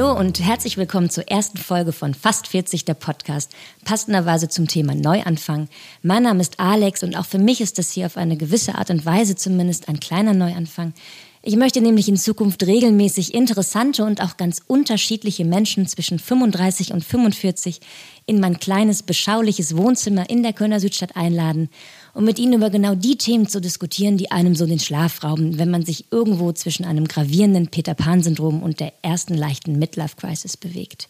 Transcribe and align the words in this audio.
Hallo 0.00 0.18
und 0.18 0.40
herzlich 0.40 0.78
willkommen 0.78 1.10
zur 1.10 1.28
ersten 1.28 1.58
Folge 1.58 1.92
von 1.92 2.14
Fast 2.14 2.46
40 2.46 2.86
der 2.86 2.94
Podcast, 2.94 3.52
passenderweise 3.84 4.48
zum 4.48 4.66
Thema 4.66 4.94
Neuanfang. 4.94 5.68
Mein 6.02 6.22
Name 6.22 6.40
ist 6.40 6.58
Alex 6.58 7.02
und 7.02 7.18
auch 7.18 7.26
für 7.26 7.36
mich 7.36 7.60
ist 7.60 7.76
das 7.76 7.90
hier 7.90 8.06
auf 8.06 8.16
eine 8.16 8.38
gewisse 8.38 8.76
Art 8.76 8.88
und 8.88 9.04
Weise 9.04 9.36
zumindest 9.36 9.90
ein 9.90 10.00
kleiner 10.00 10.32
Neuanfang. 10.32 10.94
Ich 11.42 11.54
möchte 11.56 11.82
nämlich 11.82 12.08
in 12.08 12.16
Zukunft 12.16 12.62
regelmäßig 12.66 13.34
interessante 13.34 14.02
und 14.02 14.22
auch 14.22 14.38
ganz 14.38 14.62
unterschiedliche 14.66 15.44
Menschen 15.44 15.86
zwischen 15.86 16.18
35 16.18 16.94
und 16.94 17.04
45 17.04 17.80
in 18.24 18.40
mein 18.40 18.58
kleines, 18.58 19.02
beschauliches 19.02 19.76
Wohnzimmer 19.76 20.30
in 20.30 20.42
der 20.42 20.54
Kölner 20.54 20.80
Südstadt 20.80 21.14
einladen, 21.14 21.68
um 22.14 22.24
mit 22.24 22.38
ihnen 22.38 22.54
über 22.54 22.70
genau 22.70 22.94
die 22.94 23.16
Themen 23.16 23.48
zu 23.48 23.60
diskutieren, 23.60 24.16
die 24.16 24.30
einem 24.30 24.54
so 24.54 24.66
den 24.66 24.78
Schlaf 24.78 25.22
rauben, 25.22 25.58
wenn 25.58 25.70
man 25.70 25.84
sich 25.84 26.06
irgendwo 26.10 26.52
zwischen 26.52 26.84
einem 26.84 27.06
gravierenden 27.06 27.68
Peter 27.68 27.94
Pan-Syndrom 27.94 28.62
und 28.62 28.80
der 28.80 28.92
ersten 29.02 29.34
leichten 29.34 29.78
Midlife-Crisis 29.78 30.56
bewegt. 30.56 31.08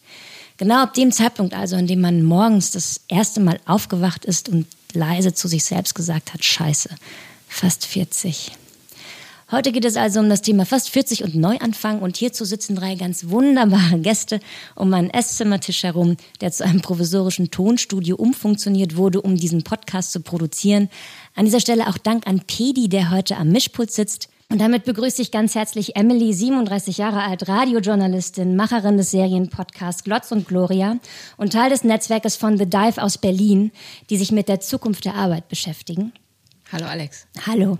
Genau 0.56 0.82
ab 0.82 0.94
dem 0.94 1.12
Zeitpunkt 1.12 1.54
also, 1.54 1.76
an 1.76 1.86
dem 1.86 2.00
man 2.00 2.22
morgens 2.22 2.70
das 2.70 3.00
erste 3.08 3.40
Mal 3.40 3.60
aufgewacht 3.66 4.24
ist 4.24 4.48
und 4.48 4.66
leise 4.92 5.32
zu 5.32 5.48
sich 5.48 5.64
selbst 5.64 5.94
gesagt 5.94 6.34
hat, 6.34 6.44
scheiße, 6.44 6.90
fast 7.48 7.86
40. 7.86 8.52
Heute 9.52 9.72
geht 9.72 9.84
es 9.84 9.96
also 9.96 10.20
um 10.20 10.28
das 10.28 10.42
Thema 10.42 10.64
fast 10.64 10.90
40 10.90 11.24
und 11.24 11.34
Neuanfang 11.34 12.02
und 12.02 12.16
hierzu 12.16 12.44
sitzen 12.44 12.76
drei 12.76 12.94
ganz 12.94 13.30
wunderbare 13.30 13.98
Gäste 13.98 14.38
um 14.76 14.90
meinen 14.90 15.10
Esszimmertisch 15.10 15.82
herum, 15.82 16.16
der 16.40 16.52
zu 16.52 16.64
einem 16.64 16.82
provisorischen 16.82 17.50
Tonstudio 17.50 18.14
umfunktioniert 18.14 18.96
wurde, 18.96 19.20
um 19.20 19.34
diesen 19.34 19.64
Podcast 19.64 20.12
zu 20.12 20.20
produzieren. 20.20 20.88
An 21.34 21.46
dieser 21.46 21.58
Stelle 21.58 21.88
auch 21.88 21.98
Dank 21.98 22.28
an 22.28 22.42
Pedi, 22.46 22.88
der 22.88 23.10
heute 23.10 23.38
am 23.38 23.48
Mischpult 23.48 23.90
sitzt. 23.90 24.28
Und 24.50 24.60
damit 24.60 24.84
begrüße 24.84 25.20
ich 25.20 25.32
ganz 25.32 25.56
herzlich 25.56 25.96
Emily, 25.96 26.32
37 26.32 26.98
Jahre 26.98 27.22
alt, 27.22 27.48
Radiojournalistin, 27.48 28.54
Macherin 28.54 28.98
des 28.98 29.10
Serienpodcasts 29.10 30.04
Glotz 30.04 30.30
und 30.30 30.46
Gloria 30.46 30.98
und 31.36 31.52
Teil 31.52 31.70
des 31.70 31.82
Netzwerkes 31.82 32.36
von 32.36 32.56
The 32.56 32.66
Dive 32.66 33.02
aus 33.02 33.18
Berlin, 33.18 33.72
die 34.10 34.16
sich 34.16 34.30
mit 34.30 34.48
der 34.48 34.60
Zukunft 34.60 35.06
der 35.06 35.16
Arbeit 35.16 35.48
beschäftigen. 35.48 36.12
Hallo 36.72 36.86
Alex. 36.86 37.26
Hallo. 37.48 37.78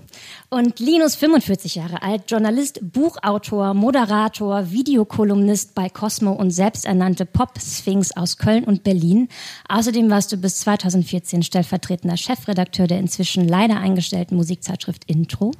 Und 0.49 0.79
Linus, 0.79 1.15
45 1.15 1.75
Jahre 1.75 2.01
alt, 2.01 2.29
Journalist, 2.29 2.79
Buchautor, 2.81 3.73
Moderator, 3.73 4.69
Videokolumnist 4.69 5.73
bei 5.75 5.87
Cosmo 5.87 6.33
und 6.33 6.51
selbsternannte 6.51 7.25
Pop-Sphinx 7.25 8.11
aus 8.17 8.37
Köln 8.37 8.65
und 8.65 8.83
Berlin. 8.83 9.29
Außerdem 9.69 10.09
warst 10.09 10.33
du 10.33 10.37
bis 10.37 10.59
2014 10.59 11.41
stellvertretender 11.41 12.17
Chefredakteur 12.17 12.87
der 12.87 12.99
inzwischen 12.99 13.47
leider 13.47 13.77
eingestellten 13.77 14.35
Musikzeitschrift 14.35 15.05
Intro. 15.05 15.53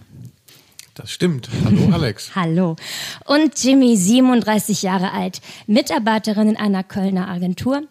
Das 0.94 1.10
stimmt. 1.10 1.50
Hallo 1.64 1.90
Alex. 1.94 2.36
Hallo. 2.36 2.76
Und 3.26 3.64
Jimmy, 3.64 3.96
37 3.96 4.82
Jahre 4.82 5.14
alt, 5.14 5.40
Mitarbeiterin 5.68 6.50
in 6.50 6.58
einer 6.58 6.84
Kölner 6.84 7.30
Agentur. 7.30 7.84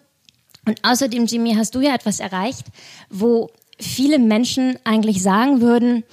Und 0.67 0.85
außerdem, 0.85 1.25
Jimmy, 1.25 1.55
hast 1.55 1.75
du 1.75 1.81
ja 1.81 1.95
etwas 1.95 2.21
erreicht, 2.21 2.67
wo 3.09 3.51
viele 3.81 4.19
Menschen 4.19 4.79
eigentlich 4.85 5.23
sagen 5.23 5.61
würden, 5.61 6.05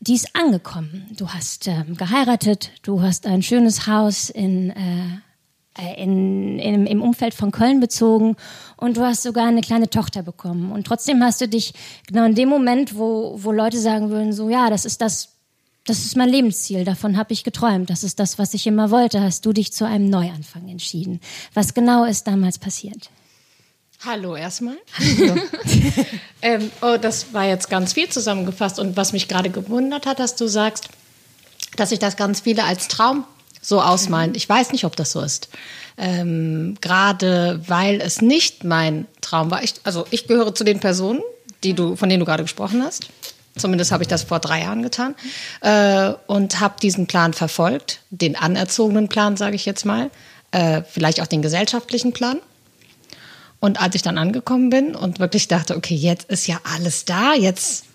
die 0.00 0.14
ist 0.14 0.36
angekommen. 0.36 1.06
Du 1.16 1.28
hast 1.28 1.66
äh, 1.66 1.84
geheiratet, 1.96 2.70
du 2.82 3.00
hast 3.00 3.26
ein 3.26 3.42
schönes 3.42 3.86
Haus 3.86 4.28
in, 4.28 4.70
äh, 4.70 5.82
äh, 5.82 6.02
in, 6.02 6.58
in, 6.58 6.86
im 6.86 7.02
Umfeld 7.02 7.32
von 7.34 7.50
Köln 7.50 7.80
bezogen 7.80 8.36
und 8.76 8.96
du 8.96 9.02
hast 9.02 9.22
sogar 9.22 9.46
eine 9.46 9.62
kleine 9.62 9.88
Tochter 9.88 10.22
bekommen. 10.22 10.72
Und 10.72 10.86
trotzdem 10.86 11.22
hast 11.22 11.40
du 11.40 11.48
dich 11.48 11.72
genau 12.06 12.26
in 12.26 12.34
dem 12.34 12.48
Moment, 12.48 12.98
wo, 12.98 13.36
wo 13.42 13.50
Leute 13.50 13.78
sagen 13.78 14.10
würden, 14.10 14.32
so 14.32 14.50
ja, 14.50 14.68
das 14.68 14.84
ist 14.84 15.00
das, 15.00 15.30
das 15.86 16.04
ist 16.04 16.16
mein 16.16 16.28
Lebensziel, 16.28 16.84
davon 16.84 17.16
habe 17.16 17.32
ich 17.32 17.44
geträumt, 17.44 17.90
das 17.90 18.04
ist 18.04 18.18
das, 18.18 18.38
was 18.38 18.54
ich 18.54 18.66
immer 18.66 18.90
wollte, 18.90 19.22
hast 19.22 19.44
du 19.46 19.52
dich 19.52 19.72
zu 19.72 19.86
einem 19.86 20.08
Neuanfang 20.08 20.68
entschieden. 20.68 21.20
Was 21.54 21.74
genau 21.74 22.04
ist 22.04 22.26
damals 22.26 22.58
passiert? 22.58 23.10
Hallo 24.04 24.36
erstmal. 24.36 24.76
Ähm, 26.46 26.70
oh, 26.82 26.98
das 27.00 27.32
war 27.32 27.46
jetzt 27.46 27.70
ganz 27.70 27.94
viel 27.94 28.10
zusammengefasst. 28.10 28.78
Und 28.78 28.98
was 28.98 29.14
mich 29.14 29.28
gerade 29.28 29.48
gewundert 29.48 30.04
hat, 30.04 30.18
dass 30.18 30.36
du 30.36 30.46
sagst, 30.46 30.90
dass 31.76 31.88
sich 31.88 31.98
das 31.98 32.18
ganz 32.18 32.40
viele 32.40 32.64
als 32.64 32.86
Traum 32.88 33.24
so 33.62 33.80
ausmalen. 33.80 34.32
Mhm. 34.32 34.36
Ich 34.36 34.46
weiß 34.46 34.72
nicht, 34.72 34.84
ob 34.84 34.94
das 34.94 35.12
so 35.12 35.22
ist. 35.22 35.48
Ähm, 35.96 36.76
gerade 36.82 37.62
weil 37.66 38.02
es 38.02 38.20
nicht 38.20 38.62
mein 38.62 39.06
Traum 39.22 39.50
war. 39.50 39.62
Ich, 39.62 39.74
also 39.84 40.06
ich 40.10 40.26
gehöre 40.26 40.54
zu 40.54 40.64
den 40.64 40.80
Personen, 40.80 41.22
die 41.62 41.72
du, 41.72 41.96
von 41.96 42.10
denen 42.10 42.20
du 42.20 42.26
gerade 42.26 42.42
gesprochen 42.42 42.82
hast. 42.82 43.08
Zumindest 43.56 43.90
habe 43.90 44.02
ich 44.02 44.08
das 44.08 44.24
vor 44.24 44.38
drei 44.38 44.60
Jahren 44.60 44.82
getan 44.82 45.14
äh, 45.62 46.12
und 46.26 46.60
habe 46.60 46.74
diesen 46.82 47.06
Plan 47.06 47.32
verfolgt, 47.32 48.00
den 48.10 48.36
anerzogenen 48.36 49.08
Plan, 49.08 49.38
sage 49.38 49.56
ich 49.56 49.64
jetzt 49.64 49.86
mal, 49.86 50.10
äh, 50.50 50.82
vielleicht 50.82 51.22
auch 51.22 51.26
den 51.26 51.40
gesellschaftlichen 51.40 52.12
Plan. 52.12 52.40
Und 53.64 53.80
als 53.80 53.94
ich 53.94 54.02
dann 54.02 54.18
angekommen 54.18 54.68
bin 54.68 54.94
und 54.94 55.20
wirklich 55.20 55.48
dachte, 55.48 55.74
okay, 55.74 55.94
jetzt 55.94 56.28
ist 56.28 56.46
ja 56.46 56.60
alles 56.70 57.06
da, 57.06 57.32
jetzt, 57.32 57.86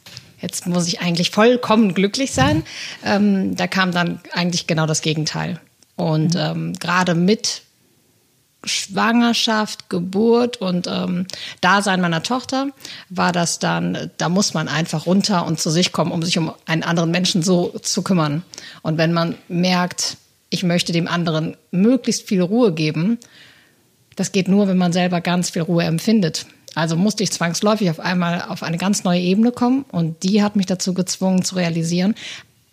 jetzt 0.42 0.66
muss 0.66 0.88
ich 0.88 1.00
eigentlich 1.00 1.30
vollkommen 1.30 1.94
glücklich 1.94 2.32
sein, 2.32 2.64
ähm, 3.06 3.56
da 3.56 3.68
kam 3.68 3.92
dann 3.92 4.20
eigentlich 4.34 4.66
genau 4.66 4.88
das 4.88 5.02
Gegenteil. 5.04 5.60
Und 5.96 6.34
mhm. 6.34 6.40
ähm, 6.40 6.74
gerade 6.80 7.14
mit 7.14 7.62
Schwangerschaft, 8.64 9.92
Geburt 9.92 10.58
und 10.58 10.88
ähm, 10.88 11.28
Dasein 11.62 12.02
meiner 12.02 12.24
Tochter 12.24 12.70
war 13.10 13.32
das 13.32 13.60
dann, 13.60 14.10
da 14.18 14.28
muss 14.28 14.56
man 14.56 14.70
einfach 14.70 15.06
runter 15.06 15.46
und 15.46 15.60
zu 15.60 15.70
sich 15.70 15.92
kommen, 15.92 16.12
um 16.12 16.24
sich 16.24 16.40
um 16.40 16.52
einen 16.66 16.82
anderen 16.82 17.12
Menschen 17.12 17.44
so 17.44 17.78
zu 17.84 18.02
kümmern. 18.02 18.42
Und 18.82 18.98
wenn 18.98 19.14
man 19.14 19.36
merkt, 19.50 20.18
ich 20.50 20.64
möchte 20.64 20.94
dem 20.94 21.08
anderen 21.08 21.56
möglichst 21.70 22.28
viel 22.28 22.42
Ruhe 22.42 22.74
geben, 22.74 23.20
das 24.20 24.34
geht 24.34 24.50
nur, 24.50 24.68
wenn 24.68 24.78
man 24.78 24.92
selber 24.92 25.22
ganz 25.22 25.50
viel 25.50 25.62
Ruhe 25.62 25.84
empfindet. 25.84 26.46
Also 26.76 26.96
musste 26.96 27.24
ich 27.24 27.32
zwangsläufig 27.32 27.90
auf 27.90 28.00
einmal 28.00 28.42
auf 28.42 28.64
eine 28.64 28.78
ganz 28.78 29.04
neue 29.04 29.22
Ebene 29.22 29.52
kommen 29.52 29.86
und 29.92 30.24
die 30.24 30.44
hat 30.44 30.56
mich 30.56 30.66
dazu 30.66 30.94
gezwungen 30.94 31.44
zu 31.44 31.56
realisieren, 31.56 32.16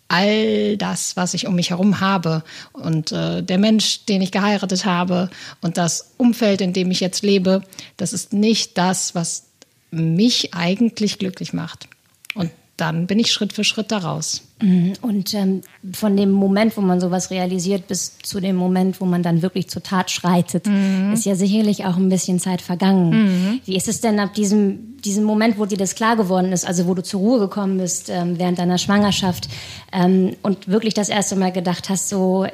all 0.09 0.77
das, 0.77 1.15
was 1.15 1.33
ich 1.33 1.47
um 1.47 1.55
mich 1.55 1.71
herum 1.71 1.99
habe 1.99 2.43
und 2.73 3.11
äh, 3.11 3.41
der 3.41 3.57
Mensch, 3.57 4.05
den 4.05 4.21
ich 4.21 4.31
geheiratet 4.31 4.85
habe 4.85 5.29
und 5.61 5.77
das 5.77 6.11
Umfeld, 6.17 6.61
in 6.61 6.73
dem 6.73 6.91
ich 6.91 6.99
jetzt 6.99 7.23
lebe, 7.23 7.63
das 7.97 8.13
ist 8.13 8.33
nicht 8.33 8.77
das, 8.77 9.15
was 9.15 9.45
mich 9.89 10.53
eigentlich 10.53 11.17
glücklich 11.17 11.53
macht. 11.53 11.87
Dann 12.77 13.07
bin 13.07 13.17
ich 13.17 13.31
Schritt 13.31 13.53
für 13.53 13.63
Schritt 13.63 13.91
daraus. 13.91 14.43
Mhm. 14.61 14.93
Und 15.01 15.33
ähm, 15.33 15.61
von 15.93 16.15
dem 16.15 16.31
Moment, 16.31 16.77
wo 16.77 16.81
man 16.81 16.99
sowas 16.99 17.31
realisiert, 17.31 17.87
bis 17.87 18.19
zu 18.19 18.39
dem 18.39 18.55
Moment, 18.55 19.01
wo 19.01 19.05
man 19.05 19.23
dann 19.23 19.41
wirklich 19.41 19.67
zur 19.67 19.81
Tat 19.81 20.11
schreitet, 20.11 20.67
mhm. 20.67 21.11
ist 21.13 21.25
ja 21.25 21.35
sicherlich 21.35 21.85
auch 21.85 21.97
ein 21.97 22.09
bisschen 22.09 22.39
Zeit 22.39 22.61
vergangen. 22.61 23.09
Mhm. 23.09 23.61
Wie 23.65 23.75
ist 23.75 23.87
es 23.87 24.01
denn 24.01 24.19
ab 24.19 24.35
diesem, 24.35 24.97
diesem 25.01 25.23
Moment, 25.23 25.57
wo 25.57 25.65
dir 25.65 25.77
das 25.77 25.95
klar 25.95 26.15
geworden 26.15 26.51
ist, 26.51 26.67
also 26.67 26.87
wo 26.87 26.93
du 26.93 27.01
zur 27.03 27.19
Ruhe 27.19 27.39
gekommen 27.39 27.79
bist 27.79 28.09
ähm, 28.09 28.37
während 28.37 28.59
deiner 28.59 28.77
Schwangerschaft 28.77 29.47
ähm, 29.91 30.35
und 30.43 30.67
wirklich 30.67 30.93
das 30.93 31.09
erste 31.09 31.35
Mal 31.35 31.51
gedacht 31.51 31.89
hast, 31.89 32.09
so, 32.09 32.45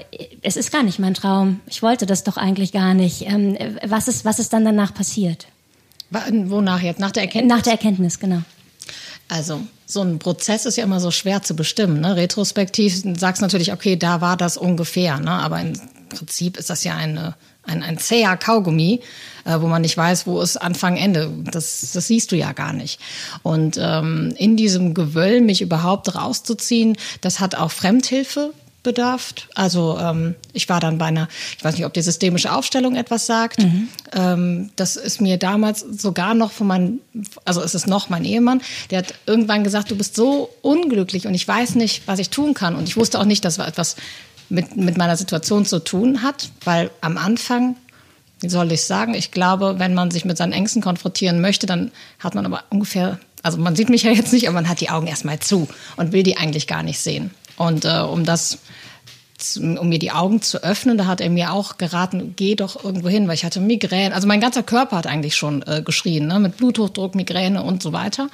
es 0.42 0.56
ist 0.56 0.72
gar 0.72 0.84
nicht 0.84 1.00
mein 1.00 1.14
Traum, 1.14 1.60
ich 1.68 1.84
wollte 1.84 2.06
das 2.06 2.24
doch 2.24 2.38
eigentlich 2.38 2.72
gar 2.72 2.94
nicht. 2.94 3.24
Ähm, 3.28 3.58
was, 3.86 4.08
ist, 4.08 4.24
was 4.24 4.40
ist 4.40 4.54
dann 4.54 4.64
danach 4.66 4.94
passiert? 4.94 5.48
Wonach 6.12 6.82
jetzt? 6.82 7.00
Nach 7.00 7.12
der 7.12 7.24
Erkenntnis? 7.24 7.58
Nach 7.58 7.62
der 7.62 7.74
Erkenntnis, 7.74 8.20
genau. 8.20 8.42
Also 9.30 9.62
so 9.94 10.02
ein 10.02 10.20
Prozess 10.20 10.66
ist 10.66 10.78
ja 10.78 10.84
immer 10.84 11.00
so 11.00 11.12
schwer 11.12 11.42
zu 11.42 11.56
bestimmen. 11.56 12.02
Ne? 12.02 12.16
Retrospektiv 12.16 13.02
sagst 13.18 13.42
du 13.42 13.46
natürlich, 13.46 13.72
okay, 13.72 13.96
da 13.96 14.22
war 14.22 14.38
das 14.38 14.58
ungefähr. 14.58 15.20
Ne? 15.20 15.32
Aber 15.32 15.62
im 15.62 15.74
Prinzip 16.10 16.58
ist 16.58 16.70
das 16.70 16.84
ja 16.84 16.96
eine, 16.96 17.36
ein, 17.64 17.84
ein 17.84 17.98
zäher 17.98 18.36
Kaugummi, 18.36 19.02
äh, 19.46 19.60
wo 19.60 19.68
man 19.68 19.82
nicht 19.82 19.96
weiß, 19.96 20.28
wo 20.28 20.42
ist 20.42 20.58
Anfang, 20.58 20.98
Ende. 20.98 21.32
Das, 21.52 21.92
das 21.94 22.08
siehst 22.08 22.32
du 22.32 22.36
ja 22.36 22.52
gar 22.52 22.74
nicht. 22.74 23.00
Und 23.44 23.78
ähm, 23.80 24.34
in 24.38 24.58
diesem 24.58 24.94
Gewöll 24.94 25.42
mich 25.42 25.62
überhaupt 25.62 26.16
rauszuziehen, 26.16 26.98
das 27.22 27.40
hat 27.40 27.56
auch 27.56 27.72
Fremdhilfe 27.72 28.54
bedarf. 28.84 29.34
Also 29.56 29.98
ähm, 30.00 30.36
ich 30.52 30.70
war 30.70 30.80
dann 30.80 30.98
bei 30.98 31.06
einer, 31.06 31.28
ich 31.58 31.64
weiß 31.64 31.76
nicht, 31.76 31.86
ob 31.86 31.94
die 31.94 32.02
systemische 32.02 32.54
Aufstellung 32.54 32.96
etwas 32.96 33.26
sagt. 33.26 33.60
Mhm. 33.64 33.88
Ähm, 34.14 34.70
das 34.76 34.98
ist 34.98 35.22
mir 35.22 35.38
damals 35.38 35.80
sogar 35.80 36.34
noch 36.36 36.52
von 36.52 36.68
meinem, 36.68 37.00
also 37.46 37.62
es 37.62 37.74
ist 37.74 37.88
noch 37.88 38.10
mein 38.10 38.26
Ehemann, 38.26 38.62
der 38.92 39.00
hat 39.00 39.16
irgendwann 39.26 39.64
gesagt, 39.64 39.90
du 39.90 39.96
bist 39.96 40.16
so 40.16 40.50
unglücklich 40.62 41.26
und 41.26 41.34
ich 41.34 41.48
weiß 41.48 41.76
nicht, 41.76 42.08
was 42.08 42.20
ich 42.20 42.30
tun 42.30 42.54
kann. 42.54 42.76
Und 42.76 42.88
ich 42.88 42.98
wusste 42.98 43.20
auch 43.20 43.26
nicht, 43.26 43.46
dass 43.46 43.58
es 43.58 43.66
etwas 43.66 43.96
mit, 44.50 44.76
mit 44.76 44.98
meiner 44.98 45.18
Situation 45.18 45.66
zu 45.66 45.80
tun 45.80 46.22
hat, 46.22 46.50
weil 46.66 46.92
am 47.02 47.18
Anfang, 47.18 47.76
wie 48.42 48.50
soll 48.50 48.72
ich 48.72 48.84
sagen, 48.84 49.14
ich 49.14 49.32
glaube, 49.32 49.76
wenn 49.80 49.94
man 49.94 50.12
sich 50.12 50.26
mit 50.26 50.38
seinen 50.38 50.52
Ängsten 50.52 50.82
konfrontieren 50.82 51.42
möchte, 51.42 51.66
dann 51.66 51.92
hat 52.20 52.36
man 52.36 52.46
aber 52.46 52.64
ungefähr, 52.70 53.20
also 53.42 53.58
man 53.58 53.76
sieht 53.76 53.90
mich 53.90 54.04
ja 54.04 54.12
jetzt 54.12 54.34
nicht, 54.34 54.48
aber 54.48 54.56
man 54.56 54.70
hat 54.70 54.82
die 54.82 54.90
Augen 54.90 55.08
erstmal 55.08 55.40
zu 55.40 55.68
und 55.96 56.12
will 56.12 56.24
die 56.24 56.38
eigentlich 56.38 56.68
gar 56.68 56.84
nicht 56.84 57.00
sehen. 57.00 57.32
Und 57.58 57.86
äh, 57.86 58.00
um 58.00 58.26
das 58.26 58.60
um 59.60 59.90
mir 59.90 60.00
die 60.00 60.12
Augen 60.12 60.42
zu 60.42 60.64
öffnen, 60.64 60.98
da 60.98 61.06
hat 61.06 61.20
er 61.20 61.30
mir 61.30 61.52
auch 61.52 61.78
geraten, 61.78 62.34
geh 62.38 62.56
doch 62.56 62.84
irgendwo 62.84 63.10
hin, 63.10 63.28
weil 63.28 63.36
ich 63.36 63.44
hatte 63.44 63.60
Migräne. 63.60 64.16
Also 64.16 64.26
mein 64.26 64.40
ganzer 64.40 64.64
Körper 64.64 64.96
hat 64.96 65.08
eigentlich 65.08 65.36
schon 65.36 65.64
äh, 65.64 65.82
geschrien, 65.82 66.28
ne? 66.28 66.40
mit 66.40 66.56
Bluthochdruck, 66.56 67.14
Migräne 67.14 67.62
und 67.62 67.84
so 67.84 67.92
weiter. 67.92 68.30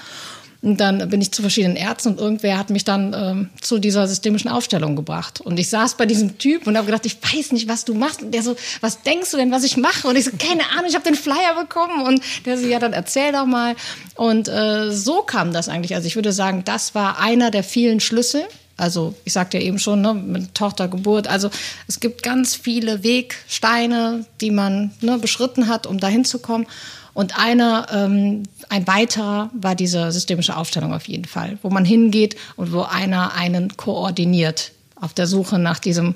Und 0.61 0.81
dann 0.81 1.09
bin 1.09 1.21
ich 1.21 1.31
zu 1.31 1.41
verschiedenen 1.41 1.77
Ärzten 1.77 2.09
und 2.09 2.19
irgendwer 2.19 2.57
hat 2.57 2.69
mich 2.69 2.83
dann 2.83 3.13
ähm, 3.17 3.49
zu 3.61 3.79
dieser 3.79 4.07
systemischen 4.07 4.51
Aufstellung 4.51 4.97
gebracht. 4.97 5.39
Und 5.39 5.57
ich 5.57 5.69
saß 5.69 5.95
bei 5.95 6.05
diesem 6.05 6.37
Typ 6.37 6.67
und 6.67 6.75
habe 6.75 6.85
gedacht, 6.85 7.05
ich 7.05 7.17
weiß 7.23 7.53
nicht, 7.53 7.69
was 7.69 7.85
du 7.85 7.93
machst. 7.93 8.21
Und 8.21 8.33
der 8.33 8.43
so, 8.43 8.57
was 8.81 9.01
denkst 9.01 9.31
du 9.31 9.37
denn, 9.37 9.51
was 9.51 9.63
ich 9.63 9.77
mache? 9.77 10.05
Und 10.09 10.17
ich 10.17 10.25
so, 10.25 10.31
keine 10.31 10.69
Ahnung, 10.71 10.87
ich 10.89 10.95
habe 10.95 11.05
den 11.05 11.15
Flyer 11.15 11.55
bekommen. 11.57 12.01
Und 12.05 12.21
der 12.45 12.57
so, 12.57 12.67
ja, 12.67 12.77
dann 12.77 12.91
erzähl 12.91 13.31
doch 13.31 13.45
mal. 13.45 13.75
Und 14.15 14.49
äh, 14.49 14.91
so 14.91 15.21
kam 15.21 15.53
das 15.53 15.69
eigentlich. 15.69 15.95
Also 15.95 16.07
ich 16.07 16.15
würde 16.15 16.33
sagen, 16.33 16.63
das 16.65 16.93
war 16.93 17.19
einer 17.19 17.51
der 17.51 17.63
vielen 17.63 18.01
Schlüssel. 18.01 18.43
Also 18.79 19.13
ich 19.25 19.33
sagte 19.33 19.57
ja 19.57 19.63
eben 19.63 19.79
schon, 19.79 20.01
ne, 20.01 20.13
mit 20.13 20.55
Tochtergeburt. 20.55 21.27
Also 21.27 21.49
es 21.87 21.99
gibt 21.99 22.23
ganz 22.23 22.55
viele 22.55 23.03
Wegsteine, 23.03 24.25
die 24.41 24.51
man 24.51 24.91
ne, 25.01 25.17
beschritten 25.17 25.67
hat, 25.67 25.85
um 25.85 25.99
dahin 25.99 26.25
zu 26.25 26.39
kommen. 26.39 26.65
Und 27.13 27.37
einer, 27.37 27.87
ähm, 27.91 28.43
ein 28.69 28.87
weiterer 28.87 29.49
war 29.53 29.75
diese 29.75 30.11
systemische 30.11 30.55
Aufstellung 30.55 30.93
auf 30.93 31.07
jeden 31.07 31.25
Fall, 31.25 31.57
wo 31.61 31.69
man 31.69 31.83
hingeht 31.83 32.35
und 32.55 32.71
wo 32.71 32.83
einer 32.83 33.33
einen 33.33 33.75
koordiniert 33.75 34.71
auf 34.95 35.13
der 35.13 35.27
Suche 35.27 35.59
nach 35.59 35.79
diesem 35.79 36.15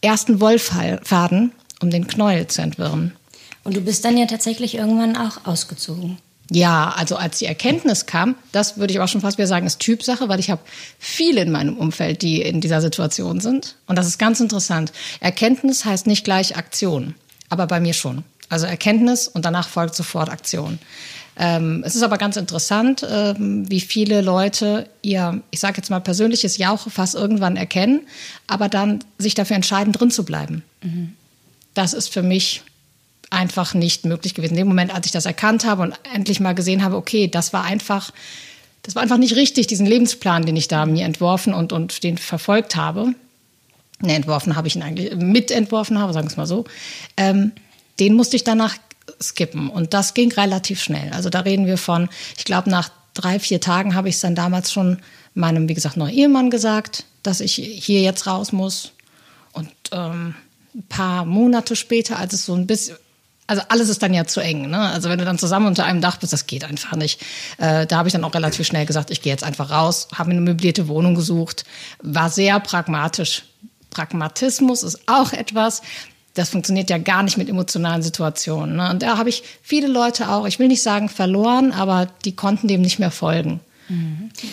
ersten 0.00 0.40
Wollfaden, 0.40 1.52
um 1.82 1.90
den 1.90 2.06
Knäuel 2.06 2.46
zu 2.46 2.62
entwirren. 2.62 3.12
Und 3.64 3.76
du 3.76 3.80
bist 3.80 4.04
dann 4.04 4.16
ja 4.16 4.26
tatsächlich 4.26 4.76
irgendwann 4.76 5.16
auch 5.16 5.44
ausgezogen. 5.44 6.18
Ja, 6.50 6.94
also 6.96 7.16
als 7.16 7.38
die 7.38 7.46
Erkenntnis 7.46 8.06
kam, 8.06 8.34
das 8.52 8.78
würde 8.78 8.92
ich 8.92 9.00
auch 9.00 9.08
schon 9.08 9.20
fast 9.20 9.36
wieder 9.36 9.46
sagen, 9.46 9.66
ist 9.66 9.80
Typsache, 9.80 10.28
weil 10.28 10.40
ich 10.40 10.50
habe 10.50 10.62
viele 10.98 11.42
in 11.42 11.50
meinem 11.50 11.76
Umfeld, 11.76 12.22
die 12.22 12.40
in 12.40 12.60
dieser 12.60 12.80
Situation 12.80 13.40
sind. 13.40 13.76
Und 13.86 13.96
das 13.96 14.06
ist 14.06 14.18
ganz 14.18 14.40
interessant. 14.40 14.92
Erkenntnis 15.20 15.84
heißt 15.84 16.06
nicht 16.06 16.24
gleich 16.24 16.56
Aktion, 16.56 17.14
aber 17.50 17.66
bei 17.66 17.80
mir 17.80 17.92
schon. 17.92 18.24
Also 18.48 18.64
Erkenntnis 18.64 19.28
und 19.28 19.44
danach 19.44 19.68
folgt 19.68 19.94
sofort 19.94 20.30
Aktion. 20.30 20.78
Ähm, 21.36 21.84
es 21.86 21.94
ist 21.94 22.02
aber 22.02 22.16
ganz 22.16 22.36
interessant, 22.36 23.06
ähm, 23.08 23.70
wie 23.70 23.80
viele 23.80 24.22
Leute 24.22 24.88
ihr, 25.02 25.42
ich 25.50 25.60
sage 25.60 25.76
jetzt 25.76 25.90
mal, 25.90 26.00
persönliches 26.00 26.56
Jauche 26.56 26.90
fast 26.90 27.14
irgendwann 27.14 27.56
erkennen, 27.56 28.06
aber 28.46 28.68
dann 28.68 29.04
sich 29.18 29.34
dafür 29.34 29.54
entscheiden, 29.54 29.92
drin 29.92 30.10
zu 30.10 30.24
bleiben. 30.24 30.64
Mhm. 30.82 31.14
Das 31.74 31.92
ist 31.92 32.12
für 32.12 32.22
mich 32.22 32.62
einfach 33.30 33.74
nicht 33.74 34.04
möglich 34.04 34.34
gewesen. 34.34 34.54
In 34.54 34.58
dem 34.58 34.68
Moment, 34.68 34.94
als 34.94 35.06
ich 35.06 35.12
das 35.12 35.26
erkannt 35.26 35.64
habe 35.64 35.82
und 35.82 35.94
endlich 36.14 36.40
mal 36.40 36.54
gesehen 36.54 36.82
habe, 36.82 36.96
okay, 36.96 37.28
das 37.28 37.52
war 37.52 37.64
einfach, 37.64 38.10
das 38.82 38.94
war 38.94 39.02
einfach 39.02 39.18
nicht 39.18 39.36
richtig, 39.36 39.66
diesen 39.66 39.86
Lebensplan, 39.86 40.46
den 40.46 40.56
ich 40.56 40.68
da 40.68 40.86
mir 40.86 41.04
entworfen 41.04 41.52
und, 41.52 41.72
und 41.72 42.02
den 42.04 42.18
verfolgt 42.18 42.76
habe. 42.76 43.14
Ne, 44.00 44.14
entworfen 44.14 44.56
habe 44.56 44.68
ich 44.68 44.76
ihn 44.76 44.82
eigentlich, 44.82 45.14
mitentworfen 45.16 45.98
habe, 45.98 46.12
sagen 46.12 46.26
wir 46.26 46.30
es 46.30 46.36
mal 46.36 46.46
so. 46.46 46.64
Ähm, 47.16 47.52
den 47.98 48.14
musste 48.14 48.36
ich 48.36 48.44
danach 48.44 48.76
skippen. 49.20 49.68
Und 49.68 49.94
das 49.94 50.14
ging 50.14 50.32
relativ 50.32 50.80
schnell. 50.80 51.10
Also 51.12 51.30
da 51.30 51.40
reden 51.40 51.66
wir 51.66 51.78
von, 51.78 52.08
ich 52.36 52.44
glaube, 52.44 52.70
nach 52.70 52.90
drei, 53.14 53.40
vier 53.40 53.60
Tagen 53.60 53.94
habe 53.94 54.08
ich 54.08 54.14
es 54.16 54.20
dann 54.20 54.34
damals 54.34 54.72
schon 54.72 54.98
meinem, 55.34 55.68
wie 55.68 55.74
gesagt, 55.74 55.96
neuen 55.96 56.14
Ehemann 56.14 56.50
gesagt, 56.50 57.04
dass 57.22 57.40
ich 57.40 57.54
hier 57.54 58.00
jetzt 58.00 58.26
raus 58.26 58.52
muss. 58.52 58.92
Und 59.52 59.70
ähm, 59.92 60.34
ein 60.74 60.84
paar 60.88 61.24
Monate 61.24 61.74
später, 61.74 62.18
als 62.18 62.34
es 62.34 62.44
so 62.44 62.54
ein 62.54 62.66
bisschen, 62.66 62.96
also 63.48 63.62
alles 63.68 63.88
ist 63.88 64.02
dann 64.02 64.14
ja 64.14 64.26
zu 64.26 64.40
eng. 64.40 64.70
Ne? 64.70 64.78
Also 64.78 65.08
wenn 65.08 65.18
du 65.18 65.24
dann 65.24 65.38
zusammen 65.38 65.66
unter 65.66 65.84
einem 65.84 66.00
Dach 66.00 66.18
bist, 66.18 66.32
das 66.32 66.46
geht 66.46 66.64
einfach 66.64 66.94
nicht. 66.96 67.20
Äh, 67.56 67.86
da 67.86 67.96
habe 67.96 68.08
ich 68.08 68.12
dann 68.12 68.22
auch 68.24 68.34
relativ 68.34 68.66
schnell 68.66 68.86
gesagt, 68.86 69.10
ich 69.10 69.22
gehe 69.22 69.32
jetzt 69.32 69.42
einfach 69.42 69.70
raus, 69.70 70.08
habe 70.14 70.28
mir 70.28 70.36
eine 70.36 70.42
möblierte 70.42 70.86
Wohnung 70.86 71.14
gesucht, 71.14 71.64
war 72.00 72.30
sehr 72.30 72.60
pragmatisch. 72.60 73.44
Pragmatismus 73.90 74.82
ist 74.82 75.00
auch 75.08 75.32
etwas, 75.32 75.80
das 76.34 76.50
funktioniert 76.50 76.90
ja 76.90 76.98
gar 76.98 77.22
nicht 77.22 77.38
mit 77.38 77.48
emotionalen 77.48 78.02
Situationen. 78.02 78.76
Ne? 78.76 78.90
Und 78.90 79.02
da 79.02 79.16
habe 79.16 79.30
ich 79.30 79.42
viele 79.62 79.88
Leute 79.88 80.28
auch, 80.28 80.46
ich 80.46 80.58
will 80.58 80.68
nicht 80.68 80.82
sagen 80.82 81.08
verloren, 81.08 81.72
aber 81.72 82.06
die 82.24 82.36
konnten 82.36 82.68
dem 82.68 82.82
nicht 82.82 82.98
mehr 82.98 83.10
folgen. 83.10 83.60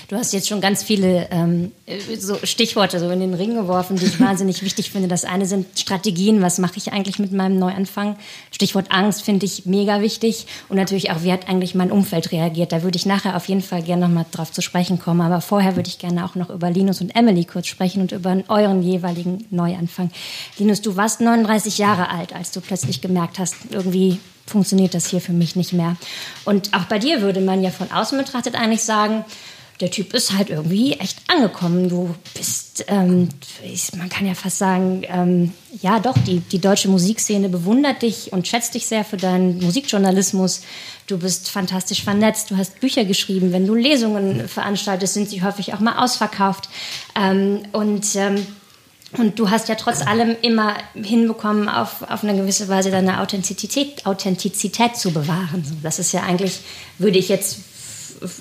Du 0.07 0.15
hast 0.15 0.31
jetzt 0.31 0.47
schon 0.47 0.61
ganz 0.61 0.81
viele 0.81 1.27
ähm, 1.29 1.71
so 2.17 2.37
Stichworte 2.43 2.99
so 2.99 3.09
in 3.09 3.19
den 3.19 3.33
Ring 3.33 3.55
geworfen, 3.55 3.97
die 3.97 4.05
ich 4.05 4.19
wahnsinnig 4.19 4.63
wichtig 4.63 4.91
finde. 4.91 5.09
Das 5.09 5.25
eine 5.25 5.45
sind 5.45 5.77
Strategien, 5.77 6.41
was 6.41 6.57
mache 6.57 6.77
ich 6.77 6.93
eigentlich 6.93 7.19
mit 7.19 7.33
meinem 7.33 7.59
Neuanfang? 7.59 8.15
Stichwort 8.51 8.91
Angst 8.91 9.23
finde 9.23 9.45
ich 9.45 9.65
mega 9.65 9.99
wichtig 9.99 10.47
und 10.69 10.77
natürlich 10.77 11.11
auch, 11.11 11.23
wie 11.23 11.33
hat 11.33 11.49
eigentlich 11.49 11.75
mein 11.75 11.91
Umfeld 11.91 12.31
reagiert? 12.31 12.71
Da 12.71 12.81
würde 12.81 12.97
ich 12.97 13.05
nachher 13.05 13.35
auf 13.35 13.47
jeden 13.49 13.61
Fall 13.61 13.83
gerne 13.83 14.07
nochmal 14.07 14.25
drauf 14.31 14.51
zu 14.53 14.61
sprechen 14.61 14.99
kommen. 14.99 15.21
Aber 15.21 15.41
vorher 15.41 15.75
würde 15.75 15.89
ich 15.89 15.99
gerne 15.99 16.23
auch 16.23 16.35
noch 16.35 16.49
über 16.49 16.69
Linus 16.69 17.01
und 17.01 17.13
Emily 17.15 17.43
kurz 17.43 17.67
sprechen 17.67 18.01
und 18.01 18.13
über 18.13 18.41
euren 18.47 18.81
jeweiligen 18.83 19.45
Neuanfang. 19.49 20.11
Linus, 20.57 20.81
du 20.81 20.95
warst 20.95 21.19
39 21.19 21.77
Jahre 21.77 22.09
alt, 22.09 22.33
als 22.33 22.51
du 22.51 22.61
plötzlich 22.61 23.01
gemerkt 23.01 23.39
hast, 23.39 23.55
irgendwie 23.71 24.19
funktioniert 24.45 24.93
das 24.93 25.07
hier 25.07 25.21
für 25.21 25.33
mich 25.33 25.55
nicht 25.55 25.73
mehr. 25.73 25.97
Und 26.45 26.73
auch 26.73 26.85
bei 26.85 26.99
dir 26.99 27.21
würde 27.21 27.41
man 27.41 27.63
ja 27.63 27.71
von 27.71 27.91
außen 27.91 28.17
betrachtet 28.17 28.55
eigentlich 28.55 28.83
sagen, 28.83 29.25
der 29.81 29.91
Typ 29.91 30.13
ist 30.13 30.31
halt 30.31 30.49
irgendwie 30.49 30.93
echt 30.93 31.17
angekommen. 31.27 31.89
Du 31.89 32.15
bist, 32.33 32.85
ähm, 32.87 33.27
man 33.97 34.07
kann 34.07 34.25
ja 34.25 34.33
fast 34.33 34.57
sagen, 34.57 35.03
ähm, 35.07 35.51
ja 35.81 35.99
doch, 35.99 36.17
die, 36.17 36.39
die 36.39 36.59
deutsche 36.59 36.87
Musikszene 36.87 37.49
bewundert 37.49 38.01
dich 38.01 38.31
und 38.31 38.47
schätzt 38.47 38.73
dich 38.73 38.85
sehr 38.85 39.03
für 39.03 39.17
deinen 39.17 39.59
Musikjournalismus. 39.59 40.61
Du 41.07 41.17
bist 41.17 41.49
fantastisch 41.49 42.03
vernetzt, 42.03 42.51
du 42.51 42.57
hast 42.57 42.79
Bücher 42.79 43.03
geschrieben. 43.03 43.51
Wenn 43.51 43.67
du 43.67 43.75
Lesungen 43.75 44.47
veranstaltest, 44.47 45.13
sind 45.13 45.29
sie 45.29 45.43
häufig 45.43 45.73
auch 45.73 45.81
mal 45.81 46.01
ausverkauft. 46.01 46.69
Ähm, 47.15 47.63
und 47.73 48.15
ähm, 48.15 48.47
und 49.17 49.39
du 49.39 49.49
hast 49.49 49.69
ja 49.69 49.75
trotz 49.75 50.05
allem 50.05 50.35
immer 50.41 50.75
hinbekommen, 50.93 51.69
auf, 51.69 52.01
auf 52.09 52.23
eine 52.23 52.35
gewisse 52.35 52.67
Weise 52.67 52.91
deine 52.91 53.21
Authentizität, 53.21 54.05
Authentizität 54.05 54.95
zu 54.97 55.11
bewahren. 55.11 55.79
Das 55.83 55.99
ist 55.99 56.11
ja 56.11 56.23
eigentlich, 56.23 56.59
würde 56.97 57.17
ich 57.17 57.29
jetzt 57.29 57.59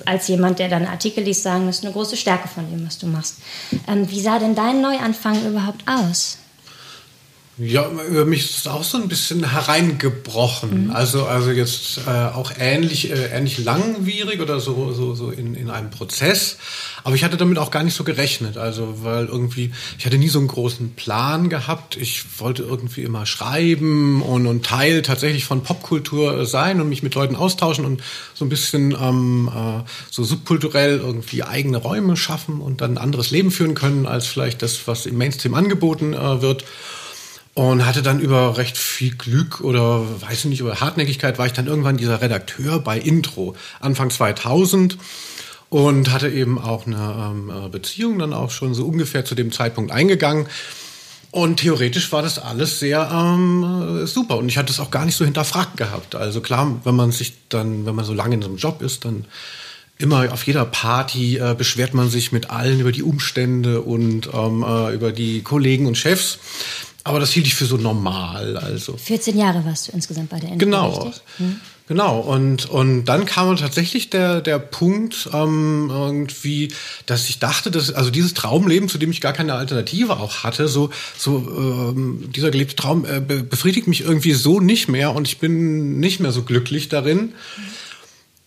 als 0.07 0.29
jemand, 0.29 0.59
der 0.59 0.69
deinen 0.69 0.87
Artikel 0.87 1.25
liest, 1.25 1.43
sagen, 1.43 1.67
das 1.67 1.79
ist 1.79 1.85
eine 1.85 1.93
große 1.93 2.17
Stärke 2.17 2.49
von 2.49 2.69
dem, 2.71 2.87
was 2.87 2.99
du 2.99 3.07
machst. 3.07 3.39
Ähm, 3.89 4.11
wie 4.11 4.21
sah 4.21 4.39
denn 4.39 4.55
dein 4.55 4.81
Neuanfang 4.81 5.47
überhaupt 5.47 5.85
aus? 5.87 6.39
Ja, 7.57 7.89
über 8.11 8.25
mich 8.25 8.45
ist 8.45 8.59
es 8.59 8.67
auch 8.67 8.83
so 8.83 8.99
ein 8.99 9.07
bisschen 9.07 9.49
hereingebrochen. 9.49 10.87
Mhm. 10.87 10.91
Also, 10.91 11.27
also 11.27 11.53
jetzt 11.53 12.01
äh, 12.05 12.11
auch 12.11 12.51
ähnlich, 12.59 13.13
äh, 13.13 13.27
ähnlich 13.27 13.59
langwierig 13.59 14.41
oder 14.41 14.59
so, 14.59 14.93
so, 14.93 15.15
so 15.15 15.31
in, 15.31 15.55
in 15.55 15.71
einem 15.71 15.91
Prozess. 15.91 16.57
Aber 17.05 17.15
ich 17.15 17.23
hatte 17.23 17.37
damit 17.37 17.59
auch 17.59 17.71
gar 17.71 17.85
nicht 17.85 17.95
so 17.95 18.03
gerechnet. 18.03 18.59
Also, 18.59 19.05
weil 19.05 19.27
irgendwie, 19.27 19.73
ich 19.99 20.05
hatte 20.05 20.19
nie 20.19 20.29
so 20.29 20.41
einen 20.41 20.49
großen 20.49 20.95
Plan 20.95 21.49
gehabt. 21.49 21.97
Ich 21.97 22.25
wollte 22.39 22.65
irgendwie 22.65 23.03
immer 23.03 23.25
schreiben 23.25 24.21
und, 24.23 24.49
und 24.49 24.67
Teil 24.67 25.03
tatsächlich 25.03 25.45
von 25.45 25.63
Popkultur 25.63 26.47
sein 26.47 26.81
und 26.81 26.89
mich 26.89 27.05
mit 27.05 27.15
Leuten 27.15 27.37
austauschen 27.37 27.85
und 27.85 28.03
so 28.35 28.45
ein 28.45 28.49
bisschen 28.49 28.97
ähm, 29.01 29.49
äh, 29.55 29.89
so 30.11 30.25
subkulturell 30.25 30.99
irgendwie 30.99 31.45
eigene 31.45 31.77
Räume 31.77 32.17
schaffen 32.17 32.61
und 32.61 32.81
dann 32.81 32.95
ein 32.95 32.99
anderes 32.99 33.31
Leben 33.31 33.53
führen 33.53 33.75
können, 33.75 34.07
als 34.07 34.27
vielleicht 34.27 34.61
das, 34.63 34.89
was 34.89 35.07
im 35.07 35.19
Mainstream 35.19 35.55
angeboten 35.55 36.15
äh, 36.15 36.43
wird. 36.43 36.65
Und 37.55 37.87
hatte 37.87 38.03
dann 38.03 38.19
über 38.19 38.57
recht 38.57 38.77
viel 38.77 39.15
Glück 39.15 39.61
oder 39.61 40.01
weiß 40.23 40.41
ich 40.41 40.45
nicht, 40.47 40.61
über 40.61 40.81
Hartnäckigkeit 40.81 41.39
war 41.39 41.47
ich 41.47 41.53
dann 41.53 41.69
irgendwann 41.69 41.97
dieser 41.97 42.21
Redakteur 42.21 42.81
bei 42.81 42.99
Intro, 42.99 43.55
Anfang 43.81 44.11
2000 44.11 44.99
und 45.69 46.13
hatte 46.13 46.29
eben 46.29 46.59
auch 46.59 46.87
eine 46.87 47.33
ähm, 47.51 47.71
Beziehung 47.71 48.19
dann 48.19 48.33
auch 48.33 48.51
schon 48.51 48.75
so 48.75 48.85
ungefähr 48.87 49.25
zu 49.25 49.37
dem 49.37 49.53
Zeitpunkt 49.53 49.93
eingegangen. 49.93 50.47
Und 51.31 51.57
theoretisch 51.57 52.13
war 52.13 52.23
das 52.23 52.39
alles 52.39 52.79
sehr 52.79 53.11
ähm, 53.13 54.07
super 54.07 54.39
und 54.39 54.49
ich 54.49 54.57
hatte 54.57 54.73
es 54.73 54.79
auch 54.79 54.93
gar 54.93 55.05
nicht 55.05 55.17
so 55.17 55.25
hinterfragt 55.25 55.77
gehabt. 55.77 56.15
Also 56.15 56.41
klar, 56.41 56.81
wenn 56.85 56.95
man 56.95 57.11
sich 57.11 57.35
dann, 57.49 57.87
wenn 57.87 57.97
man 57.97 58.05
so 58.05 58.15
lange 58.15 58.37
in 58.37 58.43
so 58.43 58.49
einem 58.49 58.57
Job 58.57 58.83
ist, 58.83 59.05
dann 59.05 59.25
immer 59.99 60.33
auf 60.33 60.47
jeder 60.47 60.65
Party 60.65 61.39
äh, 61.39 61.57
beschwert 61.59 61.93
man 61.93 62.09
sich 62.09 62.31
mit 62.31 62.51
allen 62.51 62.79
über 62.79 62.93
die 62.93 63.03
Umstände 63.03 63.81
und 63.81 64.29
ähm, 64.33 64.65
äh, 64.67 64.95
über 64.95 65.11
die 65.11 65.43
Kollegen 65.43 65.87
und 65.87 65.99
Chefs. 65.99 66.39
Aber 67.05 67.21
das 67.21 67.33
hielt 67.33 67.47
ich 67.47 67.55
für 67.55 67.67
so 67.67 67.77
normal. 67.77 68.57
Also 68.57 68.97
14 68.97 69.39
Jahre 69.39 69.65
warst 69.65 69.89
du 69.89 69.93
insgesamt 69.93 70.31
bei 70.31 70.41
der 70.41 70.53
NDR, 70.53 70.67
Genau. 70.67 71.13
Hm? 71.37 71.61
Genau, 71.87 72.21
und, 72.21 72.71
und 72.71 73.05
dann 73.05 73.27
kam 73.27 73.55
tatsächlich 73.57 74.09
der, 74.09 74.41
der 74.41 74.59
Punkt 74.59 75.29
ähm, 75.35 75.91
irgendwie, 75.93 76.73
dass 77.05 77.29
ich 77.29 77.41
dachte, 77.41 77.71
dass, 77.71 77.93
also 77.93 78.11
dieses 78.11 78.33
Traumleben, 78.33 78.89
zu 78.89 78.97
dem 78.97 79.11
ich 79.11 79.21
gar 79.21 79.35
keine 79.35 79.53
Alternative 79.53 80.19
auch 80.19 80.45
hatte, 80.45 80.67
so, 80.67 80.89
so 81.19 81.37
ähm, 81.95 82.33
dieser 82.35 82.51
gelebte 82.51 82.77
Traum 82.77 83.05
äh, 83.05 83.21
befriedigt 83.21 83.87
mich 83.87 84.01
irgendwie 84.01 84.33
so 84.33 84.61
nicht 84.61 84.89
mehr 84.89 85.15
und 85.15 85.29
ich 85.29 85.41
bin 85.41 86.01
nicht 86.01 86.21
mehr 86.21 86.33
so 86.33 86.43
glücklich 86.43 86.89
darin. 86.89 87.19
Mhm 87.19 87.33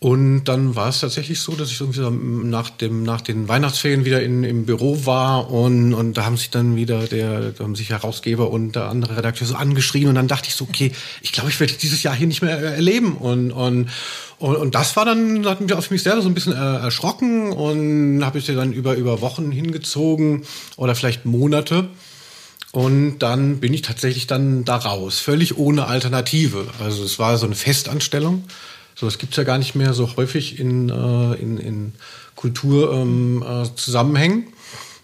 und 0.00 0.44
dann 0.44 0.76
war 0.76 0.90
es 0.90 1.00
tatsächlich 1.00 1.40
so, 1.40 1.56
dass 1.56 1.72
ich 1.72 1.80
irgendwie 1.80 2.08
nach, 2.48 2.70
dem, 2.70 3.02
nach 3.02 3.20
den 3.20 3.48
Weihnachtsferien 3.48 4.04
wieder 4.04 4.22
in, 4.22 4.44
im 4.44 4.64
Büro 4.64 5.04
war 5.06 5.50
und, 5.50 5.92
und 5.92 6.16
da 6.16 6.24
haben 6.24 6.36
sich 6.36 6.50
dann 6.50 6.76
wieder 6.76 7.08
der, 7.08 7.50
da 7.50 7.64
haben 7.64 7.74
sich 7.74 7.90
Herausgeber 7.90 8.48
und 8.48 8.76
der 8.76 8.84
andere 8.84 9.16
Redakteur 9.16 9.48
so 9.48 9.56
angeschrien 9.56 10.06
und 10.06 10.14
dann 10.14 10.28
dachte 10.28 10.48
ich 10.48 10.54
so, 10.54 10.66
okay, 10.68 10.92
ich 11.20 11.32
glaube, 11.32 11.50
ich 11.50 11.58
werde 11.58 11.72
dieses 11.72 12.04
Jahr 12.04 12.14
hier 12.14 12.28
nicht 12.28 12.42
mehr 12.42 12.56
erleben 12.56 13.16
und, 13.16 13.50
und, 13.50 13.88
und, 14.38 14.54
und 14.54 14.74
das 14.76 14.94
war 14.94 15.04
dann, 15.04 15.44
hat 15.46 15.60
mich 15.60 15.72
auf 15.72 15.90
mich 15.90 16.04
selber 16.04 16.22
so 16.22 16.28
ein 16.28 16.34
bisschen 16.34 16.52
erschrocken 16.52 17.50
und 17.50 18.24
habe 18.24 18.38
ich 18.38 18.46
dann 18.46 18.72
über, 18.72 18.94
über 18.94 19.20
Wochen 19.20 19.50
hingezogen 19.50 20.44
oder 20.76 20.94
vielleicht 20.94 21.24
Monate. 21.24 21.88
Und 22.70 23.18
dann 23.20 23.58
bin 23.58 23.72
ich 23.72 23.82
tatsächlich 23.82 24.26
dann 24.26 24.64
da 24.64 24.76
raus, 24.76 25.18
völlig 25.18 25.56
ohne 25.56 25.86
Alternative. 25.86 26.66
Also 26.78 27.02
es 27.02 27.18
war 27.18 27.36
so 27.38 27.46
eine 27.46 27.54
Festanstellung 27.54 28.44
So, 28.98 29.06
das 29.06 29.18
gibt's 29.18 29.36
ja 29.36 29.44
gar 29.44 29.58
nicht 29.58 29.76
mehr 29.76 29.94
so 29.94 30.16
häufig 30.16 30.58
in, 30.58 30.88
äh, 30.88 31.34
in, 31.34 31.58
in 31.58 31.92
Kulturzusammenhängen. 32.34 34.38
Ähm, 34.38 34.48
äh, 34.48 34.52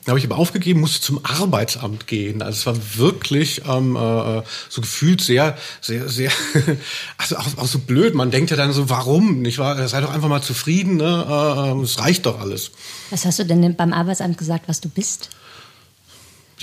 da 0.04 0.10
habe 0.10 0.18
ich 0.18 0.26
aber 0.26 0.36
aufgegeben, 0.36 0.80
musste 0.80 1.00
zum 1.00 1.24
Arbeitsamt 1.24 2.08
gehen. 2.08 2.42
Also 2.42 2.58
es 2.58 2.66
war 2.66 2.74
wirklich 2.98 3.62
ähm, 3.68 3.94
äh, 3.94 4.42
so 4.68 4.80
gefühlt 4.80 5.20
sehr, 5.20 5.56
sehr, 5.80 6.08
sehr, 6.08 6.32
also 7.18 7.36
auch, 7.36 7.46
auch 7.56 7.66
so 7.66 7.78
blöd. 7.78 8.14
Man 8.14 8.32
denkt 8.32 8.50
ja 8.50 8.56
dann 8.56 8.72
so, 8.72 8.90
warum? 8.90 9.42
Nicht 9.42 9.58
wahr? 9.58 9.86
Sei 9.86 10.00
doch 10.00 10.12
einfach 10.12 10.28
mal 10.28 10.42
zufrieden, 10.42 10.96
ne? 10.96 11.24
Äh, 11.28 11.70
äh 11.70 11.82
es 11.82 12.00
reicht 12.00 12.26
doch 12.26 12.40
alles. 12.40 12.72
Was 13.10 13.24
hast 13.24 13.38
du 13.38 13.44
denn 13.44 13.76
beim 13.76 13.92
Arbeitsamt 13.92 14.38
gesagt, 14.38 14.66
was 14.66 14.80
du 14.80 14.88
bist? 14.88 15.30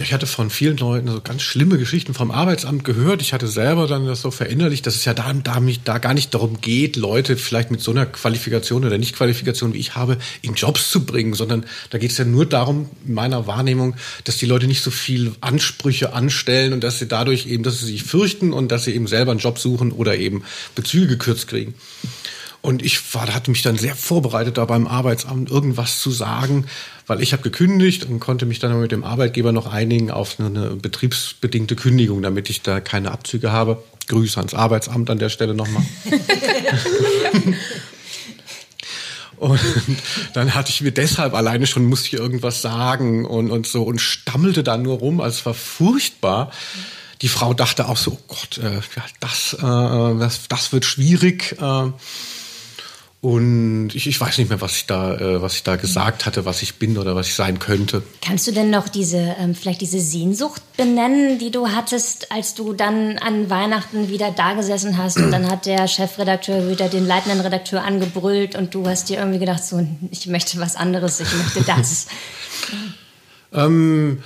Ja, 0.02 0.06
ich 0.06 0.14
hatte 0.14 0.26
von 0.26 0.50
vielen 0.50 0.78
Leuten 0.78 1.10
so 1.10 1.22
ganz 1.22 1.44
schlimme 1.44 1.78
Geschichten 1.78 2.16
vom 2.16 2.32
Arbeitsamt 2.32 2.84
gehört. 2.84 3.22
Ich 3.22 3.34
hatte 3.34 3.46
selber 3.46 3.86
dann 3.86 4.08
das 4.08 4.22
so 4.22 4.32
verinnerlicht, 4.32 4.88
dass 4.88 4.96
es 4.96 5.06
ja 5.06 5.14
da, 5.14 5.32
da, 5.32 5.60
mich, 5.60 5.84
da 5.84 6.00
gar 6.00 6.16
nicht 6.16 6.34
darum 6.34 6.60
geht, 6.60 6.96
Leute 6.96 7.38
vielleicht 7.38 7.70
mit 7.70 7.82
so 7.82 7.92
einer 7.92 8.08
Qualifikation 8.08 8.84
oder 8.84 8.98
Nicht-Qualifikation, 8.98 9.76
wie 9.76 9.78
ich 9.78 9.94
habe, 9.94 10.18
in 10.42 10.56
Jobs 10.56 10.90
zu 10.90 11.06
bringen, 11.06 11.36
sondern 11.36 11.66
da 11.92 12.00
geht 12.00 12.10
es 12.10 12.18
ja 12.18 12.26
nur 12.26 12.48
darum, 12.48 12.90
in 13.06 13.14
meiner 13.14 13.46
Wahrnehmung, 13.46 13.96
dass 14.24 14.38
die 14.38 14.48
Leute 14.48 14.66
nicht 14.66 14.82
so 14.82 14.90
viel 14.90 15.34
Ansprüche 15.40 16.14
anstellen 16.14 16.74
und 16.74 16.84
dass 16.84 16.98
sie 16.98 17.08
dadurch 17.08 17.46
eben, 17.46 17.62
dass 17.62 17.80
sie 17.80 17.86
sich 17.86 18.02
fürchten 18.02 18.54
und 18.54 18.72
dass 18.72 18.86
sie 18.86 18.96
eben 18.96 19.06
selber 19.06 19.30
einen 19.30 19.40
Job 19.40 19.60
suchen 19.60 19.92
oder 19.92 20.18
eben 20.18 20.44
Bezüge 20.74 21.06
gekürzt 21.10 21.48
kriegen. 21.48 21.76
Und 22.62 22.84
ich 22.84 23.16
war, 23.16 23.34
hatte 23.34 23.50
mich 23.50 23.64
dann 23.64 23.78
sehr 23.78 23.96
vorbereitet, 23.96 24.58
da 24.58 24.66
beim 24.66 24.86
Arbeitsamt 24.86 25.50
irgendwas 25.50 26.00
zu 26.00 26.12
sagen, 26.12 26.68
weil 27.08 27.22
ich 27.22 27.34
habe 27.34 27.42
gekündigt 27.42 28.06
und 28.06 28.20
konnte 28.20 28.46
mich 28.46 28.60
dann 28.60 28.80
mit 28.80 28.92
dem 28.92 29.04
Arbeitgeber 29.04 29.52
noch 29.52 29.66
einigen 29.72 30.12
auf 30.12 30.40
eine 30.40 30.76
betriebsbedingte 30.76 31.76
Kündigung, 31.76 32.22
damit 32.22 32.50
ich 32.52 32.62
da 32.62 32.80
keine 32.80 33.12
Abzüge 33.12 33.52
habe. 33.52 33.84
Grüße 34.08 34.38
ans 34.38 34.54
Arbeitsamt 34.54 35.10
an 35.10 35.18
der 35.18 35.30
Stelle 35.30 35.56
nochmal. 35.56 35.84
Und 39.42 39.60
dann 40.36 40.54
hatte 40.54 40.70
ich 40.70 40.82
mir 40.82 40.92
deshalb 40.92 41.34
alleine 41.34 41.66
schon, 41.66 41.86
musste 41.86 42.10
ich 42.10 42.14
irgendwas 42.14 42.62
sagen 42.62 43.26
und, 43.26 43.50
und 43.50 43.66
so 43.66 43.82
und 43.82 44.00
stammelte 44.00 44.62
da 44.62 44.78
nur 44.78 45.00
rum. 45.00 45.20
Also 45.20 45.40
es 45.40 45.46
war 45.48 45.56
furchtbar. 45.56 46.52
Die 47.24 47.28
Frau 47.28 47.56
dachte 47.56 47.88
auch 47.88 47.98
so, 47.98 48.12
oh 48.12 48.20
Gott, 48.28 48.60
äh, 48.60 48.82
das, 49.20 49.54
äh, 49.54 50.20
das, 50.20 50.48
das 50.48 50.74
wird 50.74 50.86
schwierig. 50.86 51.56
Äh, 51.60 51.92
und 53.22 53.92
ich, 53.94 54.08
ich 54.08 54.20
weiß 54.20 54.40
nicht 54.40 54.50
mehr, 54.50 54.62
was 54.62 54.78
ich 54.78 54.88
da, 54.88 55.16
äh, 55.16 55.42
was 55.44 55.54
ich 55.54 55.62
da 55.62 55.76
gesagt 55.76 56.26
hatte, 56.26 56.44
was 56.46 56.64
ich 56.64 56.76
bin 56.76 56.98
oder 56.98 57.16
was 57.16 57.28
ich 57.28 57.36
sein 57.36 57.60
könnte. 57.60 58.02
Kannst 58.20 58.48
du 58.48 58.52
denn 58.52 58.72
noch 58.72 58.90
diese, 58.90 59.36
ähm, 59.40 59.54
vielleicht 59.54 59.82
diese 59.82 60.00
Sehnsucht 60.00 60.64
benennen, 60.76 61.38
die 61.38 61.52
du 61.52 61.68
hattest, 61.68 62.32
als 62.32 62.56
du 62.56 62.74
dann 62.74 63.20
an 63.20 63.52
Weihnachten 63.52 64.10
wieder 64.10 64.32
da 64.32 64.54
gesessen 64.54 64.98
hast 64.98 65.18
und 65.18 65.30
dann 65.30 65.52
hat 65.52 65.68
der 65.68 65.88
Chefredakteur 65.88 66.68
wieder 66.68 66.90
den 66.90 67.06
leitenden 67.06 67.42
Redakteur 67.42 67.84
angebrüllt 67.84 68.56
und 68.56 68.74
du 68.74 68.88
hast 68.88 69.10
dir 69.10 69.20
irgendwie 69.20 69.40
gedacht, 69.40 69.64
so, 69.64 69.88
ich 70.10 70.26
möchte 70.26 70.60
was 70.60 70.76
anderes, 70.76 71.20
ich 71.20 71.32
möchte 71.32 71.62
das. 71.62 72.08
ähm, 73.54 74.24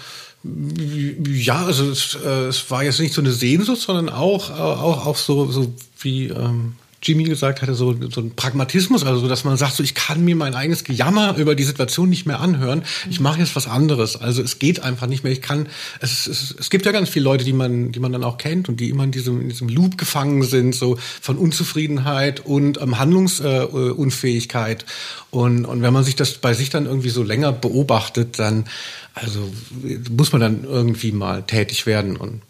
ja, 1.27 1.65
also 1.65 1.89
es, 1.91 2.17
äh, 2.23 2.45
es, 2.45 2.71
war 2.71 2.83
jetzt 2.85 3.01
nicht 3.01 3.13
so 3.13 3.19
eine 3.19 3.31
Sehnsucht, 3.31 3.81
sondern 3.81 4.07
auch, 4.07 4.51
auch, 4.51 5.05
auch 5.05 5.17
so, 5.17 5.51
so 5.51 5.73
wie, 5.99 6.27
ähm, 6.27 6.75
Jimmy 7.05 7.23
gesagt 7.23 7.61
hatte, 7.61 7.75
so, 7.75 7.95
so 8.09 8.21
ein 8.21 8.31
Pragmatismus, 8.35 9.03
also 9.03 9.21
so, 9.21 9.27
dass 9.27 9.43
man 9.43 9.57
sagt, 9.57 9.75
so 9.75 9.83
ich 9.83 9.93
kann 9.93 10.25
mir 10.25 10.35
mein 10.35 10.55
eigenes 10.55 10.83
Gejammer 10.83 11.37
über 11.37 11.53
die 11.53 11.63
Situation 11.63 12.09
nicht 12.09 12.25
mehr 12.25 12.39
anhören. 12.39 12.83
Ich 13.09 13.19
mache 13.19 13.39
jetzt 13.39 13.55
was 13.55 13.67
anderes. 13.67 14.15
Also 14.15 14.41
es 14.41 14.57
geht 14.57 14.79
einfach 14.81 15.05
nicht 15.05 15.23
mehr. 15.23 15.31
Ich 15.31 15.41
kann, 15.41 15.67
es, 15.99 16.25
es, 16.25 16.55
es 16.57 16.69
gibt 16.71 16.85
ja 16.85 16.91
ganz 16.91 17.09
viele 17.09 17.25
Leute, 17.25 17.43
die 17.43 17.53
man, 17.53 17.91
die 17.91 17.99
man 17.99 18.11
dann 18.11 18.23
auch 18.23 18.39
kennt 18.39 18.69
und 18.69 18.79
die 18.79 18.89
immer 18.89 19.03
in 19.03 19.11
diesem, 19.11 19.41
in 19.41 19.49
diesem 19.49 19.69
Loop 19.69 19.97
gefangen 19.97 20.41
sind, 20.43 20.73
so 20.73 20.97
von 21.21 21.37
Unzufriedenheit 21.37 22.45
und 22.45 22.81
ähm, 22.81 22.97
Handlungsunfähigkeit. 22.97 24.83
Äh, 24.83 25.35
und, 25.35 25.65
und 25.65 25.81
wenn 25.83 25.93
man 25.93 26.03
sich 26.03 26.15
das 26.15 26.35
bei 26.35 26.53
sich 26.53 26.71
dann 26.71 26.85
irgendwie 26.85 27.09
so 27.09 27.21
länger 27.21 27.51
beobachtet, 27.51 28.39
dann 28.39 28.65
also 29.13 29.51
muss 30.09 30.31
man 30.31 30.41
dann 30.41 30.63
irgendwie 30.63 31.11
mal 31.11 31.43
tätig 31.43 31.85
werden 31.85 32.17
und 32.17 32.41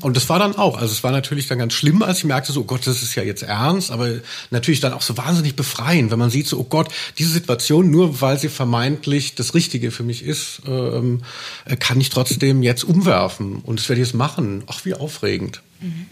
und 0.00 0.16
das 0.16 0.28
war 0.28 0.38
dann 0.38 0.56
auch, 0.56 0.78
also 0.78 0.92
es 0.92 1.02
war 1.02 1.12
natürlich 1.12 1.46
dann 1.46 1.58
ganz 1.58 1.72
schlimm, 1.72 2.02
als 2.02 2.18
ich 2.18 2.24
merkte, 2.24 2.52
so, 2.52 2.60
oh 2.60 2.64
Gott, 2.64 2.86
das 2.86 3.02
ist 3.02 3.14
ja 3.14 3.22
jetzt 3.22 3.42
ernst, 3.42 3.90
aber 3.90 4.08
natürlich 4.50 4.80
dann 4.80 4.92
auch 4.92 5.02
so 5.02 5.16
wahnsinnig 5.16 5.56
befreien, 5.56 6.10
wenn 6.10 6.18
man 6.18 6.30
sieht, 6.30 6.46
so, 6.46 6.58
oh 6.58 6.64
Gott, 6.64 6.88
diese 7.18 7.30
Situation, 7.30 7.90
nur 7.90 8.20
weil 8.20 8.38
sie 8.38 8.48
vermeintlich 8.48 9.34
das 9.34 9.54
Richtige 9.54 9.90
für 9.90 10.02
mich 10.02 10.22
ist, 10.22 10.62
ähm, 10.66 11.22
äh, 11.64 11.76
kann 11.76 12.00
ich 12.00 12.10
trotzdem 12.10 12.62
jetzt 12.62 12.84
umwerfen 12.84 13.56
und 13.56 13.78
das 13.78 13.88
werde 13.88 14.02
ich 14.02 14.08
jetzt 14.08 14.14
machen. 14.14 14.64
Ach, 14.66 14.84
wie 14.84 14.94
aufregend. 14.94 15.62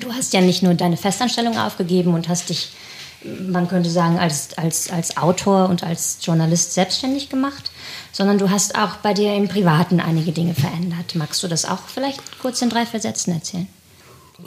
Du 0.00 0.12
hast 0.12 0.34
ja 0.34 0.40
nicht 0.40 0.62
nur 0.62 0.74
deine 0.74 0.96
Festanstellung 0.96 1.56
aufgegeben 1.56 2.12
und 2.12 2.28
hast 2.28 2.50
dich, 2.50 2.70
man 3.24 3.68
könnte 3.68 3.90
sagen, 3.90 4.18
als, 4.18 4.56
als, 4.58 4.90
als 4.90 5.16
Autor 5.16 5.68
und 5.68 5.82
als 5.82 6.18
Journalist 6.20 6.74
selbstständig 6.74 7.28
gemacht, 7.28 7.70
sondern 8.12 8.38
du 8.38 8.50
hast 8.50 8.76
auch 8.76 8.96
bei 8.96 9.14
dir 9.14 9.34
im 9.34 9.48
Privaten 9.48 10.00
einige 10.00 10.32
Dinge 10.32 10.54
verändert. 10.54 11.14
Magst 11.14 11.42
du 11.42 11.48
das 11.48 11.64
auch 11.64 11.80
vielleicht 11.86 12.38
kurz 12.40 12.60
in 12.62 12.70
drei 12.70 12.86
Versätzen 12.86 13.32
erzählen? 13.32 13.68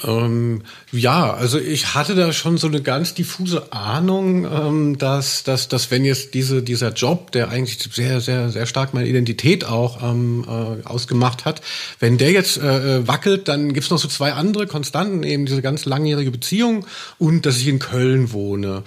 Ähm, 0.03 0.63
ja, 0.91 1.33
also 1.33 1.59
ich 1.59 1.95
hatte 1.95 2.13
da 2.15 2.33
schon 2.33 2.57
so 2.57 2.67
eine 2.67 2.81
ganz 2.81 3.13
diffuse 3.13 3.71
Ahnung, 3.71 4.45
ähm, 4.45 4.97
dass, 4.97 5.43
dass, 5.43 5.69
dass 5.69 5.91
wenn 5.91 6.03
jetzt 6.03 6.33
diese, 6.33 6.61
dieser 6.61 6.91
Job, 6.91 7.31
der 7.31 7.49
eigentlich 7.49 7.79
sehr, 7.93 8.19
sehr, 8.19 8.49
sehr 8.49 8.65
stark 8.65 8.93
meine 8.93 9.07
Identität 9.07 9.65
auch 9.65 10.03
ähm, 10.03 10.45
äh, 10.47 10.85
ausgemacht 10.85 11.45
hat, 11.45 11.61
wenn 11.99 12.17
der 12.17 12.31
jetzt 12.31 12.57
äh, 12.57 12.97
äh 12.97 13.07
wackelt, 13.07 13.47
dann 13.47 13.73
gibt's 13.73 13.89
noch 13.89 13.97
so 13.97 14.09
zwei 14.09 14.33
andere 14.33 14.67
Konstanten, 14.67 15.23
eben 15.23 15.45
diese 15.45 15.61
ganz 15.61 15.85
langjährige 15.85 16.31
Beziehung 16.31 16.85
und 17.17 17.45
dass 17.45 17.57
ich 17.57 17.67
in 17.67 17.79
Köln 17.79 18.33
wohne. 18.33 18.83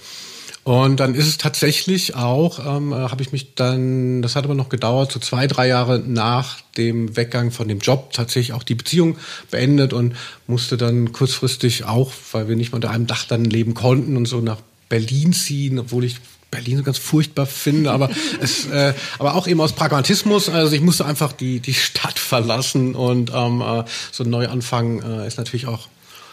Und 0.63 1.01
dann 1.01 1.15
ist 1.15 1.27
es 1.27 1.39
tatsächlich 1.39 2.17
auch, 2.17 2.59
ähm, 2.59 2.93
äh, 2.93 2.97
habe 2.97 3.23
ich 3.23 3.33
mich 3.33 3.55
dann, 3.55 4.21
das 4.21 4.37
hat 4.37 4.45
aber 4.45 4.55
noch 4.55 4.69
gedauert, 4.69 5.11
so 5.11 5.19
zwei, 5.19 5.47
drei 5.47 5.69
Jahre 5.69 5.99
nach 5.99 6.61
dem 6.77 7.17
Weggang 7.17 7.51
von 7.51 7.67
dem 7.67 7.79
Job 7.79 8.13
tatsächlich 8.13 8.53
auch 8.53 8.63
die 8.63 8.75
Beziehung 8.75 9.17
beendet 9.51 9.93
und 9.95 10.15
musste 10.47 10.77
dann 10.77 11.13
kurzfristig 11.13 11.85
auch, 11.85 12.13
weil 12.33 12.49
wir 12.49 12.57
nicht 12.57 12.73
mal 12.73 12.77
unter 12.77 12.91
einem 12.91 13.07
Dach 13.07 13.25
dann 13.25 13.45
leben 13.45 13.73
konnten 13.73 14.17
und 14.17 14.27
so 14.27 14.41
nach 14.41 14.59
Berlin 14.91 15.33
ziehen, 15.33 15.79
obwohl 15.79 16.05
ich 16.05 16.17
Berlin 16.51 16.79
so 16.79 16.83
ganz 16.83 16.99
furchtbar 16.99 17.47
finde, 17.47 17.93
aber 17.93 18.11
es, 18.41 18.67
äh, 18.67 18.93
aber 19.19 19.37
auch 19.37 19.47
eben 19.47 19.61
aus 19.61 19.73
Pragmatismus. 19.73 20.49
Also 20.49 20.75
ich 20.75 20.83
musste 20.83 21.07
einfach 21.07 21.33
die 21.33 21.61
die 21.61 21.75
Stadt 21.75 22.19
verlassen 22.19 22.95
und 22.95 23.31
ähm, 23.35 23.63
äh, 23.63 23.85
so 24.13 24.25
ein 24.25 24.31
Neuanfang 24.31 25.03
äh, 25.03 25.27
ist 25.27 25.39
natürlich 25.39 25.67
auch 25.67 25.89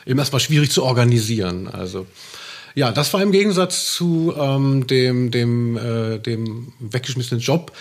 eben 0.06 0.20
erstmal 0.20 0.42
schwierig 0.42 0.72
zu 0.72 0.84
organisieren. 0.84 1.68
Also 1.68 2.08
ja, 2.78 2.92
das 2.92 3.12
war 3.12 3.24
im 3.24 3.32
Gegensatz 3.32 3.92
zu 3.92 4.36
ähm, 4.38 4.86
dem, 4.86 5.32
dem, 5.32 5.78
äh, 5.78 6.20
dem 6.20 6.74
weggeschmissenen 6.80 7.42
Job 7.42 7.72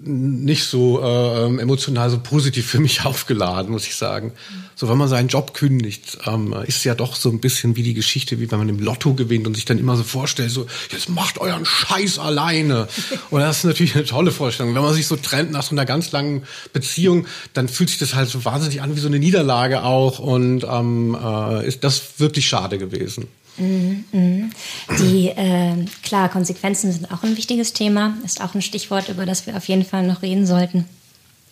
nicht 0.00 0.64
so 0.64 1.02
äh, 1.02 1.60
emotional 1.60 2.08
so 2.08 2.18
positiv 2.18 2.66
für 2.66 2.80
mich 2.80 3.04
aufgeladen, 3.04 3.70
muss 3.70 3.86
ich 3.86 3.96
sagen. 3.96 4.32
So, 4.76 4.88
wenn 4.88 4.96
man 4.96 5.10
seinen 5.10 5.28
Job 5.28 5.52
kündigt, 5.52 6.16
ähm, 6.26 6.54
ist 6.66 6.84
ja 6.84 6.94
doch 6.94 7.16
so 7.16 7.28
ein 7.28 7.40
bisschen 7.40 7.76
wie 7.76 7.82
die 7.82 7.92
Geschichte, 7.92 8.40
wie 8.40 8.50
wenn 8.50 8.58
man 8.58 8.70
im 8.70 8.78
Lotto 8.78 9.12
gewinnt 9.12 9.46
und 9.46 9.56
sich 9.56 9.66
dann 9.66 9.78
immer 9.78 9.94
so 9.94 10.02
vorstellt, 10.04 10.50
so, 10.50 10.66
jetzt 10.90 11.10
macht 11.10 11.36
euren 11.36 11.66
Scheiß 11.66 12.18
alleine. 12.18 12.88
Und 13.30 13.40
das 13.40 13.58
ist 13.58 13.64
natürlich 13.64 13.94
eine 13.94 14.06
tolle 14.06 14.32
Vorstellung. 14.32 14.74
Wenn 14.74 14.82
man 14.82 14.94
sich 14.94 15.06
so 15.06 15.16
trennt 15.16 15.50
nach 15.50 15.62
so 15.62 15.74
einer 15.74 15.84
ganz 15.84 16.12
langen 16.12 16.44
Beziehung, 16.72 17.26
dann 17.52 17.68
fühlt 17.68 17.90
sich 17.90 17.98
das 17.98 18.14
halt 18.14 18.30
so 18.30 18.42
wahnsinnig 18.46 18.80
an 18.80 18.96
wie 18.96 19.00
so 19.00 19.08
eine 19.08 19.18
Niederlage 19.18 19.84
auch 19.84 20.18
und 20.18 20.64
ähm, 20.64 21.14
äh, 21.14 21.68
ist 21.68 21.84
das 21.84 22.18
wirklich 22.18 22.48
schade 22.48 22.78
gewesen. 22.78 23.28
Mhm. 23.56 24.50
Die, 24.98 25.28
äh, 25.28 25.84
klar, 26.02 26.28
Konsequenzen 26.28 26.92
sind 26.92 27.12
auch 27.12 27.22
ein 27.22 27.36
wichtiges 27.36 27.72
Thema, 27.72 28.14
ist 28.24 28.42
auch 28.42 28.54
ein 28.54 28.62
Stichwort, 28.62 29.08
über 29.08 29.26
das 29.26 29.46
wir 29.46 29.56
auf 29.56 29.68
jeden 29.68 29.84
Fall 29.84 30.06
noch 30.06 30.22
reden 30.22 30.46
sollten. 30.46 30.86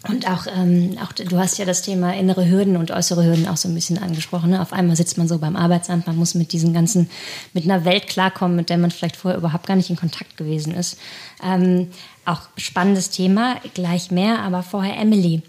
Und 0.09 0.28
auch, 0.28 0.47
ähm, 0.52 0.99
auch 1.00 1.12
du 1.12 1.38
hast 1.38 1.59
ja 1.59 1.64
das 1.64 1.82
Thema 1.82 2.12
innere 2.12 2.49
Hürden 2.49 2.76
und 2.76 2.90
äußere 2.90 3.25
Hürden 3.25 3.47
auch 3.47 3.56
so 3.56 3.68
ein 3.68 3.75
bisschen 3.75 3.99
angesprochen. 3.99 4.50
Ne? 4.50 4.61
Auf 4.61 4.73
einmal 4.73 4.97
sitzt 4.97 5.16
man 5.16 5.28
so 5.28 5.38
beim 5.38 5.54
Arbeitsamt, 5.54 6.09
man 6.09 6.16
muss 6.16 6.35
mit 6.35 6.52
diesen 6.52 6.73
ganzen, 6.73 7.09
mit 7.52 7.64
einer 7.64 7.85
Welt 7.85 8.09
klarkommen, 8.09 8.56
mit 8.56 8.68
der 8.68 8.78
man 8.78 8.90
vielleicht 8.90 9.14
vorher 9.14 9.38
überhaupt 9.38 9.66
gar 9.66 9.76
nicht 9.76 9.90
in 9.90 9.97
Kontakt 9.97 10.37
gewesen 10.37 10.75
ist. 10.75 10.99
Ähm, 11.44 11.88
auch 12.25 12.40
spannendes 12.56 13.11
Thema, 13.11 13.61
gleich 13.75 14.11
mehr, 14.11 14.40
aber 14.40 14.64
vorher 14.64 14.97
Emily. 14.97 15.42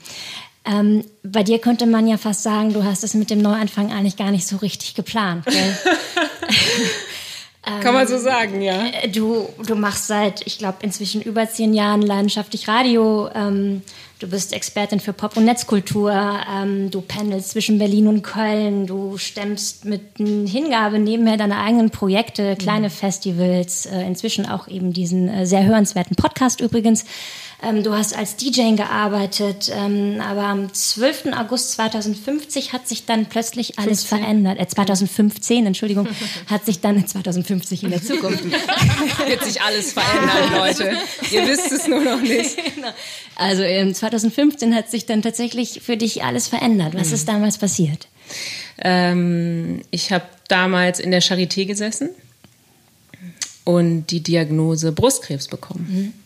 Ähm, 0.66 1.04
bei 1.24 1.44
dir 1.44 1.60
könnte 1.60 1.86
man 1.86 2.08
ja 2.08 2.18
fast 2.18 2.44
sagen, 2.44 2.74
du 2.74 2.84
hast 2.84 3.04
es 3.04 3.14
mit 3.14 3.30
dem 3.30 3.42
Neuanfang 3.42 3.92
eigentlich 3.92 4.16
gar 4.16 4.32
nicht 4.32 4.48
so 4.48 4.58
richtig 4.58 4.96
geplant. 4.96 5.46
Kann 7.82 7.94
man 7.94 8.08
so 8.08 8.18
sagen, 8.18 8.62
ja. 8.62 8.88
Äh, 8.88 9.10
du, 9.10 9.48
du 9.66 9.76
machst 9.76 10.08
seit, 10.08 10.46
ich 10.46 10.58
glaube, 10.58 10.78
inzwischen 10.82 11.22
über 11.22 11.48
zehn 11.50 11.74
Jahren 11.74 12.02
leidenschaftlich 12.02 12.68
Radio. 12.68 13.30
Ähm, 13.34 13.84
Du 14.24 14.30
bist 14.30 14.54
Expertin 14.54 15.02
für 15.02 15.12
Pop- 15.12 15.36
und 15.36 15.44
Netzkultur. 15.44 16.14
Ähm, 16.14 16.90
du 16.90 17.02
pendelst 17.02 17.50
zwischen 17.50 17.78
Berlin 17.78 18.08
und 18.08 18.22
Köln. 18.22 18.88
Du 18.88 19.18
stemmst 19.18 19.84
mit 19.84 20.02
Hingabe 20.18 20.98
nebenher 20.98 21.36
deine 21.36 21.58
eigenen 21.58 21.90
Projekte, 21.90 22.56
kleine 22.56 22.88
mhm. 22.88 22.92
Festivals, 22.92 23.86
äh, 23.86 24.00
inzwischen 24.04 24.46
auch 24.46 24.70
eben 24.70 24.94
diesen 24.94 25.28
äh, 25.28 25.46
sehr 25.46 25.66
hörenswerten 25.66 26.16
Podcast 26.16 26.62
übrigens. 26.62 27.04
Ähm, 27.64 27.84
du 27.84 27.94
hast 27.94 28.16
als 28.16 28.36
DJ 28.36 28.76
gearbeitet, 28.76 29.72
ähm, 29.74 30.20
aber 30.22 30.44
am 30.44 30.74
12. 30.74 31.28
August 31.34 31.72
2050 31.74 32.74
hat 32.74 32.88
sich 32.88 33.06
dann 33.06 33.28
plötzlich 33.28 33.80
alles 33.80 34.04
15. 34.04 34.20
verändert. 34.20 34.60
Äh, 34.60 34.68
2015, 34.68 35.66
Entschuldigung, 35.66 36.08
hat 36.48 36.66
sich 36.66 36.82
dann 36.82 37.06
2050 37.08 37.84
in 37.84 37.92
der 37.92 38.04
Zukunft. 38.04 38.44
Wird 39.28 39.44
sich 39.44 39.62
alles 39.62 39.94
verändern, 39.94 40.54
Leute. 40.54 40.98
Ihr 41.32 41.48
wisst 41.48 41.72
es 41.72 41.88
nur 41.88 42.02
noch 42.02 42.22
nicht. 42.22 42.58
Genau. 42.76 42.90
Also 43.36 43.62
ähm, 43.62 43.94
2015 43.94 44.74
hat 44.74 44.90
sich 44.90 45.06
dann 45.06 45.22
tatsächlich 45.22 45.82
für 45.84 45.96
dich 45.96 46.24
alles 46.24 46.48
verändert. 46.48 46.96
Was 46.96 47.10
mhm. 47.10 47.14
ist 47.14 47.28
damals 47.28 47.58
passiert? 47.58 48.08
Ähm, 48.80 49.82
ich 49.92 50.12
habe 50.12 50.26
damals 50.48 51.00
in 51.00 51.12
der 51.12 51.22
Charité 51.22 51.66
gesessen 51.66 52.10
und 53.64 54.08
die 54.08 54.22
Diagnose 54.22 54.92
Brustkrebs 54.92 55.48
bekommen. 55.48 55.88
Mhm. 55.90 56.23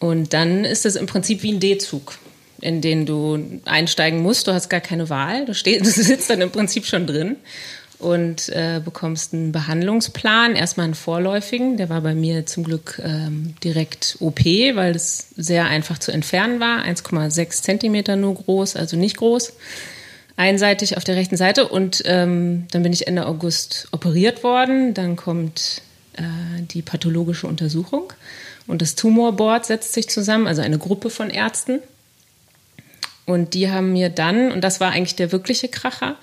Und 0.00 0.32
dann 0.32 0.64
ist 0.64 0.86
es 0.86 0.96
im 0.96 1.06
Prinzip 1.06 1.42
wie 1.44 1.52
ein 1.52 1.60
D-Zug, 1.60 2.14
in 2.60 2.80
den 2.80 3.06
du 3.06 3.60
einsteigen 3.66 4.22
musst. 4.22 4.48
Du 4.48 4.52
hast 4.52 4.68
gar 4.68 4.80
keine 4.80 5.08
Wahl. 5.10 5.44
Du, 5.44 5.54
stehst, 5.54 5.80
du 5.86 5.90
sitzt 5.90 6.28
dann 6.30 6.40
im 6.40 6.50
Prinzip 6.50 6.86
schon 6.86 7.06
drin 7.06 7.36
und 8.00 8.48
äh, 8.48 8.80
bekommst 8.82 9.34
einen 9.34 9.52
Behandlungsplan, 9.52 10.56
erstmal 10.56 10.84
einen 10.84 10.94
vorläufigen. 10.94 11.76
Der 11.76 11.90
war 11.90 12.00
bei 12.00 12.14
mir 12.14 12.46
zum 12.46 12.64
Glück 12.64 13.00
ähm, 13.04 13.54
direkt 13.62 14.16
OP, 14.20 14.40
weil 14.40 14.96
es 14.96 15.28
sehr 15.36 15.66
einfach 15.66 15.98
zu 15.98 16.10
entfernen 16.10 16.60
war. 16.60 16.82
1,6 16.82 17.62
Zentimeter 17.62 18.16
nur 18.16 18.34
groß, 18.34 18.76
also 18.76 18.96
nicht 18.96 19.18
groß. 19.18 19.52
Einseitig 20.36 20.96
auf 20.96 21.04
der 21.04 21.16
rechten 21.16 21.36
Seite. 21.36 21.68
Und 21.68 22.02
ähm, 22.06 22.66
dann 22.70 22.82
bin 22.82 22.94
ich 22.94 23.06
Ende 23.06 23.26
August 23.26 23.88
operiert 23.92 24.42
worden. 24.42 24.94
Dann 24.94 25.16
kommt 25.16 25.82
äh, 26.14 26.22
die 26.62 26.80
pathologische 26.80 27.46
Untersuchung. 27.46 28.14
Und 28.70 28.82
das 28.82 28.94
Tumorboard 28.94 29.66
setzt 29.66 29.92
sich 29.92 30.08
zusammen, 30.08 30.46
also 30.46 30.62
eine 30.62 30.78
Gruppe 30.78 31.10
von 31.10 31.28
Ärzten. 31.28 31.80
Und 33.26 33.54
die 33.54 33.70
haben 33.70 33.92
mir 33.92 34.10
dann, 34.10 34.52
und 34.52 34.62
das 34.62 34.80
war 34.80 34.92
eigentlich 34.92 35.16
der 35.16 35.32
wirkliche 35.32 35.68
Kracher, 35.68 36.16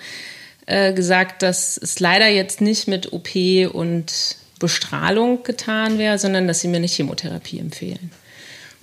äh, 0.65 0.93
gesagt, 0.93 1.43
dass 1.43 1.77
es 1.77 1.99
leider 1.99 2.27
jetzt 2.27 2.61
nicht 2.61 2.87
mit 2.87 3.11
OP 3.11 3.35
und 3.73 4.37
Bestrahlung 4.59 5.43
getan 5.43 5.97
wäre, 5.97 6.17
sondern 6.17 6.47
dass 6.47 6.61
sie 6.61 6.69
mir 6.69 6.77
eine 6.77 6.87
Chemotherapie 6.87 7.59
empfehlen. 7.59 8.11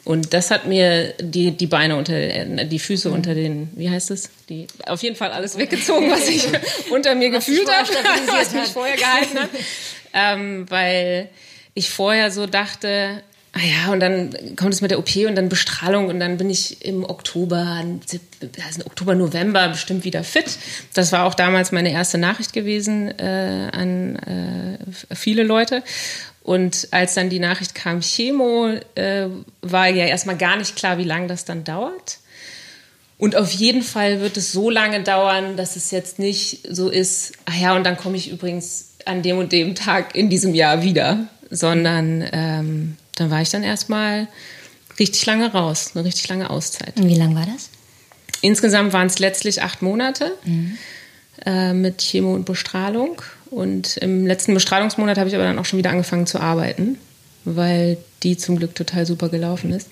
Und 0.04 0.34
das 0.34 0.50
hat 0.50 0.66
mir 0.66 1.14
die, 1.18 1.52
die 1.52 1.66
Beine 1.66 1.96
unter, 1.96 2.14
äh, 2.14 2.66
die 2.66 2.78
Füße 2.78 3.08
mhm. 3.08 3.14
unter 3.14 3.34
den, 3.34 3.70
wie 3.76 3.88
heißt 3.88 4.10
es? 4.10 4.28
Die, 4.50 4.66
auf 4.86 5.02
jeden 5.02 5.16
Fall 5.16 5.32
alles 5.32 5.56
weggezogen, 5.56 6.10
was 6.10 6.28
ich 6.28 6.46
unter 6.90 7.14
mir 7.14 7.32
was 7.32 7.46
gefühlt 7.46 7.68
habe, 7.70 7.88
was 8.26 8.52
mich 8.52 8.64
vorher 8.64 8.96
gehalten 8.96 9.38
hat. 9.38 9.50
Ähm, 10.12 10.66
weil 10.68 11.30
ich 11.72 11.88
vorher 11.88 12.30
so 12.30 12.46
dachte, 12.46 13.22
Ah 13.56 13.60
ja, 13.62 13.92
und 13.92 14.00
dann 14.00 14.56
kommt 14.56 14.74
es 14.74 14.80
mit 14.80 14.90
der 14.90 14.98
OP 14.98 15.14
und 15.28 15.36
dann 15.36 15.48
Bestrahlung 15.48 16.08
und 16.08 16.18
dann 16.18 16.38
bin 16.38 16.50
ich 16.50 16.84
im 16.84 17.04
Oktober, 17.04 17.84
also 18.66 18.84
Oktober, 18.84 19.14
November 19.14 19.68
bestimmt 19.68 20.02
wieder 20.02 20.24
fit. 20.24 20.58
Das 20.92 21.12
war 21.12 21.24
auch 21.24 21.34
damals 21.34 21.70
meine 21.70 21.92
erste 21.92 22.18
Nachricht 22.18 22.52
gewesen 22.52 23.16
äh, 23.16 23.70
an 23.70 24.16
äh, 24.16 25.14
viele 25.14 25.44
Leute. 25.44 25.84
Und 26.42 26.88
als 26.90 27.14
dann 27.14 27.30
die 27.30 27.38
Nachricht 27.38 27.76
kam, 27.76 28.00
Chemo, 28.00 28.74
äh, 28.96 29.28
war 29.62 29.88
ja 29.88 30.06
erstmal 30.06 30.36
gar 30.36 30.56
nicht 30.56 30.74
klar, 30.74 30.98
wie 30.98 31.04
lange 31.04 31.28
das 31.28 31.44
dann 31.44 31.62
dauert. 31.62 32.18
Und 33.18 33.36
auf 33.36 33.52
jeden 33.52 33.82
Fall 33.82 34.20
wird 34.20 34.36
es 34.36 34.50
so 34.50 34.68
lange 34.68 35.04
dauern, 35.04 35.56
dass 35.56 35.76
es 35.76 35.92
jetzt 35.92 36.18
nicht 36.18 36.66
so 36.68 36.88
ist, 36.88 37.34
ach 37.44 37.56
ja, 37.56 37.76
und 37.76 37.84
dann 37.84 37.96
komme 37.96 38.16
ich 38.16 38.32
übrigens 38.32 38.94
an 39.04 39.22
dem 39.22 39.38
und 39.38 39.52
dem 39.52 39.76
Tag 39.76 40.16
in 40.16 40.28
diesem 40.28 40.54
Jahr 40.54 40.82
wieder, 40.82 41.28
sondern 41.50 42.28
ähm, 42.32 42.96
dann 43.16 43.30
war 43.30 43.42
ich 43.42 43.50
dann 43.50 43.62
erstmal 43.62 44.28
richtig 44.98 45.24
lange 45.26 45.52
raus, 45.52 45.92
eine 45.94 46.04
richtig 46.04 46.28
lange 46.28 46.50
Auszeit. 46.50 46.96
Und 46.96 47.08
wie 47.08 47.16
lang 47.16 47.34
war 47.34 47.46
das? 47.46 47.70
Insgesamt 48.40 48.92
waren 48.92 49.06
es 49.06 49.18
letztlich 49.18 49.62
acht 49.62 49.82
Monate 49.82 50.32
mhm. 50.44 50.76
äh, 51.46 51.72
mit 51.72 51.98
Chemo 51.98 52.34
und 52.34 52.44
Bestrahlung. 52.44 53.22
Und 53.50 53.96
im 53.98 54.26
letzten 54.26 54.54
Bestrahlungsmonat 54.54 55.16
habe 55.16 55.28
ich 55.28 55.34
aber 55.34 55.44
dann 55.44 55.58
auch 55.58 55.64
schon 55.64 55.78
wieder 55.78 55.90
angefangen 55.90 56.26
zu 56.26 56.40
arbeiten, 56.40 56.98
weil 57.44 57.98
die 58.22 58.36
zum 58.36 58.56
Glück 58.56 58.74
total 58.74 59.06
super 59.06 59.28
gelaufen 59.28 59.72
ist. 59.72 59.88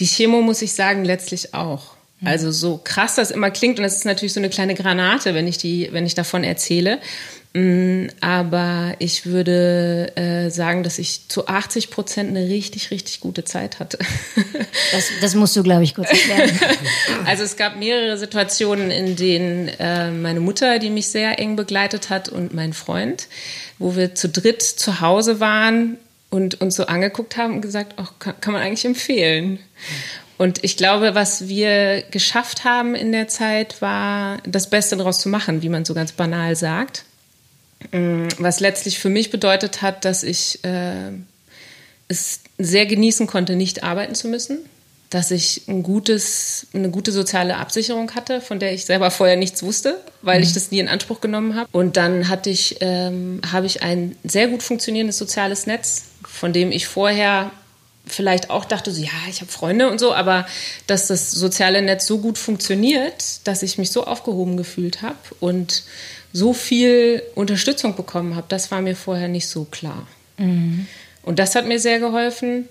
Die 0.00 0.06
Chemo 0.06 0.42
muss 0.42 0.62
ich 0.62 0.72
sagen, 0.72 1.04
letztlich 1.04 1.54
auch. 1.54 1.94
Mhm. 2.20 2.28
Also 2.28 2.50
so 2.50 2.80
krass 2.82 3.14
das 3.14 3.30
immer 3.30 3.50
klingt 3.50 3.78
und 3.78 3.84
das 3.84 3.96
ist 3.96 4.04
natürlich 4.04 4.34
so 4.34 4.40
eine 4.40 4.50
kleine 4.50 4.74
Granate, 4.74 5.34
wenn 5.34 5.46
ich 5.46 5.58
die, 5.58 5.88
wenn 5.92 6.06
ich 6.06 6.14
davon 6.14 6.44
erzähle. 6.44 6.98
Mm, 7.52 8.06
aber 8.20 8.94
ich 9.00 9.26
würde 9.26 10.12
äh, 10.14 10.50
sagen, 10.50 10.84
dass 10.84 11.00
ich 11.00 11.28
zu 11.28 11.48
80 11.48 11.90
Prozent 11.90 12.30
eine 12.30 12.48
richtig, 12.48 12.92
richtig 12.92 13.20
gute 13.20 13.44
Zeit 13.44 13.78
hatte. 13.78 13.98
Das, 14.92 15.10
das 15.20 15.34
musst 15.34 15.56
du, 15.56 15.62
glaube 15.62 15.84
ich, 15.84 15.94
kurz 15.94 16.10
erklären. 16.10 16.50
Also 17.26 17.42
es 17.44 17.56
gab 17.56 17.76
mehrere 17.76 18.16
Situationen, 18.16 18.90
in 18.90 19.16
denen 19.16 19.68
äh, 19.78 20.10
meine 20.10 20.40
Mutter, 20.40 20.78
die 20.78 20.90
mich 20.90 21.08
sehr 21.08 21.38
eng 21.38 21.56
begleitet 21.56 22.08
hat, 22.08 22.28
und 22.28 22.54
mein 22.54 22.72
Freund, 22.72 23.26
wo 23.78 23.96
wir 23.96 24.14
zu 24.14 24.28
dritt 24.28 24.62
zu 24.62 25.00
Hause 25.00 25.40
waren 25.40 25.96
und 26.28 26.60
uns 26.60 26.76
so 26.76 26.86
angeguckt 26.86 27.36
haben 27.36 27.54
und 27.54 27.60
gesagt, 27.62 27.94
ach, 27.96 28.12
kann, 28.18 28.40
kann 28.40 28.52
man 28.52 28.62
eigentlich 28.62 28.84
empfehlen. 28.84 29.58
Und 30.38 30.62
ich 30.64 30.76
glaube, 30.76 31.14
was 31.14 31.48
wir 31.48 32.02
geschafft 32.10 32.64
haben 32.64 32.94
in 32.94 33.12
der 33.12 33.28
Zeit, 33.28 33.82
war 33.82 34.38
das 34.44 34.70
Beste 34.70 34.96
daraus 34.96 35.20
zu 35.20 35.28
machen, 35.28 35.62
wie 35.62 35.68
man 35.68 35.84
so 35.84 35.94
ganz 35.94 36.12
banal 36.12 36.56
sagt. 36.56 37.04
Mm, 37.92 38.28
was 38.38 38.60
letztlich 38.60 38.98
für 38.98 39.08
mich 39.08 39.30
bedeutet 39.30 39.82
hat, 39.82 40.04
dass 40.04 40.22
ich 40.22 40.64
äh, 40.64 41.10
es 42.08 42.40
sehr 42.58 42.86
genießen 42.86 43.26
konnte, 43.26 43.56
nicht 43.56 43.82
arbeiten 43.82 44.14
zu 44.14 44.28
müssen, 44.28 44.58
dass 45.10 45.30
ich 45.30 45.62
ein 45.66 45.82
gutes, 45.82 46.68
eine 46.72 46.90
gute 46.90 47.10
soziale 47.10 47.56
Absicherung 47.56 48.14
hatte, 48.14 48.40
von 48.40 48.60
der 48.60 48.72
ich 48.72 48.84
selber 48.84 49.10
vorher 49.10 49.36
nichts 49.36 49.62
wusste, 49.62 50.00
weil 50.22 50.38
mhm. 50.38 50.44
ich 50.44 50.52
das 50.52 50.70
nie 50.70 50.78
in 50.78 50.88
Anspruch 50.88 51.20
genommen 51.20 51.56
habe. 51.56 51.68
Und 51.72 51.96
dann 51.96 52.28
hatte 52.28 52.50
ich, 52.50 52.76
ähm, 52.80 53.40
habe 53.50 53.66
ich 53.66 53.82
ein 53.82 54.16
sehr 54.24 54.48
gut 54.48 54.62
funktionierendes 54.62 55.18
soziales 55.18 55.66
Netz, 55.66 56.04
von 56.24 56.52
dem 56.52 56.70
ich 56.70 56.86
vorher 56.86 57.50
vielleicht 58.06 58.50
auch 58.50 58.64
dachte, 58.64 58.92
so 58.92 59.02
ja, 59.02 59.10
ich 59.28 59.40
habe 59.40 59.50
Freunde 59.50 59.88
und 59.88 59.98
so, 59.98 60.14
aber 60.14 60.46
dass 60.86 61.06
das 61.06 61.30
soziale 61.30 61.82
Netz 61.82 62.06
so 62.06 62.18
gut 62.18 62.38
funktioniert, 62.38 63.46
dass 63.46 63.62
ich 63.62 63.78
mich 63.78 63.92
so 63.92 64.04
aufgehoben 64.04 64.56
gefühlt 64.56 65.02
habe 65.02 65.18
und 65.38 65.84
so 66.32 66.52
viel 66.52 67.22
Unterstützung 67.34 67.96
bekommen 67.96 68.36
habe, 68.36 68.46
das 68.48 68.70
war 68.70 68.80
mir 68.80 68.96
vorher 68.96 69.28
nicht 69.28 69.48
so 69.48 69.64
klar. 69.64 70.06
Mhm. 70.38 70.86
Und 71.22 71.38
das 71.38 71.54
hat 71.54 71.66
mir 71.66 71.78
sehr 71.78 71.98
geholfen. 71.98 72.68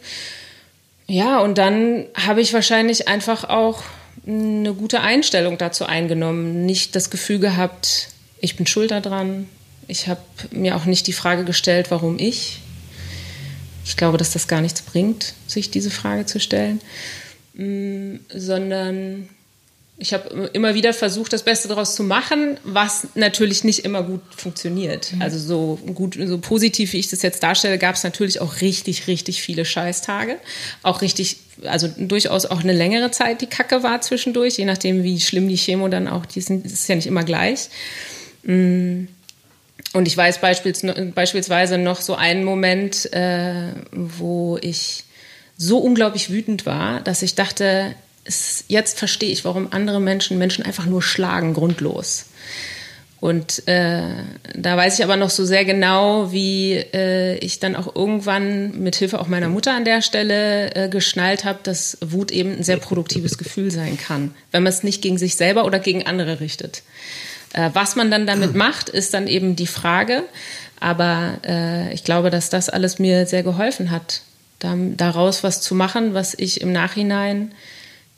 Ja, 1.08 1.40
und 1.40 1.58
dann 1.58 2.06
habe 2.16 2.42
ich 2.42 2.54
wahrscheinlich 2.54 3.08
einfach 3.08 3.44
auch 3.44 3.84
eine 4.26 4.74
gute 4.74 5.02
Einstellung 5.02 5.58
dazu 5.58 5.86
eingenommen. 5.86 6.66
Nicht 6.66 6.96
das 6.96 7.10
Gefühl 7.10 7.40
gehabt, 7.40 8.10
ich 8.40 8.56
bin 8.56 8.68
schuld 8.68 8.92
daran. 8.92 9.48
Ich 9.88 10.08
habe 10.08 10.22
mir 10.52 10.76
auch 10.76 10.86
nicht 10.86 11.08
die 11.08 11.14
Frage 11.14 11.46
gestellt, 11.46 11.90
warum 11.90 12.20
ich. 12.20 12.60
Ich 13.86 13.98
glaube, 13.98 14.18
dass 14.18 14.32
das 14.32 14.48
gar 14.48 14.62
nichts 14.62 14.84
bringt, 14.84 15.34
sich 15.48 15.72
diese 15.72 15.90
Frage 15.90 16.28
zu 16.28 16.40
stellen, 16.40 16.80
mm, 17.56 18.18
sondern 18.30 19.30
ich 20.02 20.14
habe 20.14 20.50
immer 20.54 20.76
wieder 20.76 20.94
versucht, 20.94 21.34
das 21.34 21.44
Beste 21.44 21.68
daraus 21.68 21.94
zu 21.94 22.04
machen, 22.04 22.58
was 22.64 23.08
natürlich 23.16 23.66
nicht 23.66 23.80
immer 23.80 24.02
gut 24.02 24.22
funktioniert. 24.36 25.14
Mhm. 25.14 25.22
Also 25.22 25.38
so 25.38 25.76
gut, 25.94 26.18
so 26.26 26.38
positiv, 26.38 26.94
wie 26.94 27.00
ich 27.00 27.10
das 27.10 27.22
jetzt 27.22 27.44
darstelle, 27.44 27.78
gab 27.78 27.96
es 27.96 28.04
natürlich 28.04 28.40
auch 28.40 28.62
richtig, 28.62 29.08
richtig 29.08 29.42
viele 29.42 29.66
Scheißtage. 29.66 30.38
Auch 30.84 31.02
richtig, 31.02 31.38
also 31.64 31.90
durchaus 31.98 32.46
auch 32.46 32.64
eine 32.64 32.72
längere 32.72 33.12
Zeit, 33.12 33.42
die 33.42 33.48
Kacke 33.48 33.84
war 33.84 34.00
zwischendurch, 34.00 34.58
je 34.58 34.66
nachdem, 34.66 35.04
wie 35.04 35.20
schlimm 35.20 35.50
die 35.50 35.58
Chemo 35.58 35.90
dann 35.90 36.08
auch, 36.08 36.26
die 36.26 36.40
sind, 36.40 36.64
das 36.64 36.74
ist 36.74 36.88
ja 36.88 36.96
nicht 36.96 37.08
immer 37.08 37.24
gleich. 37.24 37.70
Mm. 38.44 39.06
Und 39.94 40.08
ich 40.08 40.16
weiß 40.16 40.40
beispielsweise 40.40 41.78
noch 41.78 42.02
so 42.02 42.14
einen 42.14 42.44
Moment, 42.44 43.12
äh, 43.12 43.74
wo 43.92 44.58
ich 44.62 45.04
so 45.58 45.80
unglaublich 45.80 46.30
wütend 46.30 46.66
war, 46.66 47.02
dass 47.02 47.22
ich 47.22 47.34
dachte, 47.34 47.96
es, 48.30 48.64
jetzt 48.68 48.98
verstehe 48.98 49.32
ich, 49.32 49.44
warum 49.44 49.68
andere 49.72 50.00
Menschen 50.00 50.38
Menschen 50.38 50.66
einfach 50.66 50.86
nur 50.86 51.02
schlagen, 51.02 51.54
grundlos. 51.54 52.28
Und 53.20 53.68
äh, 53.68 54.02
da 54.56 54.78
weiß 54.78 54.98
ich 54.98 55.04
aber 55.04 55.18
noch 55.18 55.30
so 55.30 55.44
sehr 55.44 55.66
genau, 55.66 56.32
wie 56.32 56.76
äh, 56.76 57.36
ich 57.40 57.60
dann 57.60 57.76
auch 57.76 57.94
irgendwann 57.94 58.80
mit 58.80 58.96
Hilfe 58.96 59.20
auch 59.20 59.28
meiner 59.28 59.50
Mutter 59.50 59.74
an 59.74 59.84
der 59.84 60.02
Stelle 60.02 60.74
äh, 60.74 60.88
geschnallt 60.88 61.44
habe, 61.44 61.60
dass 61.64 61.98
Wut 62.00 62.32
eben 62.32 62.56
ein 62.56 62.64
sehr 62.64 62.78
produktives 62.78 63.38
Gefühl 63.38 63.72
sein 63.72 63.98
kann, 63.98 64.34
wenn 64.52 64.64
man 64.64 64.72
es 64.72 64.84
nicht 64.84 65.02
gegen 65.02 65.18
sich 65.18 65.36
selber 65.36 65.66
oder 65.66 65.80
gegen 65.80 66.06
andere 66.06 66.40
richtet. 66.40 66.84
Äh, 67.52 67.72
was 67.74 67.98
man 67.98 68.10
dann 68.10 68.26
damit 68.26 68.56
macht, 68.56 68.88
ist 68.88 69.14
dann 69.14 69.28
eben 69.28 69.58
die 69.58 69.68
Frage. 69.68 70.24
Aber 70.80 71.40
äh, 71.46 71.94
ich 71.94 72.06
glaube, 72.06 72.30
dass 72.30 72.50
das 72.50 72.70
alles 72.70 73.00
mir 73.00 73.26
sehr 73.26 73.44
geholfen 73.44 73.92
hat, 73.92 74.22
da, 74.60 74.76
daraus 74.78 75.44
was 75.44 75.60
zu 75.60 75.76
machen, 75.76 76.14
was 76.14 76.36
ich 76.36 76.62
im 76.62 76.72
Nachhinein 76.72 77.52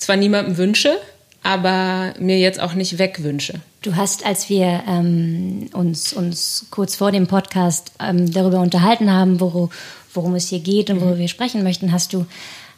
zwar 0.01 0.17
niemandem 0.17 0.57
wünsche, 0.57 0.97
aber 1.43 2.13
mir 2.19 2.39
jetzt 2.39 2.59
auch 2.59 2.73
nicht 2.73 2.97
wegwünsche. 2.97 3.61
Du 3.81 3.95
hast, 3.95 4.25
als 4.25 4.49
wir 4.49 4.83
ähm, 4.87 5.69
uns, 5.73 6.13
uns 6.13 6.67
kurz 6.69 6.95
vor 6.95 7.11
dem 7.11 7.27
Podcast 7.27 7.91
ähm, 7.99 8.31
darüber 8.31 8.59
unterhalten 8.59 9.11
haben, 9.11 9.39
worum, 9.39 9.71
worum 10.13 10.35
es 10.35 10.49
hier 10.49 10.59
geht 10.59 10.89
und 10.89 11.01
worüber 11.01 11.17
wir 11.17 11.27
sprechen 11.27 11.63
möchten, 11.63 11.91
hast 11.91 12.13
du 12.13 12.25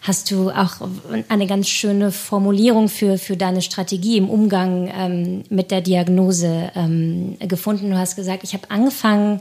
hast 0.04 0.32
du 0.32 0.50
auch 0.50 0.76
eine 1.30 1.48
ganz 1.48 1.70
schöne 1.70 2.12
Formulierung 2.12 2.90
für, 2.90 3.18
für 3.18 3.38
deine 3.38 3.62
Strategie 3.62 4.18
im 4.18 4.30
Umgang 4.30 4.92
ähm, 4.94 5.44
mit 5.50 5.72
der 5.72 5.80
Diagnose 5.80 6.72
ähm, 6.76 7.38
gefunden. 7.40 7.90
Du 7.90 7.98
hast 7.98 8.18
gesagt, 8.18 8.44
ich 8.44 8.54
habe 8.54 8.70
angefangen, 8.70 9.40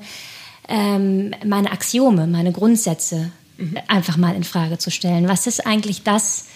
ähm, 0.68 1.32
meine 1.44 1.72
Axiome, 1.72 2.28
meine 2.28 2.52
Grundsätze 2.52 3.32
mhm. 3.58 3.76
einfach 3.88 4.16
mal 4.16 4.36
in 4.36 4.44
Frage 4.44 4.78
zu 4.78 4.92
stellen. 4.92 5.28
Was 5.28 5.48
ist 5.48 5.66
eigentlich 5.66 6.04
das, 6.04 6.46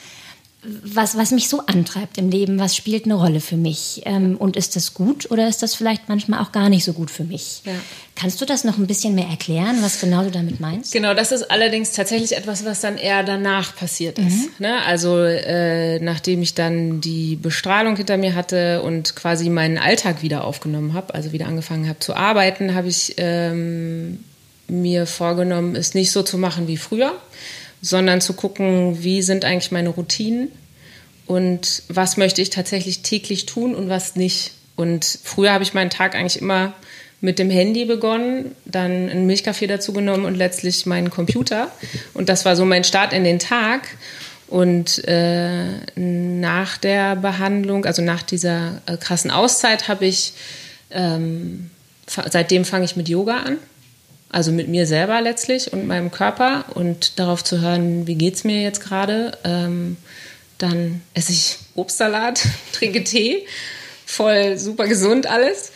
was, 0.62 1.16
was 1.16 1.30
mich 1.30 1.48
so 1.48 1.60
antreibt 1.66 2.18
im 2.18 2.30
Leben, 2.30 2.58
was 2.58 2.74
spielt 2.74 3.04
eine 3.04 3.14
Rolle 3.14 3.40
für 3.40 3.56
mich? 3.56 4.02
Ähm, 4.04 4.36
und 4.36 4.56
ist 4.56 4.74
das 4.74 4.94
gut 4.94 5.30
oder 5.30 5.48
ist 5.48 5.62
das 5.62 5.74
vielleicht 5.74 6.08
manchmal 6.08 6.40
auch 6.40 6.50
gar 6.50 6.68
nicht 6.68 6.84
so 6.84 6.92
gut 6.92 7.10
für 7.10 7.24
mich? 7.24 7.62
Ja. 7.64 7.72
Kannst 8.14 8.40
du 8.40 8.46
das 8.46 8.64
noch 8.64 8.78
ein 8.78 8.86
bisschen 8.86 9.14
mehr 9.14 9.28
erklären, 9.28 9.76
was 9.82 10.00
genau 10.00 10.24
du 10.24 10.30
damit 10.30 10.58
meinst? 10.58 10.92
Genau, 10.92 11.14
das 11.14 11.30
ist 11.30 11.50
allerdings 11.50 11.92
tatsächlich 11.92 12.36
etwas, 12.36 12.64
was 12.64 12.80
dann 12.80 12.96
eher 12.96 13.22
danach 13.22 13.76
passiert 13.76 14.18
ist. 14.18 14.58
Mhm. 14.58 14.66
Ne? 14.66 14.82
Also 14.84 15.18
äh, 15.18 16.00
nachdem 16.00 16.42
ich 16.42 16.54
dann 16.54 17.00
die 17.00 17.36
Bestrahlung 17.36 17.96
hinter 17.96 18.16
mir 18.16 18.34
hatte 18.34 18.82
und 18.82 19.14
quasi 19.14 19.50
meinen 19.50 19.78
Alltag 19.78 20.22
wieder 20.22 20.44
aufgenommen 20.44 20.94
habe, 20.94 21.14
also 21.14 21.32
wieder 21.32 21.46
angefangen 21.46 21.88
habe 21.88 22.00
zu 22.00 22.14
arbeiten, 22.16 22.74
habe 22.74 22.88
ich 22.88 23.14
ähm, 23.18 24.24
mir 24.66 25.06
vorgenommen, 25.06 25.76
es 25.76 25.94
nicht 25.94 26.10
so 26.10 26.22
zu 26.22 26.38
machen 26.38 26.66
wie 26.66 26.76
früher 26.76 27.12
sondern 27.82 28.20
zu 28.20 28.32
gucken, 28.32 29.02
wie 29.02 29.22
sind 29.22 29.44
eigentlich 29.44 29.72
meine 29.72 29.90
Routinen 29.90 30.50
und 31.26 31.82
was 31.88 32.16
möchte 32.16 32.42
ich 32.42 32.50
tatsächlich 32.50 33.02
täglich 33.02 33.46
tun 33.46 33.74
und 33.74 33.88
was 33.88 34.16
nicht. 34.16 34.52
Und 34.76 35.18
früher 35.22 35.52
habe 35.52 35.64
ich 35.64 35.74
meinen 35.74 35.90
Tag 35.90 36.14
eigentlich 36.14 36.40
immer 36.40 36.74
mit 37.20 37.38
dem 37.38 37.50
Handy 37.50 37.86
begonnen, 37.86 38.54
dann 38.64 39.08
einen 39.08 39.26
Milchkaffee 39.26 39.66
dazu 39.66 39.92
genommen 39.92 40.24
und 40.24 40.34
letztlich 40.34 40.86
meinen 40.86 41.10
Computer. 41.10 41.70
Und 42.14 42.28
das 42.28 42.44
war 42.44 42.56
so 42.56 42.64
mein 42.64 42.84
Start 42.84 43.12
in 43.12 43.24
den 43.24 43.38
Tag. 43.38 43.88
Und 44.48 45.02
äh, 45.08 45.64
nach 45.96 46.78
der 46.78 47.16
Behandlung, 47.16 47.84
also 47.84 48.02
nach 48.02 48.22
dieser 48.22 48.80
äh, 48.86 48.96
krassen 48.96 49.30
Auszeit, 49.30 49.88
habe 49.88 50.06
ich, 50.06 50.34
ähm, 50.90 51.70
seitdem 52.06 52.64
fange 52.64 52.84
ich 52.84 52.96
mit 52.96 53.08
Yoga 53.08 53.38
an. 53.38 53.58
Also 54.30 54.52
mit 54.52 54.68
mir 54.68 54.86
selber 54.86 55.20
letztlich 55.20 55.72
und 55.72 55.86
meinem 55.86 56.10
Körper 56.10 56.64
und 56.74 57.18
darauf 57.18 57.44
zu 57.44 57.60
hören, 57.60 58.06
wie 58.06 58.16
geht 58.16 58.34
es 58.34 58.44
mir 58.44 58.60
jetzt 58.60 58.80
gerade. 58.80 59.38
Ähm, 59.44 59.96
dann 60.58 61.02
esse 61.14 61.32
ich 61.32 61.58
Obstsalat, 61.74 62.42
trinke 62.72 63.04
Tee, 63.04 63.46
voll 64.04 64.58
super 64.58 64.88
gesund 64.88 65.26
alles. 65.26 65.72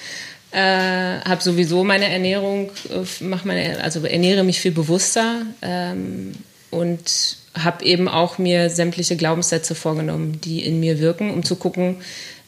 Äh, 0.53 1.21
habe 1.21 1.41
sowieso 1.41 1.85
meine 1.85 2.11
Ernährung, 2.11 2.71
äh, 2.91 3.05
mach 3.21 3.45
meine, 3.45 3.83
also 3.85 4.05
ernähre 4.05 4.43
mich 4.43 4.61
viel 4.61 4.73
bewusster 4.73 5.43
ähm, 5.63 6.33
und 6.71 7.37
habe 7.55 7.85
eben 7.85 8.09
auch 8.09 8.39
mir 8.39 8.69
sämtliche 8.69 9.17
Glaubenssätze 9.17 9.77
vorgenommen, 9.77 10.41
die 10.41 10.65
in 10.65 10.81
mir 10.81 10.99
wirken, 10.99 11.31
um 11.31 11.45
zu 11.45 11.55
gucken, 11.55 11.97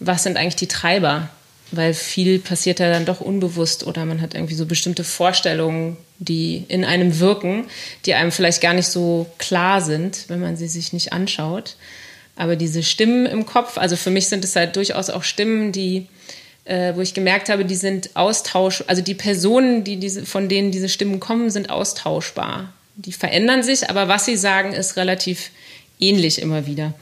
was 0.01 0.25
sind 0.25 0.37
eigentlich 0.37 0.57
die 0.57 0.67
Treiber 0.67 1.29
weil 1.73 1.95
viel 1.95 2.39
passiert 2.39 2.79
ja 2.79 2.91
dann 2.91 3.07
doch 3.07 3.21
unbewusst 3.21 3.87
oder 3.87 4.05
man 4.05 4.21
hat 4.21 4.35
irgendwie 4.35 4.55
so 4.55 4.67
bestimmte 4.67 5.05
Vorstellungen, 5.05 5.97
die 6.19 6.65
in 6.69 6.85
einem 6.85 7.19
wirken, 7.19 7.65
die 8.07 8.15
einem 8.15 8.31
vielleicht 8.31 8.61
gar 8.61 8.75
nicht 8.75 8.87
so 8.87 9.27
klar 9.39 9.81
sind, 9.81 10.27
wenn 10.29 10.41
man 10.41 10.57
sie 10.57 10.69
sich 10.69 10.93
nicht 10.93 11.13
anschaut. 11.13 11.77
Aber 12.37 12.57
diese 12.57 12.83
Stimmen 12.83 13.27
im 13.27 13.47
Kopf, 13.47 13.79
also 13.79 13.97
für 13.97 14.11
mich 14.11 14.29
sind 14.29 14.45
es 14.45 14.55
halt 14.55 14.77
durchaus 14.77 15.11
auch 15.11 15.23
Stimmen, 15.23 15.73
die, 15.73 16.07
äh, 16.65 16.95
wo 16.95 17.01
ich 17.01 17.15
gemerkt 17.15 17.49
habe, 17.49 17.65
die 17.65 17.75
sind 17.75 18.11
austausch, 18.15 18.85
also 18.87 19.03
die 19.03 19.15
Personen, 19.15 19.83
die 19.83 19.97
diese, 19.97 20.25
von 20.25 20.49
denen 20.49 20.71
diese 20.71 20.89
Stimmen 20.89 21.21
kommen, 21.21 21.51
sind 21.51 21.71
austauschbar. 21.71 22.73
Die 22.97 23.13
verändern 23.13 23.63
sich, 23.63 23.89
aber 23.89 24.09
was 24.09 24.27
sie 24.27 24.37
sagen, 24.37 24.75
ist 24.75 24.97
relativ 24.97 25.51
ähnlich 25.99 26.41
immer 26.41 26.67
wieder. 26.67 26.95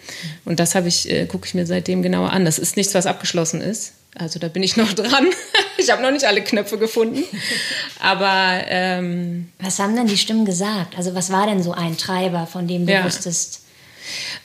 Und 0.45 0.61
das 0.61 0.75
habe 0.75 0.89
ich, 0.89 1.11
äh, 1.11 1.27
gucke 1.27 1.47
ich 1.47 1.55
mir 1.55 1.67
seitdem 1.67 2.03
genauer 2.03 2.31
an. 2.31 2.45
Das 2.45 2.59
ist 2.59 2.77
nichts, 2.77 2.95
was 2.95 3.07
abgeschlossen 3.07 3.61
ist. 3.61 3.95
Also 4.17 4.39
da 4.39 4.49
bin 4.49 4.63
ich 4.63 4.77
noch 4.77 4.93
dran. 4.95 5.27
ich 5.79 5.91
habe 5.91 6.03
noch 6.03 6.11
nicht 6.11 6.25
alle 6.25 6.43
Knöpfe 6.43 6.79
gefunden. 6.79 7.25
Aber 8.01 8.63
ähm, 8.69 9.51
was 9.61 9.79
haben 9.79 9.97
denn 9.97 10.07
die 10.07 10.19
Stimmen 10.19 10.45
gesagt? 10.45 10.97
Also 10.97 11.15
was 11.15 11.31
war 11.31 11.47
denn 11.47 11.63
so 11.63 11.73
ein 11.73 11.97
Treiber, 11.97 12.47
von 12.47 12.67
dem 12.67 12.87
du 12.87 12.93
ja. 12.93 13.05
wusstest? 13.05 13.63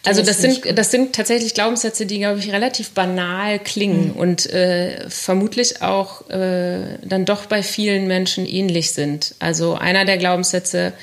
Also 0.03 0.21
das 0.21 0.41
sind, 0.41 0.77
das 0.77 0.91
sind 0.91 1.15
tatsächlich 1.15 1.55
Glaubenssätze, 1.55 2.05
die, 2.05 2.19
glaube 2.19 2.39
ich, 2.39 2.51
relativ 2.51 2.91
banal 2.91 3.57
klingen 3.57 4.09
mhm. 4.09 4.15
und 4.15 4.45
äh, 4.53 5.09
vermutlich 5.09 5.81
auch 5.81 6.29
äh, 6.29 6.99
dann 7.03 7.25
doch 7.25 7.47
bei 7.47 7.63
vielen 7.63 8.05
Menschen 8.05 8.45
ähnlich 8.45 8.91
sind. 8.91 9.33
Also 9.39 9.73
einer 9.73 10.05
der 10.05 10.17
Glaubenssätze 10.17 10.93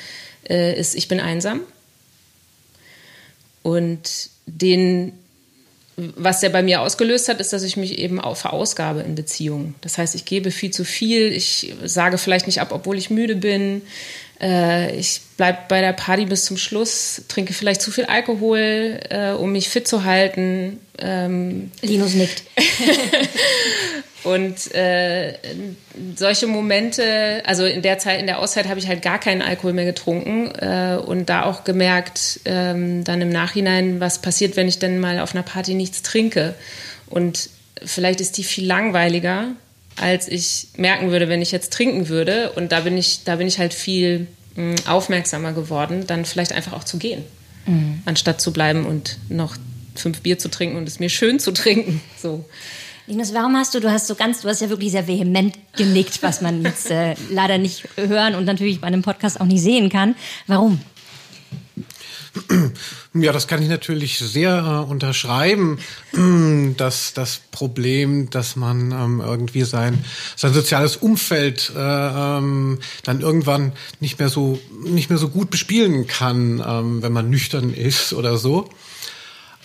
äh, 0.49 0.79
ist, 0.79 0.95
ich 0.95 1.09
bin 1.09 1.19
einsam. 1.19 1.63
Und 3.63 4.31
den 4.47 5.13
was 5.97 6.41
der 6.41 6.49
bei 6.49 6.63
mir 6.63 6.81
ausgelöst 6.81 7.29
hat, 7.29 7.41
ist, 7.41 7.53
dass 7.53 7.63
ich 7.63 7.77
mich 7.77 7.99
eben 7.99 8.19
auch 8.19 8.37
verausgabe 8.37 9.01
in 9.01 9.15
Beziehungen. 9.15 9.75
Das 9.83 9.99
heißt, 9.99 10.15
ich 10.15 10.25
gebe 10.25 10.51
viel 10.51 10.71
zu 10.71 10.85
viel, 10.85 11.33
ich 11.33 11.75
sage 11.85 12.17
vielleicht 12.17 12.47
nicht 12.47 12.61
ab, 12.61 12.73
obwohl 12.73 12.97
ich 12.97 13.11
müde 13.11 13.37
bin. 13.37 13.83
Äh, 14.43 14.97
ich 14.97 15.21
bleibe 15.37 15.59
bei 15.69 15.81
der 15.81 15.93
Party 15.93 16.27
bis 16.27 16.45
zum 16.45 16.57
Schluss, 16.57 17.23
trinke 17.29 17.53
vielleicht 17.53 17.81
zu 17.81 17.91
viel 17.91 18.07
Alkohol, 18.07 19.01
äh, 19.09 19.31
um 19.31 19.53
mich 19.53 19.69
fit 19.69 19.87
zu 19.87 20.05
halten. 20.05 20.81
Ähm, 20.99 21.71
Linus 21.81 22.15
nickt. 22.15 22.43
Und 24.25 24.73
äh, 24.75 25.35
solche 26.15 26.47
Momente, 26.47 27.43
also 27.45 27.65
in 27.65 27.83
der 27.83 27.99
Zeit, 27.99 28.21
in 28.21 28.27
der 28.27 28.39
Auszeit 28.39 28.69
habe 28.69 28.79
ich 28.79 28.87
halt 28.87 29.03
gar 29.03 29.19
keinen 29.19 29.43
Alkohol 29.43 29.73
mehr 29.73 29.85
getrunken 29.85 30.53
äh, 30.61 30.97
und 30.97 31.29
da 31.29 31.43
auch 31.43 31.65
gemerkt, 31.65 32.39
ähm, 32.45 33.03
dann 33.03 33.21
im 33.21 33.31
Nachhinein, 33.31 33.99
was 33.99 34.21
passiert, 34.21 34.57
wenn 34.57 34.69
ich 34.69 34.79
denn 34.79 35.01
mal 35.01 35.19
auf 35.19 35.35
einer 35.35 35.43
Party 35.43 35.75
nichts 35.75 36.03
trinke. 36.03 36.55
Und 37.09 37.51
vielleicht 37.85 38.21
ist 38.21 38.39
die 38.39 38.45
viel 38.45 38.65
langweiliger, 38.65 39.57
als 39.97 40.29
ich 40.29 40.69
merken 40.77 41.11
würde, 41.11 41.29
wenn 41.29 41.43
ich 41.43 41.53
jetzt 41.53 41.73
trinken 41.73 42.09
würde. 42.09 42.53
Und 42.53 42.73
da 42.73 42.81
bin 42.81 42.97
ich, 42.97 43.25
da 43.25 43.37
bin 43.37 43.47
ich 43.47 43.59
halt 43.59 43.75
viel 43.75 44.27
mh, 44.57 44.77
aufmerksamer 44.87 45.53
geworden, 45.53 46.07
dann 46.07 46.25
vielleicht 46.25 46.53
einfach 46.53 46.73
auch 46.73 46.85
zu 46.85 46.99
gehen, 46.99 47.25
mhm. 47.67 48.03
anstatt 48.05 48.41
zu 48.41 48.53
bleiben 48.53 48.87
und 48.87 49.19
noch 49.29 49.57
fünf 49.95 50.21
Bier 50.21 50.39
zu 50.39 50.49
trinken 50.49 50.77
und 50.77 50.89
es 50.89 50.99
mir 50.99 51.09
schön 51.09 51.39
zu 51.39 51.53
trinken. 51.53 52.01
So. 52.21 52.45
Linus, 53.07 53.35
warum 53.35 53.57
hast 53.57 53.75
du, 53.75 53.81
du 53.81 53.91
hast 53.91 54.07
so 54.07 54.15
ganz, 54.15 54.43
du 54.43 54.49
hast 54.49 54.61
ja 54.61 54.69
wirklich 54.69 54.93
sehr 54.93 55.09
vehement 55.09 55.59
genickt, 55.77 56.23
was 56.23 56.41
man 56.41 56.63
jetzt 56.65 56.91
äh, 56.91 57.15
leider 57.31 57.59
nicht 57.59 57.89
hören 57.97 58.35
und 58.35 58.45
natürlich 58.45 58.81
bei 58.81 58.87
einem 58.87 59.03
Podcast 59.03 59.41
auch 59.41 59.47
nicht 59.47 59.63
sehen 59.63 59.89
kann. 59.89 60.15
Warum? 60.47 60.81
Ja, 63.15 63.33
das 63.33 63.47
kann 63.47 63.63
ich 63.63 63.69
natürlich 63.69 64.19
sehr 64.19 64.57
äh, 64.57 64.91
unterschreiben, 64.91 65.79
dass 66.79 67.13
das 67.13 67.41
Problem, 67.51 68.31
dass 68.31 68.57
man 68.57 68.91
ähm, 68.91 69.21
irgendwie 69.21 69.65
sein, 69.65 70.05
sein 70.35 70.55
soziales 70.55 70.97
Umfeld 70.97 71.73
äh, 71.77 71.79
ähm, 71.79 72.79
dann 73.05 73.21
irgendwann 73.21 73.73
nicht 74.01 74.19
mehr 74.19 74.31
so, 74.31 74.59
nicht 74.85 75.11
mehr 75.11 75.19
so 75.19 75.29
gut 75.29 75.51
bespielen 75.51 76.07
kann, 76.07 76.63
ähm, 76.67 77.03
wenn 77.03 77.13
man 77.13 77.29
nüchtern 77.29 77.75
ist 77.75 78.15
oder 78.15 78.39
so. 78.39 78.71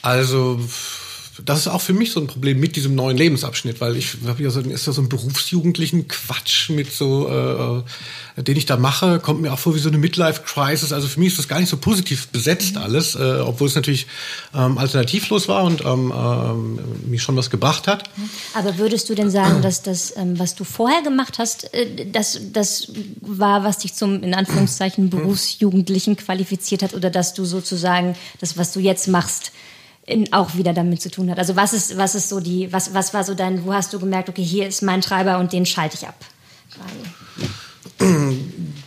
Also, 0.02 0.60
das 1.46 1.60
ist 1.60 1.68
auch 1.68 1.82
für 1.82 1.94
mich 1.94 2.12
so 2.12 2.20
ein 2.20 2.28
Problem 2.28 2.60
mit 2.60 2.76
diesem 2.76 2.96
neuen 2.96 3.18
Lebensabschnitt, 3.18 3.80
weil 3.82 3.96
ich 3.96 4.18
habe 4.26 4.42
ja 4.42 4.50
so, 4.50 4.60
ist 4.60 4.88
da 4.88 4.92
so 4.92 5.02
ein 5.02 5.10
berufsjugendlichen 5.10 6.08
Quatsch 6.08 6.70
mit 6.70 6.92
so, 6.92 7.84
äh, 8.38 8.42
den 8.42 8.58
ich 8.58 8.66
da 8.66 8.78
mache, 8.78 9.20
kommt 9.20 9.42
mir 9.42 9.54
auch 9.54 9.60
vor 9.60 9.76
wie 9.76 9.80
so 9.80 9.90
eine 9.90 9.98
Midlife-Crisis. 9.98 10.94
Also 10.94 11.08
für 11.08 11.20
mich 11.20 11.30
ist 11.30 11.40
das 11.40 11.48
gar 11.48 11.60
nicht 11.60 11.70
so 11.70 11.78
positiv 11.78 12.28
besetzt 12.30 12.76
mhm. 12.76 12.82
alles, 12.82 13.16
äh, 13.16 13.40
obwohl 13.44 13.68
es 13.68 13.76
natürlich 13.76 14.08
ähm, 14.56 14.78
alternativlos 14.78 15.48
war 15.48 15.64
und 15.64 15.84
ähm, 15.86 16.12
äh, 16.12 17.10
mich 17.10 17.22
schon 17.22 17.36
was 17.36 17.50
gebracht 17.50 17.88
hat. 17.88 18.10
Aber 18.54 18.78
würdest 18.78 19.10
du 19.10 19.16
denn 19.16 19.30
sagen, 19.30 19.62
dass 19.62 19.84
das, 19.84 20.16
ähm, 20.18 20.40
was 20.40 20.56
du 20.56 20.64
vorher 20.64 21.02
gemacht 21.02 21.40
hast, 21.40 21.74
äh, 21.74 22.06
das, 22.12 22.40
das 22.52 22.92
war, 23.22 23.64
was 23.64 23.80
dich 23.80 23.94
zum, 23.94 24.24
in 24.24 24.34
Anführungszeichen, 24.34 25.06
mhm. 25.06 25.10
Berufsjugendlichen 25.10 26.16
qualifiziert 26.16 26.84
hat 26.84 26.94
oder 26.94 27.10
dass 27.10 27.34
du 27.34 27.46
sozusagen 27.46 28.16
das, 28.40 28.58
was 28.58 28.72
du 28.72 28.80
jetzt 28.80 29.08
machst, 29.08 29.52
in, 30.08 30.34
auch 30.34 30.56
wieder 30.56 30.74
damit 30.74 31.02
zu 31.02 31.12
tun 31.12 31.30
hat. 31.30 31.38
Also 31.38 31.56
was 31.56 31.74
ist, 31.74 31.98
was 31.98 32.16
ist 32.16 32.30
so 32.30 32.40
die, 32.40 32.74
was, 32.74 32.94
was 32.94 33.14
war 33.14 33.24
so 33.24 33.36
dein, 33.36 33.66
wo 33.66 33.74
hast 33.74 33.94
du 33.94 34.00
gemerkt, 34.00 34.30
okay, 34.30 34.44
hier 34.44 34.68
ist 34.68 34.82
mein 34.82 35.02
Treiber 35.02 35.38
und 35.38 35.54
den 35.54 35.66
schalte 35.66 35.96
ich 35.96 36.08
ab? 36.08 36.16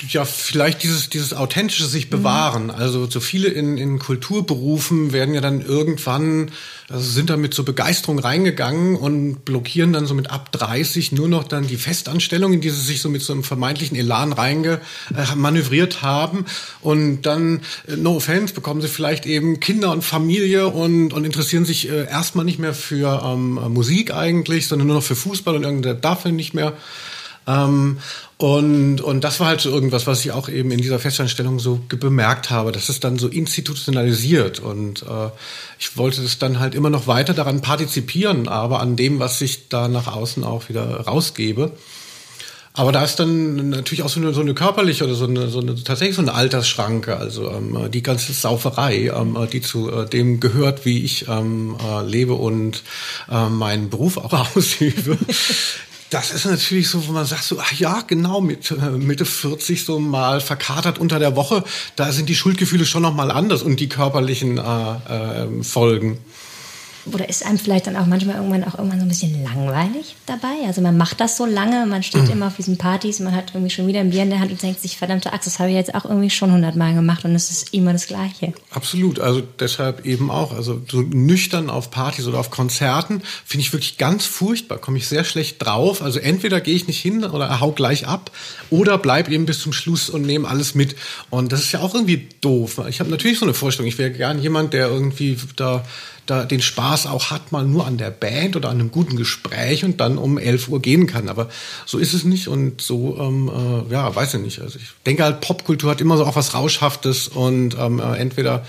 Ja, 0.09 0.25
vielleicht 0.25 0.83
dieses, 0.83 1.09
dieses 1.09 1.35
authentische 1.35 1.87
sich 1.87 2.11
bewahren. 2.11 2.65
Mhm. 2.65 2.71
Also 2.71 3.09
so 3.09 3.21
viele 3.21 3.49
in, 3.49 3.77
in 3.77 3.99
Kulturberufen 3.99 5.13
werden 5.13 5.35
ja 5.35 5.41
dann 5.41 5.61
irgendwann, 5.61 6.51
also 6.89 7.09
sind 7.09 7.31
da 7.31 7.37
mit 7.37 7.55
so 7.55 7.65
Begeisterung 7.65 8.19
reingegangen 8.19 8.97
und 8.97 9.45
blockieren 9.45 9.93
dann 9.93 10.07
so 10.07 10.15
mit 10.15 10.31
ab 10.31 10.51
30 10.53 11.13
nur 11.13 11.29
noch 11.29 11.45
dann 11.45 11.67
die 11.67 11.77
Festanstellung, 11.77 12.53
in 12.53 12.61
die 12.61 12.71
sie 12.71 12.81
sich 12.81 13.01
so 13.01 13.09
mit 13.09 13.23
so 13.23 13.33
einem 13.33 13.45
vermeintlichen 13.45 13.97
Elan 13.97 14.33
reingemanövriert 14.33 15.97
äh, 15.97 16.03
haben. 16.03 16.45
Und 16.81 17.23
dann, 17.23 17.61
äh, 17.87 17.97
no 17.97 18.17
offense, 18.17 18.55
bekommen 18.55 18.81
sie 18.81 18.89
vielleicht 18.89 19.27
eben 19.27 19.61
Kinder 19.61 19.93
und 19.93 20.03
Familie 20.03 20.69
und, 20.69 21.13
und 21.13 21.25
interessieren 21.25 21.65
sich 21.65 21.89
äh, 21.89 22.07
erstmal 22.07 22.45
nicht 22.45 22.59
mehr 22.59 22.75
für 22.75 23.23
ähm, 23.25 23.55
Musik 23.73 24.13
eigentlich, 24.13 24.67
sondern 24.67 24.89
nur 24.89 24.97
noch 24.97 25.05
für 25.05 25.17
Fußball 25.17 25.55
und 25.55 25.63
irgendeine 25.63 25.97
dafür 25.97 26.33
nicht 26.33 26.55
mehr. 26.55 26.75
Ähm, 27.47 27.99
und, 28.41 29.03
und 29.03 29.23
das 29.23 29.39
war 29.39 29.49
halt 29.49 29.61
so 29.61 29.69
irgendwas, 29.69 30.07
was 30.07 30.25
ich 30.25 30.33
auch 30.33 30.49
eben 30.49 30.71
in 30.71 30.81
dieser 30.81 30.99
Festanstellung 30.99 31.59
so 31.59 31.79
bemerkt 31.91 32.49
habe. 32.49 32.73
Das 32.73 32.89
ist 32.89 33.05
dann 33.05 33.19
so 33.19 33.29
institutionalisiert. 33.29 34.61
Und 34.61 35.03
äh, 35.03 35.29
ich 35.79 35.99
wollte 35.99 36.23
das 36.23 36.39
dann 36.39 36.59
halt 36.59 36.75
immer 36.75 36.89
noch 36.89 37.07
weiter 37.07 37.35
daran 37.35 37.61
partizipieren, 37.61 38.49
aber 38.49 38.81
an 38.81 38.97
dem, 38.97 39.19
was 39.19 39.43
ich 39.43 39.69
da 39.69 39.89
nach 39.89 40.07
außen 40.07 40.43
auch 40.43 40.71
wieder 40.71 41.01
rausgebe. 41.01 41.73
Aber 42.73 42.93
da 42.93 43.05
ist 43.05 43.17
dann 43.17 43.69
natürlich 43.69 44.05
auch 44.05 44.09
so 44.09 44.21
eine, 44.21 44.33
so 44.33 44.41
eine 44.41 44.55
körperliche 44.55 45.05
oder 45.05 45.15
so 45.15 45.27
eine, 45.27 45.49
so 45.49 45.61
eine 45.61 45.75
tatsächlich 45.75 46.17
so 46.17 46.23
eine 46.23 46.33
Altersschranke, 46.33 47.19
also 47.19 47.51
ähm, 47.51 47.91
die 47.91 48.03
ganze 48.03 48.33
Sauferei, 48.33 49.13
ähm, 49.15 49.37
die 49.53 49.61
zu 49.61 49.93
äh, 49.93 50.09
dem 50.09 50.41
gehört, 50.41 50.87
wie 50.87 51.05
ich 51.05 51.29
ähm, 51.29 51.77
äh, 51.79 52.07
lebe 52.07 52.33
und 52.33 52.85
äh, 53.31 53.51
meinen 53.51 53.91
Beruf 53.91 54.17
auch 54.17 54.33
ausübe. 54.57 55.19
Das 56.11 56.33
ist 56.33 56.45
natürlich 56.45 56.89
so, 56.89 57.07
wo 57.07 57.13
man 57.13 57.25
sagt 57.25 57.45
so, 57.45 57.61
ach 57.61 57.73
ja, 57.73 58.03
genau, 58.05 58.41
mit 58.41 58.73
äh, 58.73 58.91
Mitte 58.91 59.25
40 59.25 59.85
so 59.85 60.01
mal 60.01 60.41
verkatert 60.41 60.99
unter 60.99 61.21
der 61.21 61.37
Woche, 61.37 61.63
da 61.95 62.11
sind 62.11 62.29
die 62.29 62.35
Schuldgefühle 62.35 62.85
schon 62.85 63.03
noch 63.03 63.15
mal 63.15 63.31
anders 63.31 63.63
und 63.63 63.79
die 63.79 63.89
körperlichen 63.89 64.59
äh, 64.59 64.63
äh, 64.63 65.63
Folgen 65.63 66.19
oder 67.07 67.29
ist 67.29 67.45
einem 67.45 67.59
vielleicht 67.59 67.87
dann 67.87 67.97
auch 67.97 68.07
manchmal 68.07 68.37
irgendwann 68.37 68.65
auch 68.65 68.77
irgendwann 68.77 69.01
so 69.01 69.07
ein 69.07 69.09
bisschen 69.09 69.43
langweilig 69.43 70.17
dabei? 70.27 70.67
Also 70.67 70.81
man 70.81 70.97
macht 70.97 71.21
das 71.21 71.37
so 71.37 71.47
lange, 71.47 71.87
man 71.87 72.03
steht 72.03 72.25
mhm. 72.25 72.31
immer 72.31 72.47
auf 72.49 72.57
diesen 72.57 72.79
Partys, 72.79 73.21
man 73.21 73.35
hat 73.35 73.53
irgendwie 73.55 73.71
schon 73.71 73.87
wieder 73.87 74.01
ein 74.01 74.11
Bier 74.11 74.23
in 74.23 74.31
der 74.31 74.41
Hand 74.41 74.51
und 74.51 74.63
denkt 74.63 74.81
sich, 74.81 74.97
verdammte 74.97 75.33
Axt, 75.33 75.47
das 75.47 75.59
habe 75.59 75.71
ich 75.71 75.77
jetzt 75.77 75.95
auch 75.95 76.05
irgendwie 76.05 76.31
schon 76.31 76.53
hundertmal 76.53 76.95
gemacht 76.95 77.25
und 77.25 77.35
es 77.35 77.51
ist 77.51 77.73
immer 77.73 77.93
das 77.93 78.07
Gleiche. 78.07 78.53
Absolut, 78.71 79.21
also 79.21 79.43
deshalb 79.59 80.05
eben 80.05 80.31
auch, 80.31 80.53
also 80.53 80.81
so 80.89 81.01
nüchtern 81.01 81.71
auf 81.71 81.91
Partys 81.91 82.27
oder 82.27 82.39
auf 82.39 82.51
Konzerten 82.51 83.23
finde 83.45 83.63
ich 83.63 83.73
wirklich 83.73 83.97
ganz 83.97 84.25
furchtbar, 84.25 84.79
komme 84.79 84.99
ich 84.99 85.09
sehr 85.09 85.25
schlecht 85.25 85.65
drauf. 85.65 86.03
Also 86.03 86.19
entweder 86.19 86.61
gehe 86.61 86.75
ich 86.75 86.87
nicht 86.87 87.01
hin 87.01 87.25
oder 87.25 87.61
hau 87.61 87.73
gleich 87.73 88.07
ab 88.07 88.31
oder 88.71 88.99
bleib 88.99 89.29
eben 89.29 89.47
bis 89.47 89.61
zum 89.61 89.73
Schluss 89.73 90.11
und 90.11 90.23
nehme 90.23 90.49
alles 90.49 90.75
mit. 90.75 90.97
Und 91.31 91.53
das 91.53 91.61
ist 91.61 91.73
ja 91.73 91.81
auch 91.81 91.95
irgendwie 91.95 92.29
doof. 92.41 92.81
Ich 92.89 93.01
habe 93.01 93.11
natürlich 93.11 93.39
so 93.39 93.47
eine 93.47 93.55
Vorstellung, 93.55 93.89
ich 93.89 93.99
wäre 93.99 94.11
gern 94.11 94.41
jemand, 94.41 94.73
der 94.73 94.89
irgendwie 94.89 95.37
da 95.57 95.85
da 96.31 96.45
den 96.45 96.63
Spaß 96.63 96.90
auch 97.07 97.31
hat, 97.31 97.53
mal 97.53 97.65
nur 97.65 97.87
an 97.87 97.97
der 97.97 98.11
Band 98.11 98.57
oder 98.57 98.69
an 98.69 98.81
einem 98.81 98.91
guten 98.91 99.17
Gespräch 99.17 99.85
und 99.85 100.01
dann 100.01 100.19
um 100.19 100.39
11 100.39 100.69
Uhr 100.69 100.81
gehen 100.81 101.07
kann. 101.07 101.29
Aber 101.29 101.49
so 101.87 101.99
ist 101.99 102.13
es 102.13 102.25
nicht 102.25 102.49
und 102.49 102.81
so, 102.81 103.17
ähm, 103.19 103.51
äh, 103.89 103.93
ja, 103.93 104.15
weiß 104.15 104.35
ich 104.35 104.41
nicht. 104.41 104.61
Also 104.61 104.79
ich 104.79 104.89
denke 105.07 105.25
halt, 105.25 105.41
Popkultur 105.41 105.91
hat 105.91 106.01
immer 106.01 106.17
so 106.17 106.25
auch 106.25 106.37
was 106.37 106.55
Rauschhaftes 106.55 107.29
und 107.29 107.77
ähm, 107.79 108.01
äh, 108.01 108.17
entweder, 108.17 108.65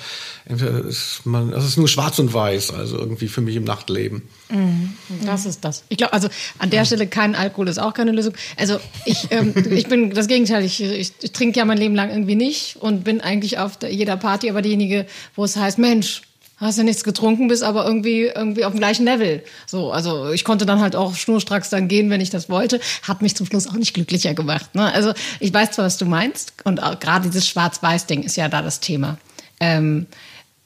entweder 0.45 0.85
ist 0.85 1.21
man, 1.25 1.51
das 1.51 1.65
ist 1.65 1.77
nur 1.77 1.87
schwarz 1.87 2.19
und 2.19 2.33
weiß, 2.33 2.71
also 2.71 2.97
irgendwie 2.97 3.27
für 3.27 3.41
mich 3.41 3.55
im 3.55 3.63
Nachtleben. 3.63 4.23
Mhm. 4.49 4.93
Das 5.25 5.45
ist 5.45 5.63
das. 5.65 5.83
Ich 5.89 5.97
glaube, 5.97 6.13
also 6.13 6.27
an 6.59 6.69
der 6.69 6.85
Stelle 6.85 7.07
kein 7.07 7.35
Alkohol 7.35 7.67
ist 7.67 7.79
auch 7.79 7.93
keine 7.93 8.11
Lösung. 8.11 8.33
Also 8.57 8.79
ich, 9.05 9.27
ähm, 9.31 9.53
ich 9.71 9.87
bin 9.87 10.13
das 10.13 10.27
Gegenteil. 10.27 10.63
Ich, 10.63 10.81
ich, 10.81 11.13
ich 11.21 11.31
trinke 11.31 11.59
ja 11.59 11.65
mein 11.65 11.77
Leben 11.77 11.95
lang 11.95 12.09
irgendwie 12.09 12.35
nicht 12.35 12.77
und 12.77 13.03
bin 13.03 13.21
eigentlich 13.21 13.57
auf 13.57 13.79
jeder 13.89 14.17
Party 14.17 14.49
aber 14.49 14.61
diejenige, 14.61 15.05
wo 15.35 15.43
es 15.43 15.55
heißt, 15.55 15.77
Mensch, 15.77 16.21
hast 16.61 16.77
ja 16.77 16.83
nichts 16.83 17.03
getrunken, 17.03 17.47
bist 17.47 17.63
aber 17.63 17.85
irgendwie 17.85 18.31
irgendwie 18.33 18.63
auf 18.65 18.71
dem 18.71 18.79
gleichen 18.79 19.03
Level. 19.03 19.43
So, 19.65 19.91
also 19.91 20.31
ich 20.31 20.45
konnte 20.45 20.65
dann 20.65 20.79
halt 20.79 20.95
auch 20.95 21.15
schnurstracks 21.15 21.69
dann 21.69 21.87
gehen, 21.87 22.09
wenn 22.09 22.21
ich 22.21 22.29
das 22.29 22.49
wollte. 22.49 22.79
Hat 23.01 23.21
mich 23.21 23.35
zum 23.35 23.47
Schluss 23.47 23.67
auch 23.67 23.73
nicht 23.73 23.93
glücklicher 23.93 24.33
gemacht. 24.33 24.75
Ne? 24.75 24.93
Also 24.93 25.13
ich 25.39 25.53
weiß 25.53 25.71
zwar, 25.71 25.85
was 25.85 25.97
du 25.97 26.05
meinst 26.05 26.53
und 26.63 26.79
gerade 26.99 27.27
dieses 27.27 27.47
Schwarz-Weiß-Ding 27.47 28.23
ist 28.23 28.37
ja 28.37 28.47
da 28.47 28.61
das 28.61 28.79
Thema. 28.79 29.17
Ähm, 29.59 30.05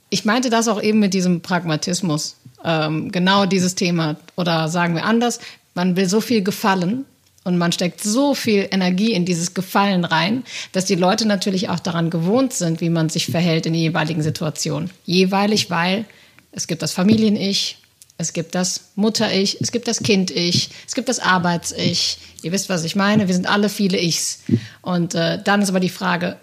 ich 0.10 0.26
meinte 0.26 0.50
das 0.50 0.68
auch 0.68 0.82
eben 0.82 1.00
mit 1.00 1.14
diesem 1.14 1.42
Pragmatismus. 1.42 2.36
Ähm, 2.64 3.12
genau 3.12 3.46
dieses 3.46 3.76
Thema. 3.76 4.18
Oder 4.36 4.70
sagen 4.70 4.96
wir 4.96 5.06
anders, 5.06 5.40
man 5.74 5.96
will 5.96 6.08
so 6.08 6.22
viel 6.22 6.44
gefallen, 6.44 7.06
und 7.46 7.58
man 7.60 7.72
steckt 7.72 8.04
so 8.04 8.34
viel 8.34 8.68
Energie 8.72 9.14
in 9.14 9.24
dieses 9.24 9.54
Gefallen 9.54 10.04
rein, 10.04 10.44
dass 10.72 10.86
die 10.86 10.96
Leute 10.96 11.28
natürlich 11.28 11.70
auch 11.70 11.80
daran 11.80 12.10
gewohnt 12.10 12.54
sind, 12.54 12.82
wie 12.82 12.90
man 12.90 13.08
sich 13.08 13.28
verhält 13.28 13.68
in 13.68 13.74
der 13.74 13.84
jeweiligen 13.84 14.24
Situation. 14.24 14.90
Jeweilig, 15.06 15.70
weil 15.70 16.06
es 16.52 16.66
gibt 16.66 16.82
das 16.82 16.92
Familien-Ich, 16.92 17.78
es 18.18 18.34
gibt 18.34 18.56
das 18.56 18.90
Mutter-Ich, 18.96 19.62
es 19.62 19.72
gibt 19.72 19.88
das 19.88 20.00
Kind-Ich, 20.00 20.70
es 20.88 20.96
gibt 20.96 21.08
das 21.08 21.20
Arbeits-Ich. 21.20 22.18
Ihr 22.42 22.52
wisst, 22.52 22.68
was 22.68 22.84
ich 22.84 22.96
meine. 22.96 23.28
Wir 23.28 23.36
sind 23.36 23.48
alle 23.48 23.70
viele 23.70 24.00
Ichs. 24.00 24.40
Und 24.82 25.14
äh, 25.14 25.42
dann 25.44 25.62
ist 25.62 25.70
aber 25.70 25.80
die 25.80 25.90
Frage, 25.90 26.38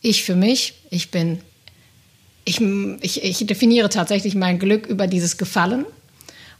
ich 0.00 0.24
für 0.24 0.34
mich, 0.34 0.74
ich 0.90 1.12
bin, 1.12 1.38
ich, 2.44 2.60
ich, 2.60 3.22
ich 3.22 3.46
definiere 3.46 3.90
tatsächlich 3.90 4.34
mein 4.34 4.58
Glück 4.58 4.86
über 4.86 5.06
dieses 5.06 5.36
Gefallen 5.36 5.86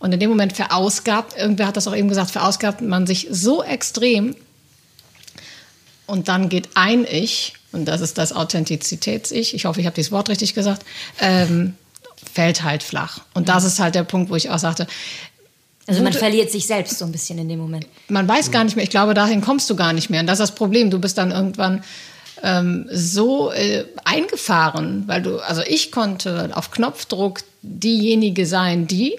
und 0.03 0.13
in 0.13 0.19
dem 0.19 0.31
Moment 0.31 0.53
verausgabt, 0.53 1.39
irgendwer 1.39 1.69
hat 1.69 1.77
das 1.77 1.87
auch 1.87 1.95
eben 1.95 2.09
gesagt, 2.09 2.33
verausgabt 2.33 2.81
man 2.81 3.07
sich 3.07 3.29
so 3.31 3.63
extrem 3.63 4.35
und 6.07 6.27
dann 6.27 6.49
geht 6.49 6.71
ein 6.75 7.07
Ich, 7.09 7.55
und 7.71 7.85
das 7.87 8.01
ist 8.01 8.19
das 8.19 8.33
Authentizitäts-Ich, 8.33 9.55
ich 9.55 9.65
hoffe, 9.65 9.81
ich 9.81 9.87
habe 9.87 9.95
dieses 9.95 10.11
Wort 10.11 10.29
richtig 10.29 10.55
gesagt, 10.55 10.85
ähm, 11.21 11.75
fällt 12.35 12.65
halt 12.65 12.83
flach. 12.83 13.21
Und 13.33 13.49
das 13.49 13.63
ist 13.63 13.79
halt 13.79 13.95
der 13.95 14.03
Punkt, 14.03 14.29
wo 14.29 14.35
ich 14.35 14.51
auch 14.51 14.59
sagte, 14.59 14.89
also 15.87 16.03
man 16.03 16.13
verliert 16.13 16.51
sich 16.51 16.67
selbst 16.67 16.99
so 16.99 17.05
ein 17.05 17.13
bisschen 17.13 17.39
in 17.39 17.49
dem 17.49 17.61
Moment. 17.61 17.87
Man 18.09 18.27
weiß 18.27 18.51
gar 18.51 18.65
nicht 18.65 18.75
mehr, 18.75 18.85
ich 18.85 18.91
glaube, 18.91 19.15
dahin 19.15 19.41
kommst 19.41 19.71
du 19.71 19.77
gar 19.77 19.93
nicht 19.93 20.11
mehr. 20.11 20.21
Und 20.21 20.27
das 20.27 20.41
ist 20.41 20.49
das 20.49 20.55
Problem. 20.57 20.91
Du 20.91 20.99
bist 20.99 21.17
dann 21.17 21.31
irgendwann 21.31 21.85
ähm, 22.43 22.89
so 22.91 23.53
äh, 23.53 23.85
eingefahren, 24.05 25.05
weil 25.07 25.23
du, 25.23 25.39
also 25.39 25.63
ich 25.65 25.93
konnte 25.93 26.51
auf 26.55 26.73
Knopfdruck 26.73 27.41
diejenige 27.63 28.47
sein, 28.47 28.89
die, 28.89 29.17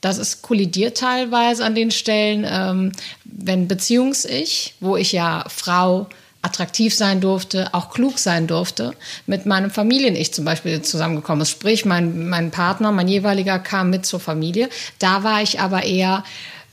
das 0.00 0.18
ist 0.18 0.42
kollidiert 0.42 0.96
teilweise 0.98 1.64
an 1.64 1.74
den 1.74 1.90
Stellen, 1.90 2.46
ähm, 2.48 2.92
wenn 3.24 3.68
Beziehungs-Ich, 3.68 4.74
wo 4.80 4.96
ich 4.96 5.12
ja 5.12 5.44
Frau 5.48 6.06
attraktiv 6.40 6.94
sein 6.94 7.20
durfte, 7.20 7.74
auch 7.74 7.90
klug 7.90 8.18
sein 8.18 8.46
durfte, 8.46 8.94
mit 9.26 9.44
meinem 9.44 9.70
Familien-Ich 9.70 10.32
zum 10.32 10.44
Beispiel 10.44 10.82
zusammengekommen 10.82 11.42
ist. 11.42 11.50
Sprich, 11.50 11.84
mein, 11.84 12.28
mein 12.28 12.50
Partner, 12.50 12.92
mein 12.92 13.08
jeweiliger 13.08 13.58
kam 13.58 13.90
mit 13.90 14.06
zur 14.06 14.20
Familie. 14.20 14.68
Da 14.98 15.24
war 15.24 15.42
ich 15.42 15.60
aber 15.60 15.82
eher 15.82 16.24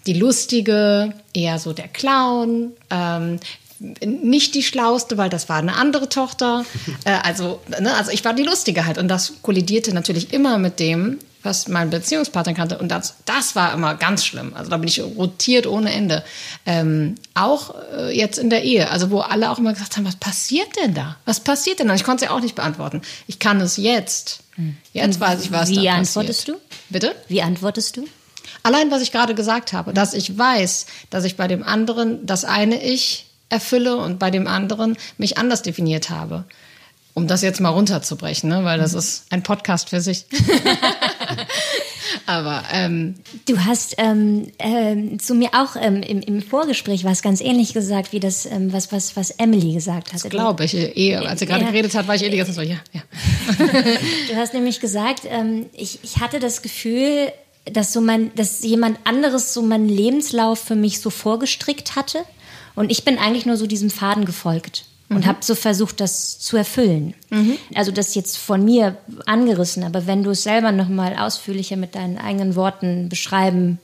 die 0.06 0.14
Lustige, 0.14 1.14
eher 1.34 1.58
so 1.58 1.74
der 1.74 1.88
Clown, 1.88 2.74
ähm, 2.92 3.40
nicht 3.80 4.56
die 4.56 4.64
schlauste, 4.64 5.18
weil 5.18 5.30
das 5.30 5.50
war 5.50 5.58
eine 5.58 5.76
andere 5.76 6.10
Tochter. 6.10 6.66
Äh, 7.04 7.18
also, 7.24 7.60
ne, 7.80 7.94
also 7.96 8.12
ich 8.12 8.24
war 8.24 8.34
die 8.34 8.44
Lustige 8.44 8.86
halt. 8.86 8.98
Und 8.98 9.08
das 9.08 9.34
kollidierte 9.42 9.94
natürlich 9.94 10.32
immer 10.32 10.58
mit 10.58 10.80
dem, 10.80 11.20
was 11.46 11.68
mein 11.68 11.90
Beziehungspartner 11.90 12.54
kannte. 12.54 12.78
Und 12.78 12.90
das, 12.90 13.16
das 13.26 13.56
war 13.56 13.74
immer 13.74 13.96
ganz 13.96 14.26
schlimm. 14.26 14.54
Also 14.56 14.70
da 14.72 14.78
bin 14.78 14.88
ich 14.88 15.02
rotiert 15.02 15.68
ohne 15.68 15.94
Ende. 15.94 16.24
Ähm, 16.66 17.16
auch 17.34 17.76
äh, 17.96 18.18
jetzt 18.18 18.38
in 18.38 18.50
der 18.50 18.64
Ehe, 18.64 18.90
also 18.90 19.12
wo 19.12 19.20
alle 19.20 19.52
auch 19.52 19.60
immer 19.60 19.74
gesagt 19.74 19.98
haben, 19.98 20.06
was 20.06 20.16
passiert 20.16 20.70
denn 20.82 20.94
da? 20.94 21.18
Was 21.26 21.40
passiert 21.40 21.80
denn 21.80 21.88
da? 21.88 21.96
Ich 21.96 22.04
konnte 22.04 22.26
es 22.26 22.30
ja 22.30 22.36
auch 22.36 22.42
nicht 22.42 22.56
beantworten. 22.56 23.02
Ich 23.28 23.40
kann 23.40 23.62
es 23.62 23.78
jetzt. 23.78 24.40
Hm. 24.56 24.76
Jetzt 24.94 25.20
weiß 25.20 25.44
ich, 25.44 25.52
was 25.52 25.70
Wie 25.70 25.84
da 25.84 25.94
antwortest 25.94 26.48
du? 26.48 26.56
Bitte? 26.90 27.16
Wie 27.28 27.42
antwortest 27.42 27.98
du? 27.98 28.08
Allein, 28.64 28.92
was 28.92 29.02
ich 29.02 29.12
gerade 29.12 29.36
gesagt 29.36 29.74
habe, 29.74 29.94
dass 29.94 30.14
ich 30.14 30.38
weiß, 30.38 30.88
dass 31.10 31.24
ich 31.24 31.38
bei 31.38 31.48
dem 31.48 31.64
anderen 31.64 32.26
das 32.26 32.46
eine 32.46 32.84
Ich 32.84 33.28
erfülle 33.50 33.98
und 33.98 34.20
bei 34.20 34.32
dem 34.32 34.48
anderen 34.48 34.98
mich 35.18 35.38
anders 35.38 35.62
definiert 35.62 36.10
habe. 36.10 36.46
Um 37.14 37.28
das 37.28 37.42
jetzt 37.42 37.62
mal 37.62 37.70
runterzubrechen, 37.70 38.50
ne? 38.50 38.66
weil 38.66 38.78
das 38.78 38.94
mhm. 38.94 39.00
ist 39.00 39.26
ein 39.30 39.44
Podcast 39.44 39.90
für 39.90 40.02
sich. 40.02 40.26
Aber 42.26 42.64
ähm, 42.72 43.16
du 43.48 43.64
hast 43.66 43.96
ähm, 43.98 44.52
ähm, 44.60 45.20
zu 45.20 45.36
mir 45.36 45.50
auch 45.54 45.76
ähm, 45.80 46.02
im, 46.02 46.22
im 46.22 46.42
Vorgespräch 46.42 47.04
was 47.04 47.22
ganz 47.22 47.42
ähnlich 47.42 47.74
gesagt, 47.74 48.14
wie 48.14 48.20
das, 48.20 48.46
ähm, 48.46 48.74
was, 48.74 48.92
was, 48.92 49.16
was 49.16 49.32
Emily 49.32 49.74
gesagt 49.74 50.14
hat. 50.14 50.30
Glaube 50.30 50.66
ich. 50.66 50.74
Eh, 50.74 51.16
als 51.16 51.40
sie 51.40 51.46
gerade 51.46 51.64
ja. 51.64 51.72
geredet 51.72 51.94
hat, 51.94 52.08
war 52.08 52.16
ich 52.16 52.24
eh 52.24 52.30
die 52.30 52.38
ganze 52.38 52.54
Zeit 52.54 52.68
ja, 52.68 52.78
ja. 52.94 53.02
du 54.30 54.36
hast 54.36 54.54
nämlich 54.54 54.80
gesagt, 54.80 55.22
ähm, 55.30 55.68
ich, 55.74 56.00
ich 56.04 56.20
hatte 56.20 56.40
das 56.40 56.62
Gefühl, 56.62 57.32
dass 57.66 57.94
so 57.94 58.02
mein, 58.02 58.34
dass 58.36 58.64
jemand 58.64 58.98
anderes 59.04 59.54
so 59.54 59.62
meinen 59.62 59.90
Lebenslauf 59.90 60.60
für 60.60 60.76
mich 60.76 61.02
so 61.02 61.10
vorgestrickt 61.10 61.96
hatte. 61.96 62.20
Und 62.76 62.92
ich 62.92 63.06
bin 63.06 63.18
eigentlich 63.18 63.46
nur 63.46 63.58
so 63.58 63.68
diesem 63.68 63.90
Faden 63.90 64.26
gefolgt 64.26 64.86
und 65.10 65.18
mhm. 65.18 65.26
habe 65.26 65.40
so 65.42 65.56
versucht, 65.56 66.00
das 66.00 66.40
zu 66.40 66.58
erfüllen. 66.58 67.14
Mhm. 67.30 67.58
Also 67.76 67.92
das 67.92 68.16
jetzt 68.16 68.38
von 68.38 68.64
mir 68.64 68.98
angerissen, 69.26 69.84
aber 69.84 70.08
wenn 70.08 70.24
du 70.24 70.32
es 70.32 70.44
selber 70.44 70.72
noch 70.72 70.90
mal 70.90 71.16
ausführlicher 71.16 71.76
mit 71.76 71.96
deinen 71.96 72.18
eigenen 72.18 72.56
Worten 72.56 73.10
beschreiben 73.10 73.80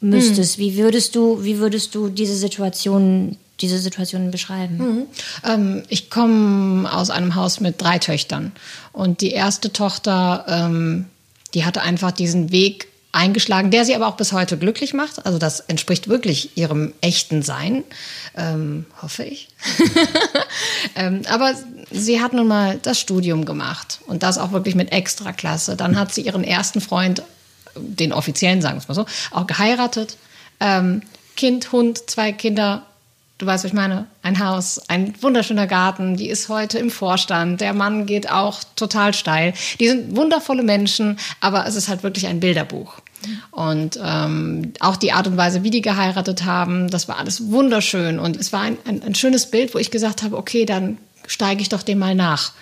müsstest, 0.00 0.58
mhm. 0.58 0.62
wie 0.62 0.76
würdest 0.76 1.14
du, 1.14 1.44
wie 1.44 1.58
würdest 1.58 1.94
du 1.94 2.08
diese 2.08 2.34
Situation 2.34 3.36
diese 3.60 3.78
Situationen 3.78 4.30
beschreiben? 4.30 4.76
Mhm. 4.76 5.06
Ähm, 5.44 5.82
ich 5.88 6.10
komme 6.10 6.90
aus 6.92 7.10
einem 7.10 7.34
Haus 7.34 7.60
mit 7.60 7.80
drei 7.80 7.98
Töchtern. 7.98 8.52
Und 8.92 9.20
die 9.20 9.30
erste 9.30 9.72
Tochter, 9.72 10.46
ähm, 10.48 11.06
die 11.54 11.64
hatte 11.64 11.82
einfach 11.82 12.10
diesen 12.10 12.52
Weg 12.52 12.88
eingeschlagen, 13.12 13.70
der 13.70 13.84
sie 13.84 13.94
aber 13.94 14.06
auch 14.06 14.16
bis 14.16 14.32
heute 14.32 14.56
glücklich 14.56 14.94
macht. 14.94 15.26
Also 15.26 15.38
das 15.38 15.60
entspricht 15.60 16.08
wirklich 16.08 16.56
ihrem 16.56 16.92
echten 17.00 17.42
Sein, 17.42 17.82
ähm, 18.36 18.86
hoffe 19.02 19.24
ich. 19.24 19.48
ähm, 20.94 21.22
aber 21.28 21.54
sie 21.90 22.20
hat 22.20 22.32
nun 22.32 22.46
mal 22.46 22.78
das 22.80 23.00
Studium 23.00 23.44
gemacht 23.44 24.00
und 24.06 24.22
das 24.22 24.38
auch 24.38 24.52
wirklich 24.52 24.74
mit 24.74 24.92
Extraklasse. 24.92 25.76
Dann 25.76 25.98
hat 25.98 26.14
sie 26.14 26.22
ihren 26.22 26.44
ersten 26.44 26.80
Freund, 26.80 27.22
den 27.76 28.12
offiziellen, 28.12 28.62
sagen 28.62 28.76
wir 28.76 28.82
es 28.82 28.88
mal 28.88 28.94
so, 28.94 29.06
auch 29.32 29.46
geheiratet. 29.46 30.16
Ähm, 30.60 31.02
kind, 31.36 31.72
Hund, 31.72 32.10
zwei 32.10 32.32
Kinder, 32.32 32.86
Du 33.40 33.46
weißt, 33.46 33.64
was 33.64 33.70
ich 33.70 33.74
meine? 33.74 34.06
Ein 34.22 34.38
Haus, 34.38 34.82
ein 34.88 35.14
wunderschöner 35.22 35.66
Garten, 35.66 36.14
die 36.14 36.28
ist 36.28 36.50
heute 36.50 36.78
im 36.78 36.90
Vorstand. 36.90 37.62
Der 37.62 37.72
Mann 37.72 38.04
geht 38.04 38.30
auch 38.30 38.60
total 38.76 39.14
steil. 39.14 39.54
Die 39.80 39.88
sind 39.88 40.14
wundervolle 40.14 40.62
Menschen, 40.62 41.18
aber 41.40 41.66
es 41.66 41.74
ist 41.74 41.88
halt 41.88 42.02
wirklich 42.02 42.26
ein 42.26 42.38
Bilderbuch. 42.38 43.00
Und 43.50 43.98
ähm, 44.04 44.74
auch 44.80 44.98
die 44.98 45.12
Art 45.12 45.26
und 45.26 45.38
Weise, 45.38 45.62
wie 45.62 45.70
die 45.70 45.80
geheiratet 45.80 46.44
haben, 46.44 46.90
das 46.90 47.08
war 47.08 47.16
alles 47.16 47.50
wunderschön. 47.50 48.18
Und 48.18 48.36
es 48.36 48.52
war 48.52 48.60
ein, 48.60 48.76
ein, 48.84 49.02
ein 49.02 49.14
schönes 49.14 49.50
Bild, 49.50 49.74
wo 49.74 49.78
ich 49.78 49.90
gesagt 49.90 50.22
habe, 50.22 50.36
okay, 50.36 50.66
dann 50.66 50.98
steige 51.26 51.62
ich 51.62 51.70
doch 51.70 51.82
dem 51.82 51.98
mal 51.98 52.14
nach. 52.14 52.52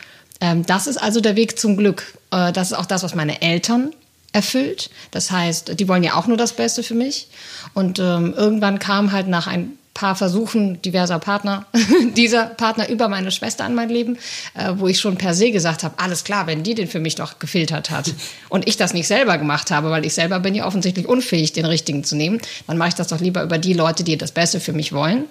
Ähm, 0.41 0.65
das 0.65 0.87
ist 0.87 0.99
also 0.99 1.21
der 1.21 1.35
Weg 1.35 1.59
zum 1.59 1.77
Glück. 1.77 2.17
Äh, 2.31 2.53
das 2.53 2.71
ist 2.71 2.79
auch 2.79 2.87
das, 2.87 3.03
was 3.03 3.17
meine 3.17 3.43
Eltern 3.43 3.91
erfüllt. 4.31 4.91
Das 5.11 5.33
heißt, 5.33 5.81
die 5.81 5.89
wollen 5.89 6.05
ja 6.05 6.15
auch 6.15 6.29
nur 6.29 6.37
das 6.37 6.53
Beste 6.53 6.85
für 6.85 6.95
mich. 6.95 7.27
Und 7.75 7.99
ähm, 7.99 8.33
irgendwann 8.37 8.79
kam 8.79 9.11
halt 9.11 9.27
nach 9.27 9.49
ein 9.49 9.73
paar 9.99 10.15
Versuchen 10.15 10.81
diverser 10.81 11.19
Partner, 11.19 11.67
dieser 12.17 12.47
Partner 12.47 12.89
über 12.89 13.09
meine 13.09 13.33
Schwester 13.33 13.65
an 13.65 13.75
mein 13.75 13.89
Leben, 13.89 14.17
äh, 14.55 14.75
wo 14.77 14.87
ich 14.87 15.01
schon 15.01 15.17
per 15.17 15.35
se 15.35 15.51
gesagt 15.51 15.83
habe, 15.83 15.99
alles 15.99 16.23
klar, 16.23 16.47
wenn 16.47 16.63
die 16.63 16.77
den 16.77 16.87
für 16.87 17.01
mich 17.01 17.17
doch 17.17 17.41
gefiltert 17.41 17.91
hat 17.91 18.15
und 18.49 18.69
ich 18.69 18.77
das 18.77 18.95
nicht 18.95 19.09
selber 19.09 19.39
gemacht 19.39 19.73
habe, 19.73 19.91
weil 19.91 20.07
ich 20.07 20.15
selber 20.15 20.39
bin 20.39 20.55
ja 20.55 20.69
offensichtlich 20.69 21.09
unfähig, 21.09 21.53
den 21.53 21.65
richtigen 21.65 22.05
zu 22.05 22.15
nehmen, 22.15 22.41
dann 22.69 22.79
mache 22.79 22.91
ich 22.91 22.95
das 22.95 23.09
doch 23.09 23.19
lieber 23.19 23.43
über 23.43 23.59
die 23.59 23.73
Leute, 23.73 24.05
die 24.05 24.17
das 24.17 24.31
Beste 24.31 24.61
für 24.61 24.73
mich 24.73 24.93
wollen. 24.93 25.25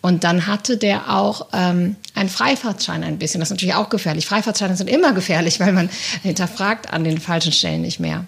Und 0.00 0.22
dann 0.22 0.46
hatte 0.46 0.76
der 0.76 1.12
auch 1.12 1.48
ähm, 1.52 1.96
einen 2.14 2.28
Freifahrtschein 2.28 3.02
ein 3.02 3.18
bisschen. 3.18 3.40
Das 3.40 3.48
ist 3.48 3.54
natürlich 3.54 3.74
auch 3.74 3.88
gefährlich. 3.88 4.26
Freifahrtscheine 4.26 4.76
sind 4.76 4.88
immer 4.88 5.12
gefährlich, 5.12 5.58
weil 5.58 5.72
man 5.72 5.90
hinterfragt 6.22 6.92
an 6.92 7.02
den 7.02 7.18
falschen 7.18 7.50
Stellen 7.50 7.82
nicht 7.82 7.98
mehr. 7.98 8.24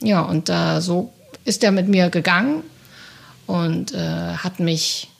Ja, 0.00 0.22
und 0.22 0.48
äh, 0.48 0.80
so 0.80 1.12
ist 1.44 1.62
er 1.62 1.70
mit 1.70 1.86
mir 1.86 2.10
gegangen 2.10 2.64
und 3.46 3.94
äh, 3.94 3.98
hat 3.98 4.58
mich 4.58 5.11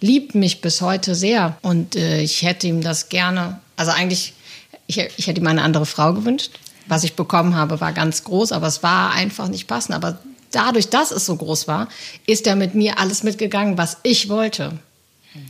liebt 0.00 0.34
mich 0.34 0.60
bis 0.60 0.80
heute 0.80 1.14
sehr. 1.14 1.56
Und 1.62 1.96
äh, 1.96 2.20
ich 2.20 2.42
hätte 2.42 2.66
ihm 2.66 2.82
das 2.82 3.08
gerne, 3.08 3.60
also 3.76 3.92
eigentlich, 3.92 4.34
ich, 4.86 4.98
ich 5.16 5.26
hätte 5.26 5.40
ihm 5.40 5.46
eine 5.46 5.62
andere 5.62 5.86
Frau 5.86 6.12
gewünscht. 6.12 6.52
Was 6.86 7.04
ich 7.04 7.14
bekommen 7.14 7.54
habe, 7.54 7.80
war 7.80 7.92
ganz 7.92 8.24
groß, 8.24 8.52
aber 8.52 8.66
es 8.66 8.82
war 8.82 9.12
einfach 9.12 9.48
nicht 9.48 9.68
passend. 9.68 9.94
Aber 9.94 10.18
dadurch, 10.50 10.88
dass 10.88 11.12
es 11.12 11.26
so 11.26 11.36
groß 11.36 11.68
war, 11.68 11.88
ist 12.26 12.46
er 12.46 12.56
mit 12.56 12.74
mir 12.74 12.98
alles 12.98 13.22
mitgegangen, 13.22 13.78
was 13.78 13.98
ich 14.02 14.28
wollte. 14.28 14.78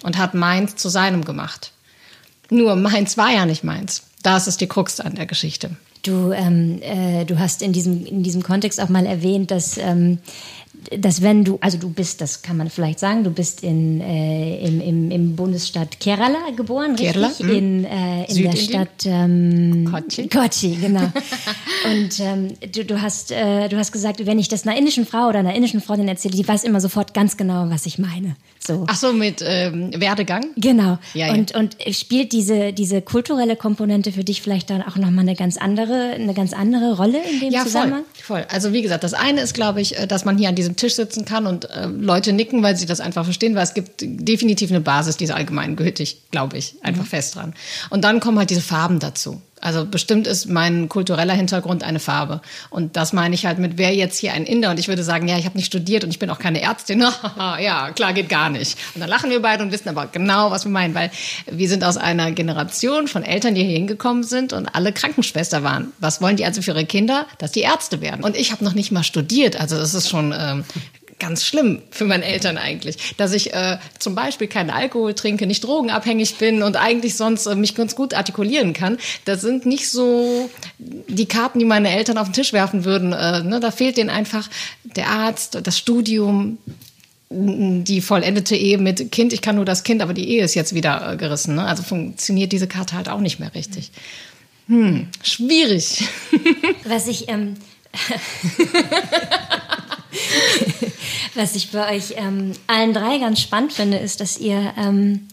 Und 0.03 0.19
hat 0.19 0.35
meins 0.35 0.77
zu 0.77 0.91
seinem 0.91 1.25
gemacht. 1.25 1.73
Nur 2.51 2.77
meins 2.77 3.17
war 3.17 3.31
ja 3.31 3.47
nicht 3.47 3.65
meins. 3.65 4.03
Das 4.23 4.47
ist 4.47 4.61
die 4.61 4.67
Krux 4.67 5.01
an 5.01 5.15
der 5.15 5.25
Geschichte. 5.25 5.71
Du, 6.03 6.33
ähm, 6.33 6.81
äh, 6.83 7.25
du 7.25 7.39
hast 7.39 7.63
in 7.63 7.73
diesem, 7.73 8.05
in 8.07 8.23
diesem 8.23 8.43
Kontext 8.43 8.81
auch 8.81 8.89
mal 8.89 9.07
erwähnt, 9.07 9.51
dass 9.51 9.77
ähm, 9.77 10.19
dass 10.99 11.23
wenn 11.23 11.45
du, 11.45 11.59
also 11.61 11.79
du 11.79 11.91
bist, 11.91 12.21
das 12.21 12.43
kann 12.43 12.57
man 12.57 12.71
vielleicht 12.71 12.99
sagen, 12.99 13.25
du 13.25 13.31
bist 13.31 13.63
in, 13.63 14.01
äh, 14.01 14.59
im, 14.67 14.81
im, 14.81 15.11
im 15.11 15.37
Bundesstaat 15.37 16.01
Kerala 16.01 16.51
geboren, 16.57 16.97
Kerala, 16.97 17.29
richtig? 17.29 17.47
Hm. 17.47 17.57
In, 17.57 17.85
äh, 17.85 18.25
in 18.33 18.43
der 18.43 18.57
Stadt 18.57 19.07
ähm, 19.07 19.89
Kochi. 19.91 20.29
Kochi, 20.29 20.77
genau. 20.77 21.03
Und 21.85 22.21
ähm, 22.21 22.55
du, 22.73 22.85
du, 22.85 23.01
hast, 23.01 23.33
äh, 23.33 23.69
du 23.69 23.77
hast 23.77 23.93
gesagt, 23.93 24.25
wenn 24.27 24.39
ich 24.39 24.49
das 24.49 24.67
einer 24.67 24.77
indischen 24.77 25.07
Frau 25.07 25.29
oder 25.29 25.41
einer 25.41 25.55
indischen 25.55 25.81
Freundin 25.81 26.09
erzähle, 26.09 26.35
die 26.35 26.47
weiß 26.47 26.65
immer 26.65 26.81
sofort 26.81 27.15
ganz 27.15 27.37
genau, 27.37 27.71
was 27.71 27.87
ich 27.87 27.99
meine. 27.99 28.37
So. 28.63 28.85
Ach 28.89 28.95
so, 28.95 29.15
mit 29.15 29.43
ähm, 29.43 29.91
Werdegang? 29.99 30.45
Genau. 30.57 30.99
Ja, 31.15 31.29
ja. 31.29 31.33
Und, 31.33 31.55
und 31.55 31.77
spielt 31.93 32.33
diese, 32.33 32.75
diese 32.75 33.01
kulturelle 33.01 33.57
Komponente 33.57 34.13
für 34.13 34.23
dich 34.23 34.43
vielleicht 34.43 34.69
dann 34.69 34.83
auch 34.83 34.97
nochmal 34.97 35.21
eine 35.21 35.35
ganz 35.35 35.57
andere, 35.57 36.13
eine 36.15 36.35
ganz 36.35 36.53
andere 36.53 36.95
Rolle 36.95 37.19
in 37.31 37.41
dem 37.41 37.53
ja, 37.53 37.63
Zusammenhang? 37.63 38.05
Voll, 38.13 38.43
voll. 38.43 38.47
Also 38.51 38.75
wie 38.75 38.83
gesagt, 38.83 39.03
das 39.03 39.15
eine 39.15 39.41
ist, 39.41 39.55
glaube 39.55 39.81
ich, 39.81 39.99
äh, 39.99 40.07
dass 40.07 40.27
man 40.27 40.37
hier 40.37 40.51
an 40.51 40.57
diesem 40.57 40.77
Tisch 40.77 40.95
sitzen 40.95 41.25
kann 41.25 41.47
und 41.47 41.71
äh, 41.71 41.87
Leute 41.87 42.35
nicken, 42.35 42.63
weil 42.63 42.77
sie 42.77 42.85
das 42.85 43.01
einfach 43.01 43.25
verstehen, 43.25 43.55
weil 43.55 43.65
es 43.65 43.73
gibt 43.73 44.03
definitiv 44.03 44.71
eine 44.71 44.81
Basis, 44.81 45.17
die 45.17 45.25
ist 45.25 45.33
allgemeingültig, 45.33 46.31
glaube 46.31 46.59
ich, 46.59 46.75
einfach 46.83 47.05
mhm. 47.05 47.09
fest 47.09 47.37
dran. 47.37 47.55
Und 47.89 48.05
dann 48.05 48.21
kommen 48.21 48.39
halt 48.39 48.51
diese 48.51 48.61
Farben 48.61 48.99
dazu. 48.99 49.41
Also 49.61 49.85
bestimmt 49.85 50.27
ist 50.27 50.47
mein 50.47 50.89
kultureller 50.89 51.35
Hintergrund 51.35 51.85
eine 51.85 52.01
Farbe. 52.01 52.41
Und 52.71 52.97
das 52.97 53.13
meine 53.13 53.35
ich 53.35 53.47
halt 53.47 53.59
mit, 53.59 53.79
wer 53.79 53.95
jetzt 53.95 54.19
hier 54.19 54.33
ein 54.33 54.45
Inder? 54.45 54.71
Und 54.71 54.79
ich 54.79 54.89
würde 54.89 55.03
sagen, 55.03 55.29
ja, 55.29 55.37
ich 55.39 55.45
habe 55.45 55.57
nicht 55.57 55.67
studiert 55.67 56.05
und 56.05 56.11
ich 56.11 56.19
bin 56.19 56.31
auch 56.31 56.39
keine 56.39 56.61
Ärztin. 56.63 57.01
ja, 57.37 57.91
klar, 57.91 58.13
geht 58.13 58.29
gar 58.29 58.51
nicht. 58.51 58.79
Und 58.95 59.01
dann 59.01 59.11
lachen 59.11 59.31
wir 59.31 59.43
beide 59.43 59.63
und 59.63 59.73
wissen 59.73 59.89
aber 59.89 60.07
genau, 60.07 60.51
was 60.51 60.65
wir 60.65 60.73
meinen, 60.73 60.95
weil 60.95 61.11
wir 61.51 61.69
sind 61.69 61.85
aus 61.85 61.97
einer 61.97 62.33
Generation 62.33 63.09
von 63.09 63.23
Eltern, 63.23 63.55
die 63.55 63.63
hier 63.63 63.77
hingekommen 63.77 64.23
sind 64.23 64.53
und 64.53 64.75
alle 64.75 64.93
Krankenschwester 64.93 65.63
waren. 65.63 65.93
Was 65.99 66.23
wollen 66.23 66.37
die 66.37 66.45
also 66.45 66.63
für 66.63 66.73
ihre 66.73 66.87
Kinder? 66.87 67.27
Dass 67.39 67.53
die 67.53 67.61
Ärzte 67.61 68.01
werden. 68.01 68.25
Und 68.25 68.37
ich 68.37 68.53
habe 68.53 68.65
noch 68.65 68.75
nicht 68.75 68.93
mal 68.93 69.05
studiert. 69.05 69.61
Also 69.61 69.77
das 69.77 69.95
ist 69.95 70.09
schon 70.09 70.35
ähm, 70.37 70.65
ganz 71.21 71.45
schlimm 71.45 71.83
für 71.91 72.05
meine 72.05 72.25
Eltern 72.25 72.59
eigentlich, 72.59 73.15
dass 73.17 73.33
ich 73.33 73.55
äh, 73.55 73.79
zum 73.99 74.15
Beispiel 74.17 74.49
keinen 74.49 74.71
Alkohol 74.71 75.15
trinke, 75.15 75.47
nicht 75.47 75.63
drogenabhängig 75.63 76.37
bin 76.37 76.63
und 76.63 76.77
eigentlich 76.77 77.15
sonst 77.15 77.47
äh, 77.47 77.55
mich 77.55 77.77
ganz 77.77 77.95
gut 77.95 78.15
artikulieren 78.15 78.73
kann. 78.73 78.99
Das 79.25 79.43
sind 79.43 79.67
nicht 79.67 79.89
so 79.89 80.51
die 80.79 81.27
Karten, 81.27 81.61
die 81.61 81.65
meine 81.65 81.91
Eltern 81.91 82.19
auf 82.19 82.29
den 82.29 82.33
Tisch 82.33 82.53
werfen 82.53 82.85
würden. 82.85 83.13
Äh, 83.13 83.45
ne? 83.45 83.61
Da 83.61 83.71
fehlt 83.71 83.97
denen 83.97 84.11
einfach 84.11 84.49
der 84.83 85.09
Arzt, 85.09 85.59
das 85.63 85.79
Studium, 85.79 86.59
die 87.33 88.01
vollendete 88.01 88.57
Ehe 88.57 88.79
mit 88.79 89.13
Kind. 89.13 89.33
Ich 89.33 89.41
kann 89.41 89.55
nur 89.55 89.65
das 89.65 89.85
Kind, 89.85 90.03
aber 90.03 90.15
die 90.15 90.29
Ehe 90.29 90.43
ist 90.43 90.55
jetzt 90.55 90.75
wieder 90.75 91.13
äh, 91.13 91.17
gerissen. 91.17 91.55
Ne? 91.55 91.65
Also 91.65 91.85
funktioniert 91.85 92.51
diese 92.51 92.67
Karte 92.67 92.97
halt 92.97 93.09
auch 93.09 93.21
nicht 93.21 93.39
mehr 93.39 93.55
richtig. 93.55 93.93
Hm, 94.67 95.09
schwierig. 95.23 96.05
Was 96.85 97.07
ich 97.07 97.29
ähm 97.29 97.55
Was 101.35 101.55
ich 101.55 101.71
bei 101.71 101.97
euch 101.97 102.15
ähm, 102.17 102.53
allen 102.67 102.93
drei 102.93 103.19
ganz 103.19 103.41
spannend 103.41 103.73
finde, 103.73 103.99
ist, 103.99 104.21
dass 104.21 104.39
ihr 104.39 104.75
ähm, 104.77 105.29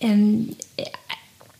ähm, 0.00 0.56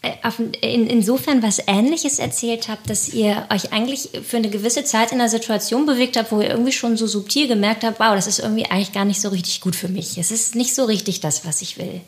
äh, 0.02 0.12
in, 0.60 0.86
insofern 0.86 1.42
was 1.42 1.60
Ähnliches 1.66 2.18
erzählt 2.18 2.68
habt, 2.68 2.90
dass 2.90 3.08
ihr 3.08 3.46
euch 3.52 3.72
eigentlich 3.72 4.10
für 4.22 4.36
eine 4.36 4.50
gewisse 4.50 4.84
Zeit 4.84 5.12
in 5.12 5.20
einer 5.20 5.28
Situation 5.28 5.86
bewegt 5.86 6.16
habt, 6.16 6.32
wo 6.32 6.40
ihr 6.40 6.50
irgendwie 6.50 6.72
schon 6.72 6.96
so 6.96 7.06
subtil 7.06 7.48
gemerkt 7.48 7.84
habt, 7.84 7.98
wow, 7.98 8.14
das 8.14 8.26
ist 8.26 8.38
irgendwie 8.38 8.66
eigentlich 8.66 8.92
gar 8.92 9.04
nicht 9.04 9.20
so 9.20 9.30
richtig 9.30 9.60
gut 9.60 9.74
für 9.74 9.88
mich. 9.88 10.18
Es 10.18 10.30
ist 10.30 10.54
nicht 10.54 10.74
so 10.74 10.84
richtig 10.84 11.20
das, 11.20 11.44
was 11.44 11.62
ich 11.62 11.78
will. 11.78 12.00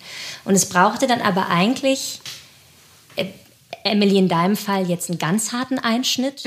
Und 0.44 0.54
es 0.54 0.66
brauchte 0.66 1.06
dann 1.06 1.20
aber 1.20 1.48
eigentlich 1.48 2.20
Emily, 3.90 4.18
in 4.18 4.28
deinem 4.28 4.56
Fall 4.56 4.88
jetzt 4.88 5.10
einen 5.10 5.18
ganz 5.18 5.52
harten 5.52 5.78
Einschnitt, 5.78 6.42